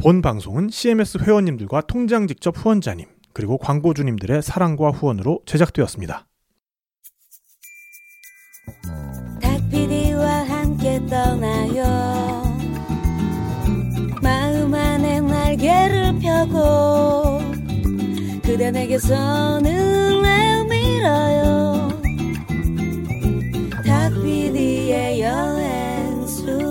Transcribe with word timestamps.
본 0.00 0.22
방송은 0.22 0.68
CMS 0.70 1.18
회원님들과 1.18 1.80
통장 1.80 2.28
직접 2.28 2.56
후원자님 2.56 3.06
그리고 3.32 3.58
광고주님들의 3.58 4.42
사랑과 4.42 4.90
후원으로 4.90 5.40
제작되었습니다. 5.44 6.24
닭피디와 9.42 10.44
함께 10.44 11.04
떠나요. 11.06 11.82
마음 14.22 14.72
안에 14.72 15.18
날개를 15.18 16.20
펴고 16.20 17.40
그대 18.44 18.70
내게서 18.70 19.58
눈을 19.58 20.64
밀어요. 20.68 21.88
닭피디의 23.84 25.22
여행수다 25.22 26.68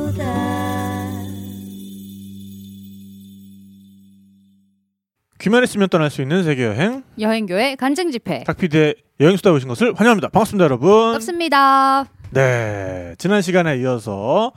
귀만 5.48 5.64
있으면 5.64 5.88
떠날 5.88 6.10
수 6.10 6.22
있는 6.22 6.44
세계 6.44 6.66
여행 6.66 7.04
여행교회 7.18 7.76
간증 7.76 8.12
집회. 8.12 8.44
탁피디의 8.44 8.96
여행수다 9.22 9.54
오신 9.54 9.70
것을 9.70 9.94
환영합니다. 9.96 10.28
반갑습니다, 10.28 10.66
여러분. 10.66 10.90
반갑습니다. 10.92 12.06
네, 12.32 13.16
지난 13.18 13.42
시간에 13.42 13.78
이어서 13.78 14.52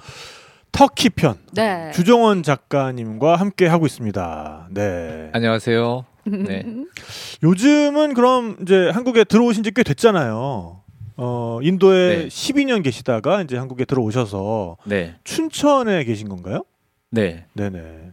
터키 0.73 1.11
편 1.11 1.37
네. 1.53 1.93
주정원 1.95 2.43
작가님과 2.43 3.37
함께 3.37 3.69
하고 3.69 3.87
있습니다. 3.87 4.67
네. 4.73 5.31
안녕하세요. 5.33 6.05
네. 6.25 6.65
요즘은 7.45 8.15
그럼 8.15 8.57
이제 8.63 8.91
한국에 8.91 9.23
들어오신 9.23 9.63
지 9.63 9.71
꽤 9.71 9.85
됐잖아요. 9.85 10.81
어, 11.19 11.59
인도에 11.63 12.17
네. 12.23 12.27
12년 12.27 12.83
계시다가 12.83 13.43
이제 13.43 13.57
한국에 13.57 13.85
들어오셔서 13.85 14.77
네. 14.87 15.15
춘천에 15.23 16.03
계신 16.03 16.29
건가요? 16.29 16.65
네. 17.13 17.45
네네. 17.55 18.11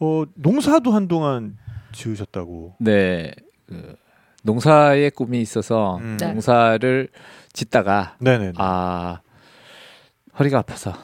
어, 0.00 0.24
농사도 0.36 0.92
한동안 0.92 1.58
지으셨다고. 1.92 2.76
네. 2.80 3.32
그 3.66 3.96
농사의 4.42 5.10
꿈이 5.10 5.40
있어서 5.40 5.98
음. 5.98 6.16
네. 6.18 6.28
농사를 6.32 7.08
짓다가 7.52 8.16
네네. 8.20 8.52
아 8.56 9.20
허리가 10.38 10.58
아파서 10.58 10.94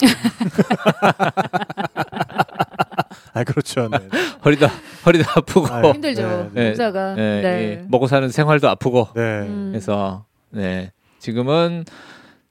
아, 3.34 3.42
그렇죠. 3.42 3.88
네. 3.88 3.98
허리도 4.44 4.66
허리도 5.04 5.24
아프고 5.36 5.66
아유, 5.66 5.92
힘들죠. 5.92 6.22
네, 6.22 6.50
네. 6.52 6.66
농사가. 6.68 7.14
네, 7.14 7.42
네. 7.42 7.48
예, 7.48 7.84
먹고 7.88 8.06
사는 8.06 8.28
생활도 8.28 8.68
아프고 8.68 9.08
네. 9.14 9.40
음. 9.40 9.70
그래서 9.72 10.24
네 10.50 10.92
지금은 11.18 11.84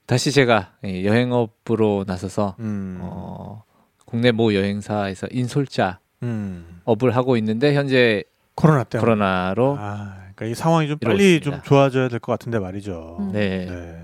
다시 0.06 0.30
제가 0.30 0.72
예, 0.84 1.04
여행업으로 1.04 2.04
나서서 2.06 2.56
음. 2.60 2.98
어, 3.00 3.64
국내 4.04 4.30
모 4.30 4.54
여행사에서 4.54 5.26
인솔자 5.30 6.00
음. 6.22 6.80
업을 6.84 7.14
하고 7.16 7.36
있는데 7.36 7.74
현재 7.74 8.24
코로나 8.54 8.84
때문에. 8.84 9.04
코로나로 9.04 9.76
아, 9.78 10.14
그러니까 10.34 10.46
이 10.46 10.54
상황이 10.54 10.88
좀 10.88 10.98
빨리 10.98 11.36
있습니다. 11.36 11.44
좀 11.44 11.62
좋아져야 11.64 12.08
될 12.08 12.20
것 12.20 12.32
같은데 12.32 12.58
말이죠. 12.58 13.16
음. 13.20 13.32
네. 13.32 13.66
네. 13.66 14.00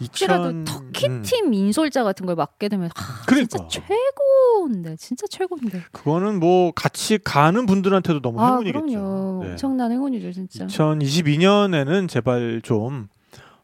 혹시라도 0.00 0.50
2000 0.50 0.64
터키 0.64 1.06
음. 1.08 1.22
팀 1.24 1.52
인솔자 1.52 2.04
같은 2.04 2.24
걸 2.24 2.36
맡게 2.36 2.68
되면 2.68 2.88
하, 2.94 3.24
그러니까. 3.26 3.58
진짜 3.68 3.68
최고인데 3.68 4.94
진짜 4.96 5.26
최고인데. 5.28 5.82
그거는 5.90 6.38
뭐 6.38 6.70
같이 6.70 7.18
가는 7.18 7.66
분들한테도 7.66 8.20
너무 8.20 8.40
아 8.40 8.46
행운이겠죠. 8.60 8.80
그럼요. 8.86 9.42
네. 9.44 9.50
엄청난 9.50 9.90
행운이죠 9.90 10.30
진짜. 10.32 10.66
2022년에는 10.66 12.08
제발 12.08 12.60
좀 12.62 13.08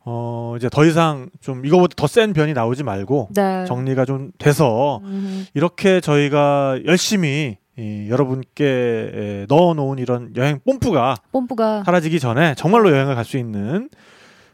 어, 0.06 0.54
이제 0.56 0.68
더 0.70 0.84
이상 0.84 1.30
좀 1.40 1.64
이거보다 1.64 1.94
더 1.96 2.06
센 2.06 2.32
변이 2.32 2.52
나오지 2.52 2.82
말고 2.82 3.30
네. 3.34 3.64
정리가 3.66 4.04
좀 4.04 4.30
돼서 4.38 5.00
음, 5.04 5.46
이렇게 5.54 6.00
저희가 6.00 6.78
열심히 6.84 7.56
이, 7.78 8.06
여러분께 8.10 8.64
에, 8.64 9.46
넣어놓은 9.48 9.98
이런 9.98 10.32
여행 10.36 10.60
뽐뿌가 10.64 11.16
뽐뿌가 11.32 11.82
사라지기 11.84 12.20
전에 12.20 12.54
정말로 12.54 12.90
여행을 12.92 13.14
갈 13.14 13.24
수 13.24 13.36
있는 13.38 13.88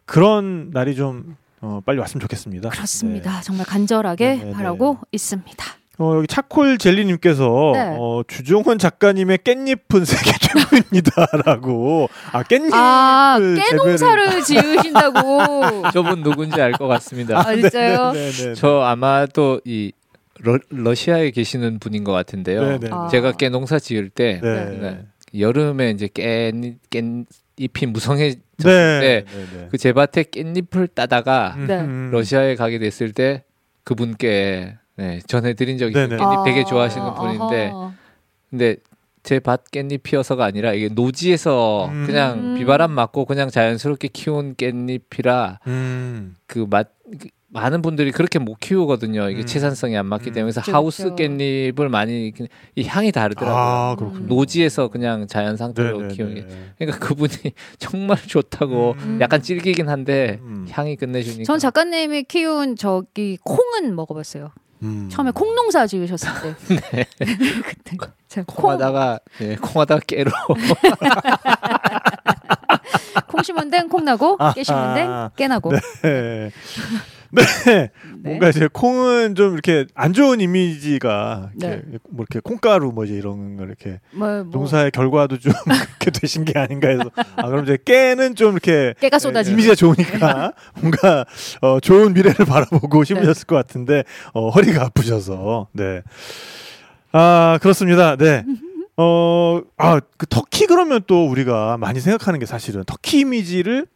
그런 0.06 0.70
날이 0.70 0.94
좀 0.94 1.36
어, 1.60 1.80
빨리 1.84 1.98
왔으면 1.98 2.20
좋겠습니다. 2.22 2.68
그렇습니다. 2.70 3.40
정말 3.42 3.66
간절하게 3.66 4.26
네, 4.26 4.36
네, 4.36 4.44
네. 4.46 4.52
바라고 4.52 4.98
있습니다. 5.12 5.64
네. 6.00 6.04
어, 6.06 6.16
여기 6.16 6.26
차콜 6.26 6.78
젤리님께서 6.78 7.70
네. 7.74 7.96
어, 7.98 8.22
주종원 8.26 8.78
작가님의 8.78 9.38
깻잎은 9.38 10.04
세계 10.06 10.32
최고입니다라고 10.40 12.08
아 12.32 12.42
깻잎 12.42 12.72
아그 12.72 13.54
깨농사를 13.70 14.42
지으신다고. 14.42 15.90
저분 15.92 16.22
누군지 16.22 16.60
알 16.60 16.72
것 16.72 16.86
같습니다. 16.88 17.38
아 17.38 17.54
진짜요? 17.54 18.12
네네. 18.12 18.54
저 18.54 18.80
아마도 18.80 19.60
이 19.64 19.92
러, 20.38 20.58
러시아에 20.70 21.30
계시는 21.32 21.78
분인 21.80 22.04
것 22.04 22.12
같은데요. 22.12 22.78
네네. 22.78 22.88
아. 22.90 23.08
제가 23.10 23.32
깨 23.32 23.50
농사 23.50 23.78
지을 23.78 24.08
때 24.08 24.40
네. 24.42 24.64
네. 24.80 25.04
여름에 25.38 25.90
이제 25.90 26.06
깻 26.06 26.76
깻잎이 26.90 27.86
무성해졌을 27.86 28.40
네. 28.64 29.00
때 29.00 29.24
네. 29.30 29.68
그제 29.70 29.92
밭에 29.92 30.22
깻잎을 30.24 30.94
따다가 30.94 31.54
네. 31.58 31.80
음. 31.80 32.08
러시아에 32.10 32.54
가게 32.56 32.78
됐을 32.78 33.12
때 33.12 33.44
그분께 33.84 34.78
네, 35.00 35.20
전해드린 35.26 35.78
적이 35.78 35.92
있어요. 35.92 36.08
네네. 36.08 36.22
깻잎 36.22 36.44
되게 36.44 36.60
아, 36.60 36.64
좋아하시는 36.64 37.14
분인데 37.14 37.70
아하. 37.70 37.92
근데 38.50 38.76
제밭 39.22 39.70
깻잎이어서가 39.70 40.40
아니라 40.40 40.74
이게 40.74 40.88
노지에서 40.88 41.88
음. 41.90 42.04
그냥 42.06 42.38
음. 42.38 42.54
비바람 42.56 42.90
맞고 42.90 43.24
그냥 43.24 43.48
자연스럽게 43.50 44.08
키운 44.08 44.54
깻잎이라 44.56 45.58
음. 45.66 46.36
그맛 46.46 46.90
많은 47.52 47.82
분들이 47.82 48.12
그렇게 48.12 48.38
못 48.38 48.60
키우거든요. 48.60 49.28
이게 49.30 49.40
음. 49.40 49.46
채산성이 49.46 49.96
안 49.96 50.06
맞기 50.06 50.30
음. 50.30 50.34
때문에 50.34 50.52
그래서 50.52 50.60
그렇죠, 50.62 50.76
하우스. 50.76 51.14
깻잎을 51.16 51.88
많이 51.88 52.32
이 52.76 52.84
향이 52.84 53.10
다르더라고요. 53.10 53.56
아 53.60 53.96
그렇군요. 53.96 54.26
노지에서 54.26 54.88
그냥 54.88 55.26
자연 55.26 55.56
상태로 55.56 55.92
네네네. 55.96 56.14
키우는 56.14 56.34
게. 56.34 56.46
그러니까 56.78 56.98
그분이 57.06 57.32
정말 57.80 58.18
좋다고 58.18 58.94
음. 58.98 59.18
약간 59.20 59.42
질기긴 59.42 59.88
한데 59.88 60.38
음. 60.42 60.66
향이 60.70 60.94
끝내주니까. 60.96 61.44
전 61.44 61.58
작가님이 61.58 62.24
키운 62.24 62.76
저기 62.76 63.38
콩은 63.44 63.96
먹어봤어요. 63.96 64.50
음. 64.82 65.08
처음에 65.10 65.30
콩 65.32 65.54
농사 65.54 65.86
지으셨을 65.86 66.28
때. 66.42 66.54
네. 66.92 67.04
그때 67.62 67.96
제가 68.28 68.44
콩, 68.46 68.62
콩하다가 68.64 69.20
네, 69.38 69.56
콩하다가 69.56 70.00
깨로 70.06 70.30
콩 73.28 73.42
심은 73.42 73.70
데는 73.70 73.88
콩 73.88 74.04
나고 74.04 74.36
깨 74.54 74.62
심은 74.62 74.94
데는 74.94 75.28
깨 75.36 75.48
나고. 75.48 75.72
네. 76.02 76.50
네. 77.32 77.42
네. 77.66 77.90
뭔가 78.16 78.48
이제 78.48 78.68
콩은 78.72 79.34
좀 79.34 79.52
이렇게 79.52 79.86
안 79.94 80.12
좋은 80.12 80.40
이미지가 80.40 81.50
이렇게 81.56 81.82
뭐 82.10 82.24
이렇게 82.28 82.40
콩가루 82.40 82.92
뭐지 82.92 83.12
이런 83.14 83.56
거 83.56 83.64
이렇게 83.64 84.00
뭐, 84.12 84.28
뭐 84.28 84.44
농사의 84.50 84.90
결과도 84.90 85.38
좀 85.38 85.52
그렇게 85.98 86.10
되신 86.10 86.44
게 86.44 86.58
아닌가 86.58 86.88
해서 86.88 87.10
아 87.36 87.46
그럼 87.46 87.64
이제 87.64 87.78
깨는 87.84 88.34
좀 88.34 88.52
이렇게 88.52 88.94
깨가 89.00 89.18
쏟아지는. 89.18 89.54
이미지가 89.54 89.74
좋으니까 89.74 90.52
뭔가 90.80 91.24
어, 91.60 91.80
좋은 91.80 92.12
미래를 92.14 92.44
바라보고 92.46 93.04
심으셨을 93.04 93.46
것 93.46 93.56
같은데 93.56 94.04
어, 94.32 94.50
허리가 94.50 94.84
아프셔서 94.84 95.68
네. 95.72 96.02
아 97.12 97.58
그렇습니다. 97.62 98.16
네. 98.16 98.44
어, 98.96 99.62
아, 99.78 99.98
그 100.18 100.26
터키 100.26 100.66
그러면 100.66 101.00
또 101.06 101.26
우리가 101.26 101.78
많이 101.78 102.00
생각하는 102.00 102.38
게 102.38 102.44
사실은 102.44 102.84
터키 102.84 103.20
이미지를 103.20 103.86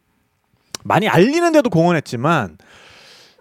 많이 0.82 1.08
알리는데도 1.08 1.68
공헌했지만 1.68 2.56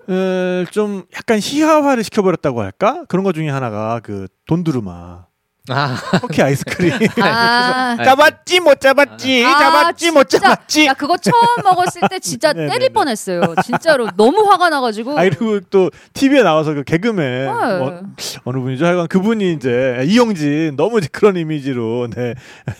에, 0.09 0.66
좀 0.72 1.03
약간 1.16 1.40
희화화를 1.41 2.03
시켜버렸다고 2.03 2.62
할까? 2.62 3.06
그런 3.08 3.24
것 3.24 3.34
중에 3.34 3.50
하나가 3.50 4.00
그 4.02 4.28
돈두루마 4.47 5.25
아, 5.69 5.96
터키 6.19 6.41
아이스크림 6.41 6.91
아, 7.24 7.96
잡았지 8.03 8.59
못 8.59 8.81
잡았지 8.81 9.46
아, 9.46 9.57
잡았지 9.59 10.12
못 10.12 10.28
진짜. 10.28 10.50
잡았지 10.50 10.85
나 10.88 10.94
그거 10.94 11.16
처음 11.16 11.63
먹었을 11.63 12.01
때 12.09 12.19
진짜 12.19 12.51
네네네. 12.51 12.68
때릴 12.74 12.90
뻔했어요. 12.90 13.56
진짜로 13.63 14.09
너무 14.18 14.41
화가 14.41 14.69
나가지고. 14.69 15.18
아 15.18 15.23
그리고 15.23 15.62
또 15.69 15.90
TV에 16.13 16.44
나와서 16.44 16.73
그 16.73 16.84
개그맨 16.84 17.46
네. 17.46 17.78
뭐, 17.78 18.02
어느 18.44 18.59
분이죠? 18.59 18.85
하여간 18.85 19.07
그분이 19.07 19.53
이제 19.53 20.03
이영진 20.06 20.75
너무 20.75 20.97
이제 20.97 21.07
그런 21.13 21.38
이미지로 21.38 22.09
네. 22.14 22.35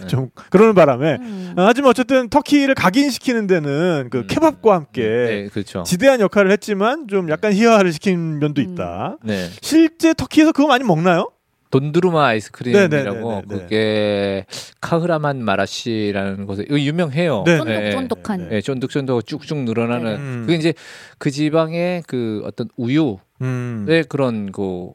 좀 0.07 0.30
그러는 0.50 0.75
바람에 0.75 1.19
음. 1.22 1.54
어, 1.57 1.63
하지만 1.66 1.90
어쨌든 1.90 2.28
터키를 2.28 2.75
각인시키는 2.75 3.48
데는 3.48 4.10
그 4.12 4.18
음. 4.19 4.28
케밥과 4.28 4.74
함께 4.75 5.02
네, 5.04 5.48
그렇죠. 5.48 5.84
지대한 5.84 6.19
역할을 6.19 6.52
했지만 6.52 7.07
좀 7.07 7.30
약간 7.30 7.54
희화화를 7.54 7.94
시킨 7.94 8.40
면도 8.40 8.62
음. 8.62 8.74
있다. 8.74 9.18
네. 9.24 9.50
실제 9.62 10.13
터키에서 10.13 10.52
그거 10.52 10.68
많이 10.68 10.84
먹나요? 10.84 11.30
돈두루마 11.74 12.24
아이스크림이라고 12.28 12.88
네네네네네. 12.88 13.44
그게 13.48 14.46
카흐라만 14.80 15.44
마라시라는 15.44 16.46
곳에 16.46 16.64
이거 16.68 16.80
유명해요. 16.80 17.44
네. 17.48 17.58
쫀득쫀득한. 17.58 18.50
네, 18.50 18.62
쫀득쫀득 18.62 19.25
쭉쭉 19.25 19.58
늘어나는 19.64 20.06
네. 20.06 20.16
음. 20.20 20.44
그게 20.46 20.56
이제 20.56 20.74
그 21.18 21.31
지방의 21.31 22.04
그 22.06 22.44
어떤 22.46 22.70
우유의 22.78 23.18
음. 23.42 24.04
그런 24.08 24.52
그, 24.52 24.92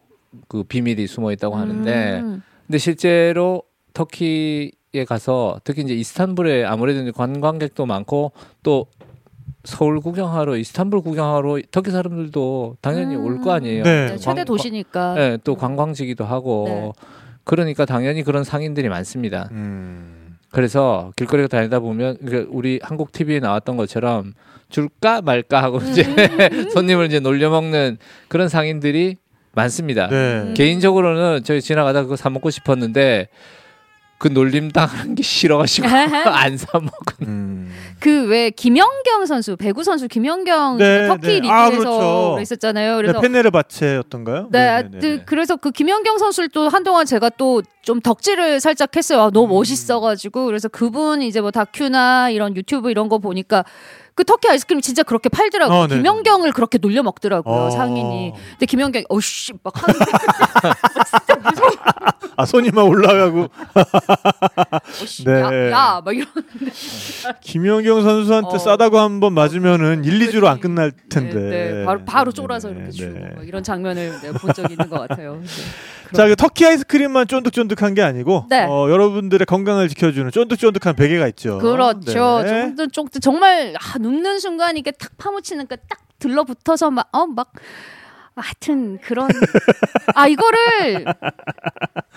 그 0.47 0.63
비밀이 0.63 1.09
숨어 1.09 1.33
있다고 1.33 1.57
하는데 1.57 2.21
음. 2.21 2.43
근데 2.69 2.79
실제로 2.79 3.65
터키에 3.93 4.71
가서 5.09 5.61
특히 5.65 5.83
이제 5.83 5.95
이스탄불에 5.95 6.65
아무래도 6.65 7.11
관광객도 7.11 7.87
많고 7.87 8.31
또 8.63 8.87
서울 9.65 10.01
구경하러 10.01 10.57
이스탄불 10.57 11.03
구경하러 11.03 11.59
터키 11.71 11.91
사람들도 11.91 12.77
당연히 12.81 13.17
음. 13.17 13.25
올거 13.25 13.53
아니에요. 13.53 13.83
네. 13.85 14.07
네, 14.11 14.17
최대 14.17 14.37
광- 14.37 14.45
도시니까. 14.45 15.15
네, 15.15 15.39
또 15.45 15.57
관광지기도 15.57 16.25
하고 16.25 16.65
네. 16.69 16.93
그러니까 17.45 17.85
당연히 17.85 18.23
그런 18.23 18.45
상인들이 18.45 18.89
많습니다. 18.89 19.49
음. 19.53 20.37
그래서 20.51 21.13
길거리 21.17 21.47
다니다 21.49 21.79
보면 21.81 22.17
그러니까 22.25 22.51
우리 22.55 22.79
한국 22.83 23.13
TV에 23.13 23.41
나왔던 23.41 23.77
것처럼 23.77 24.33
줄까 24.71 25.21
말까 25.23 25.63
하고 25.63 25.79
이제 25.79 26.05
손님을 26.73 27.07
이제 27.07 27.21
놀려먹는 27.21 27.99
그런 28.29 28.49
상인들이 28.49 29.17
많습니다. 29.53 30.09
네. 30.09 30.55
개인적으로는 30.55 31.43
저희 31.45 31.61
지나가다 31.61 32.03
그거 32.03 32.17
사 32.17 32.31
먹고 32.31 32.49
싶었는데 32.51 33.29
그 34.19 34.27
놀림 34.29 34.71
당하는 34.71 35.15
게 35.15 35.23
싫어가지고 35.23 35.87
안 36.27 36.57
사 36.57 36.67
먹은. 36.75 36.91
음. 37.23 37.73
그왜 38.01 38.51
김연경 38.51 39.27
선수 39.27 39.57
배구 39.57 39.85
선수 39.85 40.09
김연경 40.09 40.79
네, 40.79 41.07
터키 41.09 41.27
네. 41.27 41.35
리그에서 41.41 41.53
아, 41.55 41.71
그렇죠. 41.71 42.39
있었잖아요. 42.41 42.97
네, 42.97 43.03
그래서 43.03 43.21
페네르바체였던가요? 43.21 44.49
네, 44.51 44.83
네네네. 44.83 44.99
그- 45.01 45.23
그래서 45.25 45.57
그 45.57 45.71
김연경 45.71 46.19
선수를 46.19 46.49
또 46.51 46.69
한동안 46.69 47.07
제가 47.07 47.31
또 47.31 47.63
좀 47.89 48.03
덕질을 48.03 48.61
살짝 48.61 48.95
했어요. 48.95 49.23
아, 49.23 49.27
음. 49.29 49.33
너무 49.33 49.55
멋있어가지고 49.55 50.45
그래서 50.45 50.69
그분 50.69 51.23
이제 51.23 51.41
뭐 51.41 51.51
다큐나 51.51 52.29
이런 52.29 52.55
유튜브 52.55 52.91
이런 52.91 53.09
거 53.09 53.17
보니까 53.17 53.65
그 54.15 54.25
터키 54.25 54.47
아이스크림 54.47 54.83
진짜 54.83 55.03
그렇게 55.03 55.31
팔더라고요. 55.31 55.75
어, 55.79 55.87
네네. 55.87 56.03
김연경을 56.03 56.53
그렇게 56.53 56.77
놀려 56.77 57.03
먹더라고요 57.03 57.55
어. 57.55 57.71
상인이. 57.71 58.35
근데 58.51 58.67
김연경이 58.67 59.07
어씨 59.09 59.55
막 59.63 59.73
하는데 59.83 60.05
진짜 61.09 61.51
무서워. 61.51 61.71
아 62.37 62.45
손이 62.47 62.71
막 62.71 62.85
올라가고 62.85 63.49
어씨 65.03 65.25
네. 65.25 65.41
야야막 65.41 66.15
이런. 66.17 66.27
김연경 67.43 68.03
선수한테 68.03 68.55
어. 68.55 68.59
싸다고 68.59 68.99
한 68.99 69.19
번 69.21 69.33
맞으면은 69.33 70.05
1, 70.05 70.19
2주로 70.29 70.47
안 70.47 70.61
끝날 70.61 70.93
텐데. 71.09 71.35
네, 71.35 71.73
네. 71.73 71.85
바로 71.85 72.05
바로 72.05 72.31
네, 72.31 72.37
쫄아서 72.37 72.69
네, 72.69 72.75
이렇게 72.75 72.91
네. 72.91 72.93
주고 72.97 73.19
막 73.37 73.49
이런 73.49 73.63
장면을 73.65 74.13
네, 74.23 74.33
본 74.33 74.53
적이 74.53 74.75
있는 74.75 74.89
것 74.89 75.09
같아요. 75.09 75.41
네. 75.41 75.47
자, 76.17 76.29
그 76.29 76.37
터키 76.37 76.65
아이스크림만 76.65 77.27
쫀득쫀득한 77.27 77.95
게 77.95 78.03
아니고 78.03 78.47
네. 78.49 78.65
어, 78.69 78.89
여러분들의 78.89 79.45
건강을 79.47 79.89
지켜주는 79.89 80.31
쫀득쫀득한 80.31 80.95
베개가 80.95 81.27
있죠. 81.29 81.59
그렇죠. 81.59 82.43
네. 82.43 82.75
좀, 82.77 82.91
좀, 82.91 83.09
정말 83.21 83.75
아, 83.77 83.99
눕는 83.99 84.39
순간 84.39 84.77
이게 84.77 84.93
탁 84.93 85.11
파묻히는 85.19 85.67
게딱 85.67 85.99
들러붙어서 86.21 86.91
막 86.93 87.09
어 87.13 87.27
막 87.27 87.53
하여튼 88.41 88.99
그런 88.99 89.29
아 90.15 90.27
이거를 90.27 91.05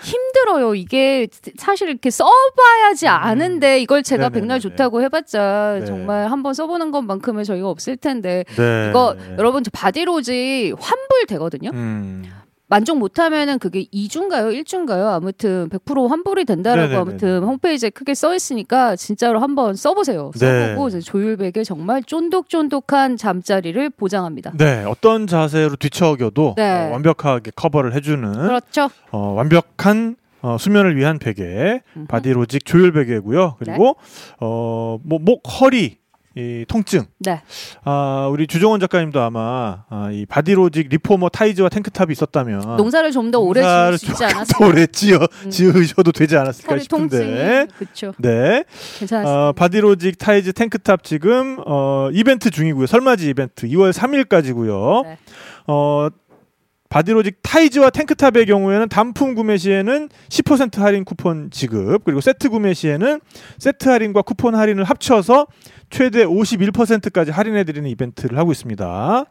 힘들어요. 0.02 0.74
이게 0.74 1.28
사실 1.58 1.88
이렇게 1.88 2.10
써봐야지 2.10 3.08
아는데 3.08 3.80
이걸 3.80 4.02
제가 4.02 4.24
네네네네. 4.24 4.40
백날 4.40 4.60
좋다고 4.60 5.02
해봤자 5.02 5.78
네. 5.80 5.86
정말 5.86 6.30
한번 6.30 6.54
써보는 6.54 6.90
것만큼의 6.90 7.44
저희가 7.44 7.68
없을 7.68 7.96
텐데 7.96 8.44
네. 8.56 8.88
이거 8.90 9.16
여러분 9.38 9.62
저 9.64 9.70
바디로지 9.72 10.74
환불 10.78 11.26
되거든요. 11.28 11.70
음. 11.72 12.24
만족 12.72 12.96
못하면은 12.96 13.58
그게 13.58 13.84
2주인가요? 13.92 14.50
1주인가요? 14.64 15.08
아무튼 15.08 15.68
100% 15.68 16.08
환불이 16.08 16.46
된다라고 16.46 16.88
네네네네. 16.88 16.96
아무튼 16.96 17.44
홈페이지에 17.44 17.90
크게 17.90 18.14
써 18.14 18.34
있으니까 18.34 18.96
진짜로 18.96 19.40
한번 19.40 19.74
써보세요. 19.74 20.30
네. 20.40 20.68
써보고 20.68 20.88
이제 20.88 21.00
조율백에 21.00 21.64
정말 21.64 22.02
쫀득쫀득한 22.02 23.18
잠자리를 23.18 23.90
보장합니다. 23.90 24.52
네, 24.56 24.84
어떤 24.88 25.26
자세로 25.26 25.76
뒤척여도 25.76 26.54
네. 26.56 26.88
어, 26.88 26.92
완벽하게 26.92 27.50
커버를 27.54 27.94
해주는 27.94 28.32
그렇죠. 28.32 28.88
어, 29.10 29.34
완벽한 29.36 30.16
어, 30.40 30.56
수면을 30.58 30.96
위한 30.96 31.18
베개, 31.18 31.82
음흠. 31.94 32.06
바디로직 32.06 32.64
조율 32.64 32.92
베개고요. 32.92 33.56
그리고 33.58 33.96
어, 34.40 34.98
뭐, 35.04 35.18
목, 35.20 35.42
허리, 35.60 35.98
이 36.34 36.64
통증. 36.68 37.04
네. 37.18 37.42
아, 37.84 38.28
우리 38.30 38.46
주종원 38.46 38.80
작가님도 38.80 39.20
아마 39.20 39.84
아, 39.90 40.10
이 40.12 40.24
바디로직 40.26 40.88
리포머 40.88 41.28
타이즈와 41.28 41.68
탱크탑이 41.68 42.12
있었다면 42.12 42.76
농사를 42.76 43.10
좀 43.10 43.30
더 43.32 43.38
오래 43.40 43.62
지을 43.62 43.98
수 43.98 44.06
있지 44.10 44.24
않았을까? 44.24 44.66
오래 44.66 44.86
지어 44.86 45.18
음. 45.44 45.50
지으셔도 45.50 46.12
되지 46.12 46.36
않았을까 46.36 46.78
싶은데. 46.78 47.66
그렇죠. 47.78 48.12
네. 48.18 48.64
괜찮았어요. 48.98 49.48
어, 49.48 49.52
바디로직 49.52 50.18
타이즈 50.18 50.52
탱크탑 50.52 51.02
지금 51.04 51.58
어, 51.66 52.08
이벤트 52.12 52.50
중이고요. 52.50 52.86
설맞이 52.86 53.28
이벤트 53.28 53.66
2월 53.68 53.92
3일까지고요. 53.92 55.04
네. 55.04 55.18
어, 55.66 56.08
바디로직 56.92 57.38
타이즈와 57.42 57.88
탱크탑의 57.88 58.44
경우에는 58.44 58.86
단품 58.90 59.34
구매 59.34 59.56
시에는 59.56 60.10
10% 60.28 60.80
할인 60.80 61.04
쿠폰 61.06 61.50
지급 61.50 62.04
그리고 62.04 62.20
세트 62.20 62.50
구매 62.50 62.74
시에는 62.74 63.18
세트 63.58 63.88
할인과 63.88 64.20
쿠폰 64.20 64.54
할인을 64.54 64.84
합쳐서 64.84 65.46
최대 65.88 66.26
51%까지 66.26 67.30
할인해 67.30 67.64
드리는 67.64 67.88
이벤트를 67.88 68.36
하고 68.36 68.52
있습니다. 68.52 69.24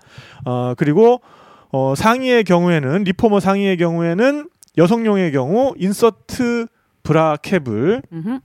어, 0.45 0.73
그리고 0.75 1.21
어, 1.71 1.93
상의의 1.95 2.45
경우에는 2.45 3.03
리포머 3.03 3.39
상의의 3.39 3.77
경우에는 3.77 4.49
여성용의 4.79 5.31
경우 5.31 5.75
insert 5.77 6.65
브라 7.03 7.37
캡을 7.43 8.01
음흠. 8.11 8.39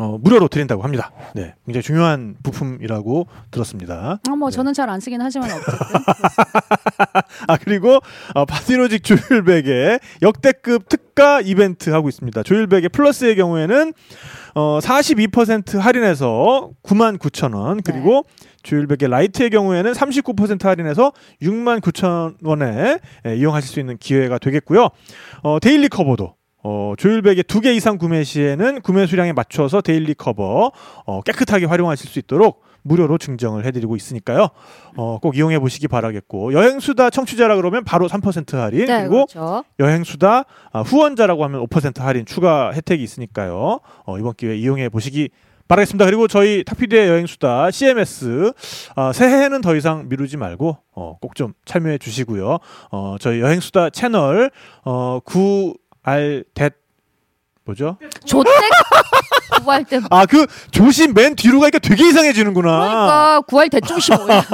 어, 0.00 0.16
무료로 0.18 0.48
드린다고 0.48 0.82
합니다. 0.82 1.12
네, 1.34 1.54
굉장히 1.66 1.82
중요한 1.82 2.34
부품이라고 2.42 3.26
들었습니다. 3.50 4.18
아, 4.26 4.34
뭐 4.34 4.48
네. 4.48 4.56
저는 4.56 4.72
잘 4.72 4.88
안 4.88 4.98
쓰긴 4.98 5.20
하지만 5.20 5.50
어쨌든 5.50 5.72
아 7.46 7.56
그리고 7.58 8.00
어, 8.34 8.44
바디로직 8.46 9.04
조율베개 9.04 10.00
역대급 10.22 10.88
특가 10.88 11.40
이벤트 11.42 11.90
하고 11.90 12.08
있습니다. 12.08 12.42
조율베개 12.42 12.88
플러스의 12.88 13.36
경우에는 13.36 13.92
어, 14.54 14.78
42% 14.82 15.78
할인해서 15.78 16.70
99,000원 16.82 17.82
그리고 17.84 18.24
조율베개 18.62 19.10
라이트의 19.10 19.50
경우에는 19.50 19.92
39% 19.92 20.62
할인해서 20.64 21.12
69,000원에 21.42 23.00
예, 23.26 23.36
이용하실 23.36 23.70
수 23.70 23.80
있는 23.80 23.96
기회가 23.98 24.38
되겠고요. 24.38 24.88
어, 25.42 25.60
daily 25.60 25.88
커버도 25.88 26.34
어, 26.62 26.94
조율베개 26.98 27.44
두 27.44 27.60
개 27.60 27.72
이상 27.74 27.98
구매 27.98 28.24
시에는 28.24 28.80
구매 28.82 29.06
수량에 29.06 29.32
맞춰서 29.32 29.80
daily 29.80 30.14
커버 30.14 30.72
어, 31.06 31.20
깨끗하게 31.22 31.66
활용하실 31.66 32.08
수 32.10 32.18
있도록 32.18 32.62
무료로 32.82 33.18
증정을 33.18 33.66
해드리고 33.66 33.94
있으니까요. 33.96 34.48
어, 34.96 35.18
꼭 35.20 35.36
이용해 35.36 35.58
보시기 35.58 35.86
바라겠고 35.88 36.54
여행수다 36.54 37.10
청취자라 37.10 37.56
그러면 37.56 37.84
바로 37.84 38.08
3% 38.08 38.54
할인 38.56 38.86
네, 38.86 39.00
그리고 39.00 39.26
그렇죠. 39.26 39.64
여행수다 39.78 40.44
아, 40.72 40.80
후원자라고 40.80 41.44
하면 41.44 41.66
5% 41.66 42.00
할인 42.00 42.24
추가 42.24 42.72
혜택이 42.72 43.02
있으니까요. 43.02 43.80
어, 44.06 44.18
이번 44.18 44.32
기회에 44.34 44.56
이용해 44.56 44.88
보시기 44.88 45.28
바라겠습니다. 45.68 46.04
그리고 46.06 46.26
저희 46.26 46.64
탁피디의 46.64 47.08
여행수다 47.08 47.70
CMS 47.70 48.52
아, 48.96 49.12
새해에는 49.12 49.60
더 49.60 49.76
이상 49.76 50.08
미루지 50.08 50.36
말고 50.38 50.78
어, 50.94 51.16
꼭 51.20 51.34
좀 51.34 51.52
참여해 51.66 51.98
주시고요. 51.98 52.58
어, 52.90 53.16
저희 53.20 53.40
여행수다 53.40 53.90
채널 53.90 54.50
어, 54.84 55.20
9 55.24 55.74
알 56.02 56.44
뭐죠? 57.64 57.98
조땡 58.24 58.52
구할 59.62 59.84
때 59.84 59.98
아 60.10 60.24
그 60.26 60.46
조심 60.70 61.12
맨 61.12 61.34
뒤로 61.36 61.60
가니까 61.60 61.78
되게 61.78 62.08
이상해지는구나. 62.08 62.78
그러니까 62.80 63.40
구할 63.46 63.68
대충시 63.68 64.12
뭐야? 64.12 64.42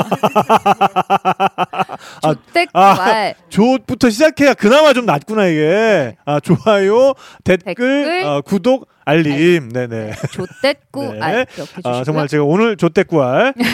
아, 2.73 2.95
구할 2.95 3.35
조부터 3.49 4.11
시작해야 4.11 4.55
그나마 4.55 4.93
좀 4.93 5.07
낫구나 5.07 5.47
이게. 5.47 6.17
아 6.25 6.41
좋아요, 6.41 7.15
댓글, 7.45 7.65
댓글, 7.65 8.23
어, 8.25 8.41
구독, 8.43 8.89
알림. 9.05 9.69
네네. 9.71 10.13
조땡구 10.33 11.13
네. 11.15 11.21
알. 11.21 11.47
아 11.85 12.03
정말 12.05 12.27
제가 12.29 12.43
오늘 12.45 12.77
조대꾸알. 12.77 13.55
네. 13.57 13.67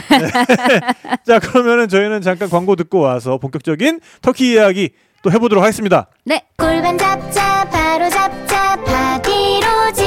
자 1.26 1.38
그러면은 1.38 1.88
저희는 1.88 2.20
잠깐 2.20 2.50
광고 2.50 2.76
듣고 2.76 3.00
와서 3.00 3.38
본격적인 3.38 4.00
터키 4.20 4.52
이야기 4.52 4.90
또 5.22 5.30
해보도록 5.30 5.62
하겠습니다. 5.62 6.08
네. 6.24 6.42
골반 6.58 6.98
잡자 6.98 7.64
바로 7.70 8.08
잡자 8.10 8.76
바디로직 8.84 10.04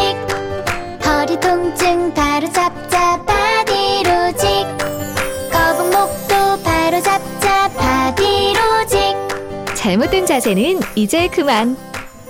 허리 1.06 1.40
통증 1.40 2.14
바로 2.14 2.52
잡자 2.52 3.24
바디로직 3.24 4.50
거북 5.52 5.86
목도 5.92 6.64
바로 6.64 7.02
잡자 7.02 7.70
바디로직 7.70 9.16
잘못된 9.76 10.26
자세는 10.26 10.80
이제 10.96 11.28
그만. 11.30 11.78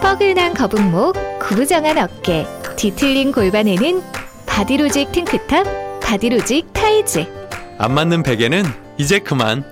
뻐근한 0.01 0.53
거북목, 0.53 1.15
구부정한 1.39 1.97
어깨, 1.97 2.45
뒤틀린 2.75 3.31
골반에는 3.31 4.03
바디로직 4.45 5.11
탱크탑, 5.11 5.65
바디로직 6.01 6.71
타이즈. 6.73 7.25
안 7.79 7.93
맞는 7.93 8.21
베개는 8.21 8.63
이제 8.97 9.19
그만. 9.19 9.63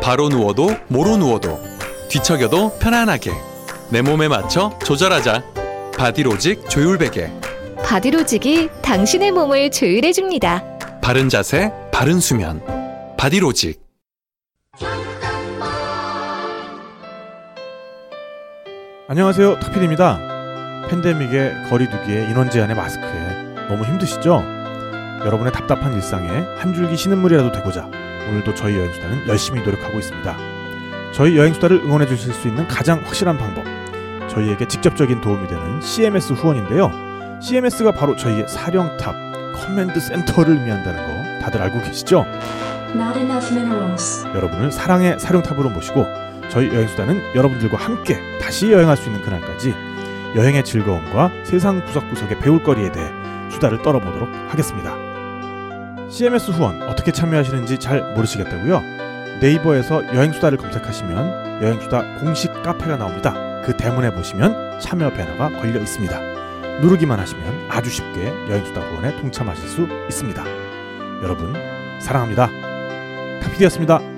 바로 0.00 0.28
누워도 0.28 0.70
모로 0.88 1.16
누워도 1.16 1.73
뒤척여도 2.08 2.78
편안하게 2.78 3.32
내 3.90 4.02
몸에 4.02 4.28
맞춰 4.28 4.76
조절하자. 4.84 5.42
바디로직 5.96 6.68
조율 6.68 6.98
베개. 6.98 7.30
바디로직이 7.84 8.68
당신의 8.82 9.30
몸을 9.32 9.70
조율해줍니다. 9.70 11.00
바른 11.00 11.28
자세, 11.28 11.70
바른 11.92 12.18
수면. 12.18 12.62
바디로직. 13.16 13.82
안녕하세요 19.06 19.60
탁필입니다. 19.60 20.18
팬데믹의 20.88 21.68
거리두기에 21.68 22.30
인원 22.30 22.50
제한의 22.50 22.74
마스크에 22.74 23.66
너무 23.68 23.84
힘드시죠? 23.84 24.42
여러분의 25.24 25.52
답답한 25.52 25.94
일상에 25.94 26.28
한 26.58 26.74
줄기 26.74 26.96
신음물이라도 26.96 27.52
되고자 27.52 27.84
오늘도 28.28 28.54
저희 28.54 28.76
여행수다는 28.76 29.28
열심히 29.28 29.60
노력하고 29.62 29.98
있습니다. 29.98 30.53
저희 31.14 31.36
여행수다를 31.36 31.76
응원해 31.84 32.06
주실 32.06 32.34
수 32.34 32.48
있는 32.48 32.66
가장 32.66 33.00
확실한 33.04 33.38
방법 33.38 33.64
저희에게 34.28 34.66
직접적인 34.66 35.20
도움이 35.20 35.46
되는 35.46 35.80
CMS 35.80 36.32
후원인데요. 36.32 36.90
CMS가 37.40 37.92
바로 37.92 38.16
저희의 38.16 38.48
사령탑, 38.48 39.14
command 39.54 40.00
center를 40.00 40.56
의미한다는 40.56 41.06
거 41.06 41.40
다들 41.40 41.62
알고 41.62 41.80
계시죠? 41.82 42.26
Not 42.96 43.18
enough 43.20 43.52
minerals. 43.52 44.26
여러분을 44.34 44.72
사랑의 44.72 45.20
사령탑으로 45.20 45.70
모시고 45.70 46.04
저희 46.48 46.68
여행수다는 46.68 47.36
여러분들과 47.36 47.76
함께 47.76 48.18
다시 48.40 48.72
여행할 48.72 48.96
수 48.96 49.08
있는 49.08 49.22
그날까지 49.22 49.72
여행의 50.34 50.64
즐거움과 50.64 51.30
세상 51.44 51.84
구석구석의 51.84 52.40
배울 52.40 52.60
거리에 52.60 52.90
대해 52.90 53.08
수다를 53.50 53.82
떨어보도록 53.82 54.28
하겠습니다. 54.48 54.96
CMS 56.10 56.50
후원 56.50 56.82
어떻게 56.82 57.12
참여하시는지 57.12 57.78
잘 57.78 58.14
모르시겠다고요? 58.14 59.03
네이버에서 59.44 60.02
여행수다를 60.14 60.56
검색하시면 60.56 61.62
여행수다 61.62 62.20
공식 62.20 62.50
카페가 62.62 62.96
나옵니다. 62.96 63.60
그 63.62 63.76
대문에 63.76 64.10
보시면 64.10 64.80
참여 64.80 65.12
배너가 65.12 65.50
걸려 65.60 65.80
있습니다. 65.80 66.80
누르기만 66.80 67.20
하시면 67.20 67.66
아주 67.68 67.90
쉽게 67.90 68.28
여행수다 68.48 68.80
후원에 68.80 69.14
동참하실 69.20 69.68
수 69.68 69.88
있습니다. 70.08 70.42
여러분 71.22 71.52
사랑합니다. 72.00 72.48
타피디였습니다. 73.42 74.13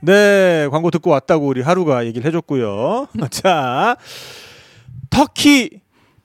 네, 0.00 0.68
광고 0.70 0.90
듣고 0.90 1.10
왔다고 1.10 1.46
우리 1.46 1.60
하루가 1.60 2.06
얘기를 2.06 2.26
해줬고요. 2.28 3.08
자, 3.30 3.96
터키 5.10 5.80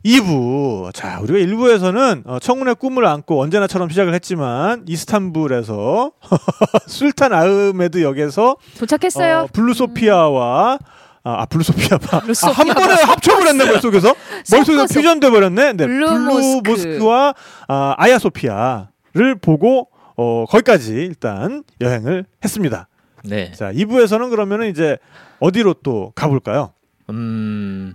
2부. 0.06 0.94
자, 0.94 1.20
우리가 1.22 1.40
1부에서는 1.40 2.24
어, 2.26 2.40
청운의 2.40 2.76
꿈을 2.76 3.06
안고 3.06 3.42
언제나처럼 3.42 3.90
시작을 3.90 4.14
했지만 4.14 4.84
이스탄불에서 4.88 6.12
술탄 6.88 7.34
아흐메드 7.34 8.04
역에서 8.04 8.58
도착했어요. 8.78 9.40
어, 9.40 9.48
블루소피아와 9.54 10.78
아, 11.26 11.42
아, 11.42 11.46
블루소피아 11.46 11.98
봐. 12.00 12.18
아, 12.18 12.20
블루소피아 12.20 12.54
한 12.54 12.68
번에 12.68 13.02
합쳐버렸네 13.02 13.64
머릿속에서 13.66 14.14
머릿속에서. 14.52 14.94
퓨전돼 14.94 15.30
버렸네. 15.32 15.74
네, 15.74 15.88
블루 15.88 16.06
블루 16.06 16.34
모스크. 16.34 16.70
모스크와 16.70 17.34
아, 17.70 17.96
아야소피아를 17.98 19.36
보고 19.42 19.88
어, 20.18 20.44
거기까지 20.50 20.92
일단 20.96 21.64
여행을 21.80 22.26
했습니다. 22.44 22.90
네. 23.24 23.52
자, 23.52 23.72
2부에서는 23.74 24.30
그러면은 24.30 24.70
이제 24.70 24.98
어디로 25.40 25.76
또 25.84 26.12
가볼까요? 26.16 26.74
음, 27.10 27.94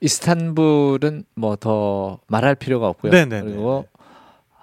이스탄불은 0.00 1.24
뭐 1.34 1.56
더 1.56 2.20
말할 2.26 2.54
필요가 2.54 2.88
없고요. 2.88 3.12
네네네. 3.12 3.42
그리고 3.50 3.86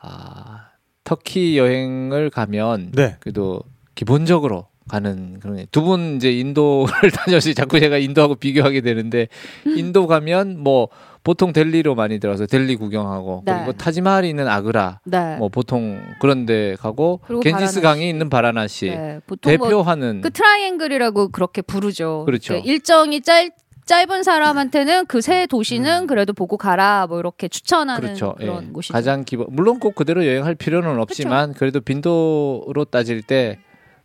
아, 0.02 0.70
터키 1.04 1.58
여행을 1.58 2.30
가면 2.30 2.92
네. 2.94 3.18
그래도 3.20 3.62
기본적으로 3.96 4.68
가는 4.88 5.40
그런 5.40 5.66
두 5.72 5.84
분 5.84 6.16
이제 6.16 6.32
인도를 6.32 7.12
다녀서 7.14 7.52
자꾸 7.54 7.80
제가 7.80 7.98
인도하고 7.98 8.36
비교하게 8.36 8.82
되는데 8.82 9.28
인도 9.76 10.08
가면 10.08 10.60
뭐 10.60 10.88
보통 11.28 11.52
델리로 11.52 11.94
많이 11.94 12.20
들어서 12.20 12.46
델리 12.46 12.78
구경하고 12.78 13.44
네. 13.46 13.54
그리고 13.54 13.74
타지마할이 13.74 14.30
있는 14.30 14.48
아그라 14.48 15.02
네. 15.04 15.36
뭐 15.36 15.50
보통 15.50 16.02
그런 16.22 16.46
데 16.46 16.78
가고 16.80 17.20
그리고 17.28 17.42
겐지스 17.42 17.82
바라나시. 17.82 17.82
강이 17.82 18.10
있는 18.10 18.30
바라나시 18.30 18.86
네. 18.92 19.20
뭐 19.28 19.38
대표하는 19.42 20.22
그 20.22 20.30
트라이앵글이라고 20.30 21.28
그렇게 21.34 21.62
부르죠. 21.62 22.24
그렇죠. 22.26 22.54
그 22.54 22.70
일정이 22.70 23.20
짧 23.20 23.52
짧은 23.86 24.24
사람한테는 24.24 25.06
그 25.08 25.20
세 25.20 25.48
도시는 25.48 26.08
그래도 26.08 26.32
보고 26.32 26.56
가라 26.56 27.08
뭐 27.10 27.20
이렇게 27.20 27.50
추천하는 27.50 28.04
음. 28.04 28.06
그렇죠. 28.06 28.36
그런 28.38 28.68
예. 28.70 28.72
곳이죠. 28.72 28.94
가장 28.94 29.26
기본 29.26 29.48
물론 29.50 29.80
꼭 29.82 29.96
그대로 29.96 30.26
여행할 30.26 30.56
필요는 30.56 30.98
없지만 30.98 31.54
그래도 31.56 31.82
빈도로 31.82 32.86
따질 32.90 33.22
때 33.22 33.60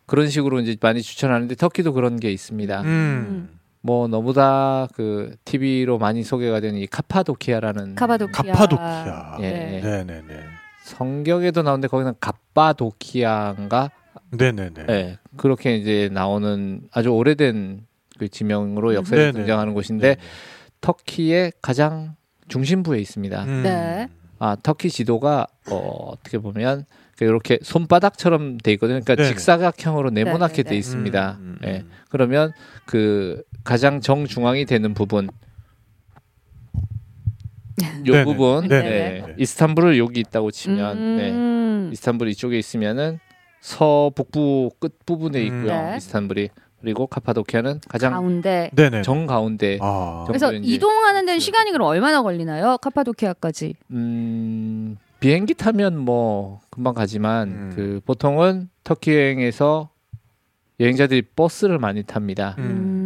그런 0.07 0.29
식으로 0.29 0.59
이제 0.59 0.77
많이 0.81 1.01
추천하는데 1.01 1.55
터키도 1.55 1.93
그런 1.93 2.19
게 2.19 2.33
있습니다. 2.33 2.81
음. 2.83 3.49
뭐 3.83 4.07
너무나 4.07 4.87
그 4.95 5.35
TV로 5.45 5.99
많이 5.99 6.23
소개가 6.23 6.61
되는 6.61 6.79
이 6.79 6.87
카파도키아라는 6.87 7.97
카바도키아. 7.97 8.53
카파도키아. 8.53 9.37
예, 9.41 9.51
네. 9.51 9.75
예. 9.77 9.81
네, 9.81 10.05
네, 10.05 10.23
네. 10.27 10.41
성경에도 10.85 11.63
나오는데 11.63 11.89
거기는 11.89 12.15
갑바도키아인가? 12.21 13.91
네, 14.31 14.53
네, 14.53 14.71
네. 14.73 14.85
예. 14.89 15.19
그렇게 15.37 15.77
이제 15.77 16.09
나오는 16.13 16.83
아주 16.93 17.11
오래된 17.11 17.87
그 18.19 18.29
지명으로 18.29 18.95
역사에 18.95 19.19
네네. 19.19 19.33
등장하는 19.33 19.75
곳인데 19.75 20.17
터키의 20.81 21.53
가장 21.61 22.15
중심부에 22.49 23.01
있습니다. 23.01 23.45
음. 23.45 23.63
네. 23.65 24.09
아 24.39 24.57
터키 24.63 24.91
지도가 24.91 25.47
어, 25.71 26.11
어떻게 26.13 26.39
보면 26.39 26.85
이렇게 27.21 27.59
손바닥처럼 27.63 28.59
돼 28.59 28.73
있거든요. 28.73 29.01
그러니까 29.01 29.15
네네. 29.15 29.29
직사각형으로 29.29 30.11
네모나게. 30.11 30.65
돼 30.65 30.77
있습니다. 30.77 31.39
음, 31.39 31.59
음, 31.63 31.69
예. 31.69 31.77
음. 31.79 31.91
그러면 32.09 32.53
그 32.85 33.43
가장 33.65 34.01
정중앙이 34.01 34.65
되는 34.67 34.95
부분 34.95 35.29
요 38.07 38.13
네네. 38.13 38.25
부분 38.25 38.69
네네. 38.69 38.87
예. 38.87 38.91
네. 39.27 39.35
이스탄불을 39.39 39.99
여기 39.99 40.21
있다고 40.21 40.51
치면 40.51 40.97
음. 40.99 41.17
네. 41.89 41.93
이스탄불 41.93 42.29
이쪽에 42.29 42.59
있으면은 42.59 43.19
서북부 43.61 44.71
끝 44.81 44.99
부분에 45.07 45.43
있고요. 45.45 45.67
네. 45.67 45.97
이스탄불이 45.99 46.49
그리고 46.81 47.07
카파도키아는 47.07 47.81
가장 47.89 48.13
가운데. 48.13 48.71
네, 48.75 48.91
네. 48.91 49.03
정 49.03 49.27
가운데 49.27 49.79
아. 49.81 50.25
정- 50.27 50.27
그래서 50.27 50.53
이동하는 50.53 51.25
데는 51.27 51.39
시간이 51.39 51.71
그럼 51.71 51.87
얼마나 51.87 52.23
걸리나요? 52.23 52.77
카파도키아까지. 52.79 53.75
음, 53.93 54.97
비행기 55.21 55.55
타면 55.55 55.97
뭐 55.99 56.61
금방 56.71 56.95
가지만 56.95 57.49
음. 57.49 57.73
그 57.77 58.01
보통은 58.05 58.69
터키 58.83 59.13
여행에서 59.15 59.91
여행자들이 60.81 61.23
버스를 61.37 61.79
많이 61.79 62.03
탑니다. 62.03 62.57
음. 62.59 63.02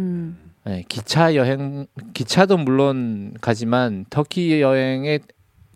네, 0.67 0.83
기차 0.89 1.33
여행 1.35 1.87
기차도 2.13 2.57
물론 2.57 3.33
가지만 3.39 4.05
터키 4.09 4.61
여행의 4.61 5.21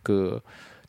그 0.03 0.41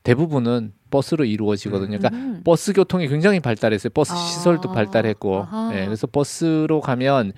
대부분은 0.02 0.73
버스로 0.90 1.25
이루어지거든요. 1.25 1.99
그러니까 1.99 2.09
음. 2.12 2.42
버스 2.44 2.73
교통이 2.73 3.06
굉장히 3.06 3.38
발달했어요. 3.38 3.90
버스 3.94 4.12
아. 4.12 4.16
시설도 4.16 4.73
발달했고. 4.73 5.47
예, 5.75 5.85
그래서 5.85 6.09
버스로 6.09 6.80
가면 6.80 7.32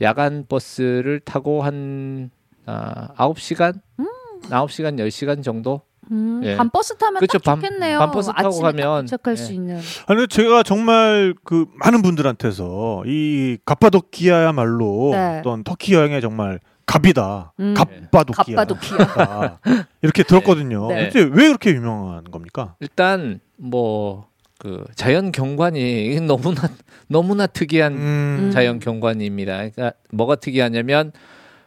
야간 0.00 0.46
버스를 0.48 1.20
타고 1.20 1.62
한 1.62 2.30
아, 2.64 3.08
9시간, 3.16 3.80
음. 3.98 4.06
9시간, 4.44 4.96
10시간 4.98 5.42
정도 5.42 5.82
음, 6.10 6.40
예. 6.44 6.56
밤 6.56 6.70
버스 6.70 6.96
타면 6.96 7.20
그쵸, 7.20 7.38
딱 7.38 7.44
밤- 7.52 7.60
좋겠네요. 7.62 7.98
밤 7.98 8.10
버스 8.10 8.30
타고 8.32 8.60
가면, 8.60 8.76
딱 9.06 9.16
도착할 9.16 9.32
예. 9.32 9.36
수 9.36 9.52
있는. 9.52 9.80
아니 10.06 10.28
제가 10.28 10.62
정말 10.62 11.34
그 11.44 11.66
많은 11.76 12.02
분들한테서 12.02 13.04
이 13.06 13.58
갑바도키아야말로 13.64 15.10
네. 15.12 15.38
어떤 15.40 15.64
터키 15.64 15.94
여행의 15.94 16.20
정말 16.20 16.60
갑이다. 16.86 17.52
음. 17.60 17.74
갑바도키아. 17.74 18.56
갑바도키아. 18.56 19.58
이렇게 20.02 20.22
들었거든요. 20.22 20.88
네. 20.88 21.08
도대체 21.10 21.20
왜 21.32 21.46
그렇게 21.48 21.70
유명한 21.70 22.24
겁니까? 22.24 22.74
일단 22.80 23.40
뭐 23.56 24.26
그 24.56 24.84
자연 24.94 25.30
경관이 25.32 26.20
너무나 26.26 26.62
너무나 27.08 27.46
특이한 27.46 27.92
음. 27.92 28.50
자연 28.54 28.78
경관입니다. 28.78 29.56
그러니까 29.56 29.92
뭐가 30.10 30.36
특이하냐면 30.36 31.12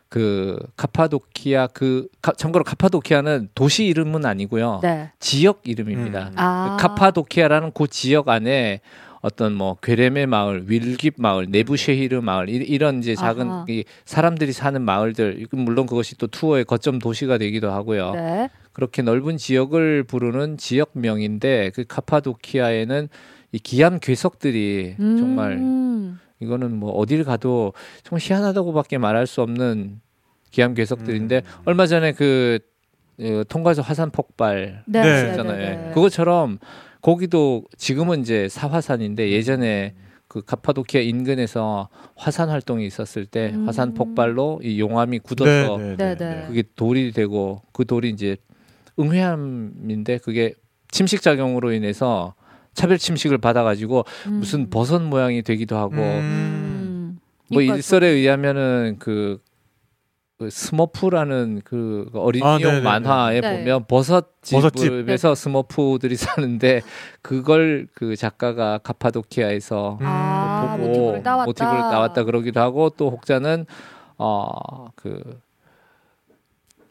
그 0.10 0.58
카파도키아 0.78 1.68
그 1.68 2.08
가- 2.22 2.32
참고로 2.34 2.64
카파도키아는 2.64 3.50
도시 3.56 3.86
이름은 3.86 4.26
아니고요. 4.26 4.80
네. 4.82 5.12
지역 5.20 5.62
이름입니다. 5.66 6.28
음. 6.30 6.34
아. 6.38 6.78
그 6.80 6.88
카파도키아라는 6.88 7.72
그 7.74 7.88
지역 7.88 8.30
안에 8.30 8.80
어떤 9.22 9.54
뭐 9.54 9.76
괴레메 9.82 10.28
마을, 10.28 10.66
윌깁 10.68 11.16
마을, 11.18 11.48
네부쉐히르 11.50 12.22
마을 12.22 12.50
이- 12.50 12.56
이런 12.58 13.00
이제 13.00 13.16
작은 13.16 13.50
아하. 13.50 13.66
이 13.68 13.84
사람들이 14.06 14.54
사는 14.54 14.82
마을들 14.82 15.48
물론 15.52 15.86
그것이 15.88 16.18
또 16.18 16.28
투어의 16.28 16.64
거점 16.66 17.00
도시가 17.00 17.38
되기도 17.38 17.72
하고요. 17.72 18.12
네. 18.14 18.50
그렇게 18.72 19.02
넓은 19.02 19.38
지역을 19.38 20.04
부르는 20.04 20.58
지역명인데 20.58 21.72
그 21.74 21.84
카파도키아에는 21.88 23.10
이 23.54 23.60
기암 23.60 24.00
괴석들이 24.00 24.96
음. 25.00 25.18
정말 25.18 25.58
이거는 26.39 26.75
뭐 26.75 26.91
어딜 26.91 27.24
가도 27.24 27.74
정말 28.03 28.22
희한하다고밖에 28.22 28.98
말할 28.98 29.27
수 29.27 29.41
없는 29.41 30.01
기암 30.51 30.74
괴석들인데 30.74 31.38
음. 31.38 31.62
얼마 31.65 31.86
전에 31.88 32.12
그 32.13 32.60
어, 33.20 33.44
통과에서 33.48 33.82
화산 33.82 34.12
폭발 34.12 34.84
네. 34.86 35.01
네. 35.01 35.24
네. 35.24 35.29
있잖아요. 35.32 35.58
네. 35.58 35.75
네. 35.75 35.91
그것처럼 35.94 36.60
거기도 37.01 37.63
지금은 37.77 38.22
이제 38.22 38.48
사화산인데 38.50 39.32
예전에 39.32 39.96
그 40.27 40.41
카파도키아 40.41 41.01
인근에서 41.01 41.89
화산 42.15 42.50
활동이 42.50 42.86
있었을 42.86 43.25
때 43.25 43.51
음. 43.53 43.65
화산 43.65 43.94
폭발로 43.94 44.60
이 44.62 44.79
용암이 44.79 45.20
굳어서 45.20 45.77
네, 45.77 45.96
네, 45.96 46.15
네. 46.15 46.44
그게 46.48 46.63
돌이 46.75 47.12
되고 47.13 47.62
그 47.72 47.86
돌이 47.86 48.10
이제 48.10 48.38
응회암인데 49.00 50.20
그게 50.20 50.53
침식 50.91 51.22
작용으로 51.22 51.72
인해서 51.72 52.36
차별 52.77 52.98
침식을 52.98 53.38
받아가지고 53.39 54.05
음. 54.27 54.34
무슨 54.34 54.69
버섯 54.69 55.01
모양이 55.01 55.41
되기도 55.41 55.77
하고 55.77 55.96
음. 55.96 56.00
음. 56.00 57.19
뭐 57.51 57.62
일설에 57.62 58.07
의하면은 58.07 58.98
그 59.00 59.39
그 60.38 60.51
스머프라는 60.51 61.62
그 61.65 62.10
어린이용 62.13 62.48
아, 62.48 62.57
네네네. 62.60 62.81
만화에 62.81 63.41
네. 63.41 63.57
보면 63.57 63.86
버섯 63.88 64.39
버섯집. 64.41 64.91
집에서 64.91 65.34
스머프들이 65.34 66.15
사는데 66.15 66.81
그걸 67.24 67.88
그 67.96 68.15
작가가 68.15 68.77
카파도키아에서 68.77 69.98
아, 70.01 70.75
보고 70.77 70.88
모티브를 70.89 71.24
따왔다. 71.24 71.46
모티브를 71.46 71.79
따왔다 71.79 72.24
그러기도 72.24 72.60
하고 72.60 72.91
또 72.91 73.10
혹자는 73.10 73.65
어그 74.17 75.39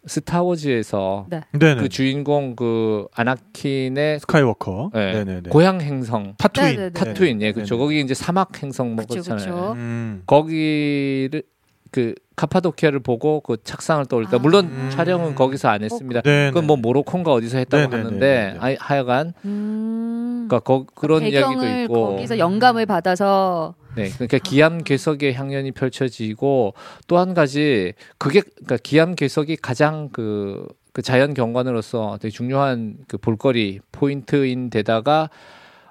스타워즈에서 0.07 1.27
네네. 1.53 1.81
그 1.83 1.89
주인공 1.89 2.55
그 2.57 3.07
아나킨의 3.15 4.21
스카이워커. 4.21 4.91
네, 4.95 5.13
네네네. 5.13 5.51
고향 5.51 5.81
행성 5.81 6.35
타투인. 6.39 6.77
네네네. 6.77 6.91
타투인 6.93 7.43
예 7.43 7.53
그렇죠 7.53 7.75
네네. 7.75 7.85
거기 7.85 8.01
이제 8.01 8.15
사막 8.15 8.63
행성 8.63 8.95
뭐 8.95 9.05
그렇잖아요 9.05 9.55
그쵸. 9.55 9.73
음. 9.75 10.23
거기를 10.27 11.43
그 11.91 12.15
카파도키아를 12.37 13.01
보고 13.01 13.41
그 13.41 13.57
착상을 13.63 14.05
떠올리다 14.07 14.37
아. 14.37 14.39
물론 14.39 14.67
음. 14.67 14.91
촬영은 14.93 15.35
거기서 15.35 15.69
안 15.69 15.83
했습니다 15.83 16.21
네네. 16.21 16.51
그건 16.51 16.67
뭐 16.67 16.77
모로콘가 16.77 17.33
어디서 17.33 17.59
했다고 17.59 17.89
네네네네. 17.89 18.05
하는데 18.51 18.57
아, 18.61 18.77
하여간 18.79 19.33
음. 19.45 20.47
그러니까 20.49 20.61
거, 20.61 20.85
그런 20.95 21.23
이야기도 21.23 21.61
배경을 21.61 21.83
있고 21.85 22.07
거기서 22.11 22.39
영감을 22.39 22.87
받아서 22.87 23.75
네, 23.97 24.11
그러니까 24.11 24.39
기암 24.39 24.85
괴석의 24.85 25.35
향연이 25.35 25.73
펼쳐지고 25.73 26.75
또 27.09 27.17
한 27.19 27.35
가지 27.35 27.95
그게 28.19 28.43
그러니까 28.43 28.77
기암 28.83 29.15
괴석이 29.15 29.57
가장 29.57 30.11
그, 30.13 30.67
그 30.93 31.03
자연 31.03 31.35
경관으로서 31.35 32.19
되게 32.21 32.31
중요한 32.31 32.99
그 33.09 33.17
볼거리 33.19 33.81
포인트인 33.93 34.71
데다가 34.71 35.31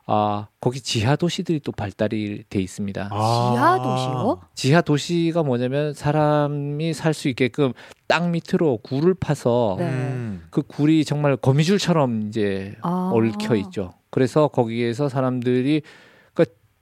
아 0.07 0.47
거기 0.61 0.81
지하 0.81 1.15
도시들이 1.15 1.61
또 1.61 1.71
발달이 1.71 2.43
돼 2.47 2.61
있습니다. 2.61 3.09
아. 3.11 3.51
지하 3.55 3.81
도시요? 3.81 4.39
지하 4.53 4.81
도시가 4.81 5.41
뭐냐면 5.41 5.95
사람이 5.95 6.93
살 6.93 7.15
수 7.15 7.27
있게끔 7.27 7.73
땅 8.07 8.29
밑으로 8.31 8.77
굴을 8.83 9.15
파서 9.15 9.77
네. 9.79 9.85
음. 9.85 10.43
그 10.51 10.61
굴이 10.61 11.05
정말 11.05 11.35
거미줄처럼 11.37 12.27
이제 12.27 12.75
아. 12.83 13.11
얽혀 13.15 13.55
있죠. 13.55 13.93
그래서 14.11 14.47
거기에서 14.47 15.09
사람들이 15.09 15.81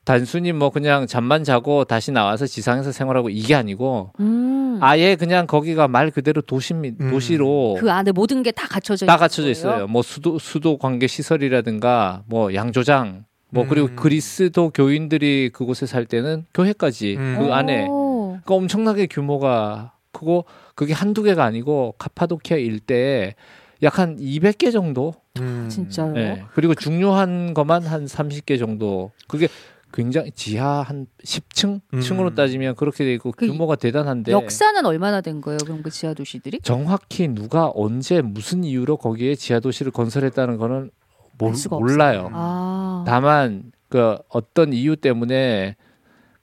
단순히 0.06 0.52
뭐 0.52 0.70
그냥 0.70 1.08
잠만 1.08 1.44
자고 1.44 1.86
다시 1.86 2.12
나와서 2.12 2.46
지상에서 2.46 2.92
생활하고 2.92 3.30
이게 3.30 3.56
아니고 3.56 4.12
음. 4.20 4.78
아예 4.82 5.16
그냥 5.16 5.48
거기가 5.48 5.88
말 5.88 6.12
그대로 6.12 6.42
도시 6.42 6.74
미- 6.74 6.94
음. 7.00 7.10
도시로 7.12 7.78
그 7.80 7.90
안에 7.92 8.12
모든 8.12 8.44
게 8.44 8.52
다 8.52 8.68
갖춰져 8.68 9.06
다 9.06 9.18
갖춰져 9.18 9.44
거예요? 9.44 9.52
있어요. 9.52 9.88
뭐 9.88 10.02
수도 10.02 10.38
수도 10.40 10.78
관계 10.78 11.08
시설이라든가 11.08 12.24
뭐 12.28 12.54
양조장 12.54 13.26
뭐 13.50 13.66
그리고 13.68 13.88
음. 13.88 13.96
그리스도 13.96 14.72
교인들이 14.72 15.52
그곳에 15.54 15.86
살 15.86 16.06
때는 16.06 16.46
교회까지 16.54 17.16
음. 17.18 17.36
그 17.40 17.54
안에 17.54 17.86
오. 17.88 18.40
그러니까 18.44 18.56
엄청나게 18.56 19.08
규모가 19.08 19.94
크고 20.12 20.46
그게 20.76 20.92
한두 20.94 21.24
개가 21.24 21.44
아니고 21.46 21.96
카파도키아 21.98 22.58
일대에 22.58 23.36
약한 23.84 24.18
200개 24.18 24.72
정도 24.72 25.14
음. 25.40 25.68
진짜요? 25.70 26.14
네. 26.14 26.44
그리고 26.54 26.74
중요한 26.76 27.54
것만 27.54 27.84
한 27.84 28.06
30개 28.06 28.58
정도. 28.60 29.12
그게 29.28 29.48
굉장히 29.94 30.32
지하 30.32 30.82
한 30.82 31.06
10층 31.24 31.80
음. 31.94 32.02
층으로 32.02 32.34
따지면 32.34 32.76
그렇게 32.76 33.06
돼 33.06 33.14
있고 33.14 33.32
그 33.32 33.46
규모가 33.48 33.76
대단한데 33.76 34.32
역사는 34.32 34.86
얼마나 34.86 35.22
된 35.22 35.40
거예요? 35.40 35.60
그럼 35.64 35.84
그 35.84 35.92
지하 35.92 36.16
도시들이? 36.16 36.60
정확히 36.64 37.28
누가 37.28 37.72
언제 37.74 38.22
무슨 38.22 38.64
이유로 38.64 38.98
거기에 38.98 39.36
지하 39.36 39.60
도시를 39.60 39.92
건설했다는 39.92 40.58
거는 40.58 40.90
몰, 41.38 41.50
알 41.50 41.56
수가 41.56 41.78
몰라요. 41.78 42.30
아. 42.34 43.04
다만 43.06 43.72
그 43.88 44.18
어떤 44.30 44.74
이유 44.74 44.96
때문에 44.96 45.76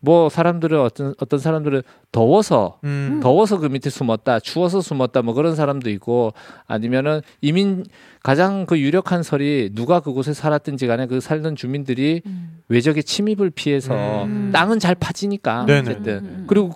뭐 0.00 0.28
사람들은 0.28 0.80
어떤 0.80 1.14
어떤 1.18 1.38
사람들은 1.38 1.82
더워서 2.10 2.78
음. 2.84 3.20
더워서 3.22 3.58
그 3.58 3.66
밑에 3.66 3.90
숨었다, 3.90 4.40
추워서 4.40 4.80
숨었다, 4.80 5.22
뭐 5.22 5.34
그런 5.34 5.54
사람도 5.54 5.90
있고 5.90 6.32
아니면은 6.66 7.20
이민 7.40 7.84
가장 8.22 8.66
그 8.66 8.78
유력한 8.78 9.22
설이 9.22 9.70
누가 9.74 10.00
그곳에 10.00 10.32
살았든지 10.32 10.86
간에 10.86 11.06
그 11.06 11.20
살던 11.20 11.56
주민들이 11.56 12.22
음. 12.26 12.62
외적의 12.68 13.04
침입을 13.04 13.50
피해서 13.50 14.24
음. 14.24 14.50
땅은 14.52 14.78
잘 14.78 14.94
파지니까 14.94 15.66
네네. 15.66 15.80
어쨌든 15.80 16.12
음. 16.24 16.44
그리고 16.48 16.72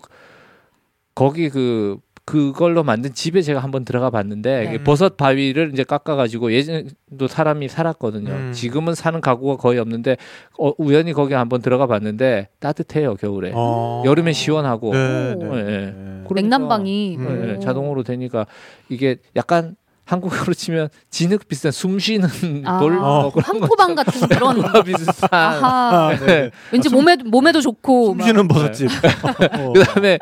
거기 1.14 1.48
그 1.48 1.98
그걸로 2.26 2.82
만든 2.82 3.12
집에 3.12 3.42
제가 3.42 3.60
한번 3.60 3.84
들어가 3.84 4.08
봤는데 4.08 4.64
네. 4.64 4.82
버섯 4.82 5.16
바위를 5.16 5.70
이제 5.72 5.84
깎아가지고 5.84 6.52
예전에도 6.52 7.26
사람이 7.28 7.68
살았거든요. 7.68 8.30
음. 8.30 8.52
지금은 8.52 8.94
사는 8.94 9.20
가구가 9.20 9.56
거의 9.56 9.78
없는데 9.78 10.16
어, 10.58 10.72
우연히 10.78 11.12
거기 11.12 11.34
한번 11.34 11.60
들어가 11.60 11.86
봤는데 11.86 12.48
따뜻해요 12.60 13.16
겨울에. 13.16 13.52
어. 13.54 14.02
여름에 14.06 14.32
시원하고 14.32 14.92
네, 14.92 15.34
오. 15.34 15.38
네, 15.38 15.48
네, 15.48 15.62
네. 15.62 15.94
그러니까 16.26 16.34
냉난방이 16.34 17.16
음. 17.18 17.46
네, 17.46 17.56
오. 17.56 17.60
자동으로 17.60 18.02
되니까 18.04 18.46
이게 18.88 19.16
약간 19.36 19.76
한국으로 20.04 20.52
치면 20.52 20.88
진흙 21.10 21.48
비슷한 21.48 21.72
숨 21.72 21.98
쉬는 21.98 22.28
아, 22.66 22.78
돌뭐 22.78 23.32
그런 23.32 23.44
황토방 23.44 23.94
같은 23.94 24.28
그런 24.28 24.62
비슷한. 24.84 25.28
아하. 25.32 26.08
아, 26.08 26.16
네. 26.26 26.50
왠지 26.72 26.88
몸에 26.90 27.16
몸에도 27.16 27.60
좋고 27.60 28.14
막. 28.14 28.24
숨쉬는 28.24 28.48
버섯집. 28.48 28.90
어. 29.58 29.72
그다음에 29.72 30.18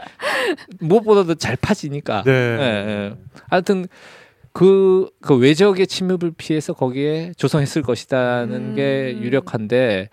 무엇보다도 0.80 1.34
잘 1.34 1.56
파지니까. 1.56 2.22
네. 2.24 2.32
예, 2.32 2.62
예. 2.62 3.14
하여튼 3.50 3.86
그, 4.52 5.08
그 5.20 5.34
외적의 5.34 5.86
침입을 5.86 6.32
피해서 6.36 6.74
거기에 6.74 7.32
조성했을 7.36 7.82
것이다는 7.82 8.54
음. 8.54 8.74
게 8.76 9.16
유력한데 9.18 10.10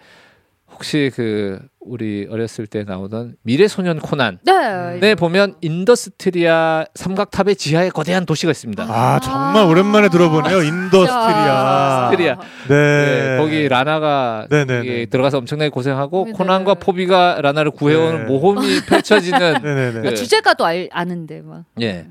혹시 0.80 1.12
그 1.14 1.60
우리 1.82 2.26
어렸을 2.32 2.66
때 2.66 2.86
나오던 2.86 3.36
미래소년 3.44 4.00
코난 4.00 4.40
네. 4.46 4.98
네 5.02 5.14
보면 5.16 5.56
인더스트리아 5.60 6.86
삼각탑의 6.96 7.58
지하에 7.58 7.90
거대한 7.90 8.26
도시가 8.26 8.52
있습니다. 8.52 8.84
아 8.88 9.20
정말 9.20 9.66
오랜만에 9.66 10.08
들어보네요. 10.08 10.62
인더스트리아. 10.64 12.12
인더스트리아. 12.12 12.38
네. 12.70 12.76
네, 12.76 13.38
거기 13.38 13.68
라나가 13.68 14.48
네네네. 14.50 14.78
거기 14.78 15.08
들어가서 15.10 15.40
엄청나게 15.40 15.68
고생하고 15.70 16.26
네. 16.28 16.32
코난과 16.32 16.76
포비가 16.76 17.40
라나를 17.42 17.72
구해오는 17.72 18.20
네. 18.20 18.26
모험이 18.26 18.80
펼쳐지는 18.88 19.56
네네네. 19.62 20.02
그- 20.02 20.16
주제가도 20.16 20.66
알, 20.66 20.88
아는데 20.94 21.42
막. 21.42 21.66
예 21.82 22.06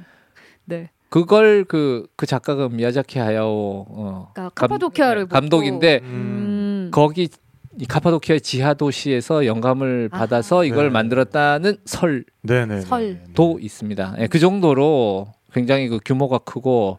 네. 0.66 0.90
그걸 1.08 1.64
그그 1.64 2.26
작가가 2.26 2.68
미야자키 2.68 3.18
하야오 3.18 3.86
어, 3.88 4.30
그러니까 4.34 4.54
카파도키아를 4.54 5.22
보고. 5.24 5.32
감독인데 5.32 6.00
음. 6.02 6.90
거기 6.92 7.30
이 7.78 7.86
카파도키아 7.86 8.40
지하 8.40 8.74
도시에서 8.74 9.46
영감을 9.46 10.08
아하. 10.12 10.20
받아서 10.20 10.64
이걸 10.64 10.86
네. 10.86 10.90
만들었다는 10.90 11.76
설도 11.84 12.24
네네. 12.42 12.80
설. 12.80 13.16
있습니다. 13.60 14.16
예, 14.18 14.26
그 14.26 14.40
정도로 14.40 15.28
굉장히 15.52 15.88
그 15.88 16.00
규모가 16.04 16.38
크고 16.38 16.98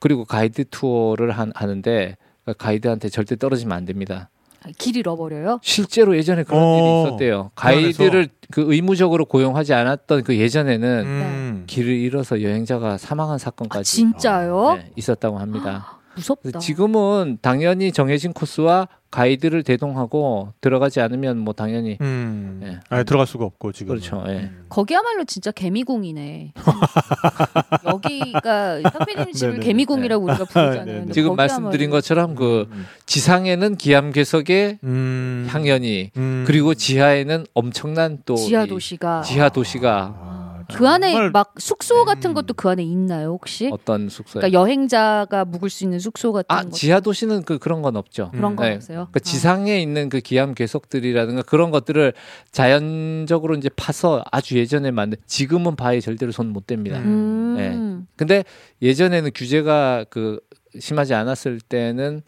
그리고 0.00 0.24
가이드 0.24 0.64
투어를 0.70 1.30
한, 1.30 1.52
하는데 1.54 2.16
그 2.44 2.54
가이드한테 2.54 3.08
절대 3.08 3.36
떨어지면 3.36 3.76
안 3.76 3.84
됩니다. 3.84 4.30
길 4.78 4.96
잃어버려요? 4.96 5.60
실제로 5.62 6.16
예전에 6.16 6.42
그런 6.42 6.60
어, 6.60 6.76
일이 6.76 7.02
있었대요. 7.08 7.50
가이드를 7.54 8.28
그 8.50 8.64
의무적으로 8.66 9.24
고용하지 9.24 9.72
않았던 9.72 10.24
그 10.24 10.36
예전에는 10.36 11.04
음. 11.06 11.64
길을 11.66 11.92
잃어서 11.92 12.42
여행자가 12.42 12.98
사망한 12.98 13.38
사건까지 13.38 13.78
아, 13.78 13.82
진짜요? 13.82 14.74
네, 14.76 14.90
있었다고 14.96 15.38
합니다. 15.38 16.00
무섭다. 16.16 16.40
그래서 16.42 16.58
지금은 16.58 17.38
당연히 17.40 17.92
정해진 17.92 18.32
코스와 18.32 18.88
가이드를 19.10 19.64
대동하고 19.64 20.52
들어가지 20.60 21.00
않으면 21.00 21.38
뭐 21.38 21.52
당연히 21.52 21.98
음. 22.00 22.60
예. 22.64 22.78
아예 22.88 23.02
들어갈 23.02 23.26
수가 23.26 23.44
없고 23.44 23.72
지금. 23.72 23.94
그렇죠. 23.94 24.22
예. 24.28 24.50
거기야말로 24.68 25.24
진짜 25.24 25.50
개미궁이네. 25.50 26.52
여기가 27.86 28.82
상피님 28.82 29.32
집을 29.32 29.52
네네. 29.54 29.66
개미궁이라고 29.66 30.24
우리가 30.24 30.44
부르잖아요. 30.44 30.84
네네. 30.84 30.98
근데 31.00 31.12
지금 31.12 31.34
말씀드린 31.34 31.90
것처럼 31.90 32.36
그 32.36 32.68
음. 32.70 32.86
지상에는 33.06 33.76
기암괴석의 33.76 34.78
음. 34.84 35.46
향연이 35.50 36.10
음. 36.16 36.44
그리고 36.46 36.74
지하에는 36.74 37.46
엄청난 37.54 38.18
또 38.24 38.36
지하 38.36 38.64
이 38.64 38.68
도시가 38.68 39.22
지하 39.22 39.48
도시가 39.48 40.14
아, 40.16 40.39
그 40.76 40.88
안에 40.88 41.30
막 41.30 41.54
숙소 41.58 42.04
같은 42.04 42.30
음. 42.30 42.34
것도 42.34 42.54
그 42.54 42.68
안에 42.68 42.82
있나요 42.82 43.30
혹시? 43.30 43.70
어떤 43.72 44.08
숙소에 44.08 44.40
그러니까 44.40 44.60
여행자가 44.60 45.44
묵을 45.46 45.70
수 45.70 45.84
있는 45.84 45.98
숙소 45.98 46.32
같은 46.32 46.46
아것 46.48 46.72
지하 46.72 47.00
도시는 47.00 47.42
그 47.44 47.58
그런 47.58 47.80
건 47.82 47.96
없죠. 47.96 48.30
그런 48.32 48.54
거 48.56 48.64
네. 48.64 48.74
없어요? 48.74 49.08
그 49.12 49.20
지상에 49.20 49.80
있는 49.80 50.08
그 50.08 50.20
기암 50.20 50.54
괴석들이라든가 50.54 51.42
그런 51.42 51.70
것들을 51.70 52.12
자연적으로 52.52 53.54
이제 53.54 53.68
파서 53.74 54.22
아주 54.30 54.58
예전에 54.58 54.90
만든 54.90 55.18
지금은 55.26 55.76
바에 55.76 56.00
절대로 56.00 56.32
손 56.32 56.50
못 56.50 56.66
댑니다. 56.66 56.94
아. 56.94 56.98
음. 56.98 57.54
네. 57.56 58.06
근데 58.16 58.44
예전에는 58.82 59.30
규제가 59.34 60.04
그 60.10 60.40
심하지 60.78 61.14
않았을 61.14 61.60
때는 61.60 62.22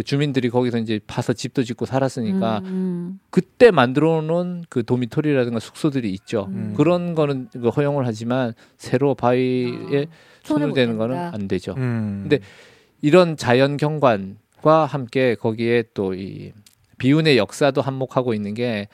그 0.00 0.02
주민들이 0.02 0.48
거기서 0.48 0.78
이제 0.78 0.98
파서 1.06 1.34
집도 1.34 1.62
짓고 1.62 1.84
살았으니까 1.84 2.62
음. 2.64 3.20
그때 3.28 3.70
만들어 3.70 4.22
놓은 4.22 4.64
그 4.70 4.82
도미토리라든가 4.82 5.58
숙소들이 5.60 6.10
있죠. 6.14 6.46
음. 6.48 6.72
그런 6.74 7.14
거는 7.14 7.48
그 7.52 7.68
허용을 7.68 8.06
하지만 8.06 8.54
새로 8.78 9.14
바위에 9.14 9.76
손을 9.76 10.08
손을 10.42 10.68
못 10.68 10.74
대는 10.74 10.96
거는. 10.96 11.18
안 11.18 11.48
되죠. 11.48 11.74
음. 11.76 12.20
근데 12.22 12.38
이런 13.02 13.36
자연 13.36 13.76
경관과 13.76 14.86
함께 14.86 15.34
거기에 15.34 15.84
또 15.92 16.14
이 16.14 16.52
비운의 16.96 17.36
역사도 17.36 17.82
한몫하고 17.82 18.32
있는 18.32 18.54
게 18.54 18.88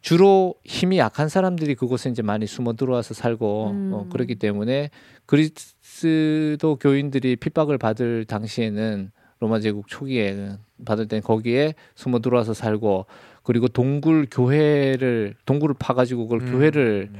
주로 0.00 0.54
힘이 0.64 0.96
약한 0.98 1.28
사람들이 1.28 1.74
그곳에 1.74 2.08
이제 2.08 2.22
많이 2.22 2.46
숨어 2.46 2.72
들어와서 2.72 3.12
살고 3.12 3.70
음. 3.70 3.90
어, 3.92 4.06
그렇기 4.10 4.36
때문에 4.36 4.88
그리스도 5.26 6.76
교인들이 6.76 7.36
핍박을 7.36 7.76
받을 7.76 8.24
당시에는 8.24 9.10
로마 9.42 9.58
제국 9.58 9.88
초기에 9.88 10.56
받을 10.84 11.08
땐 11.08 11.20
거기에 11.20 11.74
숨어 11.96 12.20
들어와서 12.20 12.54
살고 12.54 13.06
그리고 13.42 13.66
동굴 13.66 14.28
교회를 14.30 15.34
동굴을 15.46 15.74
파가지고 15.80 16.28
그걸 16.28 16.46
음. 16.46 16.52
교회를 16.52 17.10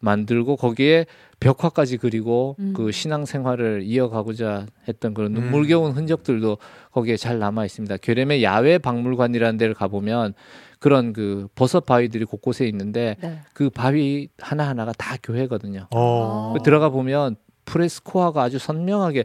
만들고 0.00 0.56
거기에 0.56 1.04
벽화까지 1.38 1.98
그리고 1.98 2.56
음. 2.60 2.72
그 2.74 2.92
신앙 2.92 3.26
생활을 3.26 3.82
이어가고자 3.82 4.64
했던 4.88 5.12
그런 5.12 5.36
음. 5.36 5.42
눈물겨운 5.42 5.92
흔적들도 5.92 6.56
거기에 6.92 7.18
잘 7.18 7.38
남아 7.38 7.66
있습니다. 7.66 7.98
괴렘의 7.98 8.42
야외 8.42 8.78
박물관이라는 8.78 9.58
데를 9.58 9.74
가보면 9.74 10.32
그런 10.78 11.12
그 11.12 11.46
버섯 11.54 11.84
바위들이 11.84 12.24
곳곳에 12.24 12.66
있는데 12.68 13.16
네. 13.20 13.40
그 13.52 13.68
바위 13.68 14.28
하나 14.38 14.66
하나가 14.66 14.92
다 14.94 15.16
교회거든요. 15.22 15.88
어. 15.94 16.54
아. 16.56 16.62
들어가 16.62 16.88
보면 16.88 17.36
프레스코아가 17.66 18.44
아주 18.44 18.58
선명하게 18.58 19.24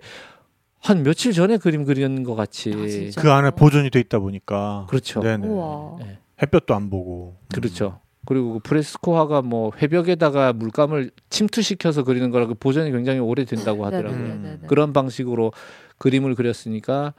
한 0.81 1.03
며칠 1.03 1.31
전에 1.31 1.57
그림 1.57 1.85
그리는 1.85 2.23
것 2.23 2.35
같이 2.35 2.73
아? 2.73 3.21
그 3.21 3.31
안에 3.31 3.51
보존이 3.51 3.89
돼 3.91 3.99
있다 3.99 4.19
보니까 4.19 4.87
그렇죠. 4.89 5.21
네네. 5.21 5.47
우와. 5.47 5.97
네. 5.99 6.17
햇볕도 6.41 6.73
안 6.73 6.89
보고. 6.89 7.37
그렇죠. 7.53 7.99
그리고 8.25 8.53
그 8.53 8.59
프레스코화가 8.59 9.41
뭐 9.41 9.71
회벽에다가 9.79 10.53
물감을 10.53 11.11
침투시켜서 11.29 12.03
그리는 12.03 12.29
거라 12.29 12.45
그 12.47 12.55
보존이 12.55 12.91
굉장히 12.91 13.19
오래 13.19 13.45
된다고 13.45 13.85
하더라고요. 13.85 14.19
네, 14.19 14.27
네, 14.27 14.35
네, 14.35 14.57
네. 14.61 14.67
그런 14.67 14.93
방식으로 14.93 15.53
그림을 15.97 16.35
그렸으니까 16.35 17.13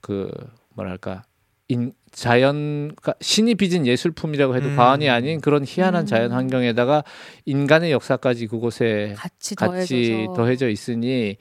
그 0.00 0.30
뭐랄까 0.74 1.24
인 1.68 1.92
자연 2.12 2.94
가 3.02 3.14
신이 3.20 3.56
빚은 3.56 3.86
예술품이라고 3.86 4.56
해도 4.56 4.68
음. 4.68 4.76
과언이 4.76 5.08
아닌 5.10 5.40
그런 5.40 5.64
희한한 5.66 6.04
음. 6.04 6.06
자연 6.06 6.32
환경에다가 6.32 7.02
인간의 7.44 7.92
역사까지 7.92 8.46
그곳에 8.46 9.14
같이 9.16 9.54
같이 9.54 10.12
더해져서 10.12 10.34
더해져 10.34 10.68
있으니 10.68 11.36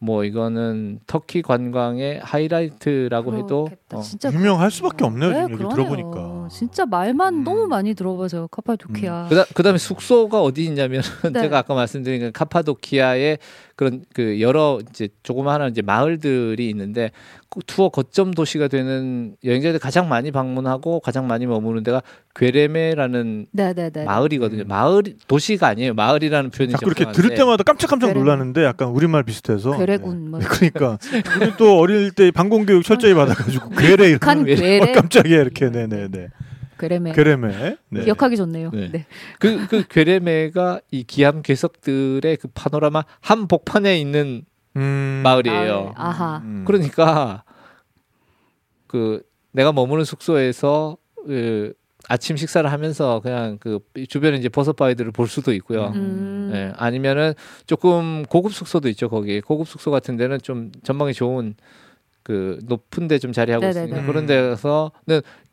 뭐 0.00 0.24
이거는 0.24 1.00
터키 1.06 1.42
관광의 1.42 2.20
하이라이트라고 2.22 3.36
해도 3.36 3.64
그렇겠다. 3.64 3.98
어, 3.98 4.00
진짜 4.00 4.32
유명할 4.32 4.70
수밖에 4.70 5.04
없네요. 5.04 5.30
네, 5.30 5.46
지금. 5.56 5.68
들어보니까. 5.68 6.48
진짜 6.50 6.86
말만 6.86 7.34
음. 7.34 7.44
너무 7.44 7.66
많이 7.66 7.94
들어봐서 7.94 8.46
카파도키아. 8.48 9.26
그다, 9.28 9.44
그다 9.54 9.70
음에 9.70 9.78
숙소가 9.78 10.40
어디 10.40 10.64
있냐면 10.66 11.02
네. 11.32 11.42
제가 11.42 11.58
아까 11.58 11.74
말씀드린 11.74 12.20
그 12.20 12.32
카파도키아의 12.32 13.38
그런 13.78 14.02
그 14.12 14.40
여러 14.40 14.80
이제 14.90 15.08
조그마한 15.22 15.70
이제 15.70 15.82
마을들이 15.82 16.68
있는데 16.70 17.12
그 17.48 17.60
투어 17.64 17.90
거점 17.90 18.32
도시가 18.32 18.66
되는 18.66 19.36
여행자들 19.44 19.78
가장 19.78 20.08
많이 20.08 20.32
방문하고 20.32 20.98
가장 20.98 21.28
많이 21.28 21.46
머무는 21.46 21.84
데가 21.84 22.02
괴레메라는 22.34 23.46
네네네. 23.52 24.04
마을이거든요. 24.04 24.62
음. 24.62 24.66
마을 24.66 25.04
도시가 25.28 25.68
아니에요. 25.68 25.94
마을이라는 25.94 26.50
표현이 26.50 26.72
자꾸 26.72 26.86
이렇게 26.86 27.12
들을 27.12 27.36
때마다 27.36 27.62
깜짝깜짝 27.62 28.08
괴뢰. 28.08 28.18
놀라는데 28.18 28.64
약간 28.64 28.88
우리말 28.88 29.22
비슷해서. 29.22 29.78
괴뢰군 29.78 30.32
뭐. 30.32 30.40
네. 30.40 30.46
그러니까 30.50 30.98
우리 31.40 31.52
또 31.56 31.78
어릴 31.78 32.10
때 32.10 32.32
방공 32.32 32.66
교육 32.66 32.82
철저히 32.82 33.14
받아가지고 33.14 33.70
괴뢰 33.70 34.08
이런 34.08 34.18
깜짝이야 34.92 35.40
이렇게 35.40 35.70
네네네 35.70 36.30
괴뢰매. 36.78 37.12
괴뢰매 37.12 37.76
네. 37.90 38.04
기억하기 38.04 38.36
좋네요. 38.36 38.70
네. 38.72 38.90
네. 38.90 39.06
그, 39.38 39.66
그 39.66 39.86
괴레메가 39.88 40.80
이 40.90 41.04
기암 41.04 41.42
괴석들의 41.42 42.36
그 42.38 42.48
파노라마 42.54 43.04
한복판에 43.20 43.98
있는 44.00 44.44
음. 44.76 45.20
마을이에요. 45.24 45.92
아, 45.96 46.08
아하. 46.08 46.42
음. 46.44 46.64
그러니까 46.66 47.42
그 48.86 49.22
내가 49.52 49.72
머무는 49.72 50.04
숙소에서 50.04 50.96
그 51.26 51.74
아침 52.08 52.36
식사를 52.36 52.70
하면서 52.70 53.20
그냥 53.20 53.58
그 53.58 53.80
주변에 54.08 54.36
이제 54.38 54.48
버섯 54.48 54.76
바위들을 54.76 55.12
볼 55.12 55.26
수도 55.28 55.52
있고요. 55.52 55.92
음. 55.94 56.50
예, 56.54 56.72
아니면은 56.76 57.34
조금 57.66 58.24
고급 58.24 58.54
숙소도 58.54 58.88
있죠 58.90 59.08
거기 59.08 59.40
고급 59.40 59.68
숙소 59.68 59.90
같은 59.90 60.16
데는 60.16 60.38
좀 60.40 60.72
전망이 60.84 61.12
좋은 61.12 61.54
그 62.28 62.58
높은 62.64 63.08
데 63.08 63.18
좀 63.18 63.32
자리하고 63.32 63.64
네네네. 63.64 63.86
있으니까 63.86 64.06
그런 64.06 64.26
데서는 64.26 64.92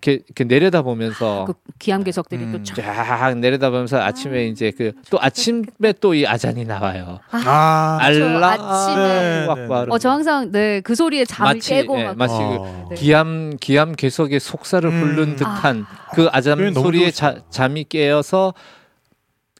이렇게, 0.03 0.23
이렇게 0.25 0.43
내려다 0.43 0.81
보면서 0.81 1.45
그 1.45 1.53
기암괴석들이 1.79 2.43
음. 2.43 2.51
또 2.51 2.63
쫙. 2.63 2.75
쫙 2.75 3.33
내려다 3.39 3.69
보면서 3.69 3.97
아침에 4.01 4.47
이제 4.47 4.71
그 4.71 4.91
또 5.09 5.17
아침에 5.21 5.93
또 6.01 6.13
이 6.13 6.27
아잔이 6.27 6.65
나와요. 6.65 7.19
아. 7.31 7.97
알라 8.01 8.51
아침에. 8.59 8.95
네, 9.07 9.47
악바르. 9.49 9.87
어, 9.93 9.97
저 9.97 10.09
항상 10.09 10.51
네 10.51 10.81
그 10.83 10.95
소리에 10.95 11.23
잠을 11.23 11.53
마치, 11.55 11.69
깨고 11.69 11.97
예, 11.97 12.03
막. 12.07 12.17
마치 12.17 12.33
어. 12.35 12.87
네. 12.89 12.95
기암 12.95 13.55
기암 13.61 13.93
괴석의 13.93 14.41
속살을 14.41 14.89
음. 14.89 15.01
훑는 15.15 15.35
듯한 15.37 15.85
그 16.11 16.23
표현 16.25 16.29
아잠 16.33 16.73
소리에. 16.73 17.11
자, 17.11 17.37
잠이 17.49 17.85
깨어서 17.85 18.53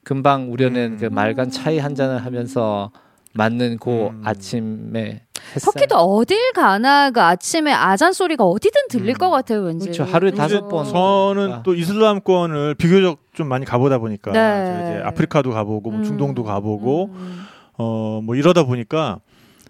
금방 0.04 0.52
우려낸 0.52 0.94
음. 0.94 0.98
그 1.00 1.06
맑은 1.06 1.50
차이 1.50 1.80
한 1.80 1.96
잔을 1.96 2.26
하면서 2.26 2.92
맞는 3.36 3.78
그 3.80 4.08
음. 4.08 4.22
아침에 4.24 5.22
햇살. 5.54 5.74
터키도 5.74 5.96
어딜 5.96 6.54
가나 6.54 7.12
그 7.12 7.22
아침에 7.22 7.72
아잔 7.72 8.14
소리가 8.14 8.44
어디든 8.44 8.88
들릴 8.90 9.10
음. 9.10 9.14
것 9.16 9.30
같아요 9.30 9.60
왠지. 9.62 9.86
그렇죠. 9.90 10.04
하루에 10.04 10.32
다섯 10.32 10.68
번. 10.68 10.86
저는 10.86 11.54
아. 11.54 11.64
또 11.64 11.76
이슬람권을 11.76 12.76
비교적 12.76 13.20
좀 13.34 13.48
많이 13.48 13.66
가보다 13.66 13.98
보니까 13.98 14.32
네. 14.32 14.40
저 14.40 14.84
이제 14.92 15.04
아프리카도 15.04 15.52
가보고 15.52 15.92
뭐 15.92 16.00
음. 16.00 16.04
중동도 16.04 16.44
가보고 16.44 17.10
음. 17.14 17.46
어뭐 17.78 18.36
이러다 18.36 18.64
보니까 18.64 19.20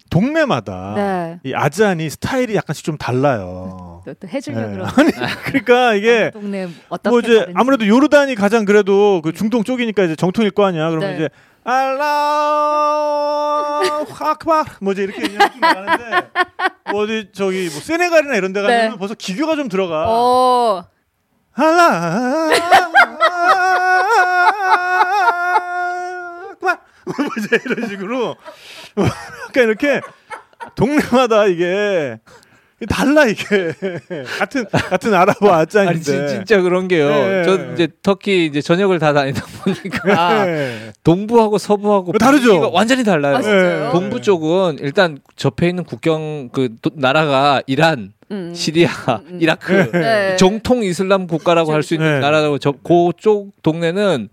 동네마다 0.08 0.92
네. 0.94 1.40
이 1.44 1.52
아잔이 1.52 2.08
스타일이 2.08 2.54
약간씩 2.54 2.84
좀 2.84 2.96
달라요. 2.96 4.02
또, 4.06 4.14
또 4.14 4.28
해주려 4.28 4.60
네. 4.60 4.72
그러. 4.72 4.86
아니 4.86 5.10
그러니까 5.44 5.94
이게 5.98 6.30
동네 6.32 6.68
어떻게 6.88 7.10
뭐 7.10 7.18
이제 7.18 7.38
다른지. 7.40 7.52
아무래도 7.56 7.86
요르단이 7.88 8.36
가장 8.36 8.64
그래도 8.64 9.20
그 9.22 9.32
중동 9.32 9.64
쪽이니까 9.64 10.04
이제 10.04 10.14
정통일 10.14 10.52
거 10.52 10.64
아니야. 10.64 10.88
그러면 10.90 11.10
네. 11.10 11.14
이제 11.16 11.28
알라 11.66 13.10
하크바 14.08 14.64
뭐지 14.80 15.02
이렇게 15.02 15.22
그냥 15.22 15.50
쭉 15.52 15.58
나가는데 15.60 16.30
뭐 16.92 17.02
어디 17.02 17.30
저기 17.32 17.68
뭐 17.72 17.80
세네갈이나 17.80 18.36
이런 18.36 18.52
데 18.52 18.62
가면 18.62 18.90
네. 18.92 18.96
벌써 18.96 19.14
기교가 19.14 19.56
좀 19.56 19.68
들어가. 19.68 20.04
어. 20.06 20.84
알라 21.54 22.50
하크바 26.50 26.78
뭐지 27.04 27.48
이런 27.64 27.88
식으로 27.88 28.36
약간 28.96 29.64
이렇게 29.64 30.00
동네마다 30.76 31.46
이게 31.46 32.20
달라 32.90 33.24
이게 33.24 33.72
같은 34.38 34.66
같은 34.70 35.14
아랍어 35.14 35.48
아니 35.50 35.62
아짠인데 35.62 36.00
진- 36.02 36.28
진짜 36.28 36.60
그런 36.60 36.88
게요. 36.88 37.08
네. 37.08 37.42
저 37.44 37.72
이제 37.72 37.88
터키 38.02 38.44
이제 38.44 38.60
저녁을 38.60 38.98
다 38.98 39.14
다니다 39.14 39.42
보니까 39.62 40.44
네. 40.44 40.92
동부하고 41.02 41.56
서부하고 41.56 42.10
어, 42.14 42.18
다르죠? 42.18 42.70
완전히 42.72 43.02
달라요. 43.02 43.36
아? 43.36 43.92
동부 43.92 44.20
쪽은 44.20 44.78
일단 44.80 45.18
접해 45.36 45.68
있는 45.70 45.84
국경 45.84 46.50
그 46.52 46.68
도- 46.82 46.90
나라가 46.94 47.62
이란, 47.66 48.12
음. 48.30 48.52
시리아, 48.54 48.90
음. 49.30 49.38
이라크 49.40 49.90
네. 49.92 50.36
정통 50.36 50.82
이슬람 50.84 51.26
국가라고 51.26 51.72
할 51.72 51.82
수 51.82 51.94
있는 51.94 52.14
네. 52.16 52.20
나라라고 52.20 52.58
저 52.58 52.72
그쪽 52.72 53.52
동네는 53.62 54.28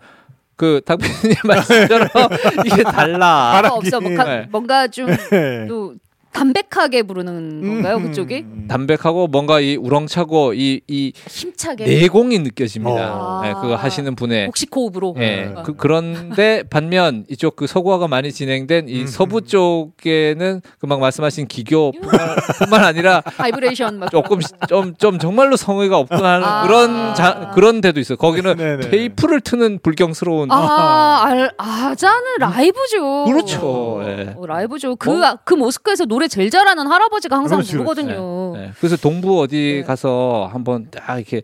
그 0.57 0.81
당빈님 0.85 1.35
말씀처럼 1.45 2.09
이게 2.65 2.83
달라. 2.83 3.61
아, 3.63 3.69
없어 3.71 4.01
뭐 4.01 4.13
가- 4.15 4.23
네. 4.25 4.47
뭔가 4.51 4.87
좀 4.89 5.07
네. 5.31 5.65
또 5.69 5.93
담백하게 6.33 7.03
부르는 7.03 7.61
건가요 7.61 7.97
음, 7.97 8.03
그쪽이? 8.03 8.39
음. 8.39 8.67
담백하고 8.67 9.27
뭔가 9.27 9.59
이 9.59 9.75
우렁차고 9.75 10.53
이, 10.55 10.81
이 10.87 11.13
힘차게 11.29 11.85
내공이 11.85 12.39
느껴집니다. 12.39 13.13
어. 13.13 13.41
네, 13.43 13.53
그거 13.53 13.75
하시는 13.75 14.15
분의 14.15 14.47
복식호흡으로. 14.47 15.15
예. 15.19 15.53
어. 15.55 15.63
그, 15.63 15.75
그런데 15.75 16.63
반면 16.69 17.25
이쪽 17.29 17.55
그 17.55 17.67
서구화가 17.67 18.07
많이 18.07 18.31
진행된 18.31 18.89
이 18.89 19.01
음. 19.01 19.07
서부 19.07 19.41
쪽에는 19.41 20.61
금방 20.79 20.99
말씀하신 20.99 21.47
기교뿐만 21.47 22.35
뿐만 22.59 22.83
아니라 22.83 23.21
바이브레이션 23.37 23.99
막 23.99 24.09
조금 24.11 24.39
좀, 24.67 24.95
좀 24.95 25.19
정말로 25.19 25.55
성의가 25.55 25.97
없구나 25.97 26.33
하는 26.33 26.47
아. 26.47 26.63
그런 26.63 27.15
자, 27.15 27.51
그런 27.53 27.81
데도 27.81 27.99
있어요. 27.99 28.17
거기는 28.17 28.57
네네. 28.57 28.89
테이프를 28.89 29.41
트는 29.41 29.79
불경스러운 29.83 30.51
아, 30.51 31.23
알, 31.25 31.51
아자는 31.57 32.23
라이브죠. 32.39 33.25
그렇죠. 33.25 34.01
예. 34.05 34.33
어, 34.35 34.45
라이브죠. 34.45 34.95
그, 34.95 35.09
뭐? 35.09 35.37
그 35.43 35.53
모스크에서 35.53 36.05
노래 36.05 36.22
제일 36.27 36.49
잘하는 36.49 36.87
할아버지가 36.87 37.35
항상 37.35 37.57
그렇지, 37.57 37.73
부르거든요. 37.73 38.53
네. 38.55 38.71
그래서 38.79 38.97
동부 38.97 39.41
어디 39.41 39.81
네. 39.81 39.83
가서 39.83 40.49
한번 40.51 40.87
딱 40.91 41.17
이렇게 41.17 41.41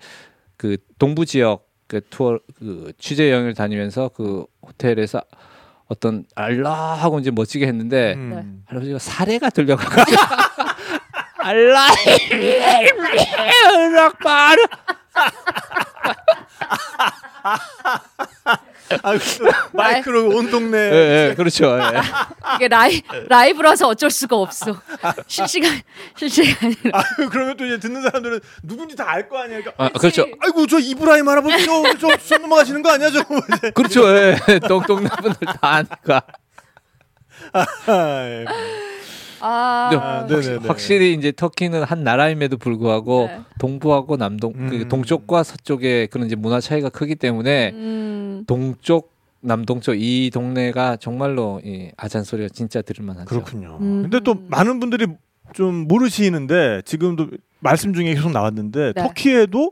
그 0.58 0.78
동부 0.98 1.26
지역 1.26 1.68
그 1.88 2.02
투어 2.10 2.39
그 2.58 2.92
취재 3.00 3.32
여행을 3.32 3.54
다니면서 3.54 4.10
그 4.10 4.46
호텔에서 4.62 5.22
어떤 5.88 6.26
알라 6.36 6.72
하고 6.72 7.20
이제 7.20 7.32
멋지게 7.32 7.65
했는데 7.65 8.13
음. 8.15 8.63
할아버지가 8.68 9.00
사례가 9.00 9.50
들려가지고 9.50 10.00
알라 11.39 11.88
락바르 13.96 14.62
아, 19.04 19.13
그 19.17 19.19
마이크로 19.73 20.30
온 20.30 20.49
동네. 20.49 20.78
예, 20.78 21.30
예, 21.30 21.36
그렇죠. 21.36 21.78
예. 21.80 22.02
이게 22.56 22.67
라이 22.67 23.02
라이브라서 23.28 23.88
어쩔 23.88 24.10
수가 24.10 24.36
없어. 24.38 24.82
실시간 25.28 25.80
실시간이라. 26.17 26.97
아, 26.99 27.04
그러면 27.32 27.56
또 27.58 27.65
이제 27.65 27.78
듣는 27.80 28.02
사람들은 28.02 28.39
누군지 28.63 28.95
다 28.95 29.10
알 29.10 29.28
거 29.30 29.38
아니야. 29.39 29.60
그러니까, 29.60 29.73
아, 29.84 29.89
그렇죠. 29.89 30.25
아이고 30.41 30.65
저 30.67 30.80
이브라임 30.80 31.28
할아버지 31.28 31.65
저저 31.65 32.38
넘어가시는 32.39 32.82
거 32.82 32.91
아니야 32.91 33.10
저. 33.12 33.23
그렇죠. 33.73 34.08
예. 34.15 34.38
동동네 34.67 35.10
분들 35.21 35.47
다 35.47 35.58
아니까. 35.62 36.21
아, 37.54 37.65
예. 38.25 38.45
아, 39.41 39.89
아, 39.93 40.28
네네네. 40.28 40.67
확실히 40.67 41.13
이제 41.13 41.32
터키는 41.32 41.84
한 41.84 42.04
나라임에도 42.04 42.58
불구하고 42.58 43.28
네. 43.28 43.41
동부하고 43.60 44.17
남동 44.17 44.54
그 44.54 44.75
음. 44.75 44.88
동쪽과 44.88 45.43
서쪽의 45.43 46.08
그런 46.08 46.28
이제 46.28 46.36
문화 46.36 46.60
차이가 46.60 46.89
크기 46.89 47.15
때문에 47.15 47.71
음, 47.73 48.43
동쪽 48.47 49.13
남동쪽 49.41 49.95
이 49.95 50.30
동네가 50.34 50.97
정말로 50.97 51.62
이 51.63 51.91
아잔 51.97 52.23
소리가 52.23 52.49
진짜 52.49 52.82
들을만하죠. 52.82 53.25
그렇군요. 53.28 53.78
음. 53.82 54.02
근데 54.04 54.19
또 54.19 54.36
많은 54.47 54.80
분들이 54.80 55.08
좀 55.54 55.88
모르시는데 55.88 56.82
지금도 56.86 57.28
말씀 57.60 57.93
중에 57.93 58.13
계속 58.13 58.32
나왔는데 58.32 58.93
네. 58.93 59.02
터키에도 59.02 59.71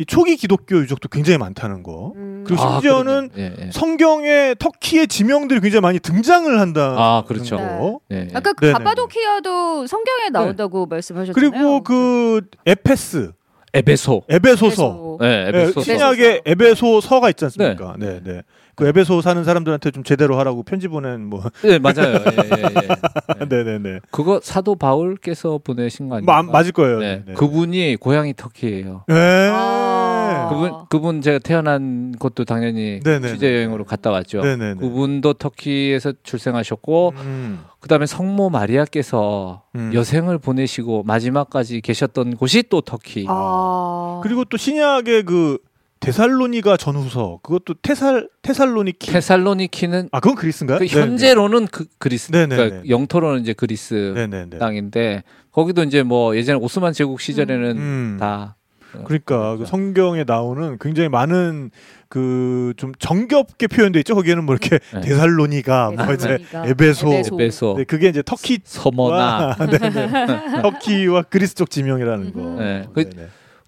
이 0.00 0.06
초기 0.06 0.36
기독교 0.36 0.76
유적도 0.76 1.08
굉장히 1.08 1.38
많다는 1.38 1.82
거. 1.82 2.12
음. 2.14 2.44
그리고 2.46 2.62
아, 2.62 2.72
심지어는 2.74 3.30
그러네. 3.30 3.54
예, 3.58 3.66
예. 3.66 3.70
성경에 3.72 4.54
터키의 4.56 5.08
지명들이 5.08 5.60
굉장히 5.60 5.80
많이 5.80 5.98
등장을 5.98 6.58
한다. 6.60 6.94
아, 6.96 7.24
그렇죠. 7.26 7.56
거. 7.56 8.00
예, 8.12 8.16
예. 8.16 8.28
아까 8.32 8.52
그 8.52 8.64
네네네. 8.66 8.84
카파도키아도 8.84 9.88
성경에 9.88 10.28
나온다고 10.30 10.86
말씀하셨잖아요. 10.86 11.34
그리고 11.34 11.82
그 11.82 12.42
에페스, 12.64 13.32
에베소. 13.74 14.22
에베소서. 14.28 15.18
예, 15.22 15.26
예, 15.26 15.48
에베소. 15.48 15.80
신약에 15.82 16.42
에베소서가 16.46 17.30
있지 17.30 17.44
않습니까? 17.46 17.96
네, 17.98 18.20
네. 18.22 18.42
그 18.78 18.86
에베소 18.86 19.22
사는 19.22 19.42
사람들한테 19.42 19.90
좀 19.90 20.04
제대로 20.04 20.38
하라고 20.38 20.62
편지 20.62 20.86
보낸 20.86 21.24
뭐. 21.24 21.42
네, 21.64 21.80
맞아요. 21.80 22.14
예, 22.14 22.58
예, 22.58 22.62
예. 22.62 23.42
네, 23.48 23.64
네, 23.64 23.78
네. 23.80 23.98
그거 24.12 24.38
사도 24.40 24.76
바울께서 24.76 25.58
보내신 25.64 26.08
거 26.08 26.14
아니에요? 26.14 26.26
마, 26.26 26.42
맞을 26.44 26.70
거예요. 26.70 27.00
네. 27.00 27.24
네. 27.26 27.34
그분이 27.34 27.96
고향이 27.96 28.34
터키예요. 28.36 29.02
네. 29.08 29.50
아. 29.52 30.48
그분 30.48 30.72
그분 30.88 31.22
제가 31.22 31.40
태어난 31.40 32.12
곳도 32.12 32.44
당연히 32.44 33.00
네네네. 33.02 33.32
취재 33.32 33.52
여행으로 33.52 33.84
갔다 33.84 34.12
왔죠. 34.12 34.42
네네네. 34.42 34.74
그분도 34.74 35.32
터키에서 35.34 36.12
출생하셨고 36.22 37.14
음, 37.16 37.64
그다음에 37.80 38.06
성모 38.06 38.50
마리아께서 38.50 39.64
음. 39.74 39.90
여생을 39.92 40.38
보내시고 40.38 41.02
마지막까지 41.02 41.80
계셨던 41.80 42.36
곳이 42.36 42.62
또 42.70 42.80
터키. 42.80 43.26
아. 43.28 44.20
그리고 44.22 44.44
또 44.44 44.56
신약의 44.56 45.24
그 45.24 45.58
데살로니가 46.00 46.76
전후서 46.76 47.40
그것도 47.42 47.74
테살 47.82 48.28
테살로니키 48.42 49.10
테살로니키는 49.12 50.08
아 50.12 50.20
그건 50.20 50.36
그리스인가요? 50.36 50.78
그 50.78 50.86
현재로는 50.86 51.66
그 51.66 51.86
그리스 51.98 52.30
네네네. 52.32 52.56
그러니까 52.56 52.88
영토로는 52.88 53.40
이제 53.42 53.52
그리스 53.52 54.12
네네네. 54.14 54.58
땅인데 54.58 55.22
거기도 55.52 55.82
이제 55.82 56.02
뭐 56.02 56.36
예전에 56.36 56.58
오스만 56.58 56.92
제국 56.92 57.20
시절에는 57.20 57.76
음. 57.76 58.16
다 58.20 58.56
그러니까 59.04 59.56
그 59.56 59.66
성경에 59.66 60.24
나오는 60.24 60.78
굉장히 60.80 61.08
많은 61.08 61.70
그 62.08 62.58
좀 62.76 62.92
정겹게 62.98 63.66
표현돼 63.66 63.98
있죠. 64.00 64.14
거기에는 64.14 64.44
뭐 64.44 64.54
이렇게 64.54 64.78
네. 64.94 65.00
데살로니가 65.00 65.90
뭐 65.90 66.14
이제 66.14 66.38
데살로니가, 66.38 66.66
에베소, 66.66 67.08
에베소. 67.12 67.34
에베소, 67.34 67.74
네, 67.78 67.84
그게 67.84 68.08
이제 68.08 68.22
터키 68.24 68.58
서머나 68.64 69.56
네네. 69.56 70.62
터키와 70.62 71.22
그리스 71.22 71.54
쪽 71.54 71.70
지명이라는 71.70 72.32
거. 72.32 72.40
네. 72.62 72.86
그-. 72.94 73.10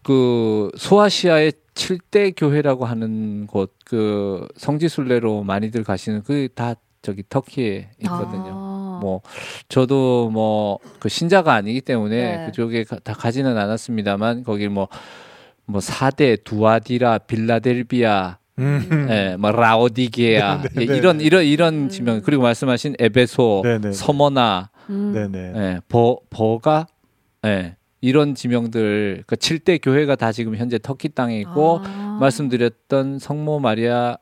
그 0.03 0.71
소아시아의 0.77 1.53
7대 1.81 2.35
교회라고 2.37 2.85
하는 2.85 3.47
곳 3.47 3.73
그 3.87 4.47
성지순례로 4.57 5.43
많이들 5.43 5.83
가시는 5.85 6.23
그 6.23 6.49
다 6.55 6.75
저기 7.03 7.23
터키에 7.29 7.90
있거든요. 8.03 8.51
아. 8.53 8.99
뭐 9.03 9.23
저도 9.69 10.31
뭐 10.31 10.79
그 11.01 11.09
신자가 11.09 11.55
아니기 11.55 11.81
때문에 11.81 12.37
네. 12.37 12.47
그쪽에 12.47 12.85
가- 12.85 12.99
다 13.03 13.14
가지는 13.14 13.57
않았습니다만 13.57 14.45
거기 14.45 14.69
뭐뭐 14.69 15.81
사대, 15.81 16.37
두아디라, 16.37 17.19
빌라델비아, 17.19 18.37
음. 18.59 19.09
예, 19.11 19.37
뭐 19.38 19.51
라오디게아 19.51 20.62
네, 20.62 20.69
네, 20.75 20.83
예, 20.83 20.87
네, 20.87 20.97
이런 20.99 21.19
네. 21.19 21.25
이런 21.25 21.45
이런 21.45 21.75
음. 21.85 21.88
지명 21.88 22.21
그리고 22.23 22.43
말씀하신 22.43 22.97
에베소, 22.99 23.62
네, 23.64 23.79
네. 23.79 23.93
서머나, 23.93 24.71
음. 24.90 25.12
네네. 25.14 25.53
예, 25.57 25.81
버 25.88 26.19
버가 26.29 26.87
예, 27.47 27.77
이런 28.01 28.35
지명들 28.35 29.25
그 29.27 29.37
7대 29.37 29.81
교회가 29.83 30.17
다 30.17 30.33
지금 30.33 30.57
현재 30.57 30.79
터키 30.79 31.09
땅에 31.09 31.39
있고 31.41 31.81
아. 31.85 32.19
말씀드렸던 32.21 33.19
성모 33.19 33.61
마리아 33.61 34.17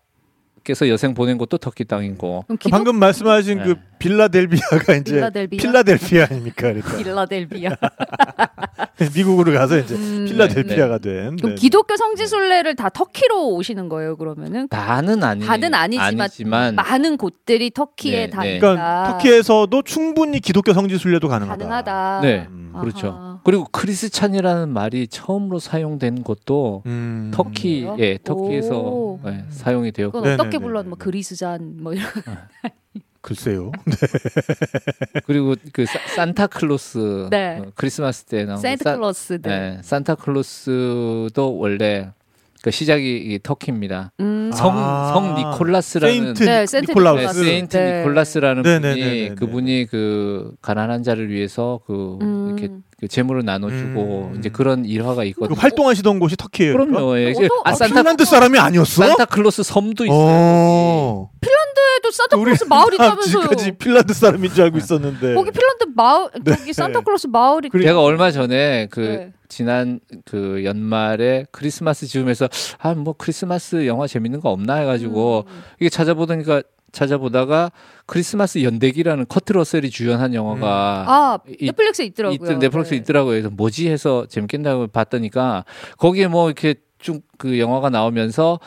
께서 0.64 0.86
여생 0.90 1.14
보낸 1.14 1.38
곳도 1.38 1.56
터키 1.56 1.84
땅이고 1.84 2.44
기독 2.60 2.70
방금 2.70 2.96
말씀하신 2.96 3.58
네. 3.58 3.64
그 3.64 3.74
빌라델비아가 3.98 4.96
이제 4.96 5.14
필라델비아? 5.14 5.58
필라델피아 5.58 6.26
아닙니까? 6.30 6.62
그러니까 6.72 6.96
필라델비아. 6.98 7.70
미국으로 9.14 9.52
가서 9.52 9.78
이제 9.78 9.94
음. 9.94 10.26
필라델피아가 10.28 10.98
된. 10.98 11.36
그럼 11.36 11.54
네. 11.54 11.54
기독교 11.54 11.96
성지순례를 11.96 12.74
다 12.76 12.90
터키로 12.90 13.54
오시는 13.54 13.88
거예요, 13.88 14.16
그러면은? 14.16 14.68
다는 14.68 15.22
아니 15.24 15.44
다는 15.44 15.74
아니지만, 15.74 16.74
많은 16.74 17.16
곳들이 17.16 17.70
터키에 17.70 18.26
네, 18.26 18.30
다 18.30 18.42
네. 18.42 18.58
그러니까 18.58 19.12
터키에서도 19.12 19.82
충분히 19.82 20.40
기독교 20.40 20.74
성지순례도 20.74 21.28
가능하다. 21.28 21.64
가능하다. 21.64 22.20
네. 22.22 22.46
음. 22.50 22.74
그렇죠. 22.78 23.27
그리고 23.48 23.64
크리스찬이라는 23.72 24.68
말이 24.68 25.08
처음으로 25.08 25.58
사용된 25.58 26.22
곳도 26.22 26.82
음. 26.84 27.30
터키? 27.32 27.88
예, 27.98 28.18
터키에서 28.22 28.78
오. 28.78 29.20
예, 29.24 29.42
사용이 29.48 29.90
되었고 29.90 30.12
그건 30.12 30.28
네, 30.28 30.34
어떻게 30.34 30.50
네, 30.50 30.58
네, 30.58 30.64
불러? 30.64 30.82
네. 30.82 30.88
뭐 30.90 30.98
그리스잔 30.98 31.76
뭐 31.82 31.94
이런. 31.94 32.04
글쎄요. 33.22 33.72
그리고 35.24 35.54
그 35.72 35.86
사- 35.86 35.98
산타클로스 36.14 37.28
네. 37.30 37.60
어, 37.60 37.72
크리스마스 37.74 38.24
때 38.24 38.44
나온 38.44 38.56
그 38.56 38.60
산타클로스. 38.60 39.38
사, 39.42 39.48
네. 39.48 39.58
네, 39.76 39.78
산타클로스도 39.82 41.56
원래 41.56 42.12
그 42.62 42.70
시작이 42.72 43.04
이 43.04 43.38
터키입니다. 43.42 44.12
음. 44.20 44.50
성, 44.52 44.72
아. 44.76 45.12
성 45.14 45.34
니콜라스라는 45.36 46.12
Saint 46.34 46.42
네, 46.42 46.66
Saint 46.66 46.90
니콜라우스. 46.90 47.16
네, 47.18 47.22
니콜라스. 47.22 47.44
Saint 47.44 47.76
네. 47.76 47.98
니콜라스라는 47.98 48.62
네, 48.62 48.78
네, 48.80 48.90
분이 48.90 49.00
네, 49.00 49.10
네, 49.10 49.28
네. 49.28 49.34
그분이 49.36 49.86
그 49.86 50.52
가난한 50.60 51.02
자를 51.04 51.30
위해서 51.30 51.80
그 51.86 52.18
음. 52.20 52.46
이렇게 52.58 52.74
그 52.98 53.06
재물을 53.06 53.44
나눠주고 53.44 54.30
음. 54.32 54.38
이제 54.38 54.48
그런 54.48 54.84
일화가 54.84 55.16
그 55.22 55.24
있거든요. 55.26 55.56
활동하시던 55.58 56.18
곳이 56.18 56.36
터키예요. 56.36 56.72
그럼요. 56.72 57.16
예. 57.18 57.30
어떤- 57.30 57.44
아, 57.64 57.70
아, 57.70 57.74
산타 57.74 57.94
핀란드 58.02 58.24
사람이 58.24 58.58
아니었어? 58.58 59.06
산타클로스 59.06 59.62
섬도 59.62 60.04
있어요. 60.06 60.18
어. 60.20 61.30
핀란드에도 61.78 62.10
산타클로스 62.10 62.64
마을이 62.64 62.96
다 62.96 63.06
있다면서요. 63.06 63.30
지금까지 63.42 63.72
핀란드 63.72 64.14
사람인 64.14 64.50
줄 64.52 64.64
알고 64.64 64.78
있었는데. 64.78 65.34
거기 65.34 65.50
핀란드 65.50 65.84
마을 65.94 66.28
네. 66.44 66.54
거기 66.56 66.72
산타클로스 66.72 67.26
마을이 67.28 67.68
그리고- 67.68 67.88
제가 67.88 68.02
얼마 68.02 68.30
전에 68.30 68.88
그 68.90 69.00
네. 69.00 69.32
지난 69.48 70.00
그 70.24 70.62
연말에 70.64 71.46
크리스마스 71.50 72.06
즈음에서 72.06 72.48
아 72.78 72.94
뭐 72.94 73.14
크리스마스 73.16 73.86
영화 73.86 74.06
재밌는 74.06 74.40
거 74.40 74.50
없나 74.50 74.74
해가지고 74.76 75.44
음. 75.48 75.62
이게 75.80 75.88
찾아보니까 75.88 76.62
찾아보다가 76.90 77.70
크리스마스 78.06 78.62
연대기라는 78.62 79.26
커트 79.28 79.52
러셀이 79.52 79.90
주연한 79.90 80.34
영화가 80.34 81.04
아 81.06 81.38
이- 81.60 81.66
넷플릭스에 81.66 82.06
있더라고요. 82.06 82.34
있, 82.52 82.58
넷플릭스 82.58 82.90
네. 82.90 82.96
있더라고요. 82.96 83.32
그래서 83.32 83.50
뭐지 83.50 83.88
해서 83.90 84.26
재밌겠다고 84.28 84.88
봤더니까 84.88 85.64
거기에 85.98 86.26
뭐 86.28 86.46
이렇게 86.48 86.74
쭉 86.98 87.22
그 87.38 87.60
영화가 87.60 87.90
나오면서 87.90 88.58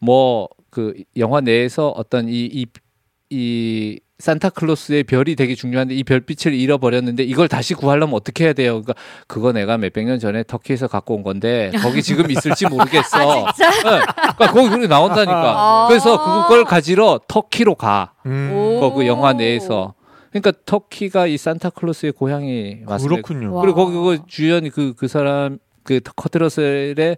뭐 0.00 0.48
그 0.76 0.94
영화 1.16 1.40
내에서 1.40 1.88
어떤 1.88 2.28
이 2.28 2.48
이 2.52 2.66
이 3.30 3.98
산타클로스의 4.18 5.04
별이 5.04 5.36
되게 5.36 5.54
중요한데 5.54 5.94
이 5.94 6.02
별빛을 6.02 6.54
잃어버렸는데 6.54 7.22
이걸 7.24 7.48
다시 7.48 7.74
구하려면 7.74 8.14
어떻게 8.14 8.44
해야 8.44 8.52
돼요? 8.54 8.80
그러니까 8.80 8.94
그거 9.26 9.52
내가 9.52 9.76
몇백 9.76 10.06
년 10.06 10.18
전에 10.18 10.42
터키에서 10.44 10.88
갖고 10.88 11.16
온 11.16 11.22
건데 11.22 11.70
거기 11.82 12.02
지금 12.02 12.30
있을지 12.30 12.66
모르겠어. 12.66 13.44
아, 13.46 13.52
진짜? 13.52 13.70
네. 13.70 14.06
그러니까 14.16 14.52
거기 14.52 14.68
그렇게 14.70 14.86
나온다니까. 14.86 15.54
아. 15.56 15.86
그래서 15.88 16.44
그걸 16.44 16.64
가지러 16.64 17.20
터키로 17.28 17.74
가. 17.74 18.14
음. 18.24 18.52
오. 18.54 18.80
그, 18.90 18.96
그 18.96 19.06
영화 19.06 19.32
내에서. 19.34 19.94
그러니까 20.30 20.52
터키가 20.64 21.26
이 21.26 21.36
산타클로스의 21.36 22.12
고향이 22.12 22.82
맞습니다. 22.86 23.22
그렇군요. 23.22 23.54
와. 23.54 23.60
그리고 23.62 23.84
거기 23.86 23.96
그 23.96 24.26
주연이 24.26 24.70
그그 24.70 25.08
사람 25.08 25.58
그 25.82 26.00
커트러셀의 26.00 27.16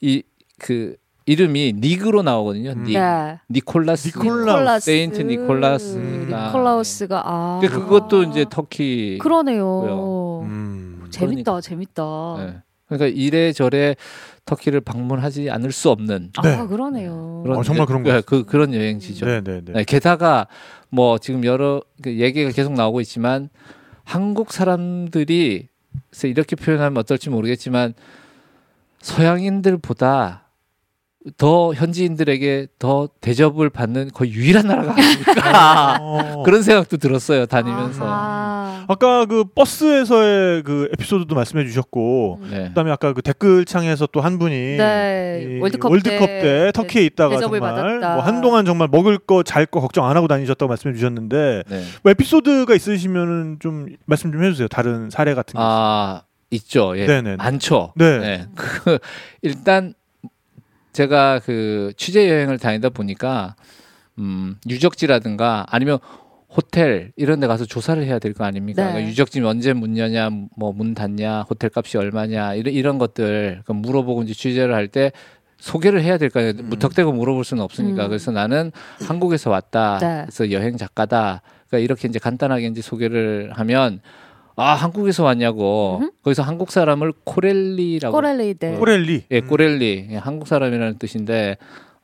이그 0.00 0.96
이름이 1.26 1.74
닉으로 1.78 2.22
나오거든요. 2.22 2.72
음. 2.72 2.84
닉. 2.84 2.94
네. 2.98 3.38
니콜라스. 3.50 4.18
니콜라우스. 4.18 4.84
세인트 4.84 5.22
니콜라스가. 5.22 6.00
음, 6.00 6.28
니콜라우스가 6.28 7.22
아그 7.24 7.68
그것도 7.68 8.24
이제 8.24 8.44
터키. 8.48 9.18
그러네요. 9.18 10.42
음. 10.44 11.06
재밌다, 11.10 11.60
재밌다. 11.60 12.02
네. 12.38 12.56
그러니까 12.86 13.06
이래저래 13.06 13.96
터키를 14.44 14.80
방문하지 14.82 15.50
않을 15.50 15.72
수 15.72 15.90
없는 15.90 16.32
아 16.36 16.42
네. 16.42 16.66
그러네요. 16.66 17.44
어, 17.48 17.62
정말 17.62 17.86
그런 17.86 18.02
것 18.02 18.10
그, 18.26 18.42
그 18.42 18.44
그런 18.44 18.74
여행지죠. 18.74 19.24
네네네. 19.24 19.72
네, 19.72 19.84
게다가 19.84 20.46
뭐 20.90 21.18
지금 21.18 21.44
여러 21.44 21.80
그 22.02 22.18
얘기가 22.18 22.50
계속 22.50 22.74
나오고 22.74 23.00
있지만 23.00 23.48
한국 24.04 24.52
사람들이 24.52 25.68
이렇게 26.24 26.56
표현하면 26.56 26.98
어떨지 26.98 27.30
모르겠지만 27.30 27.94
서양인들보다 29.00 30.43
더 31.38 31.72
현지인들에게 31.72 32.66
더 32.78 33.08
대접을 33.22 33.70
받는 33.70 34.10
거의 34.12 34.32
유일한 34.32 34.66
나라가 34.66 34.92
아닐까 34.92 35.96
어. 36.02 36.42
그런 36.44 36.62
생각도 36.62 36.98
들었어요 36.98 37.46
다니면서. 37.46 38.04
아하. 38.04 38.84
아까 38.88 39.24
그 39.24 39.44
버스에서의 39.54 40.62
그 40.64 40.90
에피소드도 40.92 41.34
말씀해 41.34 41.64
주셨고 41.64 42.40
네. 42.50 42.64
그다음에 42.68 42.90
아까 42.90 43.14
그 43.14 43.22
댓글창에서 43.22 44.06
또 44.12 44.20
한 44.20 44.38
분이 44.38 44.54
네, 44.76 45.46
이 45.56 45.60
월드컵, 45.60 45.90
월드컵 45.90 46.26
때, 46.26 46.70
터키에 46.74 47.02
있다가 47.06 47.36
대접을 47.36 47.60
정말 47.60 47.74
받았다. 47.74 48.14
뭐 48.16 48.22
한동안 48.24 48.64
정말 48.66 48.88
먹을 48.90 49.16
거 49.18 49.42
잘 49.42 49.64
거 49.64 49.80
걱정 49.80 50.06
안 50.06 50.16
하고 50.18 50.28
다니셨다고 50.28 50.68
말씀해 50.68 50.94
주셨는데 50.94 51.62
네. 51.66 51.82
뭐 52.02 52.10
에피소드가 52.10 52.74
있으시면은 52.74 53.56
좀 53.60 53.86
말씀 54.04 54.30
좀 54.30 54.44
해주세요. 54.44 54.68
다른 54.68 55.08
사례 55.08 55.32
같은 55.34 55.52
게. 55.54 55.58
아 55.58 56.22
있죠. 56.50 56.92
예. 56.98 57.06
네네. 57.06 57.36
많죠. 57.36 57.92
네. 57.96 58.46
그 58.54 58.98
일단 59.40 59.94
제가 60.94 61.40
그 61.44 61.92
취재 61.98 62.30
여행을 62.30 62.58
다니다 62.58 62.88
보니까 62.88 63.56
음, 64.18 64.56
유적지라든가 64.68 65.66
아니면 65.68 65.98
호텔 66.48 67.10
이런 67.16 67.40
데 67.40 67.46
가서 67.48 67.64
조사를 67.66 68.02
해야 68.04 68.18
될 68.20 68.32
거 68.32 68.44
아닙니까? 68.44 68.82
네. 68.84 68.88
그러니까 68.90 69.10
유적지 69.10 69.40
언제 69.40 69.72
문 69.72 69.98
여냐, 69.98 70.30
뭐 70.56 70.72
문 70.72 70.94
닫냐, 70.94 71.42
호텔 71.50 71.68
값이 71.74 71.98
얼마냐 71.98 72.54
이런 72.54 72.72
이런 72.72 72.98
것들 72.98 73.62
그 73.66 73.72
물어보고 73.72 74.22
이제 74.22 74.32
취재를 74.34 74.72
할 74.74 74.86
때 74.88 75.10
소개를 75.58 76.02
해야 76.02 76.16
될 76.16 76.30
거 76.30 76.38
아니에요. 76.40 76.54
음. 76.60 76.68
무턱대고 76.70 77.12
물어볼 77.12 77.44
수는 77.44 77.62
없으니까. 77.64 78.04
음. 78.04 78.08
그래서 78.08 78.30
나는 78.30 78.70
한국에서 79.06 79.50
왔다. 79.50 79.98
네. 80.00 80.22
그래서 80.26 80.52
여행 80.52 80.76
작가다. 80.76 81.42
그러니까 81.68 81.78
이렇게 81.84 82.06
이제 82.06 82.18
간단하게 82.20 82.66
이제 82.68 82.82
소개를 82.82 83.50
하면 83.54 84.00
아 84.56 84.74
한국에서 84.74 85.24
왔냐고. 85.24 85.98
음흠. 86.00 86.10
거기서 86.22 86.42
한국 86.42 86.70
사람을 86.70 87.12
코렐리라고 87.24 88.16
꼬렐리데. 88.16 88.76
코렐리. 88.76 89.24
예, 89.30 89.40
꼬렐리. 89.40 90.08
예, 90.12 90.16
한국 90.16 90.46
사람이라는 90.46 90.98
뜻인데, 90.98 91.56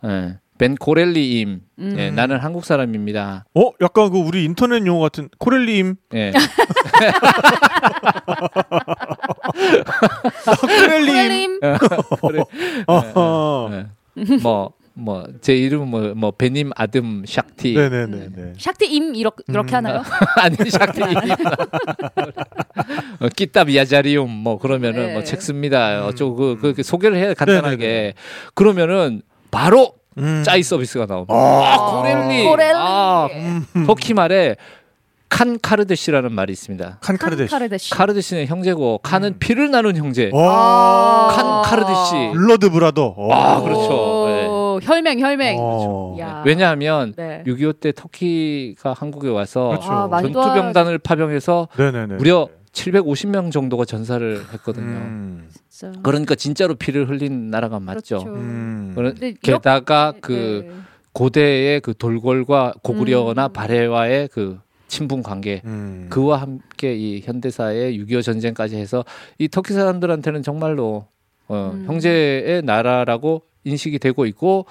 예, 0.05 0.39
벤 0.59 0.75
코렐리임. 0.75 1.61
음. 1.79 1.95
예, 1.99 2.11
나는 2.11 2.39
한국 2.39 2.65
사람입니다. 2.65 3.45
어, 3.55 3.71
약간 3.81 4.11
그 4.11 4.19
우리 4.19 4.45
인터넷 4.45 4.85
용어 4.85 5.01
같은 5.01 5.29
코렐리임. 5.39 5.95
예. 6.15 6.33
코렐리임. 10.61 11.61
Koreliyim. 12.21 12.45
어허. 12.87 13.71
예. 13.73 13.87
뭐, 14.43 14.73
뭐, 14.95 15.25
제 15.41 15.55
이름은 15.55 15.89
뭐, 15.89 16.15
뭐, 16.15 16.31
benim 16.31 16.71
adım 16.77 17.23
샥티. 17.25 17.75
네네네네. 17.75 18.53
샥티임 18.59 19.17
이렇게 19.17 19.43
이렇게 19.49 19.75
음. 19.75 19.77
하나요? 19.77 20.03
아니, 20.37 20.57
샥티. 20.57 21.03
어, 23.21 23.29
kitap 23.35 23.65
yazarıyım, 23.75 24.31
뭐, 24.31 24.59
그러면은, 24.59 25.07
네. 25.09 25.13
뭐, 25.15 25.25
책 25.25 25.43
씁니다. 25.43 26.03
음. 26.03 26.09
어쩌고, 26.09 26.37
그, 26.37 26.59
그, 26.61 26.75
그 26.75 26.83
소개를 26.83 27.17
해, 27.17 27.35
간단하게. 27.35 27.77
네네네. 27.77 28.15
그러면은, 28.55 29.23
바로 29.51 29.95
음. 30.19 30.43
짜이 30.45 30.63
서비스가 30.63 31.07
나옵니다. 31.07 31.35
아, 31.35 31.73
아, 31.75 32.01
Koreli. 32.03 32.45
Koreli. 32.45 32.73
아, 32.77 33.29
음. 33.33 33.87
터키 33.87 34.15
말에 34.15 34.57
kan 35.29 35.59
kardeşi라는 35.61 36.33
말이 36.33 36.53
있습니다. 36.53 36.99
kan 37.01 37.17
kardeşi. 37.17 37.51
kardeşi. 37.51 37.91
kardeşi는 37.91 38.47
형제고 38.47 38.99
kan은 38.99 39.29
음. 39.29 39.37
피를 39.39 39.71
나눈 39.71 39.97
형제. 39.97 40.29
와. 40.33 41.29
kan 41.35 41.63
kardeşi. 41.63 42.33
blood 42.35 42.71
brother. 42.71 43.15
어. 43.17 43.33
아, 43.33 43.61
그렇죠. 43.61 44.27
오, 44.81 44.93
혈맹 44.93 45.21
혈맹. 45.21 45.57
어. 45.61 46.17
야. 46.21 46.43
왜냐하면 46.47 47.15
네. 47.17 47.43
6.25 47.47 47.81
때 47.81 47.93
터키가 47.93 48.93
한국에 48.93 49.29
와서 49.29 49.69
그렇죠. 49.69 49.91
아, 49.91 50.21
전투병단을 50.23 50.99
파병해서 50.99 51.69
네네네. 51.79 52.15
무려 52.17 52.49
750명 52.73 53.51
정도가 53.53 53.85
전사를 53.85 54.41
했거든요. 54.55 54.85
음. 54.87 55.49
진짜. 55.69 55.99
그러니까 56.03 56.35
진짜로 56.35 56.75
피를 56.75 57.09
흘린 57.09 57.51
나라가 57.51 57.81
맞죠. 57.81 58.19
그렇죠. 58.19 58.35
음. 58.35 58.95
게다가 59.43 60.13
이렇게- 60.15 60.21
그 60.21 60.67
네. 60.69 60.75
고대의 61.13 61.81
그 61.81 61.95
돌궐과 61.95 62.75
고구려나 62.83 63.47
음. 63.49 63.53
발해와의 63.53 64.29
그 64.29 64.59
친분 64.87 65.23
관계 65.23 65.63
음. 65.65 66.07
그와 66.11 66.37
함께 66.41 66.95
이 66.95 67.21
현대사의 67.25 67.99
6.25 67.99 68.23
전쟁까지 68.23 68.77
해서 68.77 69.05
이 69.39 69.49
터키 69.49 69.73
사람들한테는 69.73 70.43
정말로 70.43 71.07
어, 71.49 71.73
음. 71.75 71.85
형제의 71.87 72.63
나라라고 72.63 73.43
인식이 73.65 73.99
되고 73.99 74.27
있고 74.27 74.67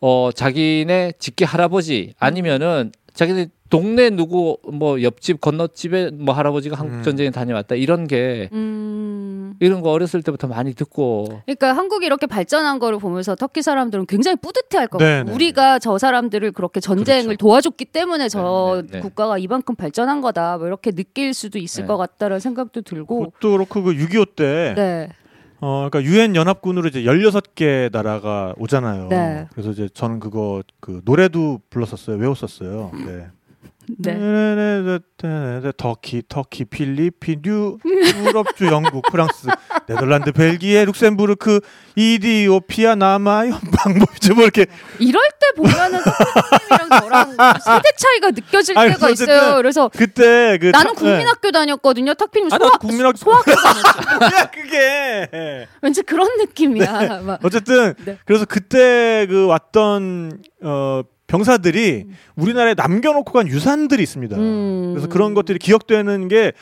어 0.00 0.30
자기네 0.34 1.12
직계 1.18 1.44
할아버지 1.44 2.14
아니면은 2.18 2.92
자기네 3.14 3.48
동네 3.68 4.10
누구 4.10 4.58
뭐 4.72 5.02
옆집 5.02 5.40
건너집에 5.40 6.10
뭐 6.12 6.34
할아버지가 6.34 6.76
한국 6.76 6.96
음. 6.96 7.02
전쟁에 7.02 7.30
다녀왔다 7.30 7.74
이런 7.74 8.06
게 8.06 8.48
음. 8.52 9.54
이런 9.58 9.80
거 9.80 9.90
어렸을 9.90 10.22
때부터 10.22 10.46
많이 10.46 10.74
듣고 10.74 11.40
그러니까 11.46 11.72
한국이 11.72 12.06
이렇게 12.06 12.26
발전한 12.26 12.78
거를 12.78 12.98
보면서 12.98 13.34
터키 13.34 13.62
사람들은 13.62 14.06
굉장히 14.06 14.36
뿌듯해할 14.36 14.86
것 14.88 14.98
네, 14.98 15.04
같아요. 15.04 15.24
네, 15.24 15.32
우리가 15.32 15.78
저 15.78 15.98
사람들을 15.98 16.52
그렇게 16.52 16.80
전쟁을 16.80 17.24
그렇죠. 17.24 17.38
도와줬기 17.38 17.86
때문에 17.86 18.28
저 18.28 18.82
네, 18.82 18.82
네, 18.82 18.88
네. 18.98 19.00
국가가 19.00 19.38
이만큼 19.38 19.74
발전한 19.74 20.20
거다. 20.20 20.58
뭐 20.58 20.66
이렇게 20.66 20.92
느낄 20.92 21.34
수도 21.34 21.58
있을 21.58 21.84
네. 21.84 21.86
것 21.88 21.96
같다는 21.96 22.38
생각도 22.38 22.82
들고. 22.82 23.30
그것도 23.30 23.52
그렇고 23.52 23.82
그 23.82 23.94
6.25때 23.94 24.74
네. 24.74 25.08
어, 25.60 25.88
그러니까 25.88 26.02
유엔 26.10 26.36
연합군으로 26.36 26.88
이제 26.88 27.02
16개 27.02 27.90
나라가 27.92 28.54
오잖아요. 28.58 29.08
네. 29.08 29.46
그래서 29.52 29.70
이제 29.70 29.88
저는 29.92 30.20
그거 30.20 30.62
그 30.80 31.00
노래도 31.04 31.60
불렀었어요. 31.70 32.16
외웠었어요. 32.16 32.90
네. 33.06 33.26
네. 33.98 34.98
터키, 35.76 36.22
터키, 36.28 36.64
필리핀, 36.64 37.42
뉴, 37.42 37.78
유럽주, 37.84 38.66
영국, 38.66 39.04
프랑스, 39.10 39.48
네덜란드, 39.86 40.32
벨기에, 40.32 40.84
룩셈부르크, 40.86 41.60
이디오피아, 41.94 42.94
남아, 42.96 43.46
연방, 43.46 43.98
뭐뭐 43.98 44.42
이렇게 44.42 44.66
이럴 44.98 45.22
때 45.40 45.46
보면은 45.56 46.00
탁피님이랑 46.02 47.00
저랑 47.00 47.30
세대 47.60 47.88
차이가 47.96 48.30
느껴질 48.30 48.78
아니, 48.78 48.92
때가 48.92 49.10
있어요. 49.10 49.56
그래서 49.56 49.90
그때 49.96 50.58
그 50.60 50.66
나는 50.66 50.94
차- 50.94 51.00
국민학교 51.00 51.50
다녔거든요. 51.50 52.14
탁피님 52.14 52.48
아, 52.52 52.58
소학 52.58 52.72
나도 52.72 52.78
국민학교 52.78 53.16
소학교 53.16 53.52
다녔어. 53.54 54.50
그게. 54.52 55.66
왠지 55.82 56.02
그런 56.02 56.28
느낌이야. 56.38 57.20
막. 57.22 57.40
어쨌든 57.44 57.94
네. 58.04 58.18
그래서 58.24 58.44
그때 58.44 59.26
그 59.28 59.46
왔던 59.46 60.42
어 60.62 61.02
병사들이 61.26 62.06
우리나라에 62.36 62.74
남겨놓고 62.74 63.32
간 63.32 63.48
유산들이 63.48 64.02
있습니다. 64.02 64.36
음. 64.36 64.92
그래서 64.92 65.08
그런 65.08 65.34
것들이 65.34 65.58
기억되는 65.58 66.28
게 66.28 66.52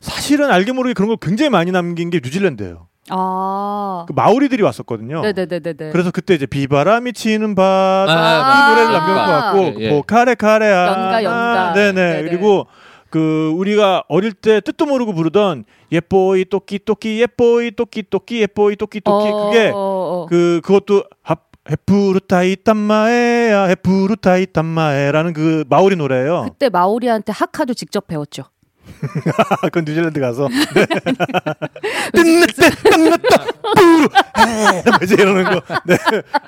사실은 0.00 0.50
알게 0.50 0.72
모르게 0.72 0.94
그런 0.94 1.08
걸 1.08 1.16
굉장히 1.20 1.50
많이 1.50 1.72
남긴 1.72 2.10
게 2.10 2.20
뉴질랜드예요. 2.22 2.86
아. 3.10 4.04
그 4.08 4.12
마오리들이 4.14 4.62
왔었거든요. 4.62 5.22
네네네네. 5.22 5.90
그래서 5.92 6.10
그때 6.10 6.34
이제 6.34 6.46
비바람이 6.46 7.12
치는 7.12 7.54
바다 7.54 8.12
아, 8.12 8.68
이 8.68 8.70
노래를 8.70 8.94
아. 8.94 8.98
남겨놓고 8.98 9.30
왔고 9.32 9.80
예, 9.80 9.84
예. 9.84 9.90
뭐 9.90 10.02
카레 10.02 10.34
카레야 10.34 10.86
연가, 10.86 11.24
연가. 11.24 11.72
네네. 11.74 11.92
네네. 11.92 12.28
그리고 12.28 12.66
그 13.10 13.52
우리가 13.56 14.02
어릴 14.08 14.32
때 14.32 14.60
뜻도 14.60 14.86
모르고 14.86 15.14
부르던 15.14 15.64
예뻐이 15.92 16.44
토끼 16.46 16.80
토끼 16.84 17.20
예뻐이 17.20 17.70
토끼 17.70 18.02
토끼 18.02 18.42
예뻐이 18.42 18.76
토끼 18.76 19.00
토끼 19.00 19.28
어, 19.28 19.46
그게 19.46 19.68
어, 19.68 19.76
어. 19.76 20.26
그 20.28 20.60
그것도 20.64 21.04
합 21.22 21.45
헤푸르타이 21.70 22.56
땀마에야 22.56 23.64
헤푸르타이 23.64 24.46
땀마에라는 24.46 25.32
그 25.32 25.64
마오리 25.68 25.96
노래예요. 25.96 26.44
그때 26.44 26.68
마오리한테 26.68 27.32
하카도 27.32 27.74
직접 27.74 28.06
배웠죠. 28.06 28.44
그건 29.62 29.84
뉴질랜드 29.84 30.20
가서 30.20 30.48
뜬났다 32.14 32.70
뜬났다 32.84 33.44
뿌르 33.74 34.08
뭐 34.84 34.98
이제 35.02 35.14
이러는 35.14 35.44
거 35.44 35.60
네. 35.84 35.96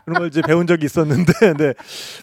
그런 0.05 0.19
걸 0.21 0.29
이제 0.29 0.41
배운 0.43 0.67
적이 0.67 0.87
있었는데 0.87 1.33
네. 1.59 1.75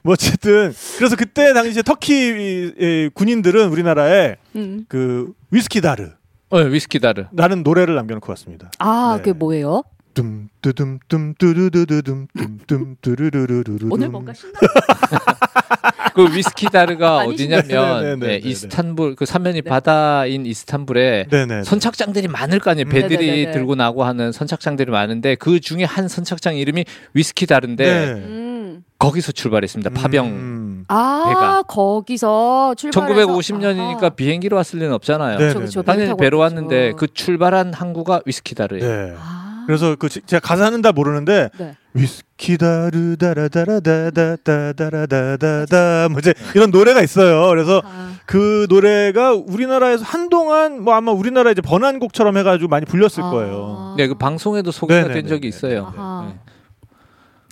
뭐 0.04 0.14
어쨌든 0.14 0.74
그래서 0.98 1.16
그때 1.16 1.54
당시에 1.54 1.82
터키 1.82 2.74
의 2.78 3.10
군인들은 3.14 3.68
우리나라에 3.70 4.38
음. 4.56 4.86
그 4.88 5.34
위스퀴다르 5.52 6.12
어, 6.50 6.60
위스퀴다르 6.60 7.24
네. 7.24 7.28
라는 7.36 7.64
노래를 7.64 7.96
남겨놓고 7.96 8.32
왔습니다. 8.32 8.72
아, 8.80 9.16
네. 9.18 9.24
그게 9.24 9.34
뭐예요? 9.34 9.84
Dum뚜둠둠 10.16 11.36
뚜루두두둠 11.38 12.28
둠둠 12.36 12.96
뚜루루루루루 13.02 13.90
오늘 13.92 14.10
뭔가 14.10 14.34
신나. 14.34 14.54
그 16.16 16.34
위스퀴다르가 16.34 17.18
많이 17.18 17.34
어디냐면. 17.34 18.02
네, 18.02 18.16
네, 18.16 18.16
네, 18.16 18.40
네, 18.40 18.50
이스탄불 18.50 19.16
그 19.16 19.26
삼면이 19.26 19.62
네. 19.62 19.70
바다인 19.70 20.46
이스탄불에 20.46 21.28
네네 21.30 21.64
선착장들이 21.64 22.30
많을 22.30 22.60
거 22.60 22.72
아니에요. 22.72 22.88
배들이 22.88 23.28
네네네네. 23.28 23.52
들고 23.52 23.76
나고 23.76 24.06
하는 24.06 24.32
선착장들이 24.32 24.90
많은데 24.90 25.36
그 25.36 25.60
중에 25.60 25.84
한 25.84 26.08
선착장 26.08 26.56
이름이 26.56 26.86
위스키 27.14 27.46
다른데 27.46 27.84
네. 27.84 28.12
음. 28.14 28.84
거기서 28.98 29.34
출발했습니다. 29.34 29.90
파병. 29.90 30.26
음. 30.28 30.84
아, 30.88 31.24
배가. 31.28 31.64
거기서 31.64 32.76
출발해서 32.76 33.28
1950년이니까 33.28 33.98
아하. 34.04 34.10
비행기로 34.12 34.56
왔을 34.56 34.80
리는 34.80 34.94
없잖아요. 34.94 35.38
네. 35.38 35.54
그쵸. 35.54 35.84
당연히 35.84 36.16
배로. 36.18 36.40
왔는데 36.40 36.94
그 36.98 37.08
출발한 37.14 37.74
항구가 37.74 38.22
위스키 38.26 38.56
다르예요. 38.56 38.88
네. 38.88 39.14
아. 39.20 39.45
그래서 39.66 39.96
그 39.96 40.10
지- 40.10 40.22
제가 40.26 40.40
가사는 40.40 40.82
다 40.82 40.92
모르는데 40.92 41.50
네. 41.58 41.76
위스키 41.94 42.58
다르 42.58 43.16
다라다라다다다다다다다 43.18 46.10
뭐 46.10 46.20
이제 46.20 46.34
이런 46.56 46.72
노래가 46.72 47.02
있어요. 47.02 47.48
그래서 47.50 47.82
아. 47.86 48.14
그 48.26 48.66
노래가 48.70 49.34
우리나라에서 49.34 50.04
한동안 50.04 50.82
뭐 50.82 50.94
아마 50.94 51.12
우리나라 51.12 51.52
이제 51.52 51.62
번안곡처럼 51.62 52.38
해가지고 52.38 52.70
많이 52.70 52.86
불렸을 52.86 53.24
아. 53.24 53.30
거예요. 53.30 53.96
네, 53.98 54.08
그 54.08 54.16
방송에도 54.16 54.72
소개가 54.72 55.02
네네네네. 55.02 55.22
된 55.22 55.30
적이 55.30 55.48
있어요. 55.48 55.94
아하. 55.96 56.26
네. 56.30 56.40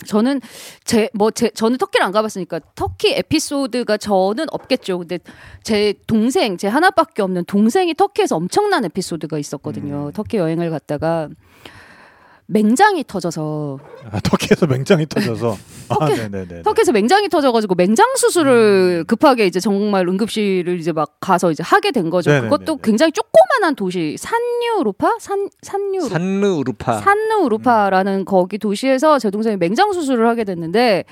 저는 0.08 0.42
제 0.84 1.08
뭐 1.14 1.32
제 1.32 1.50
저는 1.52 1.78
터키를 1.78 2.06
안 2.06 2.12
가봤으니까 2.12 2.60
터키 2.76 3.14
에피소드가 3.14 3.96
저는 3.98 4.48
없겠죠. 4.52 4.98
근데 5.00 5.20
제 5.62 5.94
동생 6.08 6.58
제 6.58 6.68
하나밖에 6.68 7.22
없는 7.22 7.46
동생이 7.46 7.94
터키에서 7.94 8.36
엄청난 8.36 8.84
에피소드가 8.84 9.38
있었거든요. 9.38 10.12
터키 10.14 10.38
여행을 10.38 10.72
갔다가 10.72 11.30
맹장이 12.48 13.06
터져서 13.08 13.80
아, 14.12 14.20
터키에서 14.20 14.68
맹장이 14.68 15.06
터져서. 15.08 15.56
아, 15.90 15.96
터키- 16.08 16.16
네네네. 16.22 16.62
터키에서 16.64 16.92
맹장이 16.92 17.30
터져가지고 17.30 17.76
맹장 17.76 18.16
수술을 18.16 19.06
급하게 19.08 19.46
이제 19.46 19.60
정말 19.60 20.08
응급실을 20.08 20.80
이제 20.80 20.92
막 20.92 21.18
가서 21.20 21.52
이제 21.52 21.64
하게 21.64 21.92
된 21.92 22.10
거죠. 22.10 22.30
네네네네. 22.32 22.50
그것도 22.50 22.78
굉장히 22.78 23.12
조그만한 23.12 23.76
도시 23.76 24.16
산유루파 24.20 25.18
산 25.20 25.50
산유루 25.62 26.10
산르우루파. 26.10 26.98
산누우루파라는 27.00 28.26
거기 28.26 28.58
도시에서 28.58 29.20
제 29.20 29.30
동생이 29.30 29.58
맹장 29.58 29.94
수술을 29.94 30.28
하게 30.28 30.44
됐는데 30.44 31.06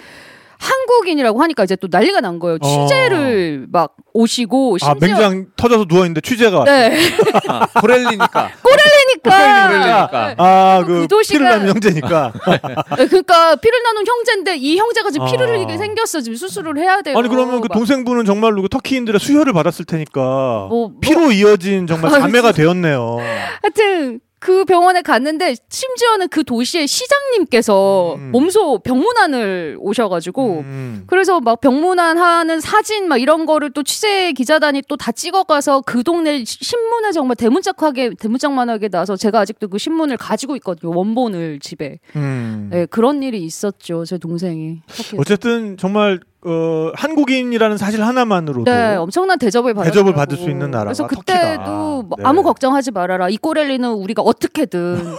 한국인이라고 0.62 1.42
하니까 1.42 1.64
이제 1.64 1.76
또 1.76 1.88
난리가 1.90 2.22
난 2.22 2.38
거예요. 2.38 2.60
취재를 2.60 3.66
막 3.72 3.96
오시고 4.14 4.78
아, 4.84 4.94
심지어 5.00 5.08
맹장 5.16 5.46
터져서 5.58 5.86
누워 5.86 6.02
있는데 6.02 6.22
취재가 6.22 6.60
왔어. 6.60 6.72
네. 6.72 7.00
아, 7.48 7.66
코렐리니까. 7.80 8.28
그러니까 8.62 9.68
코렐리니까. 9.68 10.36
아, 10.38 10.84
그 10.86 11.02
그 11.02 11.08
도시가- 11.08 11.30
피를 11.32 11.46
나는 11.50 11.68
형제니까. 11.70 12.34
네, 12.98 13.06
그러니까 13.08 13.56
피를 13.56 13.82
나눈 13.84 14.06
형제인데 14.06 14.58
이 14.58 14.78
형제가 14.78 15.10
지금 15.10 15.26
피를 15.28 15.48
아. 15.48 15.52
흘리게 15.52 15.78
생겼어. 15.78 16.22
지금 16.22 16.36
수술을 16.38 16.78
해야 16.78 17.02
돼요. 17.02 17.18
아니 17.18 17.28
그러면 17.28 17.62
그 17.62 17.68
막 17.68 17.74
동생분은 17.74 18.26
정말로 18.26 18.62
그 18.62 18.70
터키인들의 18.70 19.20
수혈을 19.20 19.54
받았을 19.54 19.86
테니까 19.86 20.22
뭐, 20.22 20.68
뭐 20.70 20.92
피로 21.02 21.32
이어진 21.32 21.88
정말 21.88 22.14
아, 22.14 22.20
자매가 22.20 22.52
되었네요. 22.52 23.18
하여튼 23.64 24.20
그 24.42 24.66
병원에 24.66 25.04
갔는데 25.04 25.56
심지어는 25.70 26.28
그 26.30 26.44
도시의 26.44 26.88
시장님께서 26.88 28.16
음. 28.18 28.32
몸소 28.32 28.80
병문안을 28.80 29.78
오셔가지고 29.80 30.60
음. 30.62 31.04
그래서 31.06 31.40
막 31.40 31.62
병문안 31.62 32.18
하는 32.18 32.60
사진 32.60 33.08
막 33.08 33.18
이런 33.22 33.46
거를 33.46 33.70
또 33.72 33.84
취재 33.84 34.32
기자단이 34.34 34.82
또 34.88 34.96
다 34.98 35.12
찍어가서 35.12 35.82
그 35.82 36.04
동네 36.04 36.44
시- 36.44 36.58
신문에 36.64 37.12
정말 37.12 37.36
대문짝하게 37.36 38.16
대문짝만하게 38.16 38.90
나서 38.90 39.16
제가 39.16 39.40
아직도 39.42 39.68
그 39.68 39.78
신문을 39.78 40.18
가지고 40.18 40.56
있거든요 40.58 40.92
원본을 40.96 41.60
집에 41.60 42.00
음. 42.16 42.70
네, 42.72 42.88
그런 42.88 43.22
일이 43.22 43.44
있었죠 43.44 44.06
제 44.06 44.18
동생이. 44.18 44.82
어쨌든 45.18 45.78
정말 45.78 46.20
어, 46.44 46.92
한국인이라는 46.96 47.78
사실 47.78 48.04
하나만으로도 48.04 48.64
네, 48.70 48.96
엄청난 48.96 49.38
대접을 49.38 49.74
받았 49.74 49.92
대접을 49.92 50.14
받을 50.14 50.38
수 50.38 50.50
있는 50.50 50.72
나라가 50.72 50.86
그래서. 50.86 51.08
그때도 51.08 52.04
뭐 52.04 52.18
네. 52.18 52.24
아무 52.26 52.42
걱정하지 52.44 52.92
말아라. 52.92 53.30
이 53.30 53.38
꼬렐리는 53.38 53.88
우리가 53.92 54.22
어떻게든 54.24 54.98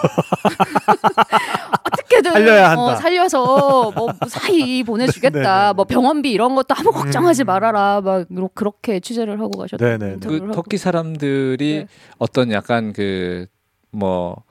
어떻게든 1.85 2.33
살려야 2.33 2.71
한다. 2.71 2.83
어, 2.83 2.97
살려서 2.97 3.93
뭐 3.95 4.09
사이 4.29 4.83
보내주겠다. 4.83 5.39
네네네. 5.39 5.73
뭐 5.77 5.85
병원비 5.85 6.31
이런 6.31 6.55
것도 6.55 6.75
아무 6.77 6.91
걱정하지 6.91 7.45
음. 7.45 7.47
말아라. 7.47 8.01
막 8.01 8.27
그렇게 8.55 9.01
취재를 9.01 9.41
하고 9.41 9.59
가셨던 9.59 9.99
네네네. 9.99 10.17
그. 10.27 10.51
터키 10.53 10.77
사람들이 10.77 11.79
네. 11.79 11.87
어떤 12.19 12.51
약간 12.53 12.93
그 12.93 13.47
뭐 13.93 14.43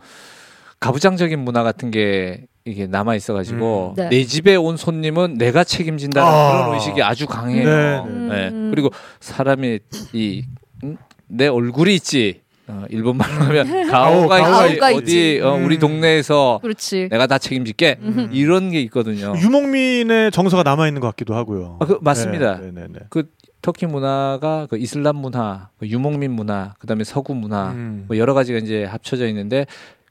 가부장적인 0.79 1.39
문화 1.39 1.63
같은 1.63 1.91
게 1.91 2.47
이게 2.65 2.85
남아 2.87 3.15
있어가지고 3.15 3.89
음. 3.91 3.95
네. 3.95 4.09
내 4.09 4.23
집에 4.23 4.55
온 4.55 4.77
손님은 4.77 5.35
내가 5.35 5.63
책임진다는 5.63 6.29
아. 6.29 6.51
그런 6.51 6.75
의식이 6.75 7.01
아주 7.01 7.25
강해요. 7.25 8.05
네, 8.05 8.11
네. 8.11 8.47
음. 8.49 8.71
그리고 8.71 8.89
사람이 9.19 9.79
이내 10.13 11.47
얼굴이 11.47 11.95
있지. 11.95 12.41
어, 12.67 12.85
일본말로 12.89 13.33
하면 13.33 13.89
가오가, 13.89 14.39
가오가 14.39 14.91
있지. 14.91 15.01
있지. 15.01 15.41
어디 15.41 15.41
어, 15.43 15.53
우리 15.55 15.75
음. 15.75 15.79
동네에서 15.79 16.59
그렇지. 16.61 17.09
내가 17.09 17.27
다 17.27 17.37
책임질게. 17.37 17.97
음. 17.99 18.29
이런 18.31 18.71
게 18.71 18.79
있거든요. 18.81 19.33
유목민의 19.35 20.31
정서가 20.31 20.63
남아 20.63 20.87
있는 20.87 21.01
것 21.01 21.07
같기도 21.07 21.33
하고요. 21.35 21.77
아, 21.81 21.85
그, 21.85 21.97
맞습니다. 22.01 22.59
네, 22.61 22.71
네, 22.71 22.87
네. 22.87 22.99
터키 23.61 23.85
문화가 23.85 24.67
그 24.69 24.77
이슬람 24.77 25.17
문화, 25.17 25.69
그 25.79 25.87
유목민 25.87 26.31
문화, 26.31 26.73
그다음에 26.79 27.03
서구 27.03 27.35
문화 27.35 27.71
음. 27.71 28.05
뭐 28.07 28.17
여러 28.17 28.33
가지가 28.33 28.59
이제 28.59 28.85
합쳐져 28.85 29.27
있는데 29.27 29.65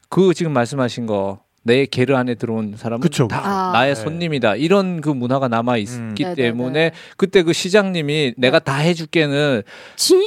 그 0.08 0.34
지금 0.34 0.52
말씀하신 0.52 1.06
거 1.06 1.40
내 1.62 1.84
게르 1.84 2.14
안에 2.16 2.36
들어온 2.36 2.74
사람은 2.76 3.00
그쵸. 3.02 3.28
다 3.28 3.40
아. 3.44 3.72
나의 3.74 3.94
네. 3.94 4.00
손님이다 4.00 4.56
이런 4.56 5.02
그 5.02 5.10
문화가 5.10 5.48
남아 5.48 5.76
있기 5.76 6.24
음. 6.24 6.34
때문에 6.34 6.92
그때 7.18 7.42
그 7.42 7.52
시장님이 7.52 8.34
내가 8.38 8.58
다 8.60 8.76
해줄게는 8.76 9.62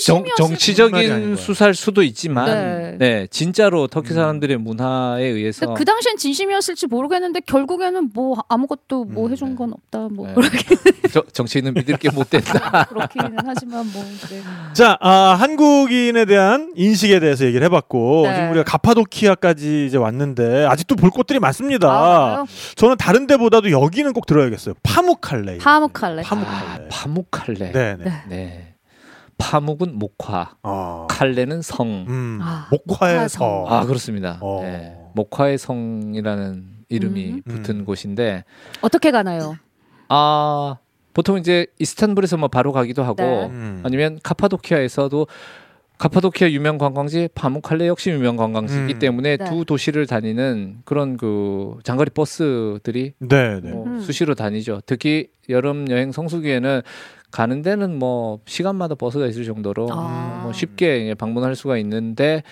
정, 0.05 0.23
정치적인. 0.37 1.35
수사일 1.35 1.73
수도 1.73 2.03
있지만 2.03 2.45
네. 2.45 2.95
네, 2.99 3.27
진짜로 3.31 3.87
터키 3.87 4.11
음. 4.11 4.15
사람들의 4.15 4.57
문화에 4.57 5.23
의해서 5.25 5.73
그 5.73 5.83
당시엔 5.83 6.17
진심이었을지 6.17 6.85
모르겠는데 6.87 7.39
결국에는 7.41 8.11
뭐 8.13 8.37
아무것도 8.47 9.05
뭐 9.05 9.25
음, 9.27 9.31
해준 9.31 9.49
네. 9.49 9.55
건 9.55 9.73
없다 9.73 10.09
뭐 10.11 10.27
네. 10.27 10.33
그렇게 10.35 10.57
저- 11.11 11.23
정치인은 11.31 11.73
믿을 11.73 11.97
게 11.97 12.09
못 12.13 12.29
된다. 12.29 12.85
그렇기는 12.89 13.37
하지만 13.43 13.87
뭐 13.91 14.03
네. 14.29 14.41
자, 14.73 14.97
아, 15.01 15.35
한국인에 15.39 16.25
대한 16.25 16.71
인식에 16.75 17.19
대해서 17.19 17.43
얘기를 17.45 17.65
해봤고 17.65 18.23
네. 18.27 18.35
지금 18.35 18.49
우리가 18.51 18.63
가파도키아까지 18.65 19.87
이제 19.87 19.97
왔는데 19.97 20.65
아직도 20.65 20.95
볼곳 20.95 21.22
들이 21.27 21.39
많습니다. 21.39 21.89
아? 21.89 22.45
저는 22.75 22.97
다른 22.97 23.27
데보다도 23.27 23.71
여기는 23.71 24.13
꼭 24.13 24.25
들어야겠어요. 24.25 24.75
파묵칼레. 24.83 25.57
파묵칼레. 25.57 26.23
파묵칼레. 26.23 26.87
파묵칼레. 26.89 27.71
네, 27.71 27.95
네. 27.97 28.11
네. 28.27 28.73
파묵은 29.37 29.97
목화, 29.99 30.51
어. 30.63 31.07
칼레는 31.09 31.61
성. 31.61 32.05
음. 32.07 32.39
아, 32.41 32.67
목화의 32.71 33.15
목화 33.15 33.27
성. 33.27 33.65
아 33.67 33.85
그렇습니다. 33.85 34.37
어. 34.41 34.61
네. 34.61 34.95
목화의 35.15 35.57
성이라는 35.57 36.63
이름이 36.89 37.31
음. 37.31 37.41
붙은 37.43 37.79
음. 37.79 37.85
곳인데 37.85 38.43
어떻게 38.81 39.11
가나요? 39.11 39.57
아 40.09 40.77
보통 41.13 41.37
이제 41.37 41.67
이스탄불에서 41.79 42.37
뭐 42.37 42.47
바로 42.47 42.71
가기도 42.71 43.03
하고 43.03 43.21
네. 43.23 43.45
음. 43.47 43.81
아니면 43.85 44.19
카파도키아에서도 44.23 45.27
카파도키아 45.97 46.51
유명 46.51 46.77
관광지 46.77 47.29
파묵칼레 47.33 47.87
역시 47.87 48.09
유명 48.09 48.35
관광지이기 48.35 48.93
음. 48.95 48.99
때문에 48.99 49.37
네. 49.37 49.45
두 49.45 49.63
도시를 49.63 50.05
다니는 50.07 50.79
그런 50.85 51.17
그 51.17 51.77
장거리 51.83 52.09
버스들이 52.09 53.13
네, 53.19 53.59
네. 53.61 53.71
뭐 53.71 53.85
음. 53.85 53.99
수시로 54.01 54.35
다니죠. 54.35 54.81
특히 54.85 55.27
여름 55.49 55.89
여행 55.89 56.11
성수기에는 56.11 56.81
가는 57.31 57.61
데는 57.61 57.97
뭐 57.97 58.39
시간마다 58.45 58.95
버스가 58.95 59.27
있을 59.27 59.45
정도로 59.45 59.87
아. 59.91 60.41
뭐 60.43 60.53
쉽게 60.53 61.13
방문할 61.15 61.55
수가 61.55 61.77
있는데 61.77 62.43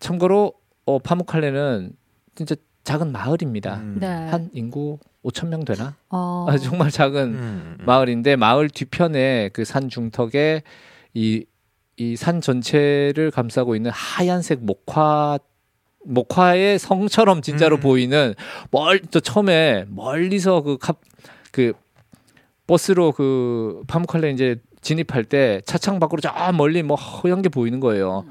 참고로 0.00 0.52
어, 0.86 0.98
파묵칼레는 0.98 1.92
진짜 2.34 2.54
작은 2.82 3.12
마을입니다. 3.12 3.76
음. 3.76 3.96
네. 4.00 4.06
한 4.06 4.50
인구 4.52 4.98
5천 5.24 5.48
명 5.48 5.64
되나? 5.64 5.94
어. 6.10 6.46
아, 6.48 6.56
정말 6.58 6.90
작은 6.90 7.18
음. 7.22 7.78
마을인데 7.86 8.36
마을 8.36 8.68
뒤편에 8.68 9.50
그 9.52 9.64
산 9.64 9.88
중턱에 9.88 10.62
이 11.14 11.44
이 11.96 12.16
산 12.16 12.40
전체를 12.40 13.30
감싸고 13.30 13.76
있는 13.76 13.90
하얀색 13.92 14.60
목화 14.64 15.38
목화의 16.04 16.78
성처럼 16.78 17.40
진짜로 17.40 17.76
음. 17.76 17.80
보이는 17.80 18.34
멀 18.70 19.00
저 19.10 19.20
처음에 19.20 19.84
멀리서 19.88 20.62
그컵그 20.62 21.72
버스로 22.66 23.12
그 23.12 23.82
파묵칼레 23.86 24.30
이제 24.30 24.56
진입할 24.80 25.24
때 25.24 25.60
차창 25.64 25.98
밖으로 25.98 26.20
저 26.20 26.30
멀리 26.52 26.82
뭐 26.82 26.96
허연 26.96 27.42
게 27.42 27.48
보이는 27.48 27.80
거예요. 27.80 28.24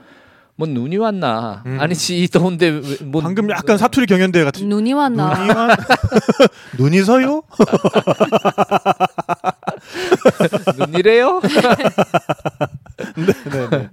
뭐 0.55 0.67
눈이 0.67 0.97
왔나? 0.97 1.63
음. 1.65 1.79
아니지 1.79 2.21
이 2.23 2.27
더운데 2.27 2.67
왜- 2.69 3.05
뭐 3.05 3.21
방금 3.21 3.49
약간 3.49 3.77
사투리 3.77 4.05
경연대회 4.05 4.43
같은 4.43 4.69
눈이 4.69 4.93
왔나? 4.93 5.33
눈이 5.39 5.49
와- 5.51 5.75
눈이 6.77 7.01
서요? 7.03 7.41
눈이래요? 10.77 11.41
네, 13.51 13.69
네. 13.69 13.89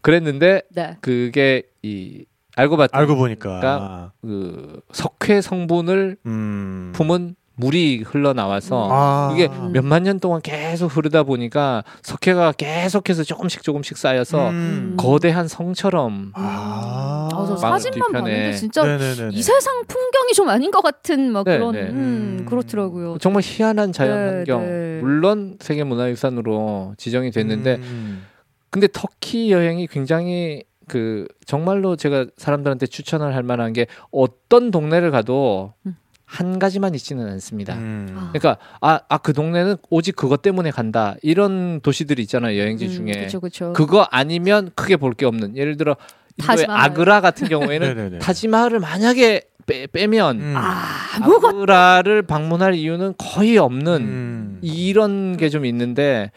그랬는데 0.00 0.62
네. 0.70 0.96
그게 1.00 1.64
이 1.82 2.24
알고 2.56 2.76
봤더니 2.76 3.00
알고 3.00 3.16
보니까 3.16 4.12
그 4.22 4.80
석회 4.92 5.40
성분을 5.40 6.16
음. 6.26 6.92
품은 6.94 7.34
물이 7.56 8.02
흘러나와서 8.04 8.88
아. 8.90 9.30
이게 9.32 9.48
몇만 9.72 10.02
년 10.02 10.18
동안 10.18 10.40
계속 10.42 10.88
흐르다 10.88 11.22
보니까 11.22 11.84
석회가 12.02 12.52
계속해서 12.52 13.22
조금씩 13.22 13.62
조금씩 13.62 13.96
쌓여서 13.96 14.50
음. 14.50 14.94
거대한 14.96 15.46
성처럼 15.46 16.32
아. 16.34 17.28
아, 17.32 17.44
저 17.46 17.56
사진만 17.56 18.08
뒤편에. 18.08 18.12
봤는데 18.12 18.52
진짜 18.54 18.82
네네네. 18.84 19.30
이 19.32 19.42
세상 19.42 19.84
풍경이 19.86 20.32
좀 20.34 20.48
아닌 20.48 20.70
것 20.70 20.82
같은 20.82 21.30
막 21.32 21.44
네, 21.44 21.58
그런 21.58 21.72
네. 21.72 21.82
음, 21.82 22.38
음. 22.40 22.46
그렇더라고요. 22.48 23.18
정말 23.18 23.42
희한한 23.44 23.92
자연 23.92 24.16
네, 24.16 24.36
환경 24.36 24.60
네. 24.66 24.98
물론 25.00 25.56
세계문화유산으로 25.60 26.94
지정이 26.96 27.30
됐는데 27.30 27.76
음. 27.76 28.26
근데 28.70 28.88
터키 28.92 29.52
여행이 29.52 29.86
굉장히 29.86 30.64
그 30.88 31.26
정말로 31.46 31.94
제가 31.96 32.26
사람들한테 32.36 32.86
추천을 32.86 33.34
할 33.34 33.42
만한 33.44 33.72
게 33.72 33.86
어떤 34.10 34.70
동네를 34.72 35.12
가도 35.12 35.72
음. 35.86 35.96
한 36.34 36.58
가지만 36.58 36.94
있지는 36.94 37.28
않습니다. 37.32 37.74
음. 37.74 38.08
아. 38.16 38.30
그러니까 38.32 38.56
아 38.80 39.00
아 39.08 39.18
그 39.18 39.32
동네는 39.32 39.76
오직 39.90 40.16
그것 40.16 40.42
때문에 40.42 40.70
간다 40.70 41.14
이런 41.22 41.80
도시들이 41.80 42.22
있잖아요 42.22 42.58
여행지 42.60 42.90
중에 42.90 43.12
그렇죠, 43.12 43.40
그렇죠. 43.40 43.72
그거 43.72 44.06
아니면 44.10 44.70
크게 44.74 44.96
볼 44.96 45.14
게 45.14 45.26
없는 45.26 45.56
예를 45.56 45.76
들어 45.76 45.96
인도의. 46.38 46.66
아그라 46.68 47.20
같은 47.20 47.48
경우에는 47.48 47.86
네네네. 47.94 48.18
타지마할을 48.18 48.80
만약에 48.80 49.42
빼, 49.66 49.86
빼면 49.86 50.40
음. 50.40 50.54
아, 50.56 50.82
아그라를 51.20 52.22
방문할 52.22 52.74
이유는 52.74 53.14
거의 53.18 53.56
없는 53.58 53.92
음. 54.02 54.58
이런 54.62 55.36
게 55.36 55.48
좀 55.48 55.64
있는데 55.64 56.32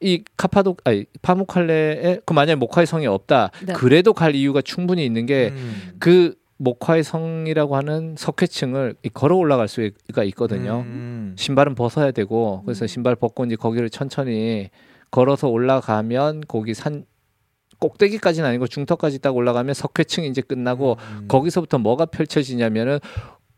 이 0.00 0.22
카파도 0.36 0.76
아니 0.84 1.04
파묵칼레에 1.22 2.20
그 2.26 2.32
만약에 2.32 2.56
모카의 2.56 2.86
성이 2.86 3.06
없다 3.06 3.50
네. 3.66 3.72
그래도 3.74 4.12
갈 4.12 4.34
이유가 4.34 4.60
충분히 4.62 5.04
있는 5.04 5.26
게 5.26 5.50
음. 5.54 5.92
그 5.98 6.34
모카의 6.64 7.04
성이라고 7.04 7.76
하는 7.76 8.16
석회층을 8.16 8.96
이 9.02 9.08
걸어 9.10 9.36
올라갈 9.36 9.68
수가 9.68 10.24
있거든요. 10.24 10.80
음. 10.80 11.34
신발은 11.38 11.74
벗어야 11.74 12.10
되고 12.10 12.62
그래서 12.64 12.86
신발 12.86 13.14
벗고 13.14 13.44
이제 13.44 13.54
거기를 13.54 13.90
천천히 13.90 14.70
걸어서 15.10 15.48
올라가면 15.48 16.42
거기 16.48 16.74
산 16.74 17.04
꼭대기까지는 17.78 18.48
아니고 18.48 18.66
중턱까지 18.66 19.20
딱 19.20 19.36
올라가면 19.36 19.74
석회층이 19.74 20.26
이제 20.28 20.40
끝나고 20.40 20.96
음. 20.98 21.28
거기서부터 21.28 21.78
뭐가 21.78 22.06
펼쳐지냐면은 22.06 22.98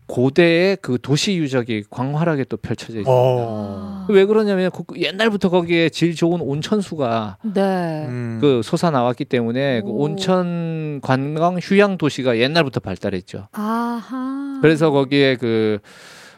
고대의 0.07 0.79
그 0.81 0.99
도시 1.01 1.37
유적이 1.37 1.85
광활하게 1.91 2.45
또 2.45 2.57
펼쳐져 2.57 3.01
있어요. 3.01 3.15
어. 3.15 4.07
왜 4.09 4.25
그러냐면 4.25 4.71
그 4.71 4.85
옛날부터 4.97 5.51
거기에 5.51 5.89
질 5.89 6.15
좋은 6.15 6.41
온천수가 6.41 7.39
네. 7.55 8.07
음. 8.09 8.39
그 8.41 8.63
솟아 8.63 8.91
나왔기 8.91 9.25
때문에 9.25 9.83
그 9.83 9.89
오. 9.89 10.03
온천 10.03 11.01
관광 11.03 11.59
휴양 11.59 11.99
도시가 11.99 12.39
옛날부터 12.39 12.81
발달했죠. 12.81 13.49
아하. 13.53 14.59
그래서 14.63 14.91
거기에 14.91 15.37
그 15.37 15.79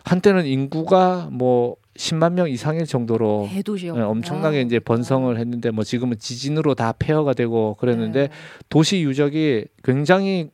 한때는 0.05 0.47
인구가 0.47 1.29
뭐 1.31 1.77
10만 1.99 2.33
명 2.33 2.49
이상일 2.49 2.87
정도로 2.87 3.49
대도시였 3.53 3.97
예, 3.97 4.01
엄청나게 4.01 4.63
이제 4.63 4.79
번성을 4.79 5.37
했는데 5.37 5.71
뭐 5.71 5.85
지금은 5.85 6.19
지진으로 6.19 6.75
다 6.75 6.95
폐허가 6.99 7.35
되고 7.35 7.75
그랬는데 7.75 8.29
네. 8.29 8.35
도시 8.69 9.03
유적이 9.03 9.67
굉장히 9.83 10.51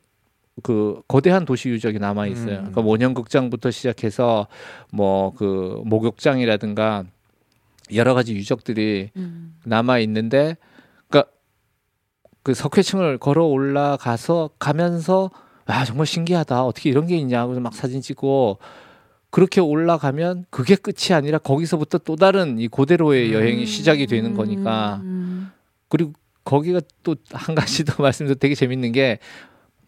그 0.62 1.02
거대한 1.08 1.44
도시 1.44 1.68
유적이 1.68 1.98
남아 1.98 2.26
있어요. 2.28 2.58
음. 2.58 2.70
그러니까 2.70 2.80
원형극장부터 2.82 3.70
시작해서 3.70 4.46
뭐 4.92 5.32
그 5.36 5.82
목욕장이라든가 5.84 7.04
여러 7.94 8.14
가지 8.14 8.34
유적들이 8.34 9.10
음. 9.16 9.56
남아 9.64 9.98
있는데 10.00 10.56
그러니까 11.08 11.30
그 12.42 12.54
석회층을 12.54 13.18
걸어 13.18 13.44
올라가서 13.46 14.50
가면서 14.58 15.30
아 15.66 15.84
정말 15.84 16.06
신기하다 16.06 16.64
어떻게 16.64 16.90
이런 16.90 17.06
게 17.06 17.16
있냐 17.16 17.44
그래서 17.46 17.60
막 17.60 17.74
사진 17.74 18.00
찍고 18.00 18.58
그렇게 19.30 19.60
올라가면 19.60 20.44
그게 20.50 20.76
끝이 20.76 21.12
아니라 21.12 21.38
거기서부터 21.38 21.98
또 21.98 22.14
다른 22.16 22.58
이 22.58 22.68
고대로의 22.68 23.32
여행이 23.32 23.66
시작이 23.66 24.06
되는 24.06 24.34
거니까 24.34 25.00
음. 25.02 25.50
그리고 25.88 26.12
거기가 26.44 26.80
또 27.02 27.16
한 27.32 27.54
가지 27.54 27.84
더 27.84 27.94
말씀도 28.02 28.36
되게 28.36 28.54
재밌는 28.54 28.92
게 28.92 29.18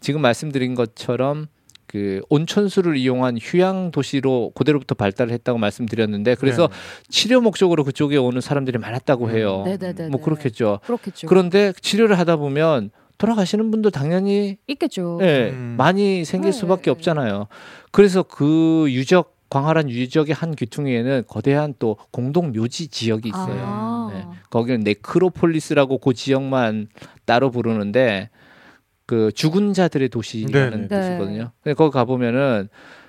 지금 0.01 0.20
말씀드린 0.20 0.74
것처럼 0.74 1.47
그 1.86 2.20
온천수를 2.28 2.97
이용한 2.97 3.38
휴양 3.40 3.90
도시로 3.90 4.51
고대로부터 4.55 4.94
발달을 4.94 5.32
했다고 5.32 5.59
말씀드렸는데 5.59 6.34
그래서 6.34 6.68
치료 7.09 7.40
목적으로 7.40 7.84
그쪽에 7.84 8.16
오는 8.16 8.40
사람들이 8.40 8.78
많았다고 8.78 9.30
해요. 9.30 9.62
네. 9.64 9.76
네네네. 9.76 10.09
뭐 10.09 10.20
그렇겠죠. 10.20 10.80
그렇겠죠. 10.84 11.26
그런데 11.26 11.72
치료를 11.80 12.18
하다 12.18 12.36
보면 12.36 12.90
돌아가시는 13.18 13.70
분도 13.70 13.90
당연히 13.90 14.59
있겠죠. 14.66 15.18
예, 15.22 15.51
음. 15.51 15.76
많이 15.78 16.24
생길 16.24 16.51
네. 16.51 16.59
수밖에 16.59 16.90
없잖아요. 16.90 17.47
그래서 17.92 18.22
그 18.22 18.86
유적 18.90 19.36
광활한 19.49 19.88
유적의 19.88 20.34
한 20.34 20.55
귀퉁이에는 20.55 21.22
거대한 21.28 21.72
또 21.78 21.97
공동 22.11 22.53
묘지 22.53 22.88
지역이 22.88 23.28
있어요. 23.28 23.62
아. 23.62 24.11
네. 24.12 24.26
거기는 24.51 24.80
네크로폴리스라고 24.80 25.99
그 25.99 26.14
지역만 26.14 26.88
따로 27.24 27.51
부르는데 27.51 28.28
그 29.07 29.30
죽은 29.32 29.72
자들의 29.72 30.09
도시라는 30.09 30.88
네네. 30.88 31.09
도시거든요. 31.09 31.50
근데 31.62 31.74
거기 31.74 31.92
가 31.92 32.04
보면은 32.04 32.68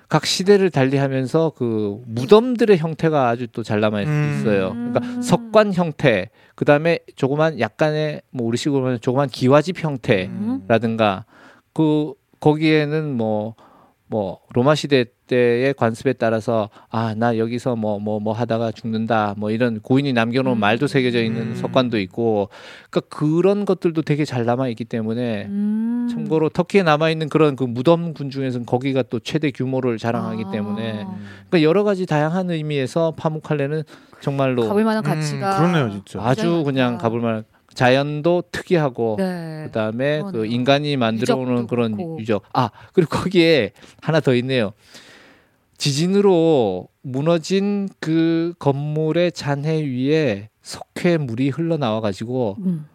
각 0.09 0.25
시대를 0.25 0.69
달리하면서 0.69 1.53
그 1.57 2.01
무덤들의 2.05 2.77
형태가 2.77 3.27
아주 3.27 3.47
또 3.47 3.61
잘 3.63 3.81
남아 3.81 4.01
있- 4.03 4.07
음. 4.07 4.37
있어요. 4.39 4.71
음. 4.71 4.93
그러니까 4.93 5.21
석관 5.21 5.73
형태, 5.73 6.29
그 6.55 6.63
다음에 6.63 6.99
조그만 7.15 7.59
약간의 7.59 8.21
뭐 8.31 8.47
우리 8.47 8.57
식으로 8.57 8.85
하면 8.85 8.99
조그만 9.01 9.27
기와집 9.27 9.83
형태라든가 9.83 11.25
그 11.73 12.13
거기에는 12.39 13.17
뭐 13.17 13.55
뭐 14.10 14.39
로마 14.53 14.74
시대 14.76 15.05
때의 15.28 15.74
관습에 15.74 16.14
따라서 16.14 16.70
아 16.89 17.14
나 17.18 17.38
여기서 17.38 17.76
뭐뭐 17.76 18.20
뭐 18.20 18.34
하다가 18.34 18.72
죽는다 18.72 19.34
뭐 19.38 19.51
이런 19.51 19.80
고인이 19.80 20.14
남겨놓은 20.14 20.58
음. 20.58 20.60
말도 20.60 20.88
새겨져 20.88 21.22
있는 21.24 21.41
음. 21.41 21.55
석관도 21.55 21.99
있고 21.99 22.49
그러니까 22.89 23.18
그런 23.18 23.66
것들도 23.66 24.03
되게 24.03 24.24
잘 24.24 24.45
남아 24.45 24.68
있기 24.70 24.86
때문에 24.86 25.45
음. 25.45 26.08
참고로 26.12 26.49
터키에 26.49 26.84
남아 26.84 27.10
있는 27.10 27.28
그런 27.28 27.55
그 27.55 27.64
무덤군 27.64 28.30
중에서는 28.30 28.66
거기가 28.66 29.03
또 29.03 29.20
최대 29.20 29.51
규모를 29.51 29.97
자랑하기 29.97 30.43
아. 30.47 30.51
때문에 30.51 31.05
그러니까 31.49 31.62
여러 31.64 31.84
가지 31.84 32.05
다양한 32.05 32.51
의미에서 32.51 33.14
파묵칼레는 33.18 33.84
정말로 34.22 34.68
가볼 34.68 34.84
만한 34.84 35.03
음, 35.03 35.10
가치가 35.10 35.58
그러네요, 35.58 35.89
진짜. 35.91 36.20
아주 36.22 36.64
그냥. 36.64 36.97
가볼 36.97 37.20
만한 37.22 37.43
자연도 37.78 38.45
특이하고 38.51 39.17
네. 39.19 39.65
그다음에 39.65 40.23
그. 40.32 40.47
인간이 40.47 40.97
만들어 40.97 41.36
오는 41.36 41.67
그런 41.67 41.91
그렇고. 41.95 42.17
유적. 42.19 42.41
아, 42.51 42.71
그리고 42.91 43.09
거기에 43.15 43.71
하나 44.01 44.19
더 44.19 44.34
있네요. 44.34 44.71
지진으로 45.78 46.88
무너진 47.03 47.88
그 47.99 48.55
건물의 48.57 49.32
잔해 49.32 49.84
위에 49.84 50.49
석회 50.63 51.17
물이 51.17 51.49
흘러나와 51.49 52.01
가지고 52.01 52.57
음. 52.65 52.88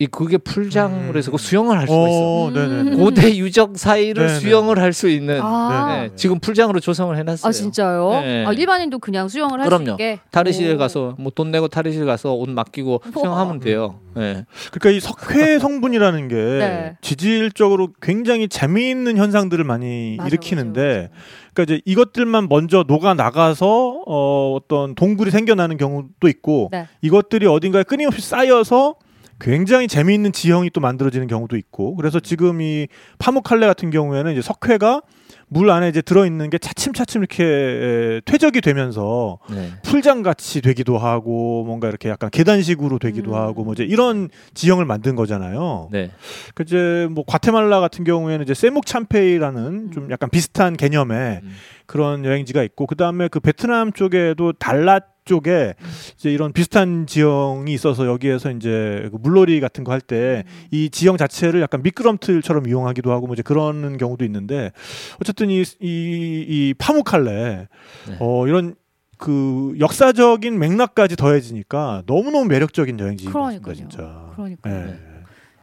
이 0.00 0.06
그게 0.08 0.38
풀장으로 0.38 1.12
음. 1.12 1.16
해서 1.16 1.30
그 1.30 1.38
수영을 1.38 1.78
할 1.78 1.86
수가 1.86 2.08
있어. 2.08 2.18
어, 2.20 2.50
네네. 2.52 2.66
음. 2.80 2.96
고대 2.98 3.36
유적 3.36 3.78
사이를 3.78 4.26
네네. 4.26 4.40
수영을 4.40 4.80
할 4.80 4.92
수 4.92 5.08
있는 5.08 5.40
아. 5.40 6.02
네, 6.02 6.10
지금 6.16 6.40
풀장으로 6.40 6.78
조성을 6.80 7.16
해놨어요. 7.16 7.48
아 7.48 7.52
진짜요? 7.52 8.10
네. 8.22 8.44
아, 8.46 8.52
일반인도 8.52 8.98
그냥 8.98 9.28
수영을 9.28 9.60
할수 9.60 9.70
그럼요. 9.70 9.92
있게 9.92 10.18
탈의실 10.32 10.74
오. 10.74 10.78
가서 10.78 11.14
뭐 11.18 11.30
돈 11.34 11.50
내고 11.52 11.66
탈의실 11.68 12.06
가서 12.06 12.32
옷 12.34 12.48
맡기고 12.50 13.02
수영하면 13.12 13.60
돼요. 13.60 14.00
네. 14.16 14.44
그러니까 14.72 14.90
이 14.90 14.98
석회 15.00 15.58
성분이라는 15.60 16.28
게 16.28 16.34
네. 16.34 16.96
지질적으로 17.00 17.88
굉장히 18.02 18.48
재미있는 18.48 19.16
현상들을 19.16 19.64
많이 19.64 20.14
맞아, 20.18 20.26
일으키는데 20.28 21.10
그러니까 21.54 21.62
이제 21.74 21.82
이것들만 21.84 22.48
먼저 22.48 22.84
녹아 22.86 23.14
나가서 23.14 24.02
어, 24.06 24.54
어떤 24.56 24.94
동굴이 24.96 25.30
생겨나는 25.30 25.76
경우도 25.76 26.26
있고 26.28 26.68
네. 26.72 26.86
이것들이 27.00 27.46
어딘가에 27.46 27.84
끊임없이 27.84 28.28
쌓여서 28.28 28.96
굉장히 29.44 29.88
재미있는 29.88 30.32
지형이 30.32 30.70
또 30.70 30.80
만들어지는 30.80 31.26
경우도 31.26 31.58
있고 31.58 31.94
그래서 31.96 32.18
지금 32.18 32.62
이 32.62 32.88
파묵칼레 33.18 33.66
같은 33.66 33.90
경우에는 33.90 34.32
이제 34.32 34.40
석회가 34.40 35.02
물 35.48 35.68
안에 35.68 35.90
이제 35.90 36.00
들어 36.00 36.24
있는 36.24 36.48
게 36.48 36.56
차츰차츰 36.56 37.20
이렇게 37.20 37.44
에, 37.44 38.20
퇴적이 38.24 38.62
되면서 38.62 39.38
네. 39.50 39.70
풀장 39.82 40.22
같이 40.22 40.62
되기도 40.62 40.96
하고 40.96 41.62
뭔가 41.64 41.88
이렇게 41.88 42.08
약간 42.08 42.30
계단식으로 42.30 42.98
되기도 42.98 43.32
음. 43.32 43.34
하고 43.34 43.64
뭐 43.64 43.74
이제 43.74 43.84
이런 43.84 44.30
지형을 44.54 44.86
만든 44.86 45.14
거잖아요. 45.14 45.90
네. 45.92 46.10
그 46.54 46.62
이제 46.62 47.06
뭐 47.10 47.22
과테말라 47.26 47.80
같은 47.80 48.04
경우에는 48.04 48.44
이제 48.44 48.54
세묵 48.54 48.86
참페이라는 48.86 49.90
좀 49.92 50.10
약간 50.10 50.30
비슷한 50.30 50.74
개념의 50.74 51.40
음. 51.42 51.50
그런 51.84 52.24
여행지가 52.24 52.62
있고 52.62 52.86
그 52.86 52.96
다음에 52.96 53.28
그 53.28 53.40
베트남 53.40 53.92
쪽에도 53.92 54.54
달랏 54.54 55.13
쪽에 55.24 55.74
이제 56.16 56.30
이런 56.32 56.52
비슷한 56.52 57.06
지형이 57.06 57.72
있어서 57.72 58.06
여기에서 58.06 58.50
이제 58.50 59.08
그 59.10 59.16
물놀이 59.20 59.60
같은 59.60 59.82
거 59.84 59.92
할 59.92 60.00
때 60.00 60.44
이 60.70 60.90
지형 60.90 61.16
자체를 61.16 61.60
약간 61.60 61.82
미끄럼틀처럼 61.82 62.66
이용하기도 62.68 63.10
하고 63.12 63.26
뭐 63.26 63.34
이제 63.34 63.42
그런 63.42 63.96
경우도 63.96 64.24
있는데 64.24 64.72
어쨌든 65.20 65.50
이 65.50 65.62
이 65.62 66.44
이 66.48 66.74
파묵칼레 66.78 67.68
네. 68.08 68.16
어 68.20 68.46
이런 68.46 68.74
그 69.16 69.74
역사적인 69.78 70.58
맥락까지 70.58 71.16
더해지니까 71.16 72.02
너무너무 72.06 72.44
매력적인 72.46 72.98
여행지인 72.98 73.32
것 73.32 73.40
같습니다, 73.40 73.64
그러니까요. 73.64 73.88
진짜. 73.88 74.32
그러니까 74.34 74.68
네. 74.70 74.90
요 74.90 74.94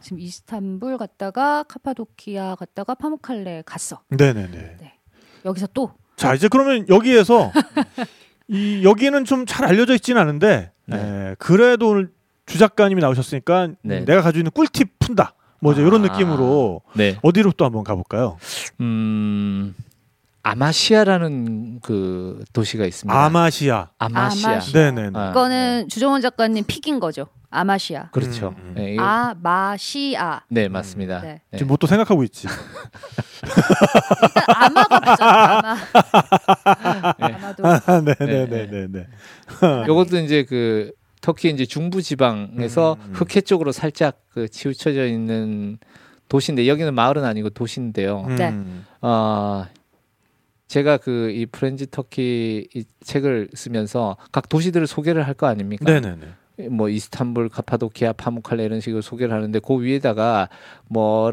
지금 0.00 0.18
이스탄불 0.18 0.98
갔다가 0.98 1.62
카파도키아 1.64 2.56
갔다가 2.56 2.94
파묵칼레 2.94 3.62
갔어. 3.66 4.00
네네네. 4.08 4.76
여기서 5.44 5.68
또 5.68 5.92
자 6.16 6.34
이제 6.34 6.46
그러면 6.48 6.86
여기에서 6.88 7.50
이 8.48 8.82
여기는 8.84 9.24
좀 9.24 9.46
잘 9.46 9.64
알려져 9.66 9.94
있지는 9.94 10.20
않은데 10.20 10.70
네. 10.86 10.96
에, 10.96 11.34
그래도 11.38 11.90
오늘 11.90 12.10
주 12.46 12.58
작가님이 12.58 13.00
나오셨으니까 13.00 13.68
네. 13.82 13.98
음, 14.00 14.04
내가 14.04 14.22
가지고 14.22 14.40
있는 14.40 14.50
꿀팁 14.52 14.98
푼다. 14.98 15.34
뭐 15.60 15.72
이제 15.72 15.82
이런 15.82 16.04
아. 16.04 16.08
느낌으로 16.12 16.82
네. 16.94 17.16
어디로 17.22 17.52
또 17.56 17.64
한번 17.64 17.84
가볼까요? 17.84 18.36
음 18.80 19.74
아마시아라는 20.42 21.80
그 21.82 22.42
도시가 22.52 22.84
있습니다. 22.84 23.24
아마시아. 23.24 23.90
아마시아. 23.98 24.50
아마시아. 24.52 24.90
네네. 24.90 25.10
아, 25.14 25.30
이거는 25.30 25.88
주정원 25.88 26.20
작가님 26.20 26.64
픽인 26.66 26.98
거죠. 27.00 27.26
아마시아. 27.50 28.08
그렇죠. 28.12 28.54
음, 28.58 28.62
음. 28.70 28.74
네, 28.76 28.94
이거- 28.94 29.02
아마시아. 29.04 30.40
네 30.48 30.68
맞습니다. 30.68 31.20
네. 31.20 31.42
네. 31.50 31.58
지금 31.58 31.68
뭐 31.68 31.76
또 31.76 31.86
생각하고 31.86 32.24
있지. 32.24 32.48
일단 34.22 34.44
아마가 34.56 35.00
맞잖아. 35.00 35.58
아마. 35.58 35.76
아마도. 37.18 37.62
아, 37.66 38.00
네네네네네. 38.00 39.06
요것도 39.86 40.16
이제 40.18 40.44
그 40.44 40.92
터키 41.20 41.50
이제 41.50 41.66
중부 41.66 42.02
지방에서 42.02 42.94
음, 42.94 43.04
음. 43.08 43.12
흑해 43.14 43.42
쪽으로 43.42 43.70
살짝 43.70 44.18
그 44.32 44.48
치우쳐져 44.48 45.06
있는 45.06 45.78
도시인데 46.28 46.66
여기는 46.66 46.94
마을은 46.94 47.24
아니고 47.24 47.50
도시인데요. 47.50 48.26
네. 48.28 48.48
음. 48.48 48.86
어, 49.02 49.66
제가 50.72 50.96
그 50.96 51.30
이 51.30 51.44
프렌즈 51.44 51.86
터키 51.90 52.66
이 52.74 52.84
책을 53.04 53.48
쓰면서 53.54 54.16
각 54.32 54.48
도시들을 54.48 54.86
소개를 54.86 55.26
할 55.26 55.34
거 55.34 55.46
아닙니까? 55.46 55.84
네네네. 55.84 56.26
뭐 56.70 56.88
이스탄불, 56.88 57.48
카파도키아, 57.48 58.12
파무칼레 58.12 58.64
이런 58.64 58.80
식으로 58.80 59.02
소개를 59.02 59.34
하는데 59.34 59.58
그 59.58 59.80
위에다가 59.80 60.48
뭐 60.88 61.32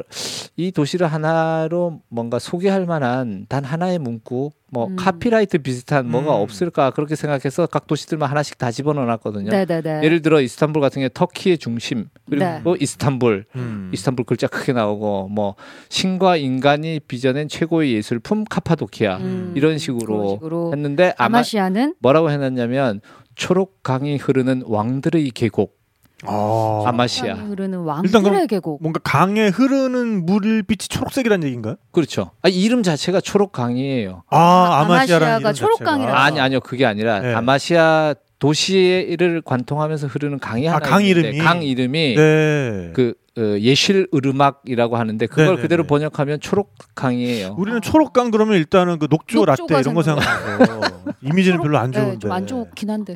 이 0.59 0.73
도시를 0.73 1.07
하나로 1.07 2.01
뭔가 2.09 2.37
소개할 2.37 2.85
만한 2.85 3.45
단 3.47 3.63
하나의 3.63 3.97
문구 3.97 4.51
뭐 4.71 4.87
음. 4.87 4.97
copyright 4.97 5.59
비슷한 5.59 6.11
뭐가 6.11 6.35
음. 6.35 6.41
없을까 6.41 6.91
그렇게 6.91 7.15
생각해서 7.15 7.65
각 7.65 7.87
도시들만 7.87 8.29
하나씩 8.29 8.57
다 8.57 8.69
집어넣어 8.69 9.05
놨거든요. 9.05 9.51
네네네. 9.51 10.01
예를 10.03 10.21
들어 10.21 10.41
이스탄불 10.41 10.81
같은 10.81 10.99
경우 10.99 11.09
터키의 11.13 11.59
중심 11.59 12.09
그리고 12.29 12.43
네. 12.43 12.59
뭐 12.61 12.75
이스탄불 12.77 13.45
음. 13.55 13.89
이스탄불 13.93 14.25
글자 14.25 14.47
크게 14.47 14.73
나오고 14.73 15.29
뭐 15.29 15.55
신과 15.87 16.35
인간이 16.35 16.99
빚어낸 17.07 17.47
최고의 17.47 17.93
예술품 17.93 18.43
카파도키아 18.43 19.17
음, 19.17 19.53
이런 19.55 19.77
식으로, 19.77 20.31
식으로. 20.33 20.73
했는데 20.73 21.13
아마 21.17 21.37
아마시아는 21.37 21.95
뭐라고 21.99 22.31
해놨냐면 22.31 22.99
초록 23.39 23.81
강이 23.83 24.17
흐르는 24.17 24.63
왕들의 24.65 25.31
계곡 25.31 25.79
아. 26.27 26.83
아마시아 26.85 27.35
강이 27.35 27.47
흐르는 27.49 27.79
일단 27.79 27.85
왕들의 27.87 28.21
그럼 28.23 28.47
계곡. 28.47 28.83
뭔가 28.83 28.99
강에 29.03 29.47
흐르는 29.47 30.25
물빛이 30.25 30.89
초록색이라는 30.89 31.45
얘기인가요? 31.47 31.75
그렇죠. 31.91 32.31
아, 32.41 32.49
이름 32.49 32.83
자체가 32.83 33.21
초록 33.21 33.53
강이에요. 33.53 34.23
아, 34.29 34.37
아마시아가 34.81 34.89
아마시아라는 35.25 35.39
이름 35.39 35.53
초록강이라는 35.53 36.05
자체가. 36.13 36.23
아니 36.23 36.39
아니요 36.41 36.59
그게 36.59 36.85
아니라 36.85 37.21
네. 37.21 37.33
아마시아 37.33 38.13
도시를 38.39 39.41
관통하면서 39.43 40.07
흐르는 40.07 40.39
강이 40.39 40.67
아, 40.69 40.75
하나 40.75 40.85
강 40.89 41.03
있는데 41.05 41.29
이름이? 41.29 41.37
강 41.43 41.61
이름이 41.63 42.15
네. 42.15 42.91
그 42.93 43.13
어, 43.37 43.41
예실 43.59 44.07
으르막이라고 44.13 44.97
하는데 44.97 45.27
그걸 45.27 45.45
네네네. 45.45 45.61
그대로 45.61 45.83
번역하면 45.85 46.39
초록 46.39 46.73
강이에요. 46.95 47.55
우리는 47.57 47.79
초록강 47.81 48.31
그러면 48.31 48.55
일단은 48.57 48.99
그 48.99 49.07
녹조 49.09 49.45
라떼 49.45 49.79
이런 49.79 49.93
거 49.93 50.03
생각하고 50.03 50.81
이미지는 51.21 51.61
별로 51.61 51.77
안 51.77 51.91
좋은데. 51.91 52.11
네, 52.13 52.19
좀안 52.19 52.47
좋긴 52.47 52.89
한데. 52.89 53.15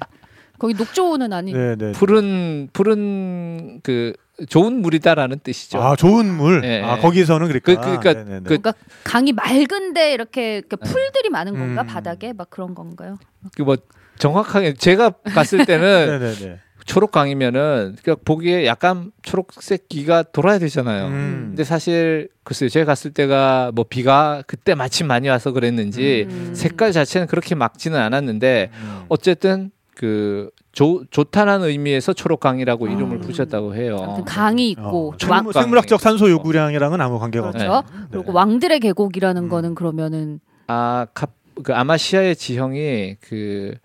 거기 0.59 0.73
녹조는 0.75 1.33
아니. 1.33 1.51
네, 1.51 1.75
네. 1.75 1.91
푸른 1.93 2.69
푸른 2.71 3.79
그 3.81 4.13
좋은 4.47 4.81
물이다라는 4.81 5.39
뜻이죠. 5.43 5.81
아, 5.81 5.95
좋은 5.95 6.25
물. 6.25 6.61
네, 6.61 6.81
아, 6.81 6.95
네. 6.95 7.01
거기서는 7.01 7.47
그러니까. 7.47 7.73
그- 7.73 7.81
그러니까 7.81 8.13
네네네. 8.13 8.39
그- 8.39 8.43
그러니까 8.59 8.73
강이 9.03 9.33
맑은데 9.33 10.13
이렇게 10.13 10.61
그 10.61 10.77
네. 10.77 10.89
풀들이 10.89 11.29
많은 11.29 11.53
건가 11.57 11.81
음. 11.81 11.87
바닥에 11.87 12.33
막 12.33 12.49
그런 12.49 12.75
건가요? 12.75 13.17
그뭐 13.57 13.75
정확하게 14.19 14.73
제가 14.73 15.09
봤을 15.09 15.65
때는 15.65 16.19
네네네. 16.19 16.59
초록 16.85 17.11
강이면은 17.11 17.95
그러니까 18.01 18.21
보기에 18.25 18.65
약간 18.65 19.11
초록색 19.21 19.87
기가 19.87 20.21
돌아야 20.23 20.59
되잖아요. 20.59 21.07
음. 21.07 21.45
근데 21.49 21.63
사실 21.63 22.27
글쎄요 22.43 22.67
제가 22.69 22.85
갔을 22.85 23.11
때가 23.11 23.71
뭐 23.73 23.85
비가 23.87 24.43
그때 24.47 24.75
마침 24.75 25.07
많이 25.07 25.29
와서 25.29 25.51
그랬는지 25.53 26.27
음. 26.29 26.51
색깔 26.53 26.91
자체는 26.91 27.27
그렇게 27.27 27.55
막지는 27.55 27.97
않았는데 27.99 28.69
음. 28.73 29.03
어쨌든 29.07 29.71
그 29.95 30.49
좋, 30.73 31.05
좋다는 31.09 31.63
의미에서 31.63 32.11
초록강이라고 32.13 32.87
이름을 32.87 33.17
음. 33.17 33.21
붙였다고 33.21 33.75
해요. 33.75 33.99
아무튼 34.03 34.25
강이 34.25 34.71
있고 34.71 35.13
어, 35.13 35.17
좀 35.17 35.29
왕, 35.31 35.37
생물- 35.39 35.53
생물학적 35.53 36.01
산소 36.01 36.29
요구량이랑은 36.31 36.99
아무 36.99 37.17
관계가 37.19 37.51
그렇죠. 37.51 37.71
없죠. 37.71 37.93
네. 37.95 38.07
그리고 38.11 38.33
왕들의 38.33 38.79
계곡이라는 38.81 39.43
음. 39.43 39.49
거는 39.49 39.75
그러면은 39.75 40.39
아, 40.67 41.05
카, 41.13 41.27
그 41.63 41.73
아마시아의 41.73 42.35
지형이 42.35 43.17
그 43.21 43.75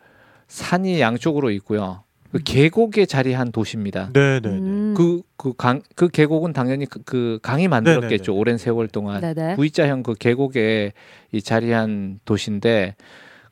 산이 0.48 1.00
양쪽으로 1.00 1.50
있고요. 1.52 2.02
그 2.32 2.40
계곡에 2.44 3.06
자리한 3.06 3.52
도시입니다. 3.52 4.10
네 4.12 4.40
네. 4.40 4.48
음. 4.50 4.94
그그 4.94 5.54
강 5.56 5.80
그 5.94 6.08
계곡은 6.08 6.52
당연히 6.52 6.84
그, 6.84 7.02
그 7.04 7.38
강이 7.42 7.68
만들었겠죠. 7.68 8.32
네네네. 8.32 8.40
오랜 8.40 8.58
세월 8.58 8.88
동안 8.88 9.20
네네. 9.22 9.56
V자형 9.56 10.02
그 10.02 10.14
계곡에 10.14 10.92
이 11.32 11.42
자리한 11.42 12.20
도시인데 12.26 12.96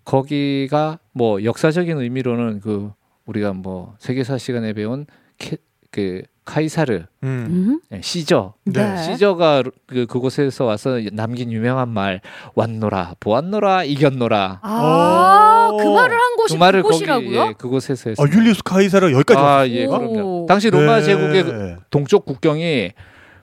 거기가 0.05 0.99
뭐 1.13 1.43
역사적인 1.43 1.97
의미로는 1.99 2.61
그 2.61 2.93
우리가 3.25 3.55
뭐 3.55 3.95
세계사 3.99 4.39
시간에 4.39 4.73
배운 4.73 5.07
케, 5.39 5.57
그 5.91 6.23
카이사르 6.47 7.03
음. 7.25 7.47
음? 7.51 7.81
예, 7.93 8.01
시저 8.01 8.55
네. 8.65 9.03
시저가 9.03 9.65
그 9.87 10.07
그곳에서 10.07 10.65
와서 10.65 10.99
남긴 11.13 11.53
유명한 11.53 11.91
말 11.91 12.23
왔노라 12.55 13.17
보았노라 13.21 13.85
이겼노라 13.85 14.61
아, 14.63 15.71
오. 15.73 15.77
그 15.77 15.83
말을 15.85 16.17
한 16.17 16.37
곳이 16.37 16.55
그 16.55 16.59
말을 16.59 16.83
그 16.83 16.89
곳이라고요? 16.89 17.39
거기 17.39 17.49
예, 17.51 17.55
그곳에서 17.59 18.11
아, 18.11 18.11
했어요. 18.13 18.29
율리우스 18.33 18.63
카이사르가 18.63 19.13
여기까지 19.13 19.41
왔어요. 19.41 19.59
아, 19.59 19.69
예, 19.69 19.85
오. 19.85 19.91
그럼요. 19.91 20.47
당시 20.49 20.71
로마 20.71 21.01
네. 21.01 21.05
제국의 21.05 21.43
그 21.45 21.77
동쪽 21.91 22.25
국경이 22.25 22.93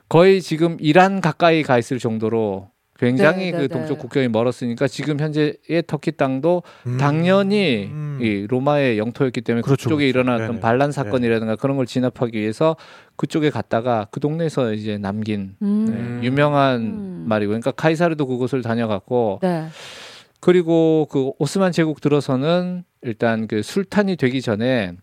거의 0.10 0.42
지금 0.42 0.78
이란 0.80 1.22
가까이 1.22 1.62
가 1.64 1.78
있을 1.78 2.00
정도로 2.00 2.70
굉장히 3.00 3.46
네, 3.46 3.52
네, 3.52 3.58
그 3.58 3.62
네. 3.62 3.68
동쪽 3.68 4.00
국경이 4.00 4.28
멀었으니까 4.28 4.88
지금 4.88 5.20
현재의 5.20 5.84
터키 5.88 6.12
땅도 6.12 6.64
음. 6.86 6.98
당연히 6.98 7.90
음. 7.92 8.20
이 8.22 8.46
로마의 8.48 8.98
영토였기 9.00 9.42
때문에 9.42 9.62
그렇죠, 9.62 9.90
그쪽에 9.90 10.12
그렇죠. 10.12 10.20
일어났던 10.20 10.48
네네. 10.48 10.60
반란 10.60 10.92
사건이라든가 10.92 11.56
그런 11.56 11.76
걸 11.76 11.86
진압하기 11.86 12.40
위해서 12.40 12.76
그쪽에 13.16 13.50
갔다가 13.50 14.08
그 14.12 14.20
동네에서 14.20 14.74
이제 14.74 14.98
남긴 14.98 15.56
음. 15.62 16.20
네, 16.22 16.28
유명한 16.28 16.82
음. 16.82 17.26
말이고 17.28 17.50
그러니까 17.50 17.72
카이사르도 17.72 18.28
그곳을 18.28 18.62
다녀갔고 18.62 19.40
네. 19.42 19.68
그리고 20.40 21.08
그 21.10 21.32
오스만 21.40 21.72
제국 21.72 22.00
들어서는 22.00 22.84
일단 23.02 23.48
그 23.48 23.64
술탄이 23.64 24.18
되기 24.18 24.42
전에 24.42 24.94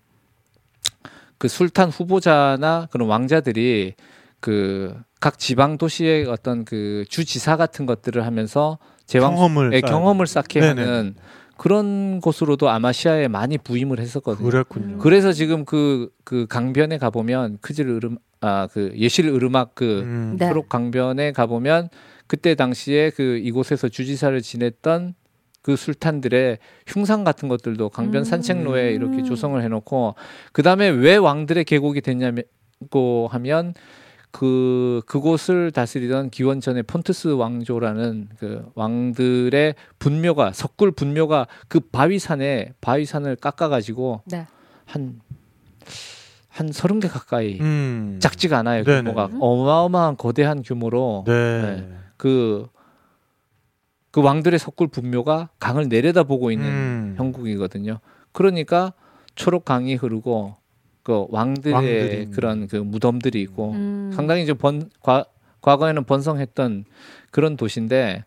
그 1.38 1.48
술탄 1.48 1.88
후보자나 1.88 2.88
그런 2.90 3.08
왕자들이 3.08 3.94
그 4.38 4.94
각 5.20 5.38
지방 5.38 5.78
도시의 5.78 6.26
어떤 6.26 6.64
그 6.64 7.04
주지사 7.08 7.56
같은 7.56 7.86
것들을 7.86 8.24
하면서 8.24 8.78
제왕 9.06 9.34
경험을 9.34 9.72
예. 9.74 9.80
경험을 9.80 10.26
쌓게 10.26 10.60
네네. 10.60 10.82
하는 10.82 11.14
그런 11.56 12.20
곳으로도 12.22 12.70
아마시아에 12.70 13.28
많이 13.28 13.58
부임을 13.58 14.00
했었거든요. 14.00 14.48
그랬군요. 14.48 14.94
음. 14.94 14.98
그래서 14.98 15.32
지금 15.32 15.64
그 15.64 16.08
그 16.30 16.46
강변에 16.46 16.98
가보면 16.98 17.58
크질 17.60 17.88
으름 17.88 18.18
아 18.40 18.68
그 18.72 18.92
예실 18.94 19.26
으르막 19.26 19.74
그 19.74 20.00
음. 20.02 20.36
네. 20.38 20.46
초록 20.46 20.68
강변에 20.68 21.32
가보면 21.32 21.88
그때 22.28 22.54
당시에 22.54 23.10
그 23.10 23.38
이곳에서 23.38 23.88
주지사를 23.88 24.40
지냈던 24.40 25.14
그 25.60 25.74
술탄들의 25.74 26.58
흉상 26.86 27.24
같은 27.24 27.48
것들도 27.48 27.88
강변 27.88 28.20
음. 28.20 28.24
산책로에 28.24 28.92
이렇게 28.92 29.24
조성을 29.24 29.60
해놓고 29.60 30.14
그 30.52 30.62
다음에 30.62 30.88
왜 30.88 31.16
왕들의 31.16 31.64
계곡이 31.64 32.00
됐냐고 32.00 33.28
하면 33.32 33.74
그 34.30 35.02
그곳을 35.06 35.70
다스리던 35.72 36.30
기원전의 36.30 36.84
폰트스 36.84 37.28
왕조라는 37.28 38.28
그 38.38 38.70
왕들의 38.74 39.74
분묘가 39.98 40.52
석굴 40.52 40.92
분묘가 40.92 41.46
그 41.68 41.80
바위산에 41.80 42.72
바위산을 42.80 43.36
깎아가지고 43.36 44.22
네. 44.26 44.46
한한 44.86 45.20
서른 46.72 47.00
개 47.00 47.08
가까이 47.08 47.58
음. 47.60 48.18
작지가 48.20 48.58
않아요 48.58 48.84
네네. 48.84 49.02
규모가 49.02 49.30
어마어마한 49.40 50.16
거대한 50.16 50.62
규모로 50.62 51.24
네. 51.26 51.62
네. 51.62 51.88
그, 52.16 52.68
그 54.10 54.22
왕들의 54.22 54.58
석굴 54.58 54.88
분묘가 54.88 55.48
강을 55.58 55.88
내려다보고 55.88 56.50
있는 56.50 56.66
음. 56.66 57.14
형국이거든요. 57.16 57.98
그러니까 58.32 58.92
초록 59.34 59.64
강이 59.64 59.94
흐르고 59.94 60.59
그 61.02 61.26
왕들의 61.30 62.12
있는. 62.12 62.30
그런 62.30 62.68
그 62.68 62.76
무덤들이 62.76 63.40
있고 63.42 63.72
음. 63.72 64.10
상당히 64.14 64.46
좀 64.46 64.56
번, 64.56 64.90
과, 65.02 65.24
과거에는 65.60 66.04
번성했던 66.04 66.84
그런 67.30 67.56
도시인데 67.56 68.24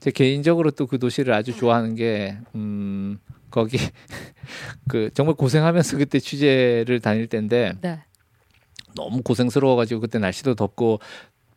제 0.00 0.10
개인적으로 0.10 0.70
또 0.72 0.86
그 0.86 0.98
도시를 0.98 1.32
아주 1.32 1.56
좋아하는 1.56 1.94
게 1.94 2.36
음, 2.54 3.18
거기 3.50 3.78
그 4.88 5.10
정말 5.14 5.34
고생하면서 5.36 5.96
그때 5.98 6.18
취재를 6.18 7.00
다닐 7.00 7.26
때인데 7.26 7.74
네. 7.80 8.00
너무 8.94 9.22
고생스러워가지고 9.22 10.00
그때 10.00 10.18
날씨도 10.18 10.54
덥고 10.54 11.00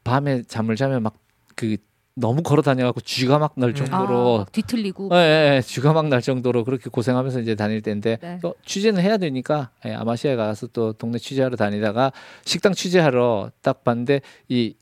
밤에 0.03 0.43
잠을 0.43 0.75
자면 0.75 1.03
막 1.03 1.25
그 1.55 1.77
너무 2.15 2.41
걸어 2.43 2.61
다녀갖고 2.61 3.01
쥐가 3.01 3.39
막날 3.39 3.69
음. 3.69 3.75
정도로 3.75 4.39
아, 4.41 4.45
뒤틀리고 4.51 5.09
예, 5.11 5.17
예, 5.17 5.55
예, 5.57 5.61
쥐가 5.61 5.93
막 5.93 6.05
날 6.05 6.21
정도로 6.21 6.63
그렇게 6.63 6.89
고생하면서 6.89 7.41
이제 7.41 7.55
다닐 7.55 7.81
때인데 7.81 8.17
네. 8.21 8.39
또 8.41 8.55
취재는 8.65 9.01
해야 9.01 9.17
되니까 9.17 9.71
예, 9.85 9.93
아마시아에 9.93 10.35
가서 10.35 10.67
또 10.67 10.93
동네 10.93 11.17
취재하러 11.17 11.57
다니다가 11.57 12.11
식당 12.45 12.73
취재하러 12.73 13.51
딱 13.61 13.83
봤는데 13.83 14.21
이 14.49 14.75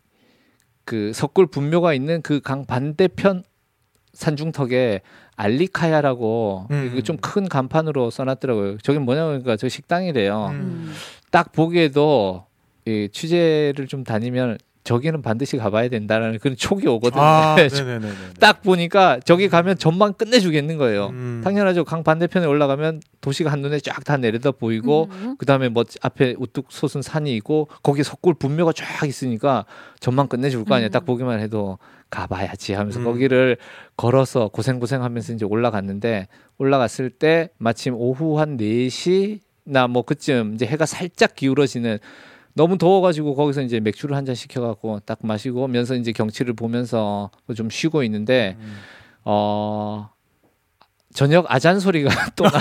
그 0.86 1.14
석굴 1.14 1.48
분묘가 1.48 1.94
있는 1.94 2.22
그 2.22 2.42
강 2.42 2.66
반대편 2.66 3.44
산중턱에 4.14 5.02
알리카야라고 5.36 6.68
음. 6.70 7.02
좀큰 7.04 7.50
간판으로 7.50 8.12
써놨더라고요. 8.12 8.78
저게 8.80 9.00
뭐냐면 9.00 9.30
그러니까 9.42 9.56
저 9.56 9.70
식당이래요. 9.70 10.48
음. 10.52 10.54
음. 10.54 10.94
딱 11.32 11.52
보기에도 11.52 12.46
이 12.86 13.10
취재를 13.12 13.88
좀 13.88 14.04
다니면 14.04 14.58
저기는 14.84 15.22
반드시 15.22 15.58
가봐야 15.58 15.88
된다는 15.88 16.38
그런 16.40 16.58
촉이 16.58 16.88
오거든요. 16.88 17.22
아. 17.22 17.56
딱 18.40 18.62
보니까 18.62 19.20
저기 19.24 19.48
가면 19.48 19.78
전망 19.78 20.14
끝내주겠는 20.14 20.78
거예요. 20.78 21.08
음. 21.08 21.42
당연하죠. 21.44 21.86
강 21.86 22.04
반대편에 22.04 22.46
올라가면 22.46 23.02
도시가 23.22 23.52
한눈에 23.52 23.80
쫙 23.80 24.04
다 24.04 24.18
내려다 24.18 24.52
보이고 24.52 25.08
음. 25.12 25.36
그 25.38 25.46
다음에 25.46 25.70
뭐 25.70 25.86
앞에 26.02 26.36
우뚝 26.38 26.68
솟은 26.70 27.02
산이 27.02 27.34
있고 27.38 27.70
거기 27.82 28.04
석굴 28.04 28.34
분묘가 28.34 28.74
쫙 28.74 29.08
있으니까 29.08 29.66
전망 30.02 30.28
끝내줄 30.28 30.66
거 30.66 30.76
아니야. 30.76 30.90
음. 30.90 30.92
딱 30.92 31.06
보기만 31.06 31.40
해도 31.40 31.78
가봐야지 32.10 32.74
하면서 32.74 33.00
음. 33.00 33.06
거기를 33.06 33.58
걸어서 33.96 34.50
고생고생 34.50 35.04
하면서 35.04 35.34
이제 35.34 35.46
올라갔는데 35.46 36.28
올라갔을 36.58 37.10
때 37.10 37.50
마침 37.58 37.96
오후 37.96 38.40
한 38.40 38.58
4시나 38.58 39.90
뭐 39.90 40.04
그쯤 40.04 40.56
이제 40.56 40.66
해가 40.66 40.86
살짝 40.86 41.36
기울어지는 41.36 42.00
너무 42.56 42.78
더워가지고 42.78 43.36
거기서 43.36 43.62
이제 43.62 43.80
맥주를 43.80 44.16
한 44.16 44.26
잔 44.26 44.36
시켜갖고 44.36 45.00
딱 45.06 45.18
마시고 45.22 45.68
면서 45.68 45.96
이제 45.96 46.12
경치를 46.12 46.54
보면서 46.54 47.30
좀 47.56 47.70
쉬고 47.70 48.04
있는데 48.04 48.56
음. 48.60 48.78
어 49.26 50.10
저녁 51.14 51.46
아잔 51.52 51.80
소리가 51.80 52.10
또 52.36 52.44
나. 52.46 52.60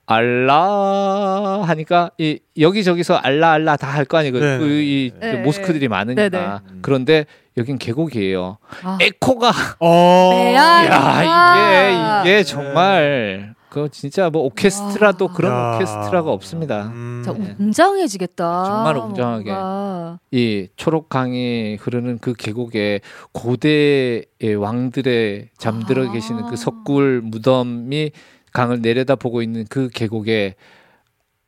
알라 0.06 1.62
하니까 1.66 2.10
이 2.18 2.38
여기저기서 2.58 3.14
알라 3.16 3.52
알라 3.52 3.76
다 3.76 3.88
할 3.88 4.04
거 4.06 4.16
아니에요. 4.18 4.32
그- 4.32 4.38
네. 4.38 4.58
그 4.58 4.64
이, 4.70 5.10
그 5.10 5.24
네. 5.24 5.34
모스크들이 5.42 5.88
많으니까. 5.88 6.28
네네. 6.30 6.78
그런데 6.80 7.26
여긴 7.58 7.76
계곡이에요. 7.78 8.56
아. 8.84 8.98
에코가 9.02 9.50
어. 9.80 10.30
메아리. 10.32 10.86
야 10.88 11.22
이게 11.22 11.60
네. 11.92 12.20
이게 12.22 12.42
정말 12.44 13.54
그 13.84 13.90
진짜 13.90 14.30
뭐 14.30 14.42
오케스트라도 14.44 15.26
와. 15.26 15.32
그런 15.32 15.52
야. 15.52 15.76
오케스트라가 15.76 16.30
없습니다. 16.32 16.86
음. 16.88 17.22
자, 17.24 17.32
웅장해지겠다. 17.32 18.64
정말 18.64 18.96
웅장하게. 18.96 19.50
뭔가. 19.50 20.18
이 20.30 20.68
초록강이 20.76 21.76
흐르는 21.80 22.18
그 22.18 22.32
계곡에 22.34 23.00
고대의 23.32 24.54
왕들의 24.58 25.50
잠들어 25.58 26.08
아. 26.08 26.12
계시는 26.12 26.46
그 26.46 26.56
석굴 26.56 27.22
무덤이 27.22 28.12
강을 28.52 28.80
내려다보고 28.80 29.42
있는 29.42 29.64
그 29.68 29.88
계곡에 29.88 30.54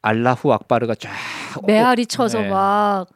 알라후 0.02 0.52
악바르가 0.52 0.94
쫙 0.94 1.10
메아리 1.66 2.06
쳐서 2.06 2.40
네. 2.40 2.48
막 2.48 3.06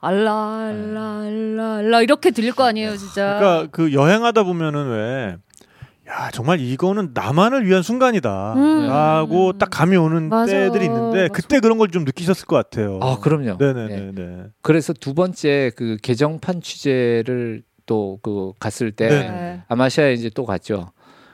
알라 0.00 0.66
알라 0.68 1.20
알라 1.20 1.74
알라 1.76 2.02
이렇게 2.02 2.30
들릴 2.30 2.52
거 2.52 2.64
아니에요, 2.64 2.96
진짜. 2.96 3.38
그러니까 3.38 3.68
그 3.70 3.92
여행하다 3.92 4.42
보면은 4.42 4.90
왜. 4.90 5.36
야 6.08 6.30
정말 6.32 6.60
이거는 6.60 7.10
나만을 7.14 7.66
위한 7.66 7.82
순간이다. 7.82 8.54
음. 8.54 8.86
라고 8.88 9.54
딱 9.56 9.70
감이 9.70 9.96
오는 9.96 10.28
맞아. 10.28 10.52
때들이 10.52 10.84
있는데 10.84 11.22
맞아. 11.22 11.32
그때 11.32 11.60
그런 11.60 11.78
걸 11.78 11.88
좀 11.88 12.04
느끼셨을 12.04 12.46
것 12.46 12.56
같아요. 12.56 12.98
아 13.02 13.18
그럼요. 13.20 13.56
네네네. 13.58 13.96
네. 13.96 14.10
네. 14.14 14.42
그래서 14.62 14.92
두 14.92 15.14
번째 15.14 15.70
그 15.76 15.96
개정판 16.02 16.60
취재를 16.60 17.62
또 17.86 18.18
그 18.22 18.52
갔을 18.58 18.92
때 18.92 19.08
네. 19.08 19.28
네. 19.30 19.62
아마시아에 19.68 20.12
이제 20.14 20.30
또 20.34 20.44
갔죠. 20.44 20.90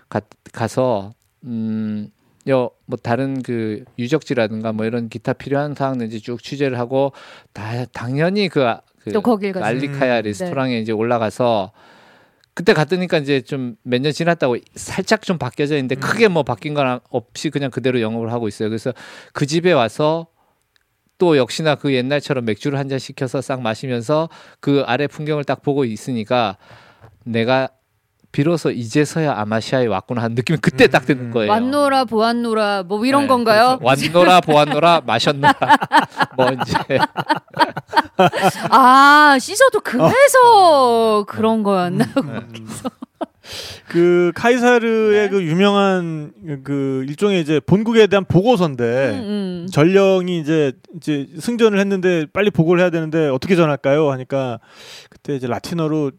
가, 0.08 0.20
가서 0.52 1.12
음. 1.44 2.08
여, 2.48 2.70
뭐, 2.86 2.96
다른 3.00 3.42
그 3.42 3.84
유적지라든가 3.98 4.72
뭐 4.72 4.86
이런 4.86 5.08
기타 5.10 5.32
필요한 5.34 5.74
사항들 5.74 6.06
이제 6.06 6.18
쭉 6.18 6.42
취재를 6.42 6.78
하고, 6.78 7.12
다, 7.52 7.84
당연히 7.92 8.48
그, 8.48 8.64
아- 8.66 8.80
그또 9.04 9.20
거길 9.20 9.52
가서. 9.52 9.66
알리카야 9.66 10.18
음. 10.18 10.22
레스토랑에 10.24 10.78
이제 10.80 10.90
올라가서, 10.90 11.70
그때 12.54 12.72
갔더니까 12.74 13.18
이제 13.18 13.40
좀 13.40 13.76
몇 13.84 14.00
년 14.02 14.12
지났다고 14.12 14.56
살짝 14.74 15.22
좀 15.22 15.38
바뀌어져 15.38 15.76
있는데 15.76 15.96
음. 15.96 16.00
크게 16.00 16.28
뭐 16.28 16.42
바뀐 16.42 16.74
건 16.74 17.00
없이 17.10 17.50
그냥 17.50 17.70
그대로 17.70 18.00
영업을 18.00 18.32
하고 18.32 18.48
있어요. 18.48 18.68
그래서 18.68 18.92
그 19.32 19.46
집에 19.46 19.72
와서 19.72 20.26
또 21.18 21.36
역시나 21.36 21.74
그 21.74 21.92
옛날처럼 21.92 22.44
맥주를 22.46 22.78
한 22.78 22.88
잔 22.88 22.98
시켜서 22.98 23.40
싹 23.40 23.60
마시면서 23.62 24.28
그 24.60 24.82
아래 24.86 25.06
풍경을 25.06 25.44
딱 25.44 25.62
보고 25.62 25.84
있으니까 25.84 26.56
내가 27.24 27.68
비로소 28.32 28.70
이제서야 28.70 29.34
아마시아에 29.38 29.86
왔구나 29.86 30.22
하는 30.22 30.34
느낌이 30.36 30.58
그때 30.60 30.86
딱 30.86 31.04
드는 31.04 31.30
거예요. 31.30 31.50
왔노라 31.50 32.04
보았노라 32.04 32.84
뭐 32.84 33.04
이런 33.04 33.22
네, 33.22 33.28
건가요? 33.28 33.78
왔노라 33.82 34.40
보았노라 34.40 35.02
마셨노라 35.04 35.54
뭐 36.36 36.46
이제 36.52 36.98
아 38.70 39.36
시저도 39.40 39.80
그래서 39.80 41.24
그런 41.26 41.62
거였나? 41.62 42.04
음. 42.22 42.66
그 43.88 44.30
카이사르의 44.36 45.22
네. 45.22 45.28
그 45.28 45.42
유명한 45.42 46.32
그 46.62 47.04
일종의 47.08 47.40
이제 47.40 47.58
본국에 47.58 48.06
대한 48.06 48.24
보고서인데 48.24 49.10
음, 49.10 49.18
음. 49.64 49.66
전령이 49.72 50.38
이제 50.38 50.72
이제 50.96 51.26
승전을 51.40 51.80
했는데 51.80 52.26
빨리 52.32 52.50
보고를 52.50 52.80
해야 52.80 52.90
되는데 52.90 53.28
어떻게 53.28 53.56
전할까요? 53.56 54.12
하니까 54.12 54.60
그때 55.08 55.34
이제 55.34 55.48
라틴어로 55.48 56.12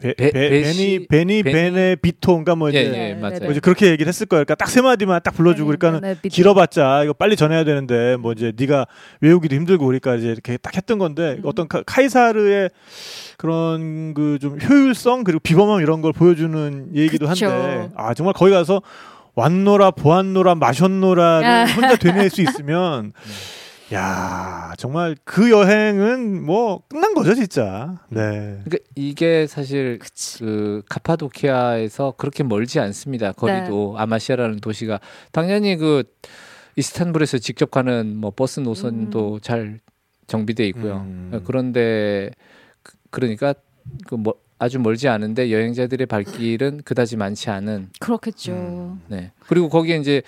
베, 0.00 0.14
베- 0.14 0.30
베, 0.30 0.50
베시- 0.50 1.08
veni 1.08 1.08
veni 1.08 1.42
veni- 1.42 1.52
베네 1.52 1.96
비토인가 1.96 2.54
뭐 2.54 2.68
이제 2.68 2.78
예, 2.78 2.84
예, 2.84 2.90
네, 2.90 3.14
맞아요. 3.14 3.38
네, 3.38 3.44
뭐 3.44 3.50
이제 3.50 3.60
그렇게 3.60 3.86
얘기를 3.90 4.08
했을 4.08 4.26
거예요. 4.26 4.44
그러니까 4.44 4.54
딱 4.54 4.68
세 4.70 4.80
마디만 4.80 5.20
딱 5.24 5.34
불러주고 5.34 5.66
그러니까는 5.66 6.00
네, 6.00 6.14
네, 6.14 6.20
네, 6.22 6.28
길어봤자 6.28 7.04
이거 7.04 7.12
빨리 7.12 7.34
전해야 7.36 7.64
되는데 7.64 8.16
뭐 8.16 8.32
이제 8.32 8.52
네가 8.56 8.86
외우기도 9.20 9.56
힘들고 9.56 9.86
그러니까 9.86 10.14
이제 10.14 10.28
이렇게 10.28 10.56
딱 10.56 10.76
했던 10.76 10.98
건데 10.98 11.36
음. 11.38 11.42
어떤 11.44 11.66
카, 11.68 11.82
카이사르의 11.84 12.70
그런 13.36 14.14
그 14.14 14.38
좀 14.40 14.58
효율성 14.60 15.24
그리고 15.24 15.40
비범함 15.40 15.80
이런 15.80 16.00
걸 16.02 16.12
보여주는 16.12 16.90
얘기도 16.94 17.26
그쵸. 17.26 17.46
한데 17.46 17.88
아 17.96 18.14
정말 18.14 18.34
거기 18.34 18.52
가서 18.52 18.82
왔노라 19.34 19.92
보았노라 19.92 20.54
마셨노라를 20.56 21.46
아. 21.48 21.64
혼자 21.66 21.96
되뇌일 21.96 22.30
수 22.30 22.42
있으면 22.42 23.12
야 23.92 24.72
정말 24.76 25.16
그 25.24 25.50
여행은 25.50 26.44
뭐 26.44 26.82
끝난 26.88 27.14
거죠 27.14 27.34
진짜 27.34 27.98
네 28.10 28.60
그러니까 28.64 28.78
이게 28.94 29.46
사실 29.46 29.98
그치. 29.98 30.38
그 30.40 30.82
카파도키아에서 30.90 32.14
그렇게 32.18 32.42
멀지 32.42 32.80
않습니다. 32.80 33.32
거리도 33.32 33.94
네. 33.96 34.02
아마시아라는 34.02 34.60
도시가 34.60 35.00
당연히 35.32 35.76
그 35.76 36.04
이스탄불에서 36.76 37.38
직접 37.38 37.70
가는 37.70 38.14
뭐 38.16 38.30
버스 38.30 38.60
노선도 38.60 39.40
잘 39.40 39.80
정비돼 40.26 40.66
있고요. 40.68 40.98
음. 41.06 41.42
그런데 41.46 42.30
그- 42.82 42.96
그러니까 43.10 43.54
그뭐 44.06 44.34
아주 44.58 44.78
멀지 44.80 45.08
않은데 45.08 45.52
여행자들의 45.52 46.06
발길은 46.06 46.82
그다지 46.84 47.16
많지 47.16 47.50
않은 47.50 47.90
그렇겠죠. 48.00 48.52
음. 48.52 49.00
네. 49.08 49.30
그리고 49.46 49.68
거기에 49.68 49.96
이제 49.98 50.22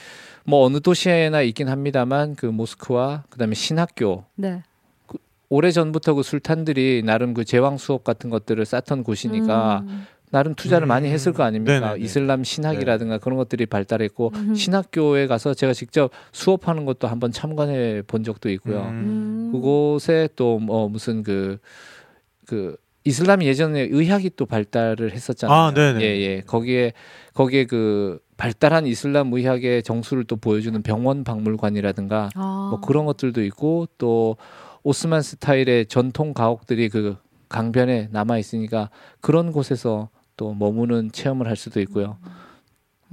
뭐 0.45 0.65
어느 0.65 0.81
도시에나 0.81 1.43
있긴 1.43 1.69
합니다만 1.69 2.37
그 2.37 2.47
모스크와 2.47 3.25
그다음에 3.29 3.55
신학교 3.55 4.25
네. 4.37 4.63
오래 5.49 5.73
전부터 5.73 6.15
그 6.15 6.23
술탄들이 6.23 7.03
나름 7.05 7.35
그 7.35 7.45
제왕 7.45 7.77
수업 7.77 8.05
같은 8.05 8.31
것들을 8.31 8.65
쌓던 8.65 9.03
곳이니까 9.03 9.83
음. 9.87 10.07
나름 10.31 10.55
투자를 10.55 10.87
많이 10.87 11.09
음. 11.09 11.13
했을 11.13 11.33
거 11.33 11.43
아닙니까? 11.43 11.81
네네네. 11.81 12.05
이슬람 12.05 12.45
신학이라든가 12.45 13.19
그런 13.19 13.37
것들이 13.37 13.67
발달했고 13.67 14.31
음. 14.33 14.55
신학교에 14.55 15.27
가서 15.27 15.55
제가 15.55 15.73
직접 15.73 16.13
수업하는 16.31 16.85
것도 16.85 17.09
한번 17.09 17.33
참관해 17.33 18.03
본 18.07 18.23
적도 18.23 18.49
있고요. 18.51 18.83
음. 18.83 19.51
음. 19.51 19.53
그곳에 19.53 20.29
또 20.37 20.61
뭐 20.61 20.89
무슨 20.89 21.25
그그 21.25 22.77
이슬람이 23.05 23.47
예전에 23.47 23.81
의학이 23.91 24.33
또 24.37 24.47
발달을 24.47 25.13
했었잖아요. 25.13 25.59
아, 25.59 25.73
네네. 25.73 26.01
예, 26.03 26.07
예. 26.07 26.41
거기에 26.47 26.93
거기에 27.35 27.65
그 27.65 28.19
발달한 28.37 28.87
이슬람 28.87 29.33
의학의 29.33 29.83
정수를 29.83 30.25
또 30.25 30.37
보여주는 30.37 30.81
병원 30.83 31.25
박물관이라든가 31.25 32.31
아. 32.35 32.69
뭐 32.71 32.81
그런 32.81 33.07
것들도 33.07 33.43
있고 33.45 33.87
또 33.99 34.37
오스만 34.83 35.23
스타일의 35.23 35.87
전통 35.87 36.35
가옥들이 36.35 36.89
그 36.89 37.17
강변에 37.49 38.09
남아 38.13 38.39
있으니까 38.39 38.91
그런 39.21 39.53
곳에서 39.53 40.09
또 40.37 40.55
머무는 40.55 41.11
체험을 41.13 41.49
할 41.49 41.57
수도 41.57 41.81
있고요. 41.81 42.19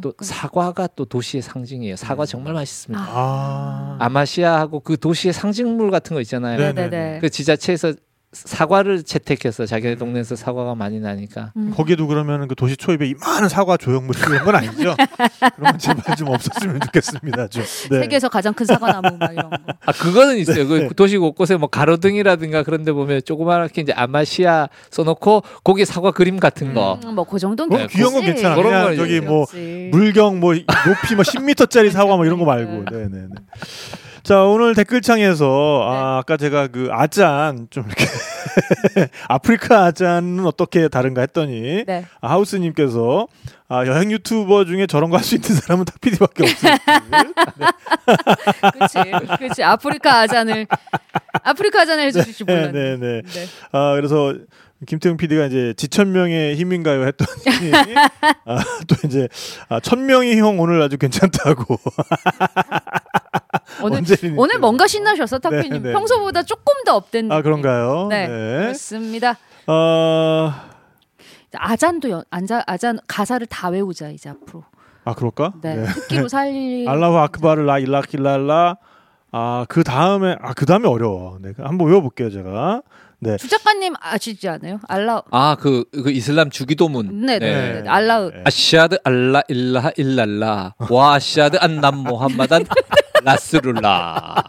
또 0.02 0.14
그러니까. 0.14 0.26
사과가 0.26 0.88
또 0.96 1.06
도시의 1.06 1.42
상징이에요. 1.42 1.96
사과 1.96 2.26
정말 2.26 2.54
맛있습니다. 2.54 3.04
아, 3.04 3.98
아마시아하고 4.00 4.82
그 4.82 4.98
도시의 4.98 5.34
상징물 5.34 5.92
같은 5.92 6.14
거 6.14 6.22
있잖아요. 6.22 6.58
네. 6.58 6.72
네네네. 6.72 7.20
그 7.20 7.30
지자체에서 7.30 7.94
사과를 8.34 9.04
채택해서 9.04 9.66
자기네 9.66 9.96
동네에서 9.96 10.36
사과가 10.36 10.76
많이 10.76 11.00
나니까 11.00 11.54
음. 11.56 11.72
거기도 11.74 12.08
그러면 12.08 12.48
그 12.50 12.56
도시 12.56 12.76
초입에 12.76 13.08
이만한 13.08 13.48
사과 13.48 13.78
조형물 13.78 14.16
이런 14.18 14.44
건 14.44 14.56
아니죠? 14.56 14.96
그런 15.56 15.72
건 15.72 15.80
제발 15.80 16.16
좀 16.18 16.28
없었으면 16.28 16.82
좋겠습니다. 16.82 17.48
좀. 17.48 17.64
네. 17.90 18.00
세계에서 18.02 18.28
가장 18.28 18.54
큰 18.54 18.66
사과나무 18.66 19.18
막 19.18 19.32
이런 19.32 19.50
거. 19.50 19.58
아 19.86 19.92
그거는 19.94 20.38
있어요. 20.38 20.68
네. 20.68 20.88
그 20.90 20.94
도시 20.94 21.18
곳곳에 21.18 21.56
뭐 21.56 21.70
가로등이라든가 21.70 22.64
그런데 22.64 22.92
보면 22.92 23.22
조그맣게 23.26 23.82
이제 23.82 23.94
아마시아 23.94 24.68
써놓고 24.92 25.44
거기 25.64 25.86
사과 25.86 26.12
그림 26.12 26.38
같은 26.38 26.74
거. 26.74 27.00
음, 27.06 27.16
뭐그 27.16 27.40
정도는 27.40 27.78
네, 27.78 27.88
귀여운 27.88 28.14
건. 28.14 28.24
괜찮아. 28.24 28.56
그런 28.56 28.84
건 28.84 28.96
저기 28.98 29.22
뭐 29.22 29.46
그렇지. 29.46 29.90
물경 29.94 30.42
뭐 30.42 30.54
높이 30.54 31.16
뭐 31.16 31.24
10m짜리 31.24 31.92
사과 31.92 32.18
뭐 32.18 32.26
이런 32.26 32.40
거 32.40 32.46
말고. 32.46 32.86
네. 32.92 32.98
네네네. 32.98 33.28
자 34.28 34.44
오늘 34.44 34.76
댓글창에서 34.76 35.88
아, 35.90 36.18
아까 36.18 36.36
제가 36.36 36.68
그 36.68 36.90
아잔 36.92 37.68
좀 37.70 37.86
이렇게 37.86 38.04
아프리카 39.30 39.86
아잔은 39.86 40.46
어떻게 40.46 40.90
다른가 40.90 41.22
했더니 41.22 41.86
네. 41.86 42.04
아, 42.20 42.32
하우스님께서 42.32 43.28
아, 43.70 43.86
여행 43.86 44.12
유튜버 44.12 44.66
중에 44.66 44.86
저런 44.86 45.10
거 45.12 45.16
할 45.16 45.24
수 45.24 45.36
있는 45.36 45.48
사람은 45.56 45.86
탁피디밖에 45.86 46.44
없어요. 46.44 46.76
그렇지, 48.74 49.12
그렇지. 49.38 49.64
아프리카 49.64 50.20
아잔을 50.20 50.68
아프리카 51.44 51.84
아잔을 51.84 52.04
해주실지 52.08 52.44
네, 52.44 52.54
몰랐네. 52.54 52.72
네, 52.74 52.98
네. 52.98 53.22
네. 53.22 53.46
아 53.72 53.94
그래서 53.96 54.36
김태형 54.86 55.16
PD가 55.16 55.46
이제 55.46 55.74
지천명의 55.78 56.58
힘인가요 56.58 57.08
했더니 57.08 57.72
아, 58.46 58.58
또 58.88 58.96
이제 59.06 59.30
아, 59.70 59.80
천명의 59.80 60.38
형 60.38 60.60
오늘 60.60 60.82
아주 60.82 60.98
괜찮다고 60.98 61.80
오늘 63.82 64.02
이제- 64.02 64.30
뭔가 64.60 64.88
신나셨어, 64.88 65.40
탁피님. 65.40 65.70
네, 65.72 65.80
네. 65.80 65.92
평소보다 65.94 66.44
조금 66.44 66.64
더 66.86 66.96
업된. 66.96 67.32
아 67.32 67.42
그런가요? 67.42 68.08
네, 68.10 68.28
그렇습니다. 68.28 69.38
어, 69.68 70.54
아잔도 71.56 72.10
연, 72.10 72.24
안자, 72.30 72.64
아잔 72.68 73.00
가사를 73.08 73.46
다 73.48 73.70
외우자 73.70 74.10
이제 74.10 74.30
앞으로. 74.30 74.64
아 75.06 75.14
그럴까? 75.14 75.54
네, 75.62 75.86
특기로 75.86 76.28
살리. 76.28 76.86
알라후 76.90 77.18
아크바르 77.18 77.62
라 77.62 77.80
일라킬랄라 77.80 78.78
아그 79.32 79.84
다음에 79.84 80.36
아그 80.42 80.66
다음에 80.66 80.88
어려워. 80.88 81.38
네, 81.42 81.54
한번 81.58 81.88
외워볼게요 81.88 82.30
제가. 82.30 82.82
네. 83.20 83.36
주 83.38 83.48
작가님 83.50 83.94
아시지 84.00 84.48
않아요? 84.48 84.80
알라. 84.88 85.24
아그 85.32 85.86
그 85.92 86.12
이슬람 86.12 86.50
주기도문. 86.52 87.26
네, 87.26 87.40
네, 87.40 87.82
네. 87.82 87.90
알라. 87.90 88.30
네. 88.30 88.44
아시아드 88.46 89.00
알라 89.04 89.42
일라하 89.48 89.92
일랄라 89.98 90.76
와 90.92 91.14
아시아드 91.16 91.58
안남 91.60 91.98
모함마단 92.04 92.66
라스룰라. 93.24 94.36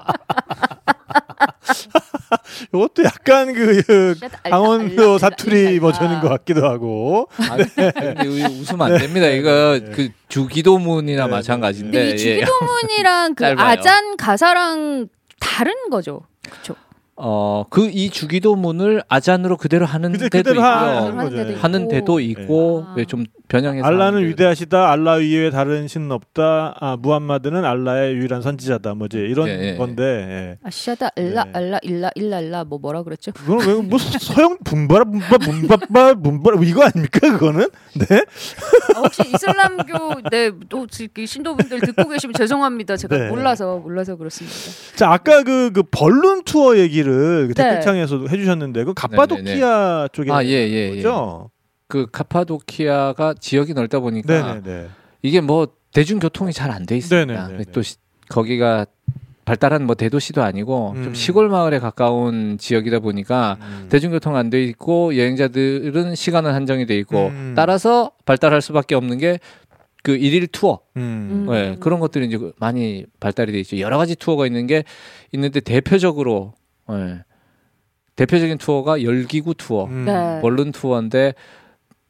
이것도 2.74 3.04
약간 3.04 3.52
그, 3.54 4.14
강원도 4.44 5.18
사투리. 5.18 5.80
버전인 5.80 6.20
것 6.20 6.28
같기도 6.28 6.66
하고. 6.68 7.28
아, 7.38 7.56
근데 7.56 8.26
웃으면 8.26 8.92
안 8.92 8.98
됩니다. 8.98 9.26
이거 9.28 9.80
그 9.94 10.10
주기도문이나 10.28 11.26
네, 11.26 11.30
마찬가지인데. 11.30 11.98
근데 11.98 12.10
이 12.10 12.26
예. 12.26 12.40
주기도문이랑 12.40 13.34
그. 13.34 13.46
아잔 13.46 14.16
가사랑 14.16 15.08
다른 15.40 15.72
거죠. 15.90 16.22
그렇죠. 16.42 16.74
어, 17.20 17.64
그 17.68 17.88
이 17.88 18.10
주기도문을 18.10 19.02
아잔으로 19.08 19.56
그대로 19.56 19.84
하는 19.86 20.12
그대- 20.12 20.28
데도 20.28 20.38
그대로 20.50 20.54
있고요. 20.60 20.66
하는 20.72 21.02
하는 21.02 21.16
거죠. 21.24 21.36
데도 21.36 21.50
있고. 21.50 21.60
하는 21.60 21.88
데도 21.88 22.20
있고 22.20 22.84
아. 22.86 22.94
네, 22.96 23.04
좀 23.06 23.24
변형해서 23.48 23.84
알라는 23.86 24.06
하는 24.06 24.18
데도 24.20 24.28
위대하시다. 24.30 24.90
알라 24.92 25.12
위에 25.14 25.50
다른 25.50 25.88
신은 25.88 26.12
없다. 26.12 26.76
아, 26.78 26.96
무함마드는 27.00 27.64
알라의 27.64 28.14
유일한 28.14 28.42
선지자다. 28.42 28.94
뭐지 28.94 29.16
이런 29.18 29.48
예, 29.48 29.72
예. 29.72 29.76
건데. 29.76 30.02
예. 30.04 30.58
아시아다 30.62 31.08
일라 31.16 31.44
네. 31.44 31.50
알라 31.54 31.78
일라 31.82 32.10
일랄라 32.14 32.64
뭐 32.64 32.78
뭐라 32.78 33.02
그랬죠? 33.02 33.32
그거는 33.32 33.66
왜 33.66 33.74
무슨 33.82 34.18
서영 34.20 34.58
붐바라 34.64 35.04
붐바 35.04 35.38
붐바바 35.38 36.14
붐바라 36.22 36.58
이거 36.62 36.84
아닙니까 36.84 37.18
그거는? 37.32 37.68
네. 37.94 38.22
아, 38.94 39.00
혹시 39.00 39.22
이슬람교 39.22 40.20
네또 40.30 40.86
신도분들 41.26 41.80
듣고 41.80 42.08
계시면 42.10 42.34
죄송합니다. 42.34 42.96
제가 42.96 43.16
네. 43.16 43.28
몰라서 43.28 43.78
몰라서 43.78 44.14
그렇습니다. 44.16 44.56
자 44.94 45.10
아까 45.10 45.42
그, 45.42 45.72
그 45.72 45.82
벌룬 45.82 46.44
투어 46.44 46.76
얘기를 46.78 47.07
그 47.48 47.54
네. 47.54 47.64
댓글창에서도 47.64 48.28
해주셨는데 48.28 48.84
그 48.84 48.94
갑바도키아 48.94 50.09
쪽에 50.12 50.30
아, 50.32 50.44
예, 50.44 50.48
예, 50.50 50.90
예. 50.90 50.96
거죠? 50.96 51.50
그 51.86 52.06
카파도키아가 52.11 53.34
지역이 53.40 53.74
넓다 53.74 54.00
보니까 54.00 54.54
네네네. 54.61 54.88
이게 55.22 55.40
뭐 55.40 55.68
대중교통이 55.92 56.52
잘 56.52 56.70
안 56.70 56.84
돼 56.86 56.96
있습니다. 56.98 57.50
또 57.72 57.82
시- 57.82 57.96
거기가 58.28 58.86
발달한 59.46 59.86
뭐 59.86 59.94
대도시도 59.94 60.42
아니고 60.42 60.92
음. 60.96 61.04
좀 61.04 61.14
시골 61.14 61.48
마을에 61.48 61.78
가까운 61.78 62.59
지역이다 62.59 62.98
보니까 62.98 63.56
음. 63.62 63.86
대중교통 63.88 64.36
안 64.36 64.50
돼 64.50 64.62
있고 64.64 65.16
여행자들은 65.16 66.14
시간은 66.14 66.52
한정이 66.52 66.84
돼 66.84 66.96
있고 66.98 67.28
음. 67.28 67.54
따라서 67.56 68.11
발달할 68.26 68.61
수밖에 68.62 68.94
없는 68.94 69.18
게 69.18 69.38
그 70.04 70.12
일일 70.14 70.46
투어 70.46 70.78
음. 70.96 71.46
음. 71.48 71.52
네, 71.52 71.76
그런 71.80 71.98
것들이 71.98 72.26
이제 72.26 72.38
많이 72.59 73.04
발달이 73.18 73.50
돼 73.52 73.59
있죠. 73.61 73.78
여러 73.80 73.98
가지 73.98 74.14
투어가 74.14 74.46
있는 74.46 74.66
게 74.68 74.84
있는데 75.32 75.59
대표적으로 75.61 76.54
예, 76.91 77.24
대표적인 78.16 78.59
투어가 78.59 79.03
열기구 79.03 79.55
투어, 79.55 79.84
음. 79.86 80.05
네. 80.05 80.41
balloon 80.40 80.72
투어인데 80.72 81.34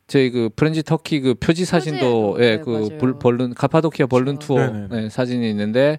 저희 0.07 0.31
그 0.31 0.49
프렌즈 0.57 0.83
터키 0.83 1.21
그 1.21 1.35
표지 1.35 1.65
사진도 1.67 2.33
표지에도, 2.35 2.37
예, 2.45 2.57
네, 2.57 2.63
그 2.63 2.71
맞아요. 2.71 2.99
불- 2.99 3.19
balloon 3.19 3.53
카파도키아 3.55 4.07
balloon 4.07 4.37
그렇죠. 4.37 4.47
투어 4.55 4.67
네네. 4.67 4.89
네, 5.03 5.09
사진이 5.11 5.49
있는데 5.51 5.99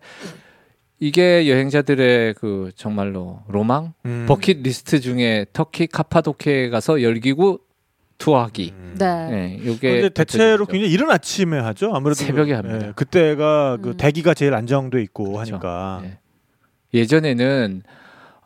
이게 1.00 1.48
여행자들의 1.50 2.34
그 2.34 2.72
정말로 2.76 3.40
로망 3.48 3.94
음. 4.06 4.26
버킷 4.28 4.62
리스트 4.64 5.00
중에 5.00 5.46
터키 5.54 5.88
카파도키아에 5.88 6.70
가서 6.70 7.02
열기구 7.02 7.60
투어하기. 8.18 8.74
음. 8.76 8.96
네. 9.00 9.30
네, 9.30 9.60
요게 9.66 9.92
근데 10.02 10.10
대체로. 10.10 10.66
굉장히 10.66 10.92
이른 10.92 11.10
아침에 11.10 11.58
하죠. 11.60 11.94
아무래도 11.94 12.16
새벽에 12.16 12.52
그- 12.52 12.58
합니다. 12.58 12.88
예, 12.88 12.92
그때가 12.96 13.78
그 13.82 13.90
음. 13.90 13.98
대기가 13.98 14.34
제일 14.34 14.56
안정돼 14.56 15.02
있고 15.04 15.34
그렇죠. 15.34 15.54
하니까. 15.54 16.00
네. 16.04 16.18
예전에는 16.96 17.84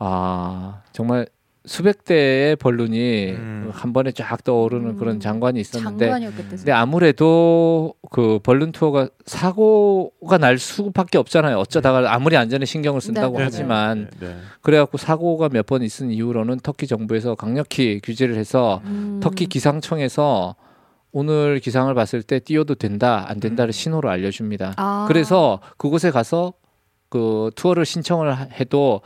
아 0.05 0.81
정말 0.91 1.25
수백 1.65 2.03
대의 2.03 2.57
벌룬이 2.57 3.31
음. 3.31 3.69
한 3.71 3.93
번에 3.93 4.11
쫙 4.11 4.43
떠오르는 4.43 4.89
음. 4.91 4.97
그런 4.97 5.21
장관이 5.21 5.61
있었는데 5.61 6.07
장관이었겠다. 6.07 6.49
근데 6.57 6.71
아무래도 6.73 7.93
그 8.11 8.39
벌룬 8.43 8.73
투어가 8.73 9.07
사고가 9.25 10.37
날 10.39 10.57
수밖에 10.57 11.17
없잖아요. 11.17 11.57
어쩌다가 11.57 12.13
아무리 12.13 12.35
안전에 12.35 12.65
신경을 12.65 12.99
쓴다고 12.99 13.33
네, 13.35 13.37
네, 13.37 13.43
하지만 13.45 14.09
네, 14.19 14.27
네. 14.27 14.35
그래갖고 14.61 14.97
사고가 14.97 15.47
몇 15.49 15.65
번 15.65 15.83
있은 15.83 16.11
이후로는 16.11 16.59
터키 16.59 16.85
정부에서 16.85 17.35
강력히 17.35 18.01
규제를 18.03 18.35
해서 18.35 18.81
음. 18.83 19.21
터키 19.23 19.45
기상청에서 19.45 20.57
오늘 21.13 21.59
기상을 21.59 21.93
봤을 21.93 22.23
때 22.23 22.39
뛰어도 22.39 22.75
된다 22.75 23.23
안 23.29 23.39
된다를 23.39 23.71
신호를 23.71 24.09
알려줍니다. 24.09 24.73
아. 24.75 25.05
그래서 25.07 25.61
그곳에 25.77 26.11
가서 26.11 26.51
그 27.07 27.51
투어를 27.55 27.85
신청을 27.85 28.33
하- 28.33 28.47
해도 28.59 28.99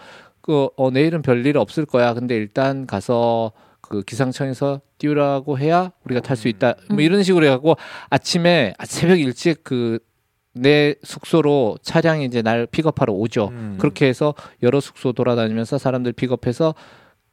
그 0.47 0.69
어, 0.77 0.89
내일은 0.89 1.21
별일 1.21 1.57
없을 1.57 1.85
거야. 1.85 2.15
근데 2.15 2.35
일단 2.35 2.87
가서 2.87 3.51
그 3.81 4.01
기상청에서 4.01 4.81
띄우라고 4.97 5.59
해야 5.59 5.91
우리가 6.05 6.21
탈 6.21 6.35
수 6.35 6.47
있다. 6.47 6.73
뭐 6.89 6.97
음. 6.97 7.01
이런 7.01 7.21
식으로 7.21 7.45
해갖고 7.45 7.75
아침에 8.09 8.73
아, 8.79 8.85
새벽 8.85 9.19
일찍 9.19 9.63
그 9.63 9.99
내 10.59 10.95
숙소로 11.03 11.77
차량이 11.81 12.25
이제 12.25 12.41
날 12.41 12.65
픽업하러 12.67 13.13
오죠. 13.13 13.49
음. 13.51 13.75
그렇게 13.79 14.07
해서 14.07 14.33
여러 14.63 14.79
숙소 14.79 15.13
돌아다니면서 15.13 15.77
사람들 15.77 16.13
픽업해서 16.13 16.75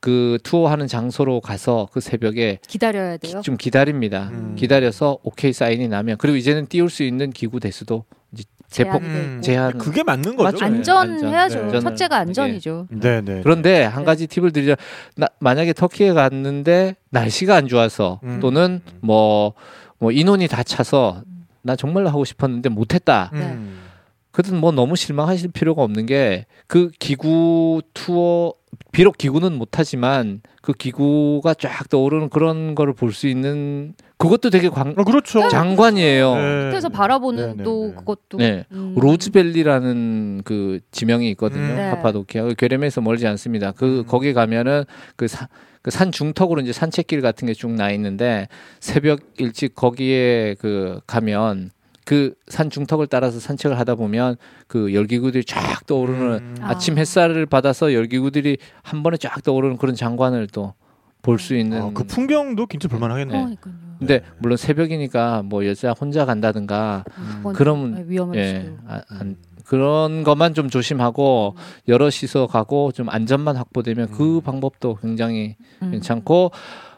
그 0.01 0.39
투어하는 0.43 0.87
장소로 0.87 1.41
가서 1.41 1.89
그 1.93 2.01
새벽에 2.01 2.59
기다려야 2.69 3.17
돼요. 3.17 3.41
좀 3.43 3.57
기다립니다. 3.57 4.29
음. 4.33 4.55
기다려서 4.55 5.19
오케이 5.23 5.53
사인이 5.53 5.89
나면 5.89 6.19
그리고 6.19 6.37
이제는 6.37 6.67
띄울 6.67 6.91
수 6.91 7.03
있는 7.03 7.31
기구 7.31 7.59
대수도 7.59 8.05
이 8.24 8.24
제 8.75 8.83
제폭. 8.83 9.03
음, 9.03 9.41
제한 9.41 9.79
그게 9.79 10.03
맞는 10.03 10.35
거죠. 10.35 10.59
맞죠. 10.59 10.65
안전해야죠. 10.65 11.59
안전. 11.61 11.81
첫째가 11.81 12.17
안전이죠. 12.17 12.89
네, 12.91 13.21
네. 13.21 13.41
그런데 13.45 13.85
한 13.85 14.05
가지 14.05 14.27
팁을 14.27 14.51
드리자. 14.51 14.75
나, 15.17 15.29
만약에 15.39 15.73
터키에 15.73 16.13
갔는데 16.13 16.97
날씨가 17.11 17.55
안 17.55 17.69
좋아서 17.69 18.19
음. 18.25 18.41
또는 18.41 18.81
뭐, 19.01 19.53
뭐 19.99 20.11
인원이 20.11 20.49
다 20.49 20.65
차서 20.65 21.23
나 21.63 21.77
정말로 21.77 22.09
하고 22.09 22.25
싶었는데 22.25 22.69
못했다. 22.69 23.31
음. 23.35 23.84
그든 24.35 24.59
뭐 24.61 24.73
너무 24.73 24.97
실망하실 24.97 25.53
필요가 25.53 25.83
없는 25.83 26.07
게 26.07 26.47
그 26.67 26.91
기구 26.99 27.83
투어 27.95 28.53
비록 28.91 29.17
기구는 29.19 29.53
못하지만 29.57 30.41
그 30.63 30.73
기구가 30.73 31.55
쫙 31.55 31.89
떠오르는 31.89 32.31
그런 32.31 32.75
거를 32.75 32.93
볼 32.95 33.13
수 33.13 33.29
있는 33.29 33.95
그것도 34.19 34.51
되게 34.51 34.69
광, 34.69 34.95
어, 34.97 35.05
그렇죠. 35.05 35.49
장관이에요. 35.49 36.35
네. 36.35 36.67
밑에서 36.67 36.89
바라보는 36.89 37.47
네, 37.49 37.55
네, 37.59 37.63
또 37.63 37.89
네. 37.89 37.95
그것도 37.95 38.39
네. 38.39 38.65
음. 38.73 38.95
로즈밸리라는 38.97 40.43
그 40.45 40.81
지명이 40.91 41.29
있거든요. 41.33 41.63
음. 41.63 41.77
네. 41.77 41.91
카파도키아 41.91 42.43
그 42.45 42.55
괴렘에서 42.55 43.01
멀지 43.01 43.27
않습니다. 43.27 43.73
그 43.73 44.01
음. 44.01 44.05
거기 44.07 44.33
가면은 44.33 44.85
그산그산 45.17 46.11
중턱으로 46.13 46.61
이제 46.63 46.73
산책길 46.73 47.21
같은 47.21 47.47
게 47.47 47.53
쭉 47.55 47.71
나 47.71 47.91
있는데 47.93 48.49
새벽 48.81 49.21
일찍 49.39 49.75
거기에 49.75 50.57
그 50.59 51.01
가면 51.07 51.71
그 52.05 52.35
산 52.49 52.69
중턱을 52.71 53.07
따라서 53.07 53.41
산책을 53.41 53.79
하다 53.79 53.95
보면 53.95 54.37
그 54.67 54.93
열기구들이 54.95 55.45
쫙 55.45 55.87
떠오르는 55.87 56.27
음. 56.39 56.57
아. 56.61 56.71
아침 56.71 56.99
햇살을 56.99 57.47
받아서 57.47 57.93
열기구들이 57.95 58.59
한 58.83 59.03
번에 59.03 59.17
쫙 59.17 59.43
떠오르는 59.43 59.77
그런 59.79 59.95
장관을 59.95 60.47
또 60.49 60.75
볼 61.23 61.39
수 61.39 61.57
있는 61.57 61.81
아, 61.81 61.91
그 61.95 62.05
풍경도 62.05 62.67
진짜 62.71 62.87
볼만하겠네. 62.87 63.33
그러니까요. 63.33 63.75
근데 63.99 64.19
네. 64.21 64.25
물론 64.41 64.59
새벽이니까 64.59 65.43
뭐 65.43 65.65
여자 65.65 65.93
혼자 65.93 66.27
간다든가 66.27 67.03
음, 67.17 67.53
그러면- 67.55 67.95
네, 67.95 68.05
위험할 68.07 68.37
예, 68.37 68.61
수도. 68.61 68.77
아, 68.87 69.01
안, 69.09 69.37
그런 69.65 70.23
것만 70.23 70.53
좀 70.53 70.69
조심하고 70.69 71.57
여럿이서 71.89 72.47
가고 72.49 72.93
좀 72.93 73.09
안전만 73.09 73.57
확보되면 73.57 74.11
그 74.11 74.37
음. 74.37 74.41
방법도 74.43 74.97
굉장히 75.01 75.57
음. 75.83 75.93
괜찮고 75.93 76.51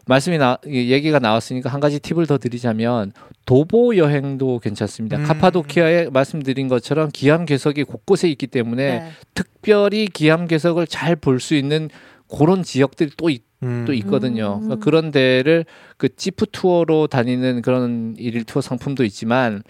말씀이 0.07 0.39
나이 0.39 0.57
얘기가 0.65 1.19
나왔으니까 1.19 1.69
한 1.69 1.81
가지 1.81 1.99
팁을 1.99 2.27
더 2.27 2.39
드리자면 2.39 3.13
도보 3.45 3.97
여행도 3.97 4.61
괜찮습니다. 4.61 5.19
음. 5.19 5.25
카파도키아에 5.25 6.11
말씀드린 6.11 6.69
것처럼 6.69 7.11
기암 7.13 7.45
괴석이 7.45 7.85
곳곳에 7.85 8.29
있기 8.31 8.47
때문에 8.47 9.01
네. 9.01 9.11
특별히 9.35 10.07
기암 10.07 10.47
괴석을 10.47 10.87
잘 10.87 11.17
볼 11.17 11.41
수 11.41 11.55
있는 11.55 11.91
그런 12.29 12.63
지역들이 12.63 13.11
또, 13.17 13.31
있, 13.31 13.43
음. 13.63 13.85
또 13.87 13.93
있거든요. 13.95 14.55
음. 14.57 14.61
그러니까 14.63 14.85
그런 14.85 15.11
데를 15.11 15.65
그 15.97 16.15
지프 16.15 16.47
투어로 16.53 17.09
다니는 17.09 17.63
그런 17.63 18.15
일일 18.17 18.45
투어 18.45 18.63
상품도 18.63 19.05
있지만 19.05 19.63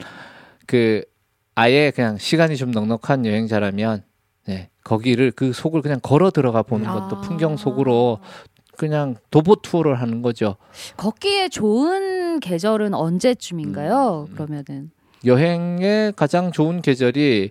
그 0.67 1.03
아예 1.55 1.91
그냥 1.95 2.19
시간이 2.19 2.57
좀 2.57 2.73
넉넉한 2.73 3.25
여행자라면 3.25 4.03
네, 4.47 4.69
거기를 4.85 5.33
그 5.33 5.53
속을 5.53 5.81
그냥 5.81 5.99
걸어 6.03 6.31
들어가 6.31 6.63
보는 6.63 6.87
것도 6.87 7.17
아. 7.17 7.21
풍경 7.23 7.57
속으로 7.57 8.21
그냥 8.77 9.17
도보 9.31 9.57
투어를 9.57 10.01
하는 10.01 10.23
거죠. 10.23 10.57
걷기에 10.97 11.49
좋은 11.49 12.41
계절은 12.41 12.95
언제쯤인가요? 12.95 14.29
음. 14.29 14.35
그러면은 14.35 14.91
여행의 15.25 16.13
가장 16.15 16.53
좋은 16.53 16.83
계절이 16.83 17.51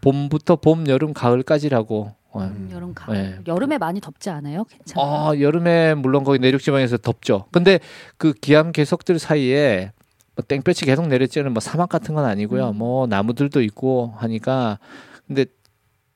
봄부터 0.00 0.56
봄, 0.56 0.86
여름, 0.88 1.14
가을까지라고. 1.14 2.12
어. 2.32 2.40
음. 2.40 2.68
여름 2.72 2.94
가을 2.94 3.16
네. 3.16 3.38
여름에 3.46 3.78
많이 3.78 4.00
덥지 4.00 4.28
않아요? 4.28 4.64
괜찮아요. 4.64 5.06
아, 5.06 5.40
여름에 5.40 5.94
물론 5.94 6.24
거기 6.24 6.40
내륙 6.40 6.60
지방에서 6.60 6.98
덥죠. 6.98 7.46
근데 7.52 7.78
그 8.16 8.32
기암 8.32 8.72
계석들 8.72 9.20
사이에 9.20 9.92
뭐 10.34 10.44
땡볕이 10.46 10.84
계속 10.84 11.06
내렸지는 11.06 11.52
뭐 11.52 11.60
사막 11.60 11.88
같은 11.88 12.14
건 12.14 12.24
아니고요. 12.24 12.70
음. 12.70 12.76
뭐 12.76 13.06
나무들도 13.06 13.62
있고 13.62 14.14
하니까 14.16 14.80
근데 15.28 15.46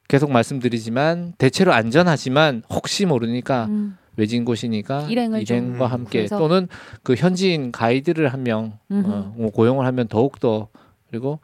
계속 0.08 0.32
말씀드리지만 0.32 1.34
대체로 1.38 1.72
안전하지만 1.72 2.64
혹시 2.68 3.06
모르니까 3.06 3.66
음. 3.66 3.96
외진 4.18 4.44
곳이니까 4.44 5.02
일행을 5.02 5.44
좀- 5.44 5.56
일행과 5.56 5.86
음, 5.86 5.92
함께 5.92 6.18
그래서- 6.20 6.38
또는 6.38 6.68
그 7.04 7.14
현지인 7.14 7.70
가이드를 7.72 8.28
한명 8.32 8.78
음흠. 8.90 9.08
어, 9.10 9.32
뭐 9.36 9.50
고용을 9.50 9.86
하면 9.86 10.08
더욱 10.08 10.40
더 10.40 10.68
그리고 11.08 11.38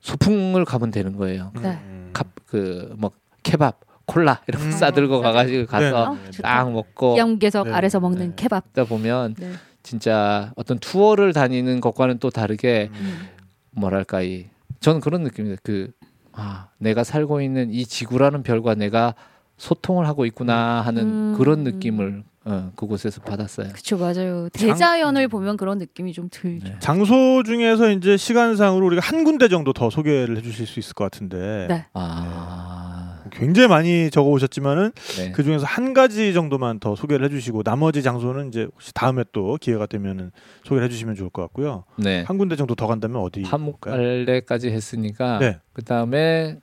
소풍을 0.00 0.64
가면 0.64 0.90
되는 0.90 1.16
거예요. 1.16 1.52
네. 1.62 1.78
음. 1.84 2.12
그뭐 2.46 3.12
케밥, 3.44 3.78
콜라 4.06 4.40
이런 4.48 4.60
거 4.60 4.66
음. 4.66 4.70
싸들고 4.72 5.20
가가지고 5.20 5.66
가서 5.66 5.84
네. 5.86 5.92
어, 5.92 6.30
좋다. 6.32 6.48
딱 6.48 6.72
먹고 6.72 7.14
기암계석 7.14 7.68
네. 7.68 7.72
아래서 7.72 8.00
먹는 8.00 8.30
네. 8.30 8.32
케밥. 8.34 8.66
있다 8.70 8.84
보면 8.84 9.34
네. 9.38 9.52
진짜 9.84 10.52
어떤 10.56 10.78
투어를 10.80 11.32
다니는 11.32 11.80
것과는 11.80 12.18
또 12.18 12.28
다르게 12.30 12.90
음. 12.92 13.28
뭐랄까 13.70 14.22
이 14.22 14.46
저는 14.80 15.00
그런 15.00 15.22
느낌입니다. 15.22 15.60
그 15.62 15.92
아, 16.32 16.68
내가 16.78 17.04
살고 17.04 17.40
있는 17.40 17.70
이 17.72 17.84
지구라는 17.86 18.42
별과 18.42 18.74
내가 18.74 19.14
소통을 19.60 20.08
하고 20.08 20.24
있구나 20.24 20.80
하는 20.80 21.02
음. 21.02 21.34
그런 21.36 21.64
느낌을 21.64 22.24
어, 22.46 22.72
그곳에서 22.74 23.20
받았어요. 23.20 23.68
그쵸 23.74 23.98
맞아요. 23.98 24.48
대자연을 24.54 25.28
보면 25.28 25.58
그런 25.58 25.76
느낌이 25.76 26.14
좀 26.14 26.28
들죠. 26.30 26.66
네. 26.66 26.76
장소 26.80 27.42
중에서 27.42 27.90
이제 27.90 28.16
시간상으로 28.16 28.86
우리가 28.86 29.02
한 29.02 29.24
군데 29.24 29.48
정도 29.48 29.74
더 29.74 29.90
소개를 29.90 30.38
해주실 30.38 30.66
수 30.66 30.80
있을 30.80 30.94
것 30.94 31.04
같은데 31.04 31.66
네. 31.68 31.84
아, 31.92 33.22
굉장히 33.30 33.68
많이 33.68 34.10
적어 34.10 34.30
오셨지만은 34.30 34.92
네. 35.18 35.32
그 35.32 35.44
중에서 35.44 35.66
한 35.66 35.92
가지 35.92 36.32
정도만 36.32 36.80
더 36.80 36.96
소개를 36.96 37.26
해주시고 37.26 37.62
나머지 37.62 38.02
장소는 38.02 38.48
이제 38.48 38.62
혹시 38.62 38.94
다음에 38.94 39.24
또 39.32 39.58
기회가 39.60 39.84
되면은 39.84 40.32
소개를 40.64 40.86
해주시면 40.86 41.16
좋을 41.16 41.28
것 41.28 41.42
같고요. 41.42 41.84
네. 41.98 42.22
한 42.26 42.38
군데 42.38 42.56
정도 42.56 42.74
더 42.74 42.86
간다면 42.86 43.20
어디? 43.20 43.42
파묵칼레까지 43.42 44.70
했으니까 44.70 45.38
네. 45.38 45.58
그 45.74 45.84
다음에 45.84 46.56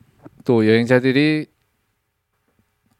또 0.43 0.67
여행자들이 0.67 1.45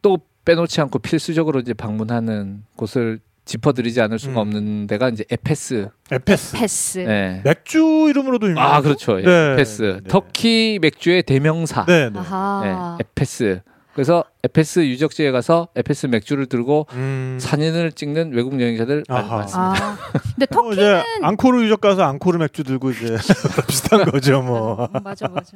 또 0.02 0.18
빼놓지 0.44 0.80
않고 0.80 0.98
필수적으로 1.00 1.60
이제 1.60 1.74
방문하는 1.74 2.64
곳을 2.76 3.20
짚어드리지 3.44 4.00
않을 4.02 4.18
수가 4.18 4.34
음. 4.34 4.36
없는 4.48 4.86
데가 4.86 5.08
이제 5.08 5.24
에페스. 5.30 5.88
에페스. 6.10 6.56
패스. 6.56 6.98
네. 6.98 7.40
맥주 7.44 8.06
이름으로도 8.10 8.50
유명한. 8.50 8.74
아 8.74 8.80
그렇죠. 8.82 9.18
예, 9.20 9.24
네. 9.24 9.52
에페스. 9.52 10.00
네. 10.02 10.08
터키 10.08 10.78
맥주의 10.82 11.22
대명사. 11.22 11.84
네, 11.86 12.10
네. 12.10 12.18
아하. 12.18 12.96
네, 12.98 13.04
에페스. 13.04 13.60
그래서 13.98 14.22
에페스 14.44 14.86
유적지에 14.86 15.32
가서 15.32 15.66
에페스 15.74 16.06
맥주를 16.06 16.46
들고 16.46 16.86
음. 16.92 17.36
사진을 17.40 17.90
찍는 17.90 18.30
외국 18.32 18.60
여행자들 18.60 19.02
많이 19.08 19.24
아하. 19.26 19.36
많습니다. 19.38 19.86
아, 19.90 19.98
근데 20.36 20.44
어, 20.44 20.54
터키는 20.54 20.72
이제 20.74 21.02
앙코르 21.20 21.64
유적 21.64 21.80
가서 21.80 22.04
앙코르 22.04 22.38
맥주 22.38 22.62
들고 22.62 22.92
이제 22.92 23.16
비슷한 23.66 24.04
거죠, 24.04 24.40
뭐. 24.40 24.84
음, 24.94 25.02
맞아 25.02 25.26
맞아. 25.26 25.50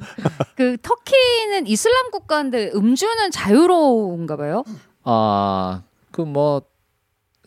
그 0.57 0.75
터키는 0.81 1.67
이슬람 1.67 2.11
국가인데 2.11 2.71
음주는 2.75 3.31
자유로운가 3.31 4.35
봐요. 4.35 4.65
아, 5.05 5.83
그 6.11 6.23
뭐 6.23 6.63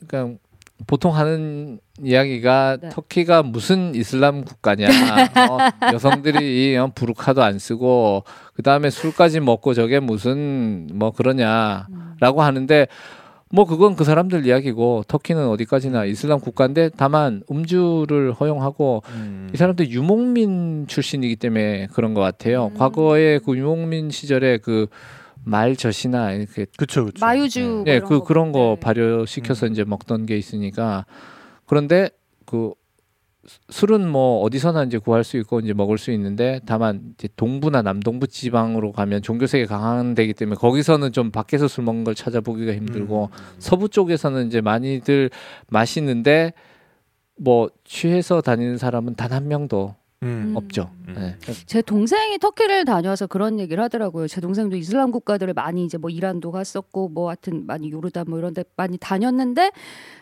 그냥 0.08 0.38
보통 0.86 1.14
하는 1.14 1.80
이야기가 2.02 2.78
네. 2.80 2.88
터키가 2.90 3.42
무슨 3.42 3.94
이슬람 3.94 4.44
국가냐. 4.44 4.86
어, 5.50 5.92
여성들이 5.92 6.72
이, 6.72 6.76
어, 6.76 6.90
부르카도 6.94 7.42
안 7.42 7.58
쓰고 7.58 8.24
그 8.54 8.62
다음에 8.62 8.90
술까지 8.90 9.40
먹고 9.40 9.74
저게 9.74 10.00
무슨 10.00 10.88
뭐 10.92 11.10
그러냐라고 11.10 12.42
하는데 12.42 12.86
뭐 13.50 13.64
그건 13.64 13.94
그 13.94 14.04
사람들 14.04 14.46
이야기고 14.46 15.04
터키는 15.06 15.48
어디까지나 15.48 16.04
이슬람 16.04 16.40
국가인데 16.40 16.90
다만 16.96 17.42
음주를 17.50 18.32
허용하고 18.32 19.02
음. 19.10 19.50
이 19.54 19.56
사람들 19.56 19.90
유목민 19.90 20.86
출신이기 20.88 21.36
때문에 21.36 21.88
그런 21.92 22.12
것 22.12 22.20
같아요. 22.20 22.70
음. 22.72 22.78
과거에 22.78 23.38
그 23.38 23.56
유목민 23.56 24.10
시절에 24.10 24.58
그 24.58 24.88
말젓이나 25.46 26.32
이렇게 26.32 26.66
그쵸, 26.76 27.04
그쵸. 27.06 27.24
마유주 27.24 27.60
뭐 27.60 27.84
네, 27.84 27.96
이런 27.96 28.08
그 28.08 28.22
그런 28.24 28.52
거 28.52 28.76
네. 28.76 28.80
발효시켜서 28.80 29.66
이제 29.68 29.84
먹던 29.84 30.26
게 30.26 30.36
있으니까 30.36 31.06
그런데 31.66 32.10
그 32.44 32.72
수- 33.46 33.60
술은 33.70 34.08
뭐 34.10 34.40
어디서나 34.42 34.82
이제 34.84 34.98
구할 34.98 35.22
수 35.22 35.36
있고 35.36 35.60
이제 35.60 35.72
먹을 35.72 35.98
수 35.98 36.10
있는데 36.10 36.60
다만 36.66 37.14
이제 37.14 37.28
동부나 37.36 37.82
남동부 37.82 38.26
지방으로 38.26 38.90
가면 38.90 39.22
종교색이 39.22 39.66
강한 39.66 40.16
데기 40.16 40.34
때문에 40.34 40.56
거기서는 40.56 41.12
좀 41.12 41.30
밖에서 41.30 41.68
술 41.68 41.84
먹는 41.84 42.02
걸 42.02 42.16
찾아보기가 42.16 42.72
힘들고 42.74 43.30
음. 43.32 43.38
서부 43.60 43.88
쪽에서는 43.88 44.48
이제 44.48 44.60
많이들 44.60 45.30
마시는데 45.70 46.54
뭐 47.38 47.70
취해서 47.84 48.40
다니는 48.40 48.78
사람은 48.78 49.14
단 49.14 49.30
한 49.32 49.46
명도 49.46 49.94
음. 50.22 50.52
없죠. 50.56 50.90
음. 51.08 51.14
네. 51.14 51.36
제 51.66 51.82
동생이 51.82 52.38
터키를 52.38 52.84
다녀와서 52.84 53.26
그런 53.26 53.60
얘기를 53.60 53.82
하더라고요. 53.84 54.28
제 54.28 54.40
동생도 54.40 54.76
이슬람 54.76 55.10
국가들을 55.10 55.52
많이 55.54 55.84
이제 55.84 55.98
뭐 55.98 56.10
이란도 56.10 56.52
갔었고 56.52 57.08
뭐 57.08 57.28
하여튼 57.28 57.66
많이 57.66 57.90
요르단 57.90 58.24
뭐 58.28 58.38
이런 58.38 58.54
데 58.54 58.64
많이 58.76 58.96
다녔는데 58.98 59.70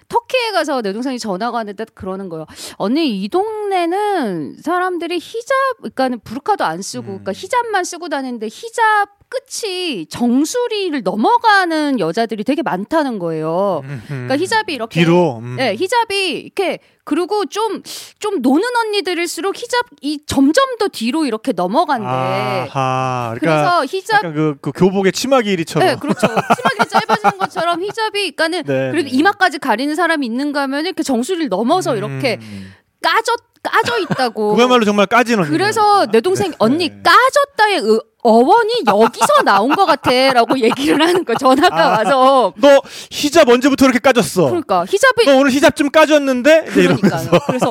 터키에 0.09 0.53
가서 0.53 0.83
내 0.83 0.93
동생이 0.93 1.19
전화가 1.19 1.59
왔는데 1.59 1.87
그러는 1.95 2.29
거예요. 2.29 2.47
언니 2.77 3.23
이 3.23 3.29
동네는 3.29 4.57
사람들이 4.63 5.19
히잡 5.19 5.55
그러니까는 5.79 6.21
부르카도 6.21 6.65
안 6.65 6.83
쓰고 6.83 7.05
음. 7.05 7.07
그러니까 7.25 7.33
히잡만 7.33 7.85
쓰고 7.85 8.09
다니는데 8.09 8.49
히잡 8.51 9.25
끝이 9.35 10.07
정수리를 10.07 11.03
넘어가는 11.03 11.99
여자들이 11.99 12.45
되게 12.45 12.63
많다는 12.63 13.19
거예요. 13.19 13.83
그러니까 14.07 14.37
히잡이 14.37 14.75
이렇게 14.75 15.01
뒤로. 15.01 15.39
음. 15.39 15.57
네, 15.57 15.75
히잡이 15.75 16.41
이렇게 16.41 16.79
그리고 17.05 17.45
좀좀 17.45 18.41
노는 18.41 18.65
언니들일수록 18.87 19.57
히잡 19.57 19.87
이 20.01 20.21
점점 20.27 20.77
더 20.79 20.89
뒤로 20.89 21.27
이렇게 21.27 21.53
넘어간대. 21.53 22.07
아하. 22.07 23.35
그러니까 23.39 23.81
그래서 23.81 23.85
히잡 23.87 24.23
그, 24.23 24.57
그 24.61 24.73
교복의 24.73 25.13
치마 25.13 25.43
길이처럼. 25.43 25.87
네, 25.87 25.97
그렇죠. 25.97 26.27
치마 26.27 26.71
길이 26.77 26.89
짧아지는 26.89 27.39
것처럼 27.39 27.83
히잡이 27.83 28.33
그러니까는 28.33 28.63
네, 28.65 28.91
그래도 28.91 29.11
네. 29.11 29.17
이마까지 29.17 29.59
가리는 29.59 29.94
사람이 29.95 30.27
있는가 30.27 30.63
하면 30.63 30.85
이렇게 30.87 31.03
정수리를 31.03 31.49
넘어서 31.49 31.97
이렇게 31.97 32.39
음. 32.41 32.73
까져 33.03 33.33
까져 33.63 33.99
있다고. 33.99 34.55
그야말로 34.57 34.85
정말 34.85 35.07
까진 35.07 35.39
언니. 35.39 35.49
그래서 35.49 36.07
내 36.07 36.21
동생 36.21 36.51
네. 36.51 36.57
언니 36.59 36.89
네. 36.91 37.03
까졌다의 37.03 37.79
의- 37.81 38.01
어원이 38.25 38.85
여기서 38.87 39.43
나온 39.45 39.77
것 39.77 39.85
같아라고 39.85 40.59
얘기를 40.59 40.99
하는 41.01 41.27
거야. 41.27 41.37
전화가 41.37 41.77
아. 41.77 41.91
와서 41.99 42.55
너 42.57 42.81
히잡 43.11 43.47
언제부터 43.47 43.85
이렇게 43.85 43.99
까졌어? 43.99 44.47
그러니까 44.47 44.87
히잡이 44.89 45.27
너 45.27 45.37
오늘 45.37 45.51
히잡 45.51 45.77
좀 45.77 45.91
까졌는데? 45.91 46.65
그러니까요. 46.65 47.31
그래서 47.47 47.71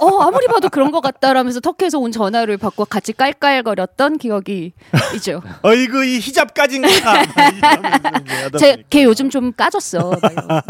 어 0.00 0.18
아무리 0.22 0.48
봐도 0.48 0.68
그런 0.68 0.90
것 0.90 1.00
같다라면서 1.00 1.60
터키에서 1.60 2.00
온 2.00 2.10
전화를 2.10 2.56
받고 2.56 2.86
같이 2.86 3.12
깔깔거렸던 3.12 4.18
기억이 4.18 4.72
있죠. 5.14 5.40
어이구 5.62 6.04
이 6.04 6.18
히잡 6.18 6.52
까진 6.52 6.82
거다. 6.82 8.58
제걔 8.58 9.04
요즘 9.04 9.30
좀 9.30 9.52
까졌어. 9.52 10.18
막 10.20 10.32
이런, 10.32 10.62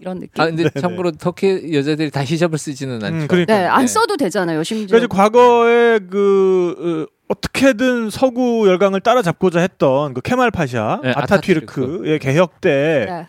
이런, 0.00 0.20
느낌. 0.20 0.40
아 0.40 0.46
근데 0.46 0.70
참고로 0.80 1.10
터키 1.12 1.74
여자들이 1.74 2.12
다 2.12 2.24
히잡을 2.24 2.56
쓰지는 2.56 3.02
않죠. 3.02 3.16
음, 3.16 3.26
그러니까. 3.26 3.58
네, 3.58 3.66
안 3.66 3.80
네. 3.80 3.86
써도 3.88 4.16
되잖아요. 4.16 4.62
심지어. 4.62 4.96
그래서 4.96 5.08
과거에 5.08 5.98
그 5.98 7.08
어, 7.28 7.34
어떻게든 7.58 8.10
서구 8.10 8.66
열강을 8.66 9.00
따라잡고자 9.00 9.60
했던 9.60 10.14
그 10.14 10.20
케말 10.20 10.50
파샤 10.50 11.00
네, 11.02 11.12
아타튀르크의 11.14 12.18
개혁 12.18 12.60
때 12.60 13.06
네. 13.08 13.26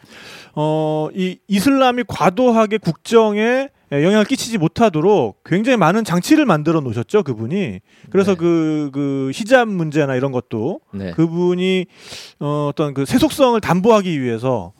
어, 0.55 1.09
이 1.13 1.37
이슬람이 1.47 2.03
과도하게 2.07 2.77
국정에 2.77 3.69
영향을 3.91 4.25
끼치지 4.25 4.59
못하도록 4.59 5.43
굉장히 5.43 5.77
많은 5.77 6.03
장치를 6.03 6.45
만들어 6.45 6.79
놓으셨죠 6.79 7.23
그분이 7.23 7.79
그래서 8.11 8.33
네. 8.33 8.37
그, 8.37 8.89
그 8.93 9.31
히잡 9.33 9.67
문제나 9.67 10.15
이런 10.15 10.31
것도 10.31 10.81
네. 10.93 11.11
그분이 11.11 11.87
어, 12.39 12.67
어떤 12.69 12.93
그 12.93 13.05
세속성을 13.05 13.59
담보하기 13.61 14.21
위해서 14.21 14.73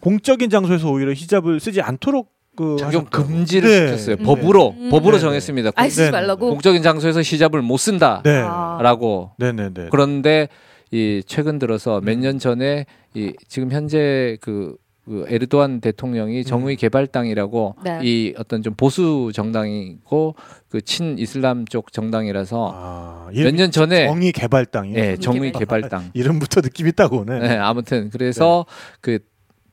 공적인 0.00 0.50
장소에서 0.50 0.90
오히려 0.90 1.12
히잡을 1.12 1.60
쓰지 1.60 1.80
않도록 1.80 2.32
그 2.56 2.76
하셨다고. 2.80 3.08
금지를 3.10 3.68
네. 3.68 3.86
시켰어요. 3.96 4.16
음. 4.20 4.24
법으로 4.24 4.74
음. 4.76 4.90
법으로 4.90 5.16
네, 5.16 5.20
정했습니다. 5.20 5.70
아이 5.74 5.88
쓰지 5.90 6.04
네. 6.06 6.10
말라고. 6.10 6.50
공적인 6.50 6.82
장소에서 6.82 7.20
히잡을 7.22 7.62
못 7.62 7.76
쓴다라고. 7.78 8.22
네. 8.28 8.42
아. 8.44 9.34
네네네. 9.38 9.88
그런데 9.90 10.48
이 10.90 11.22
최근 11.26 11.58
들어서 11.58 12.00
몇 12.02 12.18
년 12.18 12.38
전에 12.38 12.84
이 13.14 13.32
지금 13.48 13.72
현재 13.72 14.36
그, 14.42 14.76
그 15.06 15.24
에르도안 15.28 15.80
대통령이 15.80 16.44
정의 16.44 16.76
개발당이라고 16.76 17.76
네. 17.82 17.98
이 18.02 18.34
어떤 18.36 18.62
좀 18.62 18.74
보수 18.74 19.30
정당이고 19.34 20.34
그 20.68 20.80
친 20.82 21.18
이슬람 21.18 21.64
쪽 21.66 21.90
정당이라서 21.92 22.72
아, 22.74 23.28
몇년 23.32 23.70
전에 23.70 24.06
정의 24.06 24.32
개발당이요. 24.32 24.98
예, 24.98 25.16
정의 25.16 25.52
개발- 25.52 25.80
개발당. 25.80 26.10
이름부터 26.14 26.60
느낌 26.60 26.86
있다고 26.86 27.20
오네. 27.20 27.38
네, 27.38 27.56
아무튼 27.56 28.10
그래서 28.10 28.66
그 29.00 29.18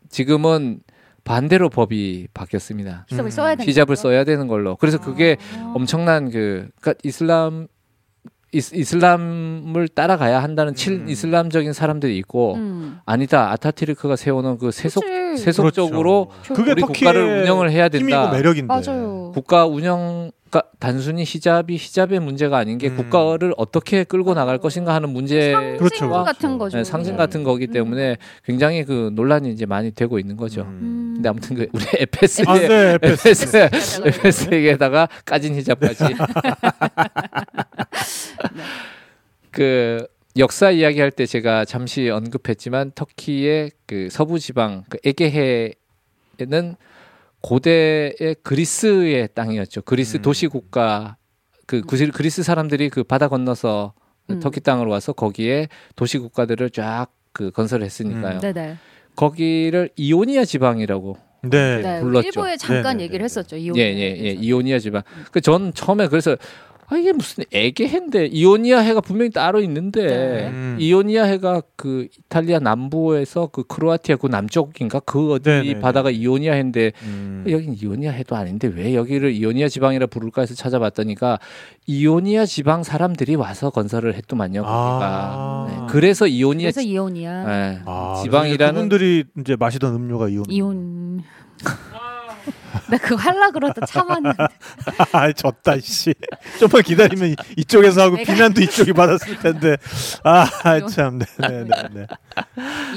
지금은 0.10 0.80
반대로 1.24 1.70
법이 1.70 2.28
바뀌었습니다. 2.34 3.06
히잡을 3.10 3.28
음. 3.28 3.32
써야 3.32 3.56
되는 3.56 3.70
히잡을 3.70 3.96
거죠? 3.96 4.02
써야 4.02 4.24
되는 4.24 4.48
걸로. 4.48 4.76
그래서 4.76 5.00
그게 5.00 5.38
아. 5.58 5.74
엄청난 5.76 6.30
그 6.30 6.70
그러니까 6.80 7.00
이슬람 7.04 7.68
이스, 8.52 8.76
이슬람을 8.76 9.90
따라가야 9.90 10.42
한다는 10.42 10.74
친 10.74 11.02
음. 11.02 11.10
이슬람적인 11.10 11.72
사람들이 11.72 12.18
있고 12.18 12.56
음. 12.56 12.98
아니다 13.06 13.52
아타튀르크가 13.52 14.16
세워놓은 14.16 14.58
그 14.58 14.72
세속 14.72 15.04
그치. 15.04 15.44
세속적으로 15.44 16.32
그렇죠. 16.44 16.72
우리 16.72 16.82
국가를 16.82 17.42
운영을 17.42 17.70
해야 17.72 17.86
힘이고 17.88 18.10
된다. 18.10 18.32
매력인데. 18.32 18.68
맞아요. 18.68 19.32
국가 19.34 19.68
운영 19.68 20.32
그러니까 20.50 20.64
단순히 20.80 21.24
히잡이 21.24 21.76
히잡의 21.76 22.20
문제가 22.20 22.58
아닌 22.58 22.80
게 22.80 22.90
음. 22.90 22.98
국가를 22.98 23.54
어떻게 23.56 24.04
끌고 24.04 24.34
나갈 24.34 24.58
것인가 24.58 24.96
하는 24.96 25.10
문제 25.10 25.52
상징 25.52 25.78
그렇죠, 25.78 26.08
그렇죠. 26.08 26.24
같은 26.24 26.58
거죠. 26.58 26.78
네, 26.78 26.84
상징 26.84 27.16
같은 27.16 27.44
거기 27.44 27.68
때문에 27.68 28.18
굉장히 28.44 28.84
그 28.84 29.12
논란이 29.14 29.52
이제 29.52 29.66
많이 29.68 29.92
되고 29.92 30.18
있는 30.18 30.36
거죠. 30.38 30.62
음. 30.64 31.14
근데 31.16 31.30
아무튼 31.30 31.56
그 31.56 31.68
우리 31.72 31.84
에페스의 32.00 32.46
아, 32.48 32.58
네, 32.58 32.94
에페스. 32.96 33.58
에페스 33.58 34.02
에페스에게다가 34.06 35.08
까진 35.24 35.56
히잡까지 35.56 36.04
그 39.52 40.08
역사 40.38 40.72
이야기할 40.72 41.12
때 41.12 41.26
제가 41.26 41.66
잠시 41.66 42.10
언급했지만 42.10 42.92
터키의 42.96 43.72
그 43.86 44.10
서부 44.10 44.40
지방 44.40 44.84
그 44.90 44.98
에게해는 45.04 46.76
고대의 47.42 48.36
그리스의 48.44 49.30
땅이었죠. 49.34 49.82
그리스 49.84 50.18
음. 50.18 50.22
도시 50.22 50.48
국가 50.48 51.18
그 51.66 51.82
그리스 51.82 52.44
사람들이 52.44 52.90
그 52.90 53.04
바다 53.04 53.28
건너서 53.28 53.94
음. 54.30 54.40
터키 54.40 54.60
땅으로 54.60 54.90
와서 54.92 55.14
거기에 55.14 55.68
도시 55.96 56.18
국가들을 56.18 56.70
쫙 56.72 57.08
그 57.32 57.52
건설했으니까요. 57.52 58.36
음. 58.36 58.40
네네. 58.42 58.76
거기를 59.16 59.90
이오니아 59.96 60.46
지방이라고 60.46 61.18
네. 61.44 61.82
네, 61.82 62.00
불렀죠. 62.02 62.28
일부에 62.28 62.58
잠깐 62.58 62.84
네네네. 62.98 63.04
얘기를 63.04 63.24
했었죠. 63.24 63.56
이온. 63.56 63.78
예, 63.78 63.82
예, 63.84 64.18
예. 64.20 64.32
이오니아 64.32 64.80
지방. 64.80 65.04
그 65.32 65.40
전 65.42 65.74
처음에 65.74 66.08
그래서 66.08 66.36
아 66.92 66.98
이게 66.98 67.14
무슨 67.14 67.44
에게해인데 67.52 68.28
이오니아 68.28 68.80
해가 68.80 69.02
분명히 69.02 69.30
따로 69.30 69.62
있는데 69.62 70.06
네. 70.08 70.48
음. 70.50 70.78
이오니아 70.80 71.24
해가 71.26 71.62
그 71.76 72.08
이탈리아 72.18 72.58
남부에서 72.58 73.48
그 73.52 73.64
크로아티아 73.64 74.16
그 74.16 74.26
남쪽인가 74.26 75.00
그 75.02 75.34
어디 75.34 75.50
네네네. 75.50 75.80
바다가 75.82 76.10
이오니아 76.10 76.54
해인데 76.54 76.94
음. 77.04 77.46
여긴 77.48 77.76
이오니아 77.80 78.12
해도 78.12 78.36
아닌데 78.36 78.72
왜 78.74 78.96
여기를 78.96 79.34
이오니아 79.34 79.68
지방이라 79.68 80.08
부를까 80.08 80.42
해서 80.42 80.56
찾아봤더니까 80.56 81.38
이오니아 81.86 82.48
지방 82.48 82.82
사람들이 82.82 83.36
와서 83.36 83.70
건설을 83.70 84.16
했더만요. 84.16 84.64
아. 84.66 85.68
네. 85.70 85.86
그래서 85.90 86.26
이오니아 86.26 86.72
그래서 86.72 86.82
이온이야. 86.82 87.44
네. 87.46 87.80
아, 87.86 88.20
지방이라는 88.24 88.74
그분들이 88.74 89.26
이제 89.40 89.56
마시던 89.56 89.94
음료가 89.94 90.30
이온. 90.30 90.46
이온. 90.50 91.24
나 92.90 92.98
그거 92.98 93.16
할라 93.16 93.52
그러다 93.52 93.86
참았는데. 93.86 94.44
아, 95.12 95.32
졌다 95.32 95.80
씨. 95.80 96.14
좀만 96.60 96.82
기다리면 96.84 97.30
이- 97.30 97.36
이쪽에서 97.58 98.02
하고 98.04 98.16
내가- 98.18 98.34
비난도 98.34 98.62
이쪽이 98.62 98.94
받았을 98.94 99.40
텐데. 99.40 99.78
아, 100.24 100.46
참. 100.88 101.20
네, 101.20 101.26
네, 101.40 101.64
네. 101.64 101.72
네. 101.94 102.06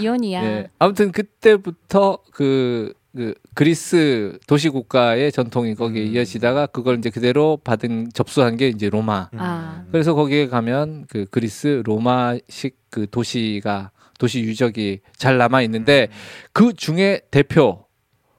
이온이야. 0.01 0.45
예. 0.45 0.68
아무튼 0.78 1.12
그때부터 1.12 2.18
그, 2.32 2.95
그 3.14 3.34
그리스 3.55 4.38
도시 4.47 4.68
국가의 4.70 5.30
전통이 5.32 5.74
거기에 5.74 6.05
음. 6.07 6.14
이어지다가 6.14 6.66
그걸 6.66 6.99
이제 6.99 7.11
그대로 7.11 7.59
받은 7.62 8.11
접수한 8.14 8.57
게 8.57 8.68
이제 8.68 8.88
로마. 8.88 9.28
아. 9.36 9.84
그래서 9.93 10.14
거기에 10.14 10.49
가면 10.49 11.07
그 11.11 11.26
그리스 11.30 11.82
로마식 11.84 12.76
그 12.90 13.07
도시가 13.11 13.90
도시 14.18 14.40
유적이 14.40 15.01
잘 15.16 15.36
남아 15.36 15.62
있는데 15.62 16.09
그 16.53 16.72
중에 16.74 17.22
대표 17.30 17.84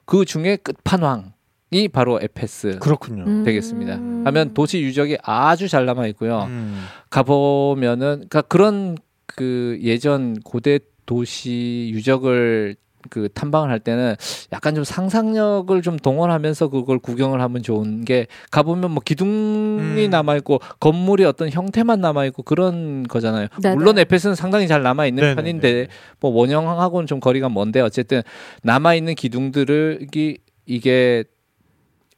그 0.05 0.25
중에 0.25 0.55
끝판왕 0.57 1.32
이 1.73 1.87
바로 1.87 2.19
에페스 2.21 2.77
그렇군요. 2.79 3.23
음. 3.25 3.43
되겠습니다. 3.43 3.93
하면 4.25 4.53
도시 4.53 4.81
유적이 4.81 5.17
아주 5.23 5.67
잘 5.67 5.85
남아 5.85 6.07
있고요. 6.07 6.43
음. 6.49 6.83
가보면은 7.09 8.15
그러니까 8.29 8.41
그런 8.43 8.97
그 9.25 9.79
예전 9.81 10.35
고대 10.43 10.79
도시 11.05 11.89
유적을 11.93 12.75
그 13.09 13.27
탐방을 13.33 13.69
할 13.69 13.79
때는 13.81 14.15
약간 14.53 14.75
좀 14.75 14.85
상상력을 14.85 15.81
좀 15.81 15.97
동원하면서 15.97 16.69
그걸 16.69 16.99
구경을 16.99 17.41
하면 17.41 17.61
좋은 17.61 18.05
게 18.05 18.27
가보면 18.51 18.91
뭐 18.91 19.01
기둥이 19.03 20.05
음. 20.05 20.09
남아 20.09 20.37
있고 20.37 20.59
건물이 20.79 21.25
어떤 21.25 21.49
형태만 21.49 21.99
남아 21.99 22.23
있고 22.27 22.43
그런 22.43 23.03
거잖아요. 23.03 23.47
네네. 23.61 23.75
물론 23.75 23.97
에페스는 23.99 24.35
상당히 24.35 24.69
잘 24.69 24.83
남아 24.83 25.07
있는 25.07 25.21
네네네. 25.21 25.35
편인데 25.35 25.87
뭐 26.21 26.31
원형하고는 26.31 27.07
좀 27.07 27.19
거리가 27.19 27.49
먼데 27.49 27.81
어쨌든 27.81 28.21
남아 28.61 28.95
있는 28.95 29.15
기둥들을 29.15 30.07
이- 30.15 30.37
이게 30.65 31.25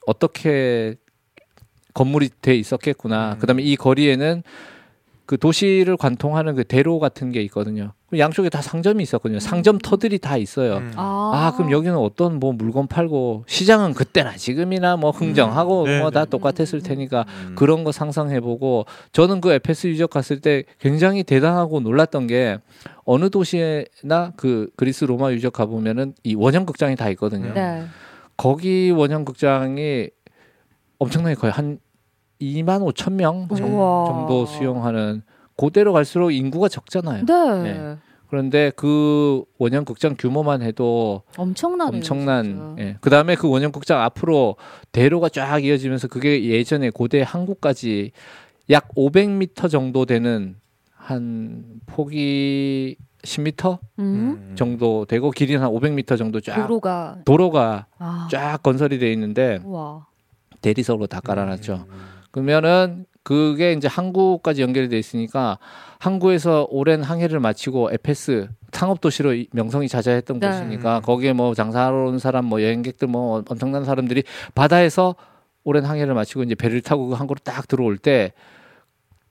어떻게 0.06 0.96
건물이 1.94 2.30
돼 2.42 2.56
있었겠구나. 2.56 3.34
음. 3.34 3.40
그다음에 3.40 3.64
이 3.64 3.76
거리에는 3.76 4.44
그 5.26 5.40
도시를 5.40 5.98
관통하는 5.98 6.56
그 6.56 6.64
대로 6.64 7.00
같은 7.00 7.32
게 7.32 7.42
있거든요. 7.44 7.94
그 8.10 8.20
양쪽에 8.20 8.50
다 8.50 8.62
상점이 8.62 9.02
있었거든요. 9.02 9.40
상점 9.40 9.80
터들이 9.80 10.20
다 10.20 10.38
있어요. 10.38 10.78
음. 10.78 10.92
아, 10.96 11.32
아, 11.34 11.58
그럼 11.58 11.72
여기는 11.72 11.98
어떤 11.98 12.40
뭐 12.40 12.54
물건 12.54 12.86
팔고 12.86 13.46
시장은 13.48 13.94
그때나 13.96 14.36
지금이나 14.36 14.98
뭐 14.98 15.10
흥정하고 15.10 15.84
음. 15.84 15.86
네, 15.86 16.00
뭐다 16.00 16.26
네. 16.26 16.30
똑같았을 16.30 16.84
테니까 16.84 17.26
음. 17.28 17.56
그런 17.56 17.84
거 17.84 17.92
상상해보고 17.92 18.86
저는 19.14 19.42
그 19.42 19.52
에페스 19.52 19.88
유적 19.88 20.12
갔을 20.12 20.42
때 20.42 20.64
굉장히 20.80 21.24
대단하고 21.24 21.80
놀랐던 21.80 22.28
게 22.28 22.60
어느 23.04 23.32
도시에나 23.32 24.34
그 24.36 24.70
그리스 24.76 25.06
로마 25.06 25.32
유적 25.32 25.54
가보면은 25.54 26.14
이 26.24 26.36
원형 26.36 26.68
극장이 26.68 26.96
다 26.96 27.10
있거든요. 27.10 27.52
네. 27.54 27.86
거기 28.38 28.92
원형 28.92 29.26
극장이 29.26 30.10
엄청나게 31.00 31.36
거의 31.36 31.52
한 31.52 31.80
2만 32.42 32.82
5천 32.94 33.14
명 33.14 33.48
정- 33.56 33.76
우와. 33.78 34.06
정도 34.08 34.46
수용하는 34.46 35.22
그대로 35.58 35.94
갈수록 35.94 36.32
인구가 36.32 36.68
적잖아요. 36.68 37.26
네. 37.26 37.64
네. 37.64 37.96
그런데 38.28 38.72
그 38.76 39.44
원형 39.60 39.86
극장 39.86 40.16
규모만 40.18 40.62
해도 40.62 41.22
엄청나네요. 41.38 41.96
엄청난. 41.98 42.76
예. 42.80 42.98
그 43.00 43.10
다음에 43.10 43.36
그 43.36 43.48
원형 43.50 43.72
극장 43.72 44.02
앞으로 44.02 44.58
대로가 44.92 45.30
쫙 45.30 45.64
이어지면서 45.64 46.08
그게 46.10 46.44
예전에 46.44 46.90
고대 46.90 47.22
한국까지 47.22 48.12
약 48.72 48.90
500m 48.96 49.70
정도 49.70 50.06
되는 50.06 50.56
한 50.92 51.64
폭이 51.86 52.98
10m 53.26 53.80
음. 54.00 54.54
정도 54.56 55.06
되고 55.06 55.32
길이는 55.32 55.62
한 55.62 55.70
500m 55.72 56.18
정도 56.18 56.40
쫙 56.40 56.56
도로가 56.56 57.18
도로가 57.26 57.88
아. 57.98 58.28
쫙 58.32 58.62
건설이 58.64 59.00
돼 59.00 59.12
있는데 59.14 59.60
와. 59.66 60.06
대리석으로 60.62 61.08
다 61.08 61.20
깔아놨죠. 61.20 61.86
음. 61.90 61.94
그러면은 62.32 63.06
그게 63.24 63.74
이제 63.74 63.88
항구까지 63.88 64.62
연결이 64.62 64.88
돼 64.88 64.98
있으니까 65.00 65.58
항구에서 66.00 66.68
오랜 66.70 67.02
항해를 67.02 67.40
마치고 67.40 67.92
에페스 67.92 68.50
상업 68.72 69.02
도시로 69.02 69.34
이- 69.34 69.48
명성이 69.52 69.88
자자했던 69.88 70.40
네. 70.40 70.48
곳이니까 70.50 71.00
거기에 71.02 71.34
뭐 71.34 71.54
장사하러 71.56 72.06
온 72.10 72.20
사람 72.20 72.46
뭐 72.46 72.62
여행객들 72.62 73.08
뭐 73.08 73.44
엄청난 73.48 73.84
사람들이 73.86 74.24
바다에서 74.54 75.16
오랜 75.64 75.86
항해를 75.86 76.14
마치고 76.14 76.44
이제 76.44 76.54
배를 76.56 76.82
타고 76.82 77.08
그 77.08 77.14
항구로 77.16 77.40
딱 77.44 77.68
들어올 77.68 77.98
때 77.98 78.34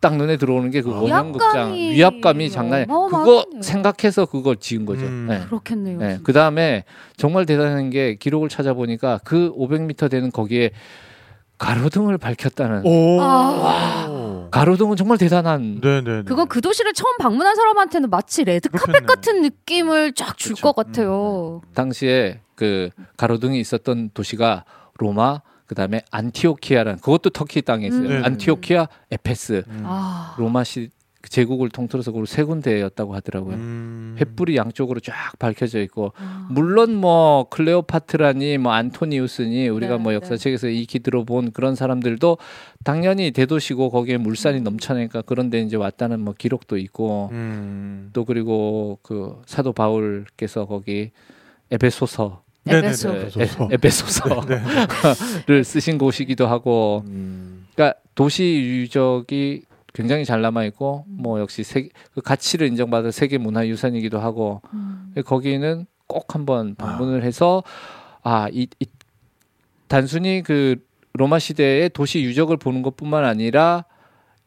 딱 0.05 0.17
눈에 0.19 0.37
들어오는 0.37 0.71
게그 0.71 0.91
아. 0.91 1.01
원형극장 1.01 1.73
위압감이 1.73 1.91
위압감이 1.95 2.51
장난이 2.51 2.87
그거. 2.89 3.47
생각해서 3.63 4.27
그걸 4.27 4.57
지은 4.57 4.85
거죠. 4.85 5.07
음. 5.07 5.29
네. 5.31 5.41
그렇겠네요. 5.47 5.99
네. 5.99 6.19
그 6.23 6.35
다음에 6.35 6.85
정말 7.17 7.47
대단한 7.47 7.89
게 7.89 8.17
기록을 8.17 8.51
찾아보니까 8.51 9.21
그 9.25 9.51
500m 9.57 10.11
되는 10.11 10.31
거기에 10.31 10.73
가로등을 11.57 12.19
밝혔다는 12.19 12.83
오. 12.85 13.19
아. 13.23 14.49
가로등은 14.51 14.97
정말 14.97 15.17
대단한 15.17 15.81
네네. 15.81 16.25
그건 16.25 16.49
그 16.49 16.61
도시를 16.61 16.93
처음 16.93 17.17
방문한 17.17 17.57
사람한테는 17.57 18.11
마치 18.11 18.45
레드 18.45 18.69
카펫. 18.69 19.07
같은 19.07 19.41
느낌을 19.41 20.13
쫙 20.13 20.37
줄. 20.37 20.55
것 20.57 20.77
같아요. 20.77 21.63
당시에 21.75 22.41
그 22.57 22.91
가로등이 23.17 23.59
있었던 23.59 24.11
도시가 24.13 24.65
로마 24.99 25.41
그다음에 25.75 26.03
안티오키아라는 26.11 27.01
그것도 27.01 27.31
터키 27.31 27.63
땅에 27.63 27.87
있어요. 27.89 28.09
음. 28.09 28.25
안티오키아, 28.25 28.89
에페스, 29.11 29.65
음. 29.69 29.83
아. 29.85 30.35
로마시 30.39 30.91
제국을 31.29 31.71
통틀어서 31.71 32.13
그리고 32.13 32.27
세 32.27 32.43
군데였다고 32.43 33.15
하더라고요. 33.15 33.55
음. 33.55 34.17
횃불이 34.19 34.57
양쪽으로 34.57 35.01
쫙 35.01 35.33
밝혀져 35.39 35.81
있고 35.81 36.13
아. 36.17 36.47
물론 36.51 36.95
뭐 36.95 37.49
클레오파트라니 37.51 38.59
뭐 38.59 38.73
안토니우스니 38.73 39.69
우리가 39.69 39.97
네, 39.97 40.03
뭐 40.03 40.13
네. 40.13 40.17
역사책에서 40.17 40.69
익히 40.69 41.01
들어본 41.01 41.53
그런 41.53 41.75
사람들도 41.75 42.39
당연히 42.85 43.31
대도시고 43.31 43.91
거기에 43.91 44.19
물산이 44.19 44.59
음. 44.59 44.65
넘쳐나니까 44.65 45.23
그런 45.23 45.51
데 45.51 45.61
이제 45.61 45.77
왔다는 45.77 46.21
뭐 46.21 46.35
기록도 46.37 46.77
있고 46.79 47.31
음. 47.33 48.11
또 48.13 48.25
그리고 48.25 48.99
그 49.03 49.41
사도 49.47 49.73
바울께서 49.73 50.67
거기 50.67 51.11
에베소서. 51.71 52.44
에베소. 52.67 53.09
에베소서. 53.71 53.71
에베소서를 53.73 55.65
쓰신 55.65 55.99
곳이기도 55.99 56.47
하고 56.47 57.03
음. 57.09 57.67
그러니까 57.75 57.99
도시 58.15 58.43
유적이 58.45 59.63
굉장히 59.93 60.25
잘 60.25 60.41
남아 60.43 60.65
있고 60.67 61.05
뭐 61.09 61.41
역시 61.41 61.63
세계 61.63 61.89
그 62.15 62.21
가치를 62.21 62.67
인정받은 62.69 63.11
세계 63.11 63.39
문화 63.39 63.67
유산이기도 63.67 64.19
하고 64.19 64.61
음. 64.73 65.15
거기는 65.25 65.87
꼭 66.07 66.35
한번 66.35 66.75
방문을 66.75 67.23
해서 67.23 67.63
아 68.23 68.49
이 68.53 68.67
이, 68.81 68.87
단순히 69.89 70.43
그 70.45 70.77
로마 71.13 71.39
시대의 71.39 71.91
도시 71.91 72.23
유적을 72.23 72.57
보는 72.57 72.83
것뿐만 72.83 73.25
아니라 73.25 73.85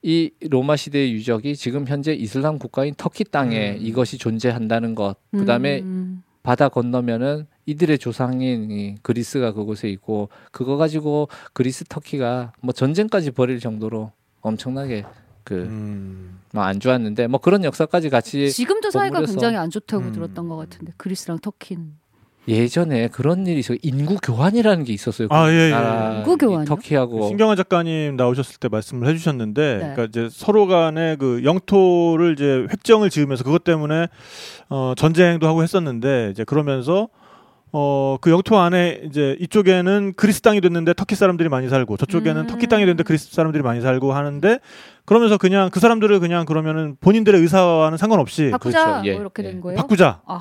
이 0.02 0.31
로마 0.49 0.76
시대의 0.76 1.14
유적이 1.14 1.56
지금 1.56 1.88
현재 1.88 2.14
이슬람 2.14 2.60
국가인 2.60 2.94
터키 2.95 3.23
땅에 3.23 3.72
음. 3.72 3.77
이것이 3.80 4.18
존재한다는 4.18 4.95
것 4.95 5.15
그 5.31 5.45
다음에 5.45 5.80
음. 5.81 6.23
바다 6.48 6.69
건너면은 6.69 7.45
이들의 7.65 7.99
조상인 7.99 8.72
이 8.72 8.95
그리스가 9.02 9.52
그곳에 9.52 9.90
있고 9.90 10.30
그거 10.53 10.78
가지고 10.78 11.28
그리스 11.52 11.84
터키가 11.84 12.53
뭐 12.61 12.72
전쟁까지 12.72 13.32
벌일 13.32 13.60
정도로 13.60 14.14
엄청나게 14.40 15.03
그뭐안 15.44 16.76
음. 16.76 16.80
좋았는데 16.80 17.28
뭐 17.28 17.41
그런 17.41 17.65
역사까지 17.65 18.10
같이 18.10 18.49
지금도 18.49 18.91
사이가. 18.91 19.24
굉장히 19.26 19.57
안 19.57 19.69
좋다고 19.69 20.06
음. 20.06 20.11
들었던 20.14 20.48
것 20.48 20.56
같은데 20.56 20.94
그리스랑 20.95 21.40
터키는 21.40 21.98
예전에 22.48 23.10
그런 23.10 23.45
일이 23.45 23.60
있어 23.60 23.76
인구 23.82 24.15
교환이라는 24.22 24.86
게 24.86 24.94
있었어요. 24.94 25.28
아, 25.32 25.49
예, 25.49 25.68
예. 25.68 25.69
나라 25.72 26.24
인구? 26.26 26.38
이 26.40 26.65
터키하고 26.65 27.28
신경화 27.28 27.56
작가님 27.56 28.15
나오셨을 28.15 28.57
때 28.60 28.69
말씀을 28.69 29.07
해주셨는데, 29.10 29.61
네. 29.61 29.80
그러니까 29.80 30.03
이제 30.06 30.30
서로 30.32 30.68
간에 30.68 31.18
그 31.18 31.44
영토를 31.44 32.34
이제 32.34 32.65
획정을 32.72 33.10
지으면서 33.10 33.44
그것 33.44 33.64
때문에 33.64 34.07
어, 34.69 34.94
전쟁도 34.95 35.48
하고 35.48 35.64
했었는데 35.64 36.30
이제 36.32 36.44
그러면서 36.44 37.10
어, 37.74 38.18
그 38.22 38.32
영토 38.32 38.57
안에 38.57 39.02
이제 39.03 39.36
이쪽에는 39.40 40.14
그리스 40.15 40.41
땅이 40.41 40.61
됐는데 40.61 40.94
터키 40.94 41.15
사람들이 41.15 41.49
많이 41.49 41.68
살고 41.68 41.98
저쪽에는 41.98 42.44
음. 42.44 42.48
터키 42.48 42.68
땅이 42.68 42.84
됐는데 42.84 43.03
그리스 43.03 43.34
사람들이 43.34 43.61
많이 43.61 43.82
살고 43.82 44.14
하는데 44.14 44.60
그러면서 45.06 45.38
그냥 45.38 45.69
그 45.69 45.80
사람들을 45.80 46.19
그냥 46.19 46.45
그러면은 46.45 46.95
본인들의 47.02 47.41
의사와는 47.41 47.98
상관없이 47.98 48.49
바꾸자 48.52 48.86
그렇죠. 48.86 49.07
예, 49.07 49.11
뭐 49.14 49.22
이렇게 49.22 49.44
예. 49.44 49.52
된 49.52 49.61
거예요. 49.61 49.78
바꾸자. 49.78 50.22
아, 50.26 50.40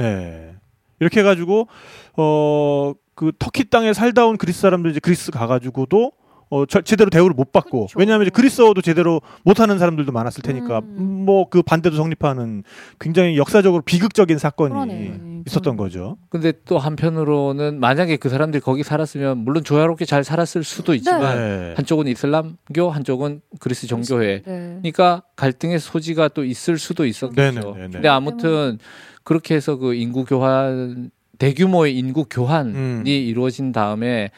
예. 0.00 0.54
이렇게 1.02 1.20
해가지고 1.20 1.68
어 2.16 2.94
그 3.14 3.32
터키 3.38 3.68
땅에 3.68 3.92
살다 3.92 4.26
온 4.26 4.36
그리스 4.36 4.60
사람들 4.62 4.90
이제 4.90 5.00
그리스 5.00 5.30
가가지고도 5.30 6.12
어 6.54 6.66
저- 6.66 6.82
제대로 6.82 7.08
대우를 7.08 7.32
못 7.34 7.50
받고 7.50 7.86
그쵸. 7.86 7.98
왜냐하면 7.98 8.26
이제 8.26 8.30
그리스어도 8.30 8.82
제대로 8.82 9.22
못하는 9.42 9.78
사람들도 9.78 10.12
많았을 10.12 10.42
테니까 10.42 10.80
음. 10.80 11.22
뭐그 11.24 11.62
반대도 11.62 11.96
성립하는 11.96 12.62
굉장히 13.00 13.38
역사적으로 13.38 13.80
비극적인 13.80 14.36
사건이 14.36 14.74
그러네. 14.74 15.20
있었던 15.46 15.72
음. 15.72 15.76
거죠. 15.78 16.18
근데 16.28 16.52
또 16.66 16.78
한편으로는 16.78 17.80
만약에 17.80 18.18
그 18.18 18.28
사람들이 18.28 18.60
거기 18.60 18.82
살았으면 18.82 19.38
물론 19.38 19.64
조화롭게 19.64 20.04
잘 20.04 20.24
살았을 20.24 20.62
수도 20.62 20.92
있지만 20.94 21.38
네. 21.38 21.74
한쪽은 21.74 22.06
이슬람교 22.08 22.90
한쪽은 22.90 23.40
그리스 23.58 23.86
정교회 23.86 24.42
네. 24.44 24.76
그러니까 24.82 25.22
갈등의 25.36 25.78
소지가 25.78 26.28
또 26.28 26.44
있을 26.44 26.76
수도 26.76 27.06
있었겠죠. 27.06 27.60
네네네네. 27.60 27.88
근데 27.92 28.08
아무튼 28.08 28.78
그렇게 29.24 29.54
해서 29.54 29.76
그 29.76 29.94
인구 29.94 30.26
교환 30.26 31.10
대규모의 31.38 31.96
인구 31.96 32.26
교환이 32.28 32.72
음. 32.74 33.02
이루어진 33.06 33.72
다음에 33.72 34.30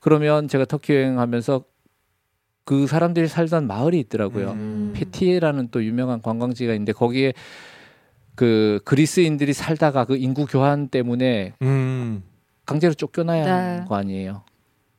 그러면 0.00 0.48
제가 0.48 0.64
터키 0.64 0.94
여행하면서 0.94 1.64
그 2.64 2.86
사람들이 2.86 3.28
살던 3.28 3.66
마을이 3.66 3.98
있더라고요. 4.00 4.52
음. 4.52 4.92
페티에라는 4.94 5.68
또 5.70 5.84
유명한 5.84 6.20
관광지가 6.22 6.72
있는데 6.74 6.92
거기에 6.92 7.32
그 8.34 8.80
그리스인들이 8.84 9.52
살다가 9.52 10.04
그 10.04 10.16
인구 10.16 10.46
교환 10.46 10.88
때문에 10.88 11.54
음. 11.62 12.22
강제로 12.64 12.94
쫓겨나야 12.94 13.44
네. 13.44 13.50
하는 13.50 13.84
거 13.86 13.96
아니에요. 13.96 14.42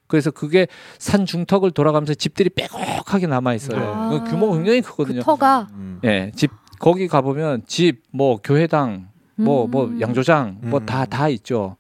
그래서 0.07 0.30
그게 0.30 0.68
산 0.98 1.26
중턱을 1.26 1.72
돌아가면서 1.72 2.14
집들이 2.14 2.49
빼곡하게 2.49 3.28
남아 3.28 3.53
있어요. 3.53 3.82
아. 3.82 4.10
그 4.10 4.30
규모가 4.30 4.57
굉장히 4.57 4.82
그 4.82 4.91
크거든요. 4.91 5.22
터가 5.22 5.68
음. 5.72 5.99
예, 6.03 6.32
집 6.36 6.52
거기 6.80 7.07
가 7.07 7.22
보면 7.22 7.64
집 7.65 8.03
뭐 8.11 8.38
교회당 8.44 9.07
뭐뭐 9.36 9.86
음. 9.86 10.02
양조장 10.02 10.57
뭐 10.64 10.82
음. 10.82 10.86
다다 10.86 11.30
있죠. 11.30 11.78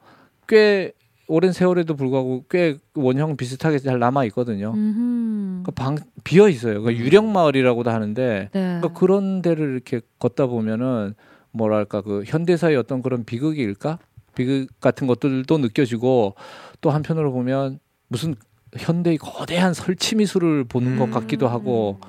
꽤 0.47 0.93
오랜 1.31 1.53
세월에도 1.53 1.95
불구하고 1.95 2.43
꽤 2.49 2.77
원형 2.93 3.37
비슷하게 3.37 3.79
잘 3.79 3.99
남아 3.99 4.25
있거든요. 4.25 4.73
음흠. 4.75 5.63
그방 5.63 5.97
비어 6.25 6.49
있어요. 6.49 6.81
그 6.81 6.89
음. 6.89 6.95
유령 6.97 7.31
마을이라고도 7.31 7.89
하는데 7.89 8.49
네. 8.51 8.61
그러니까 8.61 8.89
그런 8.89 9.41
데를 9.41 9.71
이렇게 9.71 10.01
걷다 10.19 10.47
보면은 10.47 11.13
뭐랄까 11.51 12.01
그 12.01 12.23
현대사의 12.25 12.75
어떤 12.75 13.01
그런 13.01 13.23
비극일까 13.23 13.99
비극 14.35 14.67
같은 14.81 15.07
것들도 15.07 15.57
느껴지고 15.57 16.35
또 16.81 16.89
한편으로 16.89 17.31
보면 17.31 17.79
무슨 18.09 18.35
현대의 18.77 19.17
거대한 19.17 19.73
설치 19.73 20.15
미술을 20.15 20.65
보는 20.65 20.97
것 20.99 21.05
음. 21.05 21.11
같기도 21.11 21.47
하고 21.47 21.99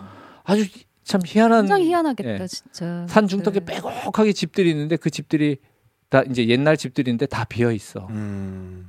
아주 0.43 0.67
참 1.05 1.21
희한한 1.25 1.63
굉장히 1.63 1.87
희한하겠다 1.87 2.43
예. 2.43 2.47
진짜. 2.49 3.07
산 3.09 3.29
중턱에 3.29 3.61
네. 3.61 3.65
빼곡하게 3.67 4.33
집들이 4.33 4.71
있는데 4.71 4.97
그 4.97 5.11
집들이 5.11 5.59
다 6.09 6.23
이제 6.23 6.49
옛날 6.49 6.77
집들인데 6.77 7.27
다 7.27 7.45
비어 7.45 7.71
있어. 7.71 8.09
음. 8.11 8.89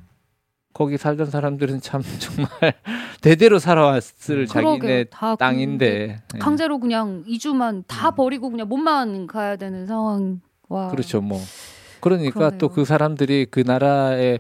거기 0.74 0.98
살던 0.98 1.30
사람들은 1.30 1.82
참 1.82 2.02
정말 2.20 2.74
대대로 3.22 3.60
살아왔을 3.60 4.40
음. 4.42 4.46
자기네 4.48 5.06
다 5.06 5.36
땅인데 5.36 6.22
예. 6.36 6.40
강제로 6.40 6.80
그냥 6.80 7.24
2주만 7.28 7.84
다 7.88 8.10
음. 8.10 8.16
버리고 8.16 8.50
그냥 8.50 8.68
몸만 8.68 9.28
가야 9.28 9.56
되는 9.56 9.86
상황. 9.86 10.42
와. 10.70 10.88
그렇죠 10.90 11.22
뭐 11.22 11.40
그러니까. 12.00 12.58
또 12.58 12.70
그 12.70 12.86
사람들이 12.86 13.46
그 13.50 13.60
나라에 13.66 14.40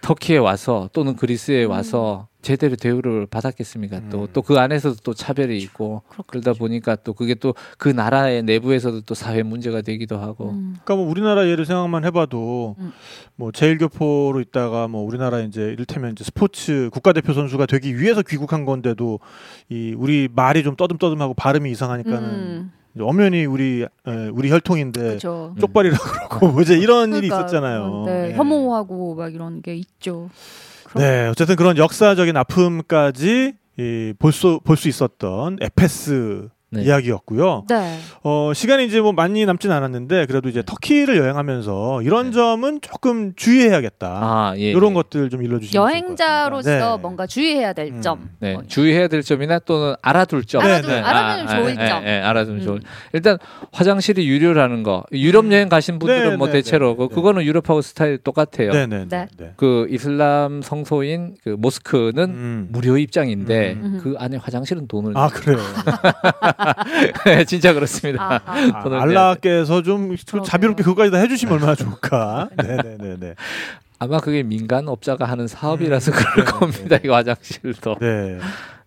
터키에 0.00 0.38
와서 0.38 0.88
또는 0.92 1.16
그리스에 1.16 1.64
음. 1.64 1.70
와서 1.70 2.28
제대로 2.40 2.76
대우를 2.76 3.26
받았겠습니까 3.26 4.08
또 4.10 4.22
음. 4.22 4.26
또그 4.32 4.58
안에서도 4.58 4.96
또 5.02 5.12
차별이 5.12 5.58
있고 5.58 6.02
그러다 6.28 6.52
보니까 6.52 6.96
또 6.96 7.12
그게 7.12 7.34
또 7.34 7.54
그 7.76 7.88
나라의 7.88 8.42
내부에서도 8.42 9.02
또 9.02 9.14
사회 9.14 9.42
문제가 9.42 9.82
되기도 9.82 10.18
하고 10.18 10.50
음. 10.50 10.76
그러니까 10.84 10.96
뭐 10.96 11.10
우리나라 11.10 11.46
예를 11.46 11.64
생각만 11.64 12.04
해봐도 12.04 12.76
음. 12.78 12.92
뭐 13.36 13.52
제일교포로 13.52 14.40
있다가 14.40 14.88
뭐 14.88 15.04
우리나라 15.04 15.40
이제 15.40 15.62
이를테면 15.62 16.12
이제 16.12 16.24
스포츠 16.24 16.90
국가대표 16.92 17.32
선수가 17.32 17.66
되기 17.66 17.98
위해서 17.98 18.22
귀국한 18.22 18.64
건데도 18.64 19.20
이 19.68 19.94
우리 19.96 20.28
말이 20.32 20.62
좀 20.62 20.76
떠듬떠듬하고 20.76 21.34
발음이 21.34 21.70
이상하니까는 21.70 22.28
음. 22.28 22.72
엄연히 23.00 23.44
우리 23.46 23.82
에, 23.82 24.28
우리 24.32 24.50
혈통인데 24.50 25.00
그렇죠. 25.00 25.54
쪽발이라 25.60 25.96
그러고 25.98 26.48
뭐 26.48 26.60
이제 26.62 26.76
이런 26.76 27.10
일이 27.14 27.28
그러니까, 27.28 27.38
있었잖아요. 27.46 28.04
네, 28.06 28.30
예. 28.30 28.34
혐오하고 28.34 29.14
막 29.14 29.32
이런 29.34 29.62
게 29.62 29.74
있죠. 29.76 30.28
그럼- 30.84 31.02
네, 31.02 31.28
어쨌든 31.28 31.56
그런 31.56 31.76
역사적인 31.76 32.36
아픔까지 32.36 33.54
볼수 34.18 34.60
볼 34.64 34.76
수 34.76 34.88
있었던 34.88 35.58
에페스 35.60 36.48
네. 36.70 36.82
이야기였고요. 36.82 37.64
네. 37.68 37.98
어, 38.22 38.52
시간이 38.54 38.84
이제 38.86 39.00
뭐 39.00 39.12
많이 39.12 39.46
남진 39.46 39.72
않았는데 39.72 40.26
그래도 40.26 40.50
이제 40.50 40.62
터키를 40.64 41.16
여행하면서 41.16 42.02
이런 42.02 42.26
네. 42.26 42.32
점은 42.32 42.80
조금 42.82 43.32
주의해야겠다. 43.36 44.06
아, 44.06 44.54
예. 44.58 44.70
이런 44.72 44.90
예. 44.90 44.94
것들 44.94 45.30
좀 45.30 45.42
일러주시면 45.42 45.82
여행자로서. 45.82 46.70
네. 46.70 47.00
뭔가 47.00 47.26
주의해야 47.26 47.72
될 47.72 47.88
음. 47.88 48.02
점. 48.02 48.28
네, 48.40 48.52
뭐 48.54 48.62
주의해야 48.66 49.08
될 49.08 49.22
점이나 49.22 49.58
또는 49.60 49.94
알아둘 50.02 50.44
점. 50.44 50.62
네, 50.62 50.74
알아두면 51.00 51.48
좋을 51.56 51.70
예, 51.82 51.88
점. 51.88 52.02
예, 52.04 52.08
예, 52.08 52.20
알아두면 52.20 52.60
음. 52.60 52.64
좋을. 52.66 52.80
일단 53.14 53.38
화장실이 53.72 54.28
유료라는 54.28 54.82
거. 54.82 55.04
유럽 55.12 55.50
여행 55.50 55.70
가신 55.70 55.98
분들은 55.98 56.30
네, 56.30 56.36
뭐 56.36 56.48
네, 56.48 56.54
대체로 56.54 56.90
네, 56.90 56.96
그- 56.96 57.08
네. 57.08 57.14
그거는 57.14 57.44
유럽하고 57.44 57.80
스타일 57.80 58.18
똑같아요. 58.18 58.72
네, 58.72 58.86
네, 58.86 58.98
네. 58.98 59.06
네. 59.08 59.26
네. 59.38 59.52
그 59.56 59.86
이슬람 59.90 60.60
성소인 60.60 61.36
그 61.42 61.50
모스크는 61.58 62.24
음. 62.24 62.68
무료 62.70 62.98
입장인데 62.98 63.72
음. 63.72 64.00
그 64.02 64.16
안에 64.18 64.36
화장실은 64.36 64.86
돈을 64.86 65.16
아 65.16 65.28
그래요. 65.28 65.58
진짜 67.46 67.72
그렇습니다. 67.72 68.42
아하. 68.44 68.78
아, 68.78 68.82
돈을 68.82 68.98
알라께서 68.98 69.82
좀 69.82 70.08
그러게요. 70.08 70.42
자비롭게 70.42 70.82
그거까지 70.82 71.10
다 71.10 71.18
해주시면 71.18 71.54
얼마나 71.54 71.74
좋을까. 71.74 72.48
네네네네. 72.56 73.34
아마 74.00 74.20
그게 74.20 74.42
민간 74.42 74.88
업자가 74.88 75.24
하는 75.24 75.48
사업이라서 75.48 76.12
음, 76.12 76.16
그럴 76.16 76.34
네, 76.36 76.52
겁니다. 76.52 76.98
네. 76.98 77.00
이 77.04 77.08
화장실도. 77.08 77.96
네. 78.00 78.38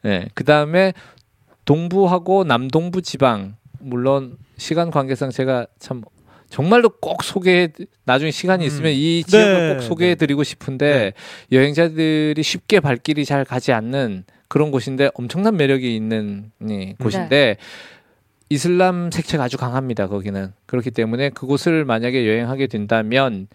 네. 0.04 0.28
그 0.34 0.44
다음에 0.44 0.94
동부하고 1.66 2.44
남동부 2.44 3.02
지방 3.02 3.56
물론 3.80 4.38
시간 4.58 4.90
관계상 4.92 5.32
제가 5.32 5.68
참 5.80 6.04
정말로 6.50 6.90
꼭 6.90 7.24
소개 7.24 7.70
나중에 8.06 8.32
시간이 8.32 8.64
음. 8.64 8.68
있으면 8.68 8.92
이 8.92 9.24
지역을 9.26 9.68
네, 9.70 9.74
꼭 9.74 9.82
소개해 9.82 10.16
드리고 10.16 10.44
싶은데 10.44 11.14
여행자들이 11.52 12.42
쉽게 12.44 12.80
발길이 12.80 13.26
잘 13.26 13.46
가지 13.46 13.72
않는 13.72 14.26
그런 14.52 14.70
곳인데 14.70 15.12
엄청난 15.14 15.56
매력이 15.56 15.96
있는 15.96 16.52
예, 16.70 16.94
곳인데 17.00 17.56
이슬람 18.50 19.10
색채가 19.10 19.46
아주 19.46 19.58
강합니다. 19.58 20.08
거기는 20.08 20.52
그렇기 20.66 20.92
때문에 20.92 21.30
그곳을 21.30 21.86
만약에 21.86 22.28
여행하게 22.28 22.68
된다면 22.68 23.48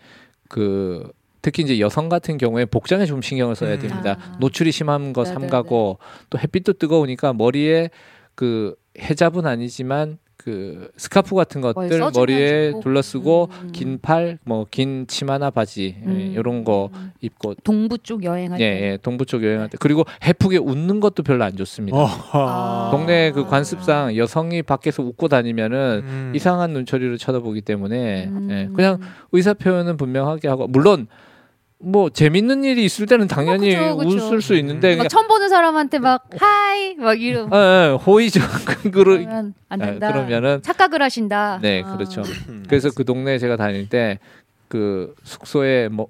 그 0.48 1.12
특히 1.42 1.64
이제 1.64 1.80
여성 1.80 2.08
같은 2.08 2.38
경우에 2.38 2.64
복장에 2.64 3.04
좀 3.04 3.20
신경을 3.20 3.56
써야 3.56 3.74
음. 3.74 3.78
됩니다. 3.78 4.16
아. 4.18 4.36
노출이 4.40 4.72
심한 4.72 5.12
거 5.12 5.24
네네네. 5.24 5.40
삼가고 5.40 5.98
또 6.30 6.38
햇빛도 6.38 6.72
뜨거우니까 6.72 7.34
머리에 7.34 7.90
그 8.34 8.74
헤잡은 8.98 9.44
아니지만 9.44 10.16
그 10.46 10.88
스카프 10.96 11.34
같은 11.34 11.60
것들 11.60 11.98
머리에. 12.14 12.72
둘러쓰고 12.80 13.48
음. 13.64 13.72
긴팔 13.72 14.38
뭐 14.44 14.64
긴 14.70 15.08
치마나 15.08 15.50
바지 15.50 15.96
예, 16.00 16.06
음. 16.06 16.34
이런 16.36 16.62
거 16.62 16.90
입고 17.20 17.54
동부 17.64 17.98
쪽 17.98 18.22
여행할 18.22 18.60
예, 18.60 18.64
때. 18.64 18.82
예, 18.92 18.96
동부 19.02 19.26
쪽 19.26 19.42
여행할 19.42 19.68
때 19.70 19.76
그리고 19.80 20.04
해프게 20.24 20.58
웃는 20.58 21.00
것도 21.00 21.24
별로 21.24 21.42
안 21.42 21.56
좋습니다. 21.56 21.98
어허. 21.98 22.90
동네 22.92 23.32
그 23.32 23.44
관습상 23.44 24.16
여성이 24.16 24.62
밖에서 24.62 25.02
웃고 25.02 25.26
다니면은 25.26 26.02
음. 26.04 26.32
이상한 26.36 26.70
눈초리로 26.74 27.16
쳐다보기 27.16 27.62
때문에 27.62 28.26
음. 28.26 28.48
예, 28.52 28.68
그냥 28.72 29.00
의사 29.32 29.52
표현은 29.52 29.96
분명하게 29.96 30.46
하고 30.46 30.68
물론 30.68 31.08
뭐 31.78 32.08
재밌는 32.08 32.64
일이 32.64 32.84
있을 32.84 33.06
때는 33.06 33.28
당연히 33.28 33.74
어, 33.76 33.96
그쵸, 33.96 34.08
그쵸. 34.08 34.26
웃을 34.26 34.42
수 34.42 34.54
있는데 34.54 34.90
막 34.90 34.96
그냥 34.96 35.08
처음 35.08 35.28
보는 35.28 35.48
사람한테 35.48 35.98
막 35.98 36.28
하이 36.38 36.94
막 36.94 37.20
이러 37.20 37.48
예, 37.52 37.56
예, 37.92 37.96
호의적 37.96 38.42
그러 38.92 39.04
그러면 39.18 39.52
안 39.68 39.80
예, 39.82 39.86
된다. 39.86 40.12
그러면은 40.12 40.62
착각을 40.62 41.02
하신다. 41.02 41.58
네 41.62 41.82
아. 41.84 41.92
그렇죠. 41.92 42.22
그래서 42.66 42.90
그 42.94 43.04
동네에 43.04 43.38
제가 43.38 43.56
다닐 43.56 43.88
때 43.88 44.18
그 44.68 45.14
숙소에 45.22 45.88
뭐 45.88 46.08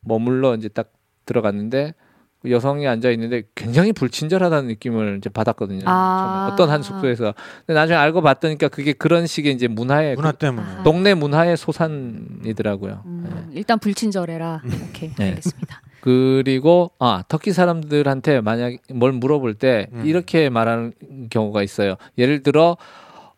머물러 0.00 0.56
이제 0.56 0.68
딱 0.68 0.92
들어갔는데 1.26 1.94
그 1.96 2.01
여성이 2.50 2.86
앉아 2.88 3.10
있는데 3.10 3.42
굉장히 3.54 3.92
불친절하다는 3.92 4.68
느낌을 4.68 5.18
이제 5.18 5.30
받았거든요. 5.30 5.82
아. 5.84 6.50
어떤 6.52 6.70
한 6.70 6.82
숙소에서 6.82 7.34
근데 7.66 7.78
나중에 7.78 7.96
알고 7.96 8.22
봤더니까 8.22 8.68
그게 8.68 8.92
그런 8.92 9.26
식의 9.26 9.52
이제 9.52 9.68
문화의 9.68 10.16
문화 10.16 10.32
그 10.32 10.38
때문에. 10.38 10.66
아. 10.66 10.82
동네 10.82 11.14
문화의 11.14 11.56
소산이더라고요. 11.56 13.02
음, 13.06 13.50
일단 13.52 13.78
불친절해라. 13.78 14.62
오케이 14.88 15.12
네. 15.14 15.28
알겠습니다. 15.30 15.82
그리고 16.00 16.90
아 16.98 17.22
터키 17.28 17.52
사람들한테 17.52 18.40
만약 18.40 18.76
뭘 18.92 19.12
물어볼 19.12 19.54
때 19.54 19.86
음. 19.92 20.02
이렇게 20.04 20.50
말하는 20.50 20.92
경우가 21.30 21.62
있어요. 21.62 21.94
예를 22.18 22.42
들어 22.42 22.76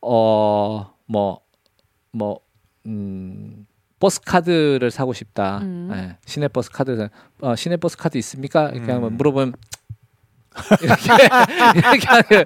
어, 0.01 0.91
어뭐뭐 1.07 2.41
음 2.87 3.67
버스 4.05 4.21
카드를 4.21 4.91
사고 4.91 5.15
싶다. 5.15 5.61
음. 5.63 5.91
예, 5.95 6.17
시내 6.27 6.49
버스 6.49 6.71
카드 6.71 7.09
어, 7.41 7.57
시내 7.57 7.79
버스 7.79 7.97
카드 7.97 8.19
있습니까? 8.19 8.69
이렇게 8.69 8.93
음. 8.93 8.97
한번 8.97 9.17
물어보면 9.17 9.55
이렇게 10.83 11.13
이렇게 11.75 12.07
하는 12.07 12.45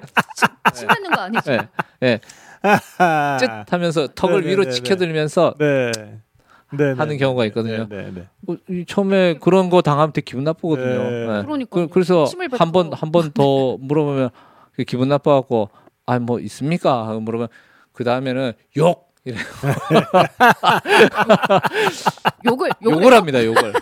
침 0.73 0.87
뱉는 0.87 1.11
거 1.11 1.21
아니죠? 1.23 1.53
예, 1.53 1.59
예, 2.05 2.21
쯧 3.41 3.73
하면서 3.73 4.07
턱을 4.15 4.47
위로 4.47 4.63
네네네네. 4.63 4.71
치켜들면서 4.71 5.55
네. 5.59 5.91
네, 6.75 6.93
하는 6.93 7.17
경우가 7.17 7.45
있거든요. 7.47 7.89
네, 7.89 8.03
네, 8.03 8.11
네. 8.15 8.29
어, 8.47 8.57
이 8.71 8.85
처음에 8.87 9.35
그런 9.41 9.69
거 9.69 9.83
당하면 9.83 10.13
되게 10.13 10.25
기분 10.27 10.45
나쁘거든요. 10.45 11.11
네. 11.11 11.23
예. 11.23 11.43
그러니까 11.43 11.67
그, 11.71 11.89
그래서. 11.89 12.25
한 12.53 12.71
번 12.71 12.93
한 12.93 13.11
번 13.11 13.33
더 13.33 13.77
물어보면 13.81 14.31
그 14.75 14.85
기분 14.85 15.09
나빠갖고 15.09 15.71
아 16.07 16.21
뭐 16.21 16.39
있습니까? 16.39 17.05
물어보면 17.21 17.49
그 17.93 18.05
다음에는 18.05 18.53
욕 18.77 19.08
이래 19.29 19.39
욕을 22.47 22.71
욕을, 22.83 23.03
욕을 23.03 23.15
합니다 23.15 23.45
욕을 23.45 23.73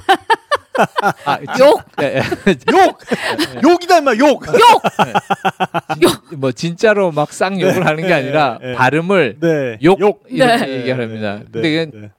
아, 1.24 1.38
욕 1.58 1.82
예, 2.02 2.16
예. 2.16 2.20
욕! 2.72 2.98
욕이다 3.62 3.98
임마 3.98 4.14
욕. 4.20 4.42
뭐 6.36 6.52
진짜로 6.52 7.12
막 7.12 7.32
쌍욕을 7.32 7.86
하는 7.86 8.06
게 8.06 8.12
아니라 8.12 8.58
네, 8.60 8.68
네. 8.68 8.74
발음을 8.74 9.36
네. 9.40 9.78
yok, 9.82 9.98
yok. 10.00 10.22
이렇게 10.28 10.66
네. 10.66 10.80
얘기합니다. 10.80 11.36
네, 11.36 11.44
근데 11.50 11.62
네, 11.62 11.86
네. 11.86 11.90
뜻 11.90 12.10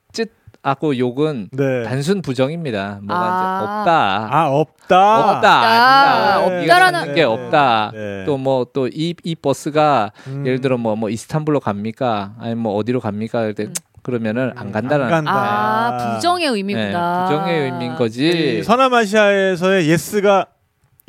하고 0.68 0.98
yok은 0.98 1.50
네. 1.54 1.84
단순 1.84 2.22
부정입니다. 2.22 3.00
뭐가 3.04 3.24
아. 3.24 3.58
이제 3.58 3.64
없다. 3.64 4.28
아 4.32 4.48
없다. 4.50 5.20
없다. 5.36 5.62
아니다. 5.62 6.40
없다. 6.46 6.60
이거 6.62 6.74
없다라는- 6.74 7.16
게 7.16 7.24
없다. 7.24 7.92
네. 7.94 8.26
또뭐 8.26 8.68
또 8.74 8.88
이 8.88 9.16
이 9.24 9.36
버스가 9.36 10.12
음. 10.28 10.46
예를 10.46 10.60
들어 10.62 10.78
뭐뭐 10.78 11.10
이스탄불로 11.10 11.60
갑니까? 11.62 12.34
아니면 12.40 12.60
뭐 12.64 12.76
어디로 12.76 13.00
갑니까? 13.00 13.40
그럴 13.40 13.54
때 13.54 13.64
음. 13.64 13.74
그러면은 14.04 14.52
안 14.56 14.72
간다는 14.72 15.06
안 15.06 15.12
간다. 15.12 15.32
아 15.34 16.14
부정의 16.16 16.48
네, 16.50 16.56
의미구나. 16.56 17.26
부정의 17.30 17.60
의미인 17.62 17.96
거지. 17.96 18.60
이 18.60 18.64
서남아시아에서의 18.64 19.88
yes가 19.90 20.46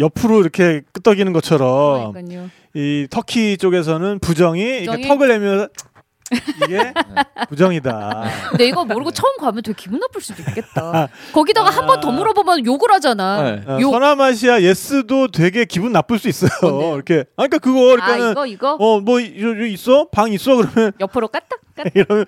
옆으로 0.00 0.40
이렇게 0.40 0.82
끄덕이는 0.92 1.32
것처럼 1.32 2.12
그러니까요. 2.12 2.48
이 2.74 3.06
터키 3.10 3.56
쪽에서는 3.56 4.18
부정이 4.20 4.60
이렇게 4.62 5.02
부정이? 5.02 5.08
턱을 5.08 5.28
내면 5.28 5.68
이게 6.64 6.92
부정이다. 7.48 8.24
근데 8.50 8.66
이거 8.68 8.84
모르고 8.84 9.10
처음 9.10 9.36
가면 9.38 9.62
되게 9.62 9.74
기분 9.76 9.98
나쁠 10.00 10.20
수도 10.22 10.42
있겠다. 10.42 11.08
거기다가 11.32 11.70
한 11.70 11.86
번 11.86 11.98
더 12.00 12.12
물어보면 12.12 12.64
욕을 12.66 12.92
하잖아. 12.92 13.42
네. 13.42 13.62
어, 13.66 13.78
욕. 13.80 13.90
서남아시아 13.90 14.60
예스도 14.62 15.28
되게 15.28 15.64
기분 15.64 15.92
나쁠 15.92 16.18
수 16.18 16.28
있어요. 16.28 16.50
뭔데요? 16.62 16.94
이렇게 16.94 17.20
아 17.36 17.46
그러니까 17.48 17.58
그거 17.58 17.78
아 17.92 17.96
그러니까는 17.96 18.30
이거 18.32 18.46
이거 18.46 18.74
어뭐 18.78 19.20
있어 19.20 20.08
방 20.12 20.32
있어 20.32 20.56
그러면 20.56 20.92
옆으로 21.00 21.28
까딱 21.28 21.48
까딱. 21.74 21.92
이러면 21.96 22.24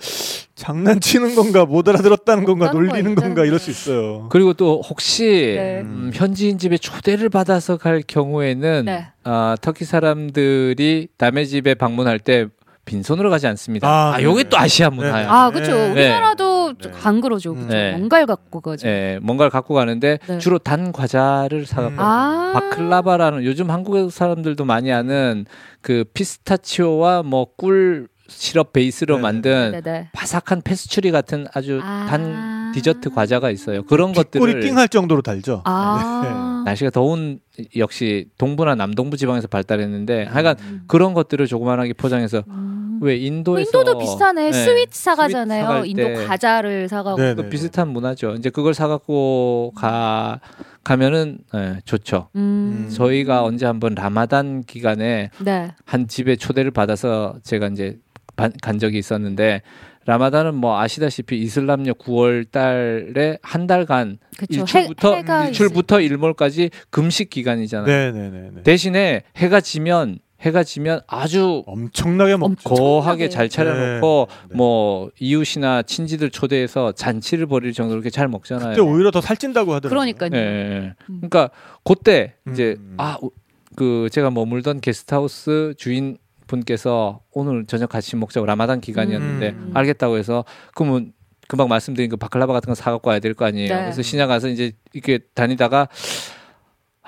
장난치는 0.54 1.34
건가 1.34 1.64
못 1.66 1.88
알아들었다는 1.88 2.44
건가 2.44 2.70
놀리는 2.72 3.14
거야, 3.14 3.26
건가 3.26 3.44
이럴. 3.44 3.58
수 3.60 3.70
있어요. 3.70 4.28
그리고 4.30 4.54
또 4.54 4.80
혹시 4.80 5.54
네. 5.56 5.80
음, 5.82 6.10
현지인 6.14 6.58
집에 6.58 6.78
초대를 6.78 7.28
받아서 7.28 7.76
갈 7.76 8.02
경우에는 8.06 8.84
네. 8.86 9.06
아, 9.24 9.56
터키 9.60 9.84
사람들이 9.84 11.08
남의 11.18 11.46
집에 11.48 11.74
방문할 11.74 12.18
때 12.18 12.46
빈손으로 12.90 13.30
가지 13.30 13.46
않습니다. 13.46 13.88
아, 13.88 14.14
아, 14.14 14.16
네. 14.16 14.24
요게 14.24 14.44
또 14.44 14.58
아시아 14.58 14.90
문화야. 14.90 15.22
네. 15.22 15.26
아 15.28 15.50
그렇죠. 15.50 15.72
네. 15.72 15.90
우리나라도 15.90 16.74
네. 16.74 16.90
안 17.04 17.20
그러죠. 17.20 17.54
그죠. 17.54 17.68
네. 17.68 17.92
뭔가를 17.92 18.26
갖고 18.26 18.60
가죠. 18.60 18.88
예, 18.88 19.20
뭔가를 19.22 19.50
갖고 19.50 19.74
가는데 19.74 20.18
네. 20.26 20.38
주로 20.38 20.58
단 20.58 20.90
과자를 20.90 21.66
사갖고 21.66 21.94
음. 21.94 22.00
아 22.00 22.50
baklava라는 22.54 23.44
요즘 23.44 23.70
한국 23.70 24.10
사람들도 24.10 24.64
많이 24.64 24.92
아는 24.92 25.46
그 25.80 26.04
피스타치오와 26.14 27.22
뭐꿀 27.22 28.08
시럽 28.26 28.72
베이스로 28.72 29.16
네네. 29.16 29.22
만든 29.22 29.80
네네. 29.82 30.08
바삭한 30.12 30.62
페스츄리 30.62 31.12
같은 31.12 31.46
아주 31.54 31.80
아. 31.82 32.06
단 32.08 32.72
디저트 32.72 33.10
과자가 33.10 33.50
있어요. 33.50 33.82
그런 33.84 34.12
것들을 34.12 34.60
띵할 34.60 34.88
정도로 34.88 35.22
달죠. 35.22 35.62
아 35.64 36.62
날씨가 36.64 36.90
더운 36.90 37.40
역시 37.76 38.26
동부나 38.38 38.74
남동부 38.74 39.16
지방에서 39.16 39.48
발달했는데 39.48 40.24
하여간 40.24 40.56
음. 40.60 40.82
그런 40.86 41.14
것들을 41.14 41.46
조그만하게 41.46 41.94
포장해서 41.94 42.44
음. 42.48 42.79
왜 43.00 43.16
인도에서 43.16 43.68
인도도 43.78 43.98
비슷하네. 43.98 44.50
네, 44.50 44.52
sweet 44.52 44.92
사가잖아요. 44.92 45.84
인도 45.86 46.02
때 46.04 46.14
과자를 46.26 46.88
사가고. 46.88 47.20
네, 47.20 47.34
그 47.34 47.42
네. 47.42 47.48
비슷한 47.48 47.88
문화죠. 47.88 48.34
이제 48.34 48.50
그걸 48.50 48.74
사갖고 48.74 49.72
가 49.74 50.40
가면은 50.84 51.38
예, 51.54 51.80
좋죠. 51.84 52.28
음. 52.36 52.86
음. 52.88 52.90
저희가 52.90 53.42
언제 53.44 53.66
한번 53.66 53.94
라마단 53.94 54.64
기간에 54.64 55.30
네. 55.42 55.72
한 55.84 56.08
집에 56.08 56.36
초대를 56.36 56.70
받아서 56.70 57.36
제가 57.42 57.68
이제 57.68 57.98
반- 58.36 58.52
간 58.62 58.78
적이 58.78 58.98
있었는데 58.98 59.62
라마단은 60.06 60.54
뭐 60.54 60.78
아시다시피 60.80 61.38
이슬람력 61.40 61.98
9월 61.98 62.50
달에 62.50 63.38
한 63.42 63.66
달간 63.66 64.18
그렇죠. 64.36 64.60
일출부터 64.60 65.14
해가 65.16 65.46
일출부터 65.48 66.00
일몰까지 66.00 66.70
금식 66.90 67.28
기간이잖아요. 67.30 68.12
네네네. 68.12 68.62
대신에 68.62 69.22
해가 69.36 69.60
지면 69.60 70.18
해가 70.40 70.64
지면 70.64 71.00
아주 71.06 71.62
엄청나게 71.66 72.36
먹죠. 72.36 72.68
거하게 72.68 73.24
엄청나게. 73.24 73.28
잘 73.28 73.48
차려놓고 73.48 74.28
네, 74.30 74.48
네. 74.50 74.54
뭐 74.56 75.10
이웃이나 75.20 75.82
친지들 75.82 76.30
초대해서 76.30 76.92
잔치를 76.92 77.46
벌일 77.46 77.72
정도로 77.72 77.98
이렇게 77.98 78.10
잘 78.10 78.26
먹잖아요. 78.28 78.70
그때 78.70 78.80
오히려 78.80 79.10
더 79.10 79.20
살찐다고 79.20 79.74
하더라고요. 79.74 79.90
그러니까요. 80.14 80.30
예, 80.34 80.38
예. 80.44 80.94
음. 81.10 81.20
그러니까 81.20 81.50
그때 81.84 82.34
이제 82.50 82.76
음. 82.78 82.96
아그 82.96 84.08
제가 84.10 84.30
머물던 84.30 84.80
게스트하우스 84.80 85.74
주인 85.76 86.16
분께서 86.46 87.20
오늘 87.32 87.66
저녁 87.66 87.90
같이 87.90 88.16
먹자고 88.16 88.46
라마단 88.46 88.80
기간이었는데 88.80 89.50
음. 89.50 89.70
알겠다고 89.74 90.16
해서 90.16 90.44
그러면 90.74 91.12
금방 91.48 91.68
말씀드린 91.68 92.08
그 92.10 92.16
바클라바 92.16 92.52
같은 92.52 92.68
거 92.70 92.74
사갖고 92.74 93.10
와야 93.10 93.18
될 93.20 93.34
거 93.34 93.44
아니에요. 93.44 93.68
네. 93.68 93.80
그래서 93.82 94.02
시장 94.02 94.28
가서 94.28 94.48
이제 94.48 94.72
이렇게 94.92 95.18
다니다가 95.34 95.88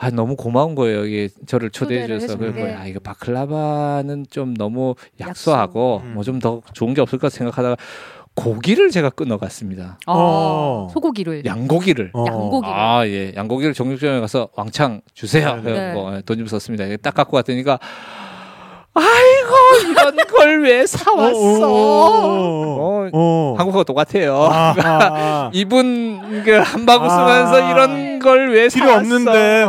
아 0.03 0.11
너무 0.11 0.35
고마운 0.35 0.75
거예요. 0.75 1.07
이게 1.07 1.29
저를 1.47 1.71
초대해 1.71 2.09
줘서 2.09 2.37
그걸 2.37 2.55
게. 2.55 2.73
아 2.75 2.87
이거 2.89 2.99
바클라바는 2.99 4.27
좀 4.31 4.53
너무 4.55 4.97
약소하고 5.21 6.01
약소. 6.03 6.13
뭐좀 6.15 6.41
더 6.41 6.61
좋은 6.73 6.93
게 6.93 7.01
없을까 7.01 7.29
생각하다가 7.29 7.77
고기를 8.35 8.91
제가 8.91 9.11
끊어갔습니다. 9.11 9.99
아, 10.07 10.13
어. 10.13 10.89
소고기를. 10.93 11.45
양고기를. 11.45 12.11
어. 12.15 12.25
양고기를. 12.27 12.75
아, 12.75 13.07
예. 13.07 13.33
양고기를 13.37 13.75
정육점에 13.75 14.19
가서 14.21 14.49
왕창 14.57 15.03
주세요. 15.15 15.55
네, 15.57 15.63
네. 15.63 15.63
그래갖고 15.63 16.23
돈좀 16.23 16.47
썼습니다. 16.49 16.85
딱 16.97 17.15
갖고 17.15 17.37
왔더니까 17.37 17.79
아이고 18.95 19.91
이런 19.91 20.17
걸 20.17 20.63
왜 20.63 20.85
사왔어? 20.87 21.67
어, 21.67 22.77
어, 22.79 23.09
어. 23.13 23.55
한국하고 23.59 23.85
똑같아요. 23.85 24.49
아하. 24.51 25.51
이분 25.55 26.43
그 26.45 26.51
한바구 26.59 27.09
쓰면서 27.09 27.57
아. 27.63 27.71
이런 27.71 28.19
걸 28.19 28.51
왜 28.51 28.69
필요 28.69 28.87
사왔어? 28.87 28.99
없는데. 28.99 29.67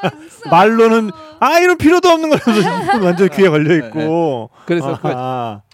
말로는 0.50 1.10
아 1.38 1.58
이런 1.60 1.76
필요도 1.78 2.08
없는 2.08 2.30
거라서 2.30 3.04
완전 3.04 3.28
귀에 3.28 3.48
걸려 3.48 3.74
있고. 3.76 4.50
그래서 4.66 4.98
그, 5.00 5.08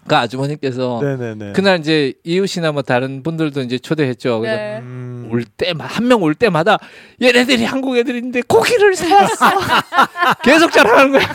그 0.06 0.16
아주머니께서 0.16 1.00
네네네. 1.02 1.52
그날 1.52 1.78
이제 1.80 2.12
이웃이나 2.24 2.72
뭐 2.72 2.82
다른 2.82 3.22
분들도 3.22 3.60
이제 3.62 3.78
초대했죠. 3.78 4.40
그래서 4.40 4.56
네. 4.56 4.78
음. 4.78 5.28
올 5.32 5.44
때마다 5.44 5.94
한 5.94 6.06
명 6.06 6.22
올 6.22 6.34
때마다 6.34 6.78
얘네들이 7.20 7.64
한국 7.64 7.96
애들인데 7.96 8.42
고기를 8.42 8.94
사왔어. 8.94 9.46
계속 10.44 10.70
자랑하는 10.72 11.12
거야. 11.12 11.26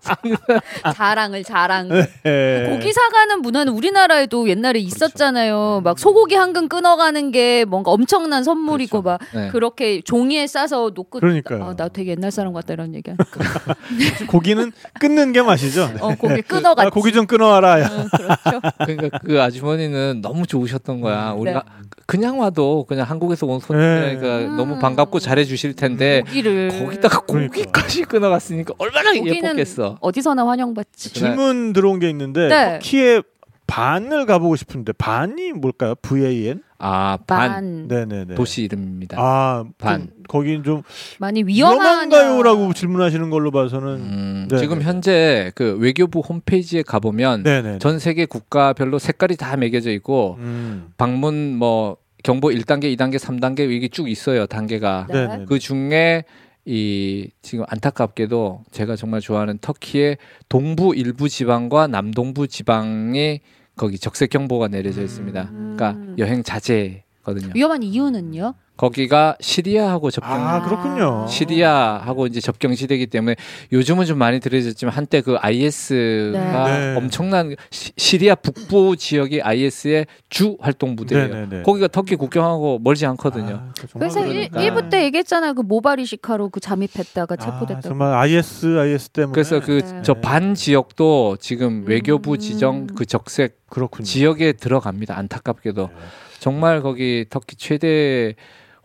자랑을 0.94 1.44
자랑. 1.44 1.90
예. 2.26 2.66
고기 2.70 2.92
사가는 2.92 3.42
문화는 3.42 3.72
우리나라에도 3.72 4.48
옛날에 4.48 4.78
있었잖아요. 4.80 5.80
막 5.84 5.98
소고기 5.98 6.34
한 6.34 6.50
근 6.50 6.68
끊어가는 6.68 7.30
게 7.30 7.64
뭔가 7.64 7.92
엄청난 7.92 8.42
선물이고 8.42 9.02
막 9.02 9.20
네. 9.32 9.50
그렇게 9.50 10.00
종이에 10.00 10.48
싸서 10.48 10.90
놓고 10.96 11.20
그러니까요. 11.20 11.62
아, 11.64 11.76
나 11.76 11.86
되게 11.86 12.10
옛날 12.12 12.32
사람 12.32 12.52
같다 12.52 12.72
이런 12.72 12.92
얘기. 12.92 13.12
고기는 14.26 14.72
끊는 14.98 15.32
게 15.32 15.42
맛이죠. 15.42 15.86
네. 15.94 15.98
어 16.00 16.14
고기 16.18 16.42
끊어가. 16.42 16.82
아, 16.82 16.90
고기 16.90 17.12
좀 17.12 17.26
끊어와라. 17.28 17.89
야. 17.90 18.02
응, 18.02 18.08
그렇죠. 18.08 18.60
그러니까 18.78 19.18
그 19.18 19.40
아주머니는 19.42 20.20
너무 20.22 20.46
좋으셨던 20.46 21.00
거야. 21.00 21.32
우리가 21.32 21.64
네. 21.66 21.88
그냥 22.06 22.38
와도 22.40 22.84
그냥 22.88 23.08
한국에서 23.08 23.46
온 23.46 23.60
손님이니까 23.60 24.38
네. 24.38 24.46
너무 24.46 24.74
음. 24.74 24.78
반갑고 24.78 25.18
잘해 25.20 25.44
주실 25.44 25.74
텐데 25.74 26.22
고기를 26.26 26.68
거기다가 26.68 27.20
그러니까. 27.20 27.54
고기까지 27.56 28.02
끊어갔으니까 28.04 28.74
얼마나 28.78 29.12
고기는 29.12 29.36
예뻤겠어. 29.36 29.98
어디서나 30.00 30.46
환영받지. 30.46 31.12
질문 31.12 31.72
들어온 31.72 31.98
게 31.98 32.08
있는데 32.10 32.48
네. 32.48 32.72
터키의 32.74 33.22
반을 33.70 34.26
가보고 34.26 34.56
싶은데 34.56 34.92
반이 34.92 35.52
뭘까요? 35.52 35.94
VAN? 36.02 36.62
아, 36.78 37.18
반, 37.26 37.52
반 37.52 37.88
네네네. 37.88 38.34
도시 38.34 38.62
이름입니다. 38.62 39.16
아, 39.20 39.64
반. 39.78 40.00
반. 40.00 40.10
거긴 40.26 40.64
좀 40.64 40.82
많이. 41.18 41.44
위험한가요라고 41.44 42.72
질문하시는 42.72 43.30
걸로 43.30 43.52
봐서는 43.52 43.88
음, 43.88 44.48
네, 44.50 44.58
지금 44.58 44.80
네. 44.80 44.84
현재 44.84 45.52
그 45.54 45.76
외교부 45.78 46.18
홈페이지에 46.20 46.82
가 46.82 46.98
보면 46.98 47.44
네네. 47.44 47.78
전 47.78 48.00
세계 48.00 48.26
국가별로 48.26 48.98
색깔이 48.98 49.36
다 49.36 49.56
매겨져 49.56 49.90
있고 49.92 50.36
음. 50.40 50.88
방문 50.96 51.56
뭐 51.56 51.96
경보 52.24 52.48
1단계, 52.48 52.94
2단계, 52.96 53.18
3단계 53.18 53.70
이게 53.70 53.86
쭉 53.86 54.10
있어요. 54.10 54.46
단계가. 54.46 55.06
네. 55.08 55.28
네네. 55.28 55.44
그 55.48 55.60
중에 55.60 56.24
이 56.64 57.30
지금 57.40 57.64
안타깝게도 57.68 58.64
제가 58.72 58.96
정말 58.96 59.20
좋아하는 59.20 59.58
터키의 59.60 60.18
동부 60.48 60.94
일부 60.96 61.28
지방과 61.28 61.86
남동부 61.86 62.48
지방이 62.48 63.40
거기 63.80 63.98
적색 63.98 64.28
경보가 64.28 64.68
내려져 64.68 65.00
있습니다. 65.00 65.42
음. 65.52 65.74
그러니까 65.74 66.14
여행 66.18 66.42
자제거든요. 66.42 67.52
위험한 67.54 67.82
이유는요? 67.82 68.52
거기가 68.80 69.36
시리아하고 69.40 70.10
접경 70.10 70.32
아 70.32 70.62
그렇군요. 70.62 71.26
시리아하고 71.28 72.26
이제 72.26 72.40
접경지대이기 72.40 73.08
때문에 73.08 73.36
요즘은 73.72 74.06
좀 74.06 74.16
많이 74.16 74.40
들어졌지만 74.40 74.94
한때 74.94 75.20
그 75.20 75.36
IS가 75.38 76.64
네. 76.64 76.92
네. 76.92 76.96
엄청난 76.96 77.54
시, 77.70 77.92
시리아 77.98 78.34
북부 78.34 78.96
지역이 78.96 79.42
IS의 79.42 80.06
주 80.30 80.56
활동 80.60 80.96
부대예요. 80.96 81.28
네네네. 81.28 81.62
거기가 81.64 81.88
터키 81.88 82.16
국경하고 82.16 82.78
멀지 82.82 83.04
않거든요. 83.04 83.56
아, 83.56 83.72
그 83.78 83.86
그래서 83.98 84.22
그러니까. 84.22 84.62
일, 84.62 84.70
1부 84.70 84.88
때 84.88 85.04
얘기했잖아요. 85.04 85.52
그 85.52 85.60
모바리시카로 85.60 86.48
그 86.48 86.60
잠입했다가 86.60 87.34
아, 87.34 87.36
체포됐다고. 87.36 87.82
정말 87.82 88.14
IS 88.14 88.78
IS 88.78 89.10
때문에 89.10 89.34
그래서 89.34 89.60
그 89.60 89.82
네. 89.82 90.00
저반 90.00 90.54
지역도 90.54 91.36
지금 91.38 91.84
외교부 91.86 92.32
음. 92.32 92.38
지정 92.38 92.86
그 92.86 93.04
적색 93.04 93.60
그렇군요. 93.68 94.06
지역에 94.06 94.54
들어갑니다. 94.54 95.18
안타깝게도 95.18 95.88
네. 95.88 95.94
정말 96.38 96.80
거기 96.80 97.26
터키 97.28 97.56
최대 97.56 98.34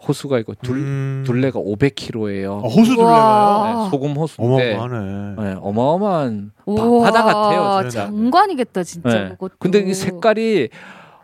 호수가 0.08 0.40
있고 0.40 0.54
둘, 0.62 0.78
음. 0.78 1.24
둘레가 1.26 1.60
500km예요. 1.60 2.58
아, 2.64 2.68
호수 2.68 2.96
둘레가요? 2.96 3.84
네, 3.86 3.90
소금 3.90 4.12
호수인데 4.14 4.76
어마어마하네. 4.76 5.36
네, 5.54 5.58
어마어마한 5.62 6.52
바, 6.66 6.74
바다 7.04 7.24
같아요, 7.24 7.90
진짜. 7.90 8.06
장관이겠다 8.08 8.84
진짜 8.84 9.10
네. 9.24 9.30
그것도. 9.30 9.56
근데 9.60 9.80
이 9.80 9.94
색깔이 9.94 10.70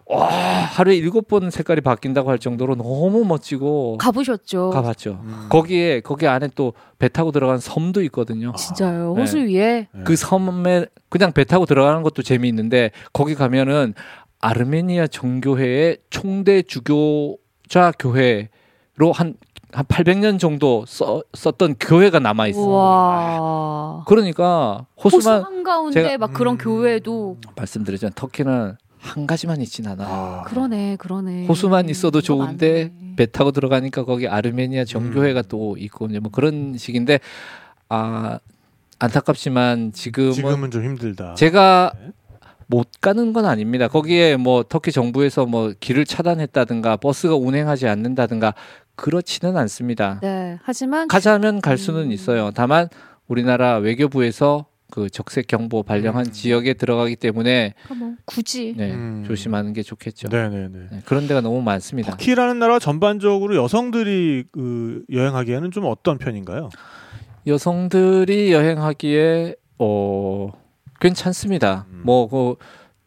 와 0.08 0.28
하루에 0.28 0.96
일곱 0.98 1.28
번 1.30 1.50
색깔이 1.50 1.80
바뀐다고 1.82 2.30
할 2.30 2.38
정도로 2.38 2.76
너무 2.76 3.24
멋지고 3.24 3.98
가보셨죠? 3.98 4.72
가봤죠. 4.72 5.22
음. 5.24 5.46
거기에 5.50 6.02
거기 6.02 6.28
안에 6.28 6.50
또 6.56 6.74
배 7.00 7.08
타고 7.10 7.32
들어간 7.32 7.58
섬도 7.58 8.04
있거든요. 8.04 8.54
진짜요. 8.56 9.14
네. 9.16 9.22
호수 9.22 9.38
위에 9.40 9.88
네. 9.92 10.04
그 10.04 10.16
섬에 10.16 10.86
그냥 11.10 11.32
배 11.32 11.44
타고 11.46 11.66
들어가는 11.66 12.04
것도 12.04 12.22
재미있는데 12.22 12.92
거기 13.12 13.34
가면은 13.34 13.96
아르메니아 14.40 15.08
정교회의 15.08 15.98
총대 16.12 16.62
주교자 16.62 17.92
교회로 17.98 18.48
한 19.12 19.34
한 19.74 19.86
800년 19.86 20.38
정도 20.38 20.84
써, 20.86 21.24
썼던 21.34 21.76
교회가 21.80 22.20
남아 22.20 22.48
있어요. 22.48 22.66
우와. 22.66 24.04
그러니까 24.06 24.86
호수 25.02 25.18
호수만 25.18 25.44
한가운데 25.44 26.04
제가- 26.04 26.18
막 26.18 26.34
그런 26.34 26.56
음. 26.56 26.58
교회도 26.58 27.38
말씀드렸지만 27.56 28.12
터키는 28.14 28.76
한 29.00 29.26
가지만 29.28 29.62
있진 29.62 29.88
않아. 29.88 30.04
아. 30.06 30.44
그러네 30.46 30.98
그러네. 30.98 31.46
호수만 31.48 31.88
있어도 31.90 32.22
좋은데 32.22 32.92
많네. 32.94 33.16
배 33.16 33.26
타고 33.26 33.52
들어가니까 33.52 34.04
거기 34.04 34.28
아르메니아 34.28 34.84
정교회가 34.86 35.40
음. 35.40 35.44
또 35.48 35.78
있고 35.78 36.08
뭐 36.08 36.32
그런 36.32 36.76
식인데 36.78 37.20
아 37.90 38.40
안타깝지만 39.00 39.94
지금은, 39.94 40.34
지금은 40.34 40.72
좀 40.72 40.84
힘들다. 40.84 41.34
제가 41.36 41.94
네. 42.00 42.12
못 42.68 42.88
가는 43.02 43.34
건 43.34 43.46
아닙니다. 43.46 43.90
거기에 43.90 44.38
뭐 44.38 44.64
터키 44.64 44.94
정부에서 44.94 45.46
뭐 45.46 45.74
길을 45.78 46.06
차단했다든가 46.06 46.98
버스가 46.98 47.36
운행하지 47.36 47.86
않는다든가 47.88 48.54
그렇지는 48.96 49.58
않습니다. 49.58 50.20
네. 50.22 50.60
하지만 50.64 51.08
가자면 51.08 51.62
갈 51.62 51.78
수는 51.78 52.04
음. 52.04 52.12
있어요. 52.12 52.52
다만 52.54 52.88
우리나라 53.28 53.78
외교부에서 53.78 54.66
그 54.92 55.10
적색 55.10 55.48
경보 55.48 55.84
발령한 55.84 56.28
음. 56.28 56.32
지역에 56.32 56.74
들어가기 56.74 57.16
때문에 57.16 57.74
뭐 57.98 58.16
굳이 58.26 58.76
네, 58.78 58.92
음. 58.92 59.24
조심하는 59.26 59.74
게 59.74 59.82
좋겠죠. 59.82 60.28
네네네. 60.28 60.80
네, 60.92 61.02
그런 61.06 61.28
데가 61.28 61.42
너무 61.42 61.62
많습니다. 61.62 62.12
터키라는 62.12 62.60
나라 62.60 62.78
전반적으로 62.78 63.56
여성들이 63.56 64.44
그 64.52 65.04
여행하기에는 65.12 65.72
좀 65.72 65.86
어떤 65.86 66.18
편인가요? 66.18 66.70
여성들이 67.48 68.52
여행하기에 68.52 69.56
어 69.80 70.52
괜찮습니다. 71.00 71.88
음. 71.90 72.02
뭐그 72.04 72.56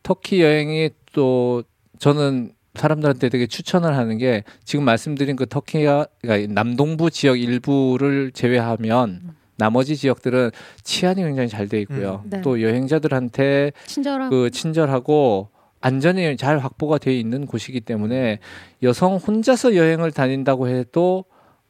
터키 0.02 0.43
여행이 0.43 0.90
또 1.12 1.62
저는 1.98 2.52
사람들한테 2.74 3.28
되게 3.28 3.46
추천을 3.46 3.96
하는 3.96 4.18
게 4.18 4.44
지금 4.64 4.84
말씀드린 4.84 5.36
그 5.36 5.46
터키가 5.46 6.06
그러니까 6.20 6.52
남동부 6.52 7.10
지역 7.10 7.38
일부를 7.40 8.32
제외하면 8.32 9.34
나머지 9.56 9.96
지역들은 9.96 10.51
치안이 10.82 11.22
굉장히 11.22 11.48
잘 11.48 11.68
돼 11.68 11.80
있고요. 11.82 12.22
음. 12.24 12.30
네. 12.30 12.40
또 12.42 12.60
여행자들한테 12.60 13.72
친절하고 13.86 14.30
그 14.30 14.51
친절하고 14.51 15.48
안전이 15.80 16.36
잘 16.36 16.59
확보가 16.59 16.98
돼 16.98 17.14
있는 17.14 17.46
곳이기 17.46 17.80
때문에 17.82 18.38
여성 18.82 19.16
혼자서 19.16 19.76
여행을 19.76 20.12
다닌다고 20.12 20.68
해도 20.68 21.24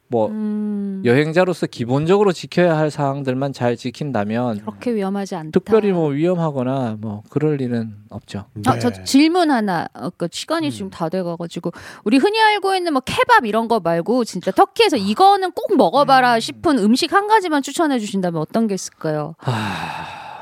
뭐 0.09 0.29
음, 0.29 1.03
여행자로서 1.05 1.67
기본적으로 1.67 2.33
지켜야 2.33 2.77
할 2.77 2.91
사항들만 2.91 3.53
잘 3.53 3.77
지킨다면 3.77 4.61
그렇게 4.61 4.95
위험하지 4.95 5.35
않다. 5.35 5.51
특별히 5.53 5.93
뭐 5.93 6.11
위험하거나 6.11 6.99
뭐 7.01 7.23
그럴 7.31 7.61
일은 7.61 7.95
없죠. 8.11 8.45
아, 8.67 8.79
저 8.79 8.91
네. 8.91 9.05
질문 9.05 9.51
하나. 9.51 9.89
아까 9.93 10.29
시간이 10.31 10.69
음. 10.69 10.71
지금 10.71 10.91
다 10.91 11.09
돼가가지고 11.09 11.73
우리 12.05 12.19
흔히 12.19 12.41
알고 12.41 12.75
있는 12.75 12.93
뭐 12.93 13.03
케밥 13.05 13.47
이런 13.47 13.67
거 13.67 13.81
말고 13.81 14.25
진짜 14.25 14.51
터키에서 14.51 14.97
이거는 14.97 15.53
꼭 15.53 15.77
먹어봐라 15.77 16.39
싶은 16.39 16.79
음식 16.79 17.13
한 17.13 17.27
가지만 17.27 17.63
추천해 17.63 17.99
주신다면 17.99 18.41
어떤 18.41 18.67
게 18.67 18.75
있을까요? 18.75 19.35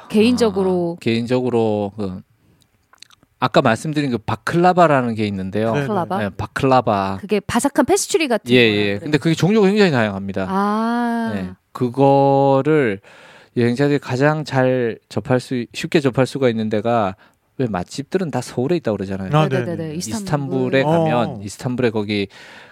개인적으로 0.09 0.97
아, 0.99 1.01
개인적으로 1.01 1.93
그 1.97 2.21
아까 3.43 3.61
말씀드린 3.61 4.13
그 4.13 4.19
바클라바라는 4.19 5.17
게 5.17 5.27
있는데요. 5.27 5.75
네. 5.75 5.81
바클라바 5.81 6.19
네, 6.19 6.31
바클라바. 6.37 7.19
그게 7.21 7.41
바삭한 7.41 7.87
페스츄리 7.87 8.29
같은 8.29 8.55
예, 8.55 8.71
거예요. 8.71 8.87
예. 8.87 8.99
근데 8.99 9.19
그게 9.19 9.35
종류가 9.35 9.67
굉장히 9.67 9.91
다양합니다. 9.91 10.47
아 10.49 11.33
네. 11.35 11.51
그거를 11.73 13.01
여행자들이 13.57 13.99
가장 13.99 14.45
잘 14.45 15.01
접할 15.09 15.41
수 15.41 15.67
쉽게 15.75 15.99
접할 15.99 16.25
수가 16.25 16.51
있는 16.51 16.69
데가 16.69 17.17
왜 17.63 17.69
맛집들은 17.69 18.31
다 18.31 18.41
서울에 18.41 18.77
있다고 18.77 18.97
그러잖아요. 18.97 19.31
아, 19.33 19.49
네네네 19.49 19.77
네네. 19.77 19.95
이스탄불에 19.95 20.83
어. 20.83 20.87
가면 20.87 21.43
이스탄불에 21.43 21.91
거기 21.91 22.27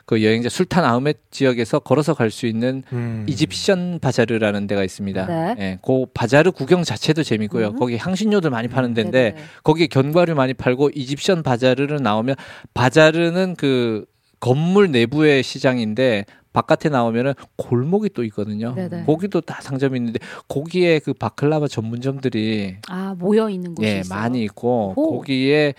그 0.04 0.24
여행자 0.24 0.48
술탄 0.48 0.84
아흐메 0.84 1.14
지역에서 1.30 1.78
걸어서 1.78 2.14
갈 2.14 2.30
수 2.30 2.46
있는 2.46 2.82
음. 2.92 3.26
이집션 3.28 3.98
바자르라는 4.00 4.66
데가 4.66 4.84
있습니다. 4.84 5.26
네. 5.26 5.54
예, 5.58 5.78
그 5.84 6.06
바자르 6.14 6.52
구경 6.52 6.82
자체도 6.84 7.22
재밌고요. 7.22 7.68
음. 7.68 7.76
거기 7.76 7.96
향신료들 7.96 8.50
많이 8.50 8.68
파는 8.68 8.94
데인데 8.94 9.18
네네네. 9.30 9.42
거기에 9.64 9.86
견과류 9.86 10.34
많이 10.34 10.54
팔고 10.54 10.90
이집션 10.94 11.42
바자르를 11.42 12.02
나오면 12.02 12.36
바자르는 12.74 13.54
그 13.56 14.04
건물 14.40 14.90
내부의 14.90 15.42
시장인데 15.42 16.24
바깥에 16.52 16.88
나오면은 16.88 17.34
골목이 17.56 18.10
또 18.10 18.24
있거든요. 18.24 18.74
네네. 18.74 19.04
거기도 19.04 19.40
다 19.40 19.60
상점이 19.60 19.98
있는데 19.98 20.18
거기에 20.48 20.98
그 20.98 21.12
baklava 21.12 21.68
전문점들이 21.68 22.78
아 22.88 23.14
모여 23.18 23.48
있는 23.48 23.74
곳이 23.74 23.88
예 23.88 24.00
있어요. 24.00 24.18
많이 24.18 24.42
있고 24.44 24.94
오. 24.96 25.18
거기에 25.18 25.74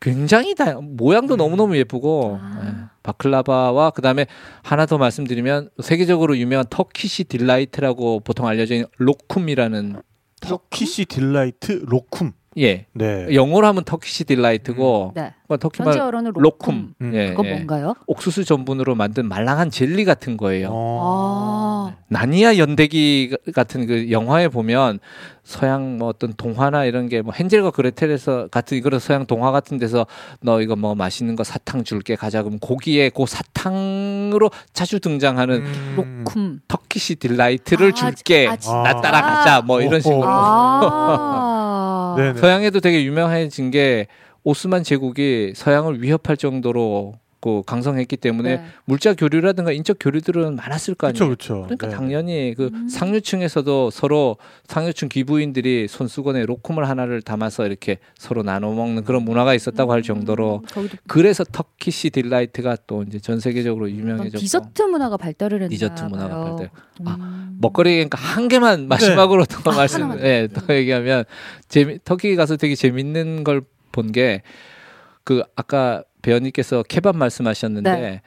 굉장히 0.00 0.54
다 0.54 0.80
모양도 0.80 1.36
너무 1.36 1.56
너무 1.56 1.76
예쁘고 1.76 2.38
아. 2.40 2.62
예, 2.64 2.98
baklava와 3.02 3.90
그다음에 3.90 4.26
하나 4.62 4.84
더 4.86 4.98
말씀드리면 4.98 5.70
세계적으로 5.82 6.36
유명한 6.38 6.66
Turkish 6.68 7.24
delight라고 7.24 8.20
보통 8.20 8.46
알려져 8.48 8.74
있는 8.74 8.88
lokum이라는 8.98 10.02
Turkish 10.40 11.04
delight 11.04 11.84
lokum. 11.86 12.32
예 12.58 12.86
네. 12.92 13.28
영어로 13.34 13.66
하면 13.68 13.84
Turkish 13.84 14.24
delight고 14.24 15.12
네. 15.14 15.32
뭐 15.48 15.56
터키말 15.56 15.92
현재어로는 15.94 16.32
lokum 16.34 16.42
lokum. 16.42 16.94
음. 17.00 17.14
예, 17.14 17.30
그거 17.30 17.44
예. 17.46 17.52
뭔가요? 17.54 17.94
옥수수 18.06 18.44
전분으로 18.44 18.94
만든 18.94 19.26
말랑한 19.26 19.70
젤리 19.70 20.04
같은 20.04 20.36
거예요. 20.36 20.68
어. 20.70 21.92
아. 21.92 21.96
나니아 22.08 22.58
연대기 22.58 23.36
같은 23.54 23.86
그 23.86 24.10
영화에 24.10 24.48
보면 24.48 24.98
서양 25.44 25.96
뭐 25.98 26.08
어떤 26.08 26.34
동화나 26.34 26.84
이런 26.84 27.08
게 27.08 27.22
뭐 27.22 27.32
헨젤과 27.38 27.70
그레텔에서 27.70 28.48
같은 28.50 28.80
그런 28.82 29.00
서양 29.00 29.26
동화 29.26 29.50
같은 29.50 29.78
데서 29.78 30.06
너 30.40 30.60
이거 30.60 30.76
뭐 30.76 30.94
맛있는 30.94 31.36
거 31.36 31.44
사탕 31.44 31.84
줄게 31.84 32.16
가자 32.16 32.42
그러면 32.42 32.58
거기에 32.58 33.10
그 33.10 33.24
사탕으로 33.26 34.50
자주 34.72 35.00
등장하는 35.00 35.56
음. 35.64 36.24
lokum. 36.24 36.60
Turkish 36.68 37.16
delight를 37.16 37.88
아, 37.88 37.94
줄게 37.94 38.48
아? 38.48 38.56
나 38.56 39.00
따라가자 39.00 39.62
뭐 39.62 39.80
이런 39.80 40.00
식으로 40.00 40.22
아. 40.24 41.48
서양에도 42.36 42.80
되게 42.80 43.04
유명해진 43.04 43.70
게 43.70 44.06
오스만 44.44 44.82
제국이 44.82 45.52
서양을 45.54 46.02
위협할 46.02 46.36
정도로 46.36 47.14
그 47.42 47.62
강성했기 47.66 48.16
때문에 48.18 48.56
네. 48.56 48.64
물자 48.84 49.14
교류라든가 49.14 49.72
인적 49.72 49.96
교류들은 49.98 50.54
많았을 50.54 50.94
거 50.94 51.08
아니에요. 51.08 51.26
그렇죠, 51.26 51.54
그렇죠. 51.54 51.62
그러니까 51.64 51.88
네. 51.88 51.94
당연히 51.94 52.54
그 52.56 52.70
음. 52.72 52.88
상류층에서도 52.88 53.90
서로 53.90 54.36
상류층 54.68 55.08
귀부인들이 55.08 55.88
손수건에 55.88 56.46
lokum을 56.46 56.88
하나를 56.88 57.20
담아서 57.20 57.66
이렇게 57.66 57.98
서로 58.16 58.44
나눠 58.44 58.72
먹는 58.72 59.02
그런 59.02 59.24
문화가 59.24 59.54
있었다고 59.54 59.92
할 59.92 60.02
정도로 60.02 60.62
음, 60.76 60.88
그래서 61.08 61.42
Turkish 61.42 62.10
delight가 62.10 62.76
또 62.86 63.02
이제 63.02 63.18
전 63.18 63.40
세계적으로 63.40 63.86
어떤 63.86 63.98
유명해졌고 63.98 64.38
디저트 64.38 64.82
문화가 64.82 65.16
발달을 65.16 65.62
했나 65.62 65.68
디저트 65.68 66.04
문화가 66.04 66.34
봐요. 66.34 66.56
발달. 66.56 66.70
아, 67.04 67.16
음. 67.18 67.58
먹거리 67.60 67.90
그러니까 67.94 68.18
한 68.18 68.46
개만 68.46 68.86
마지막으로 68.86 69.46
더 69.46 69.70
아, 69.72 69.74
말씀 69.74 70.16
예, 70.20 70.46
더 70.52 70.72
얘기하면 70.74 71.24
재미 71.68 71.98
터키 72.04 72.36
가서 72.36 72.56
되게 72.56 72.76
재밌는 72.76 73.42
걸 73.42 73.62
본 73.92 74.12
게 74.12 74.42
그 75.24 75.42
아까 75.54 76.02
배원님께서 76.22 76.82
케밥 76.84 77.16
말씀하셨는데 77.16 77.92
네. 78.00 78.22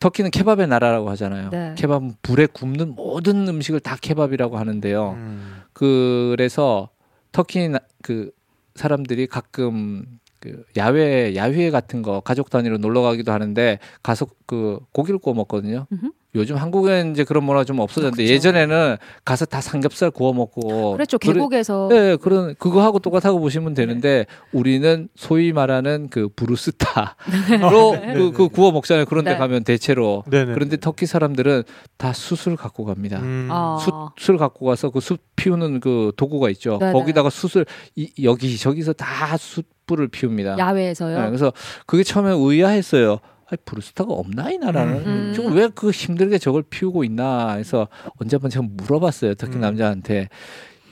터키는 0.00 0.30
케밥의 0.30 0.68
나라라고 0.68 1.10
하잖아요. 1.10 1.50
네. 1.50 1.74
케밥은 1.76 2.14
불에 2.22 2.46
굽는 2.46 2.94
모든 2.94 3.48
음식을 3.48 3.80
다 3.80 3.96
케밥이라고 4.00 4.56
하는데요. 4.58 5.10
음. 5.12 5.62
그래서 5.72 6.90
터키 7.32 7.68
나- 7.68 7.80
그 8.02 8.30
사람들이 8.74 9.26
가끔 9.26 10.04
그 10.40 10.64
야외 10.76 11.34
야외 11.34 11.70
같은 11.70 12.02
거 12.02 12.20
가족 12.20 12.48
단위로 12.48 12.78
놀러 12.78 13.02
가기도 13.02 13.32
하는데 13.32 13.80
가서 14.04 14.26
그 14.46 14.78
고기를 14.92 15.18
구워 15.18 15.34
먹거든요. 15.34 15.86
음흠. 15.92 16.10
요즘 16.34 16.56
한국엔 16.56 17.12
이제 17.12 17.24
그런 17.24 17.42
문화 17.44 17.64
좀 17.64 17.78
없어졌는데 17.78 18.18
그렇죠. 18.22 18.32
예전에는 18.34 18.96
가서 19.24 19.46
다 19.46 19.60
삼겹살 19.62 20.10
구워 20.10 20.32
먹고 20.34 20.92
그랬죠. 20.92 21.18
그래- 21.18 21.32
계곡에서 21.32 21.88
네, 21.90 22.16
그런 22.16 22.54
그거 22.58 22.82
하고 22.82 22.98
똑같다고 22.98 23.40
보시면 23.40 23.72
되는데 23.74 24.26
우리는 24.52 25.08
소위 25.16 25.52
말하는 25.52 26.08
그 26.10 26.28
브루스타로 26.36 27.12
그, 28.14 28.32
그 28.32 28.48
구워 28.48 28.72
먹잖아요. 28.72 29.06
그런데 29.06 29.32
네. 29.32 29.38
가면 29.38 29.64
대체로. 29.64 30.22
그런데 30.28 30.76
터키 30.76 31.06
사람들은 31.06 31.62
다 31.96 32.12
숯을 32.12 32.56
갖고 32.56 32.84
갑니다. 32.84 33.18
음. 33.20 33.48
아. 33.50 33.78
숯을 34.18 34.38
갖고 34.38 34.66
가서 34.66 34.90
그 34.90 35.00
숯 35.00 35.20
피우는 35.36 35.80
그 35.80 36.12
도구가 36.16 36.50
있죠. 36.50 36.78
거기다가 36.78 37.30
숯을 37.30 37.64
이, 37.96 38.10
여기 38.22 38.58
저기서 38.58 38.92
다 38.92 39.36
숯불을 39.38 40.08
피웁니다. 40.08 40.58
야외에서요. 40.58 41.18
네, 41.20 41.26
그래서 41.28 41.52
그게 41.86 42.02
처음에 42.02 42.32
의아했어요. 42.34 43.18
아니, 43.50 43.58
브루스타가 43.64 44.12
없나 44.12 44.50
이 44.50 44.58
나라는 44.58 44.94
음. 45.06 45.32
지금 45.34 45.54
왜그 45.54 45.90
힘들게 45.90 46.38
저걸 46.38 46.64
피우고 46.68 47.02
있나 47.04 47.54
해서 47.54 47.88
언제 48.16 48.36
한번 48.36 48.50
제가 48.50 48.66
물어봤어요. 48.70 49.34
특히 49.34 49.56
음. 49.56 49.62
남자한테 49.62 50.28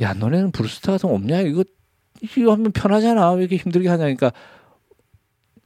야 0.01 0.15
너네는 0.15 0.53
브루스타 0.53 0.93
같은 0.93 1.09
거 1.09 1.15
없냐 1.15 1.41
이거 1.43 1.65
이거 2.23 2.53
하면 2.53 2.73
편하잖아 2.73 3.31
왜 3.33 3.43
이렇게 3.43 3.57
힘들게 3.57 3.89
하냐니까 3.89 4.33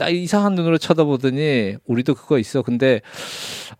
딱 0.01 0.09
이상한 0.09 0.55
눈으로 0.55 0.79
쳐다보더니 0.79 1.77
우리도 1.85 2.15
그거 2.15 2.39
있어 2.39 2.63
근데 2.63 3.03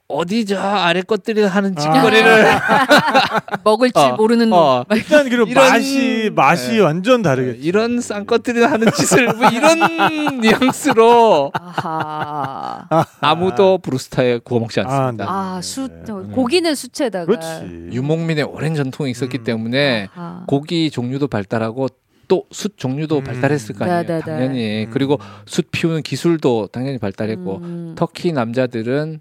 어디 0.07 0.45
저 0.45 0.61
아래 0.61 1.01
것들이 1.01 1.41
하는 1.43 1.75
짓거리를 1.75 2.45
먹을 3.65 3.91
줄 3.91 4.03
어, 4.03 4.17
모르는 4.17 4.51
놈. 4.51 4.59
어, 4.59 4.85
일단 4.93 5.25
그리고 5.31 5.45
이런- 5.49 5.67
맛이 5.69 6.31
맛이 6.35 6.73
네. 6.73 6.81
완전 6.81 7.23
다르겠죠. 7.23 7.59
이런 7.63 8.01
쌍것들이 8.03 8.61
하는 8.63 8.93
짓을 8.93 9.33
뭐 9.33 9.49
이런 9.49 9.79
뉘앙스로 10.43 11.53
아하. 11.55 12.87
아무도 13.21 13.79
브루스타에 13.79 14.41
구워 14.45 14.61
먹지 14.61 14.81
않습니다. 14.81 15.25
아, 15.27 15.57
아, 15.57 15.61
수 15.63 15.89
네. 15.89 16.03
저, 16.07 16.17
고기는 16.17 16.75
수채다가 16.75 17.25
그렇지. 17.25 17.89
유목민의 17.93 18.45
오랜 18.45 18.75
전통이 18.75 19.11
있었기 19.13 19.39
음. 19.39 19.45
때문에 19.45 20.09
아하. 20.15 20.45
고기 20.47 20.91
종류도 20.91 21.29
발달하고 21.29 21.89
또 22.31 22.47
숯 22.53 22.77
종류도 22.79 23.19
음. 23.19 23.25
발달했을 23.25 23.75
거 23.75 23.85
아니에요. 23.85 24.03
네네네. 24.03 24.21
당연히 24.23 24.85
음. 24.85 24.91
그리고 24.93 25.19
숯 25.47 25.71
피우는 25.73 26.03
기술도 26.03 26.69
당연히 26.69 26.99
발달했고 26.99 27.57
음. 27.57 27.95
터키 27.97 28.33
남자들은 28.33 29.21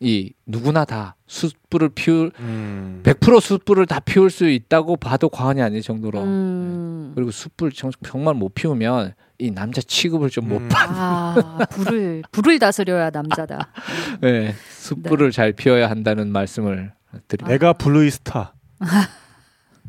이 0.00 0.32
누구나 0.46 0.84
다 0.84 1.16
숯불을 1.26 1.90
피울 1.90 2.32
음. 2.40 3.00
100% 3.04 3.40
숯불을 3.40 3.86
다 3.86 4.00
피울 4.00 4.30
수 4.30 4.48
있다고 4.48 4.96
봐도 4.96 5.28
과언이 5.28 5.62
아닐 5.62 5.82
정도로 5.82 6.22
음. 6.22 7.12
그리고 7.14 7.30
숯불 7.30 7.72
정, 7.72 7.90
정말 8.04 8.34
못 8.34 8.54
피우면 8.54 9.14
이 9.38 9.50
남자 9.52 9.80
취급을 9.80 10.30
좀못 10.30 10.62
음. 10.62 10.68
받. 10.68 10.88
아, 10.90 11.58
불을 11.70 12.22
불을 12.32 12.58
다스려야 12.58 13.10
남자다. 13.10 13.72
네, 14.20 14.52
숯불을 14.78 15.30
잘 15.30 15.52
피워야 15.52 15.88
한다는 15.88 16.32
말씀을 16.32 16.92
드립니다. 17.28 17.52
내가 17.52 17.72
블루이스타. 17.72 18.54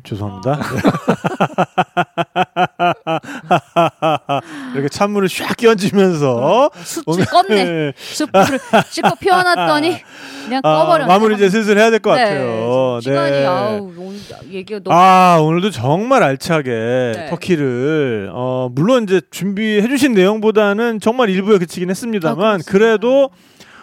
죄송합니다. 0.02 0.58
이렇게 4.74 4.88
찬물을 4.88 5.28
샥 5.28 5.56
끼얹으면서 5.56 6.70
숯을 6.74 7.24
껐네. 7.24 7.92
숯불을 7.96 8.58
씻고 8.90 9.10
피워놨더니 9.20 9.96
그냥 10.44 10.60
아, 10.64 10.76
꺼버렸네. 10.78 11.12
마무리 11.12 11.34
이제 11.34 11.48
슬슬 11.48 11.78
해야 11.78 11.90
될것 11.90 12.16
네, 12.16 12.24
같아요. 12.24 12.98
시간이 13.02 13.30
네. 13.30 13.46
아우 13.46 13.92
오늘 13.96 14.18
얘기가 14.50 14.80
너무 14.82 14.96
아 14.96 15.38
오늘도 15.40 15.70
정말 15.70 16.22
알차게 16.22 16.70
네. 16.70 17.26
터키를 17.30 18.30
어 18.32 18.68
물론 18.72 19.04
이제 19.04 19.20
준비해 19.30 19.86
주신 19.86 20.14
내용보다는 20.14 21.00
정말 21.00 21.30
일부에 21.30 21.58
그치긴 21.58 21.88
아, 21.88 21.90
했습니다만 21.90 22.36
그렇습니다. 22.62 22.70
그래도 22.72 23.30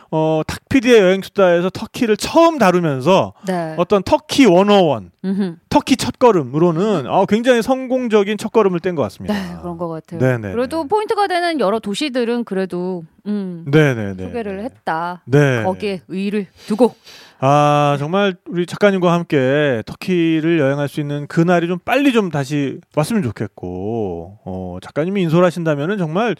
어 0.09 0.41
탁피디의 0.47 0.99
여행 1.01 1.21
수다에서 1.21 1.69
터키를 1.69 2.15
처음 2.17 2.57
다루면서 2.57 3.33
네. 3.45 3.75
어떤 3.77 4.03
터키 4.03 4.45
101 4.45 5.09
음흠. 5.25 5.55
터키 5.69 5.97
첫걸음으로는 5.97 7.07
아, 7.07 7.25
굉장히 7.25 7.61
성공적인 7.61 8.37
첫걸음을 8.37 8.79
뗀 8.79 8.95
것 8.95 9.01
같습니다. 9.03 9.33
네 9.33 9.57
그런 9.61 9.77
것 9.77 9.87
같아요. 9.89 10.19
네네. 10.19 10.53
그래도 10.53 10.85
포인트가 10.87 11.27
되는 11.27 11.59
여러 11.59 11.79
도시들은 11.79 12.45
그래도 12.45 13.03
음, 13.25 13.65
네네네. 13.67 14.23
소개를 14.23 14.63
했다. 14.63 15.21
네. 15.25 15.63
거기에 15.63 16.01
의의를 16.07 16.47
두고 16.67 16.95
아 17.39 17.97
정말 17.99 18.35
우리 18.47 18.65
작가님과 18.65 19.11
함께 19.13 19.83
터키를 19.85 20.57
여행할 20.59 20.87
수 20.87 20.99
있는 21.01 21.27
그날이 21.27 21.67
좀 21.67 21.77
빨리 21.83 22.11
좀 22.13 22.31
다시 22.31 22.79
왔으면 22.95 23.21
좋겠고 23.23 24.39
어, 24.45 24.77
작가님이 24.81 25.21
인솔하신다면은 25.23 25.97
정말 25.97 26.35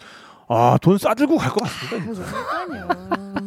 아 0.48 0.78
돈 0.80 0.96
싸들고 0.98 1.36
갈 1.36 1.50
것 1.50 1.60
같습니다. 1.64 2.14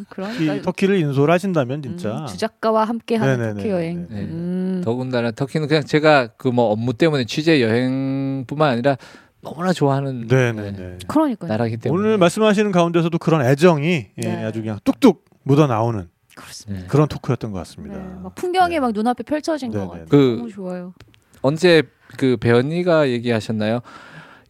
그러니까요. 0.09 0.33
터키, 0.33 0.37
그러니까 0.45 0.61
터키를 0.63 0.97
인솔하신다면 0.99 1.81
진짜 1.81 2.17
음, 2.21 2.25
주작가와 2.27 2.83
함께하는 2.85 3.37
네네네. 3.39 3.53
터키 3.55 3.69
여행. 3.69 4.07
네. 4.09 4.21
음. 4.21 4.81
더군다나 4.83 5.31
터키는 5.31 5.67
그냥 5.67 5.83
제가 5.83 6.27
그 6.37 6.51
뭐 6.51 6.65
업무 6.65 6.93
때문에 6.93 7.23
취재 7.25 7.61
여행뿐만 7.61 8.69
아니라 8.69 8.97
너무나 9.41 9.71
좋아하는 9.73 10.27
네네네. 10.27 10.71
네, 10.73 10.97
그러니까요. 11.07 11.49
나라기 11.49 11.77
때문에 11.77 11.99
오늘 11.99 12.17
말씀하시는 12.17 12.71
가운데서도 12.71 13.17
그런 13.19 13.45
애정이 13.45 14.07
예, 14.17 14.21
네. 14.21 14.43
아주 14.43 14.61
그냥 14.61 14.77
뚝뚝 14.83 15.23
묻어 15.43 15.65
나오는 15.67 16.09
그렇습니다. 16.35 16.81
네. 16.83 16.87
그런 16.89 17.07
토크였던 17.07 17.51
것 17.51 17.57
같습니다. 17.59 17.97
네, 17.97 18.03
막 18.21 18.35
풍경이 18.35 18.75
네. 18.75 18.79
막 18.79 18.91
눈앞에 18.93 19.23
펼쳐진 19.23 19.71
네네. 19.71 19.83
것 19.85 19.91
같아요. 19.91 20.05
그- 20.09 20.35
너무 20.37 20.49
좋아요. 20.51 20.93
언제 21.41 21.83
그 22.17 22.35
배언니가 22.37 23.09
얘기하셨나요? 23.09 23.79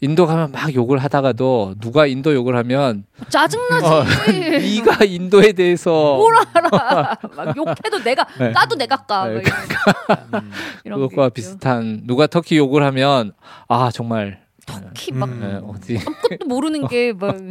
인도 0.04 0.26
가면 0.26 0.52
막 0.52 0.74
욕을 0.74 0.98
하다가도 0.98 1.76
누가 1.80 2.08
인도 2.08 2.34
욕을 2.34 2.56
하면 2.56 3.04
짜증나지. 3.30 3.86
어, 3.86 4.04
네가 4.32 5.06
인도에 5.06 5.52
대해서 5.52 5.92
뭘 6.18 6.34
알아. 6.54 7.18
막 7.36 7.56
욕해도 7.56 8.00
내가 8.04 8.26
네. 8.40 8.52
까도 8.52 8.76
내가 8.76 8.96
까. 8.98 9.28
네, 9.28 9.36
막 9.36 9.44
이런, 9.44 10.52
이런 10.86 11.00
게 11.02 11.08
그것과. 11.08 11.30
비슷한 11.30 12.02
누가 12.06 12.26
터키 12.26 12.58
욕을 12.58 12.84
하면 12.84 13.34
아 13.68 13.92
정말 13.94 14.42
터키 14.66 15.12
막 15.12 15.30
음. 15.30 15.40
네, 15.40 15.56
어디 15.68 15.98
아무것도 16.00 16.48
모르는 16.48 16.88
게 16.88 17.14
막 17.14 17.38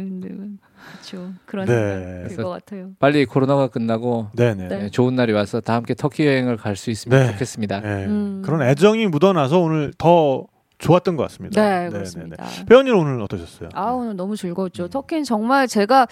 그렇죠. 0.91 1.31
그런 1.45 1.65
네. 1.67 2.25
들것 2.27 2.51
같아요. 2.51 2.89
빨리 2.99 3.25
코로나가 3.25 3.67
끝나고 3.67 4.27
네네. 4.35 4.67
네. 4.67 4.77
네, 4.77 4.89
좋은 4.89 5.15
날이 5.15 5.31
와서 5.31 5.61
다 5.61 5.75
함께 5.75 5.93
터키 5.93 6.25
여행을 6.27 6.57
갈 6.57 6.75
수 6.75 6.89
있으면 6.91 7.17
네. 7.27 7.31
좋겠습니다. 7.31 7.79
네. 7.79 8.05
음. 8.07 8.41
그런 8.43 8.61
애정이 8.61 9.07
묻어나서 9.07 9.59
오늘 9.59 9.93
더 9.97 10.45
좋았던 10.81 11.15
것 11.15 11.23
같습니다. 11.23 11.61
네, 11.61 11.89
그렇습니다. 11.89 12.43
배우님 12.67 12.97
오늘 12.97 13.21
어떠셨어요? 13.21 13.69
아 13.73 13.91
오늘 13.91 14.15
너무 14.15 14.35
즐거웠죠. 14.35 14.87
터키는 14.87 15.23
정말 15.23 15.67
제가 15.67 16.07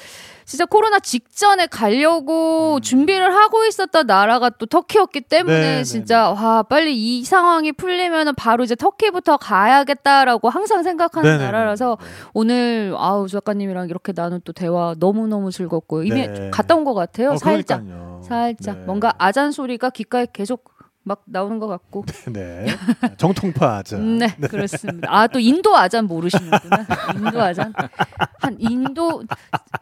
진짜 0.46 0.66
코로나 0.66 1.00
직전에 1.00 1.68
가려고 1.68 2.80
준비를 2.80 3.34
하고 3.36 3.66
있었던 3.66 4.06
나라가 4.08 4.50
또 4.50 4.66
터키였기 4.66 5.22
때문에 5.22 5.56
음. 5.56 5.62
네, 5.62 5.76
네, 5.78 5.84
진짜 5.84 6.30
와 6.32 6.64
빨리 6.64 6.96
이 6.96 7.24
상황이 7.24 7.72
풀리면은 7.72 8.36
바로 8.36 8.64
이제 8.64 8.76
터키부터 8.76 9.38
가야겠다라고 9.38 10.50
항상 10.50 10.84
생각하는 10.84 11.30
네, 11.32 11.38
네, 11.38 11.46
나라라서 11.46 11.98
네, 12.00 12.06
네. 12.06 12.12
오늘 12.34 12.94
아우 12.98 13.28
작가님이랑 13.28 13.90
이렇게 13.90 14.14
나눈 14.14 14.40
또 14.44 14.54
대화 14.54 14.96
너무 15.00 15.28
너무 15.28 15.52
즐겁고 15.52 16.04
이미 16.04 16.28
네. 16.28 16.50
갔다 16.52 16.76
온 16.76 16.80
것 16.80 16.94
같아요. 16.94 17.32
어, 17.32 17.38
살짝 17.38 17.82
그러니까요. 17.84 18.22
살짝 18.24 18.78
네. 18.78 18.84
뭔가 18.86 19.14
아잔 19.18 19.52
소리가 19.52 19.90
귓가에 19.90 20.28
계속 20.32 20.64
막 21.04 21.24
나오는 21.26 21.60
것 21.60 21.68
같고. 21.68 22.06
네. 22.32 22.68
정통파 23.18 23.78
아자. 23.78 23.98
네, 23.98 24.28
그렇습니다. 24.50 25.08
아, 25.10 25.28
또 25.28 25.40
인도 25.40 25.76
아잔 25.76 26.06
모르시는구나. 26.06 26.86
인도 27.16 27.42
아잔. 27.42 27.74
한 28.40 28.56
인도 28.60 29.24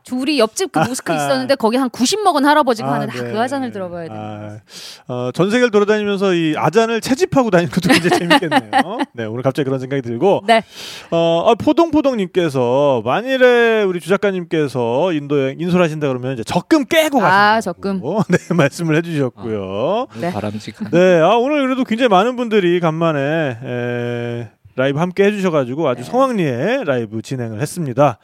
둘이 0.04 0.40
옆집 0.40 0.72
그 0.72 0.80
모스크 0.80 1.14
있었는데 1.14 1.56
거기 1.56 1.78
한 1.78 1.90
90 1.90 2.24
먹은 2.24 2.46
할아버지가 2.46 2.92
하는데 2.92 3.20
아, 3.20 3.24
네. 3.24 3.32
그 3.32 3.40
아잔을 3.40 3.72
들어봐야 3.72 4.08
되는 4.08 4.18
아. 4.20 4.60
어, 5.08 5.32
전 5.34 5.50
세계를 5.50 5.72
돌아다니면서 5.72 6.34
이 6.34 6.56
아잔을 6.58 7.02
채집하고 7.02 7.50
다니는 7.50 7.72
것도 7.72 7.90
굉장히 7.90 8.18
재밌겠네요. 8.40 8.98
네, 9.14 9.26
오늘 9.26 9.44
갑자기 9.44 9.66
그런 9.66 9.80
생각이 9.80 10.02
들고 10.02 10.44
네. 10.48 10.64
어, 11.12 11.46
아, 11.48 11.56
포동포동님께서 11.56 13.02
만일에 13.04 13.84
우리 13.84 14.00
주 14.00 14.10
작가님께서 14.10 15.14
인도에 15.14 15.56
인솔하신다 15.60 16.08
그러면 16.08 16.34
이제 16.34 16.44
적금 16.44 16.86
깨고 16.86 17.20
아, 17.22 17.60
가신다고 17.60 17.62
적금. 17.62 18.02
네 18.30 18.54
말씀을 18.56 18.96
해주셨고요. 18.98 20.08
네. 20.22 20.32
바람직한. 20.32 20.92
네, 20.92 21.07
아, 21.22 21.36
오늘 21.38 21.62
그래도 21.66 21.84
굉장히 21.84 22.10
많은 22.10 22.36
분들이 22.36 22.80
간만에 22.80 23.20
에, 23.64 24.50
라이브 24.76 25.00
함께 25.00 25.24
해주셔가지고 25.26 25.88
아주 25.88 26.04
네. 26.04 26.10
성황리에 26.10 26.84
라이브 26.86 27.22
진행을 27.22 27.62
했습니다. 27.62 28.20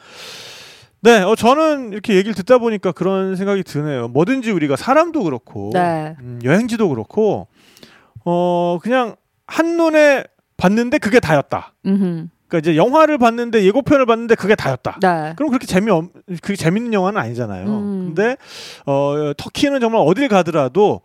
네, 1.02 1.22
어, 1.22 1.36
저는 1.36 1.92
이렇게 1.92 2.14
얘기를 2.16 2.34
듣다 2.34 2.60
보니까 2.60 2.94
그런 2.94 3.36
생각이 3.36 3.64
드네요. 3.64 4.08
뭐든지 4.08 4.52
우리가 4.52 4.78
사람도 4.78 5.24
그렇고 5.24 5.72
네. 5.74 6.16
음, 6.22 6.40
여행지도 6.44 6.88
그렇고 6.88 7.48
어 8.24 8.80
그냥 8.82 9.16
한 9.46 9.76
눈에 9.76 10.24
봤는데 10.56 11.00
그게 11.00 11.20
다였다. 11.20 11.74
음흠. 11.86 12.28
그러니까 12.48 12.58
이제 12.60 12.78
영화를 12.78 13.18
봤는데 13.18 13.66
예고편을 13.66 14.06
봤는데 14.06 14.36
그게 14.36 14.56
다였다. 14.56 15.00
네. 15.02 15.34
그럼 15.36 15.50
그렇게 15.50 15.66
재미 15.66 15.92
없, 15.92 16.06
그게 16.42 16.56
재밌는 16.56 16.94
영화는 16.94 17.20
아니잖아요. 17.20 17.66
음. 17.66 18.14
근데 18.16 18.38
어 18.86 19.34
터키는 19.36 19.82
정말 19.82 20.04
어딜 20.06 20.30
가더라도 20.30 21.02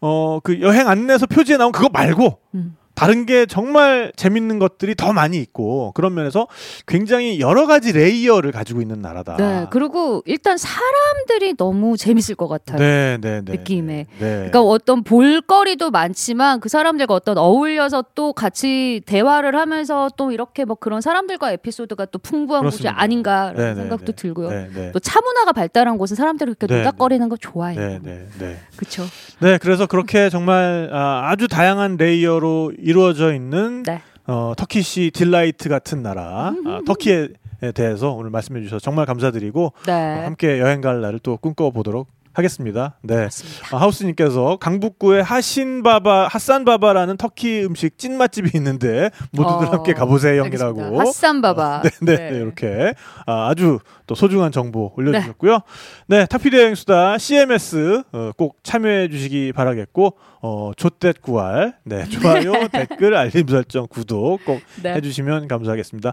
어 0.00 0.40
그 0.42 0.60
여행 0.60 0.88
안내서 0.88 1.26
표지에 1.26 1.56
나온 1.56 1.72
그거 1.72 1.88
말고 1.88 2.38
음. 2.54 2.76
다른 2.98 3.26
게 3.26 3.46
정말 3.46 4.10
재밌는 4.16 4.58
것들이 4.58 4.96
더 4.96 5.12
많이 5.12 5.38
있고 5.38 5.92
그런 5.94 6.14
면에서 6.14 6.48
굉장히 6.84 7.38
여러 7.38 7.68
가지 7.68 7.92
layer를 7.92 8.50
가지고 8.50 8.82
있는 8.82 9.00
나라다. 9.00 9.36
네. 9.36 9.66
그리고 9.70 10.20
일단 10.26 10.56
사람들이 10.58 11.56
너무 11.56 11.96
재밌을 11.96 12.34
것 12.34 12.48
같아요. 12.48 12.78
네, 12.78 13.16
네, 13.20 13.40
네. 13.44 13.52
느낌에. 13.52 14.06
네. 14.18 14.18
그러니까 14.18 14.62
어떤 14.62 15.04
볼거리도 15.04 15.92
많지만 15.92 16.58
그 16.58 16.68
사람들과 16.68 17.14
어떤 17.14 17.38
어울려서 17.38 18.06
또 18.16 18.32
같이 18.32 19.00
대화를 19.06 19.54
하면서 19.54 20.10
또 20.16 20.32
이렇게 20.32 20.64
뭐 20.64 20.74
그런 20.74 21.00
사람들과 21.00 21.52
에피소드가 21.52 22.06
또 22.06 22.18
풍부한 22.18 22.64
곳이 22.64 22.78
그렇습니다. 22.78 23.00
아닌가라는 23.00 23.54
네, 23.54 23.74
네, 23.74 23.80
생각도 23.82 24.06
네. 24.06 24.16
들고요. 24.16 24.50
네, 24.50 24.68
네. 24.74 24.90
또차 24.90 25.20
문화가 25.20 25.52
발달한 25.52 25.98
곳은 25.98 26.16
사람들이 26.16 26.54
그렇게 26.54 26.66
네, 26.66 26.80
노닥거리는 26.80 27.28
거 27.28 27.36
좋아해요. 27.36 27.78
네, 27.78 28.00
네, 28.02 28.26
네. 28.40 28.56
그렇죠. 28.74 29.04
네, 29.38 29.56
그래서 29.58 29.86
그렇게 29.86 30.30
정말 30.30 30.90
아, 30.92 31.28
아주 31.30 31.46
다양한 31.46 31.96
layer로 31.96 32.72
이루어져 32.88 33.34
있는 33.34 33.82
네. 33.82 34.00
어, 34.26 34.54
Turkish 34.56 35.10
delight 35.12 35.68
같은 35.68 36.02
나라 36.02 36.54
아, 36.64 36.80
터키에 36.86 37.28
대해서 37.74 38.12
오늘 38.12 38.30
말씀해 38.30 38.62
주셔서 38.62 38.80
정말 38.80 39.04
감사드리고 39.04 39.74
네. 39.86 39.92
어, 39.92 40.24
함께 40.24 40.58
여행 40.58 40.80
갈 40.80 41.02
날을 41.02 41.18
또 41.18 41.36
꿈꿔 41.36 41.70
보도록 41.70 42.08
하겠습니다. 42.38 42.96
네. 43.02 43.28
아, 43.72 43.76
하우스님께서 43.78 44.56
강북구에 44.56 45.20
하신바바 45.20 46.28
하산바바라는 46.30 47.16
터키 47.16 47.64
음식 47.64 47.98
찐 47.98 48.16
맛집이 48.16 48.50
있는데 48.54 49.10
모두들 49.32 49.66
어, 49.66 49.70
함께 49.70 49.92
가보세요. 49.92 50.42
형이라고 50.42 51.00
핫산바바. 51.00 51.82
네, 51.82 51.90
네, 52.00 52.30
네, 52.30 52.36
이렇게 52.38 52.94
아, 53.26 53.48
아주 53.48 53.80
또 54.06 54.14
소중한 54.14 54.52
정보 54.52 54.92
올려주셨고요. 54.96 55.60
네, 56.06 56.26
타피디 56.26 56.56
여행수다 56.56 57.18
CMS 57.18 58.02
어, 58.12 58.30
꼭 58.36 58.58
참여해 58.62 59.08
주시기 59.08 59.52
바라겠고, 59.52 60.16
어, 60.40 60.72
조댓 60.76 61.20
구할, 61.20 61.74
네, 61.84 62.04
좋아요, 62.08 62.68
댓글, 62.72 63.16
알림 63.16 63.46
설정, 63.48 63.86
구독 63.88 64.44
꼭 64.44 64.60
네. 64.82 64.94
해주시면 64.94 65.48
감사하겠습니다. 65.48 66.12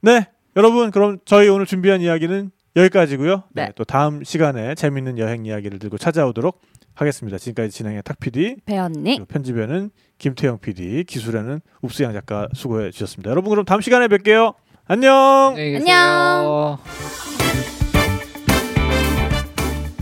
네, 0.00 0.26
여러분, 0.56 0.90
그럼 0.90 1.18
저희 1.24 1.48
오늘 1.48 1.66
준비한 1.66 2.00
이야기는 2.00 2.50
여기까지고요. 2.76 3.44
네, 3.52 3.66
네. 3.66 3.72
또 3.76 3.84
다음 3.84 4.24
시간에 4.24 4.74
재밌는 4.74 5.18
여행 5.18 5.44
이야기를 5.44 5.78
들고 5.78 5.98
찾아오도록 5.98 6.60
하겠습니다. 6.94 7.38
지금까지 7.38 7.70
진행의 7.70 8.02
탁 8.04 8.18
PD, 8.20 8.56
배언니. 8.64 9.24
편집에는 9.26 9.90
김태형 10.18 10.58
PD, 10.60 11.04
기술에는 11.04 11.60
읍수양 11.84 12.12
작가 12.12 12.48
수고해 12.54 12.90
주셨습니다. 12.90 13.30
여러분, 13.30 13.50
그럼 13.50 13.64
다음 13.64 13.80
시간에 13.80 14.08
뵐게요. 14.08 14.54
안녕. 14.86 15.54
안녕. 15.54 15.54
계세요. 15.54 16.78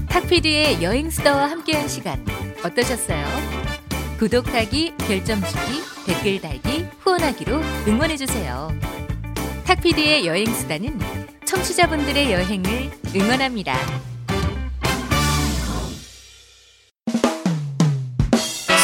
탁피디의 0.08 0.82
여행수다와 0.82 1.50
함께한 1.50 1.88
시간 1.88 2.24
어떠셨어요? 2.64 3.24
구독하기, 4.18 4.94
별점 4.98 5.40
주기, 5.42 5.82
댓글 6.06 6.40
달기, 6.40 6.84
후원하기로 7.00 7.56
응원해 7.88 8.16
주세요. 8.16 8.68
탁피디의 9.64 10.26
여행수다는 10.26 10.98
청취자분들의 11.50 12.30
여행을 12.32 12.90
응원합니다. 13.12 13.76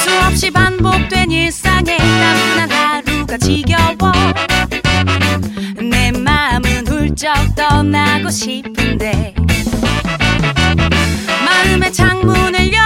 수없이 0.03 0.51
반복된 0.51 1.31
일상에 1.31 1.97
나른한 1.97 2.71
하루가 2.73 3.39
지겨워 3.39 4.13
내 5.81 6.11
마음은 6.11 6.89
훌쩍 6.89 7.33
떠나고 7.55 8.31
싶은데 8.31 9.33
마음의 11.45 11.93
창문을 11.93 12.73
열 12.73 12.83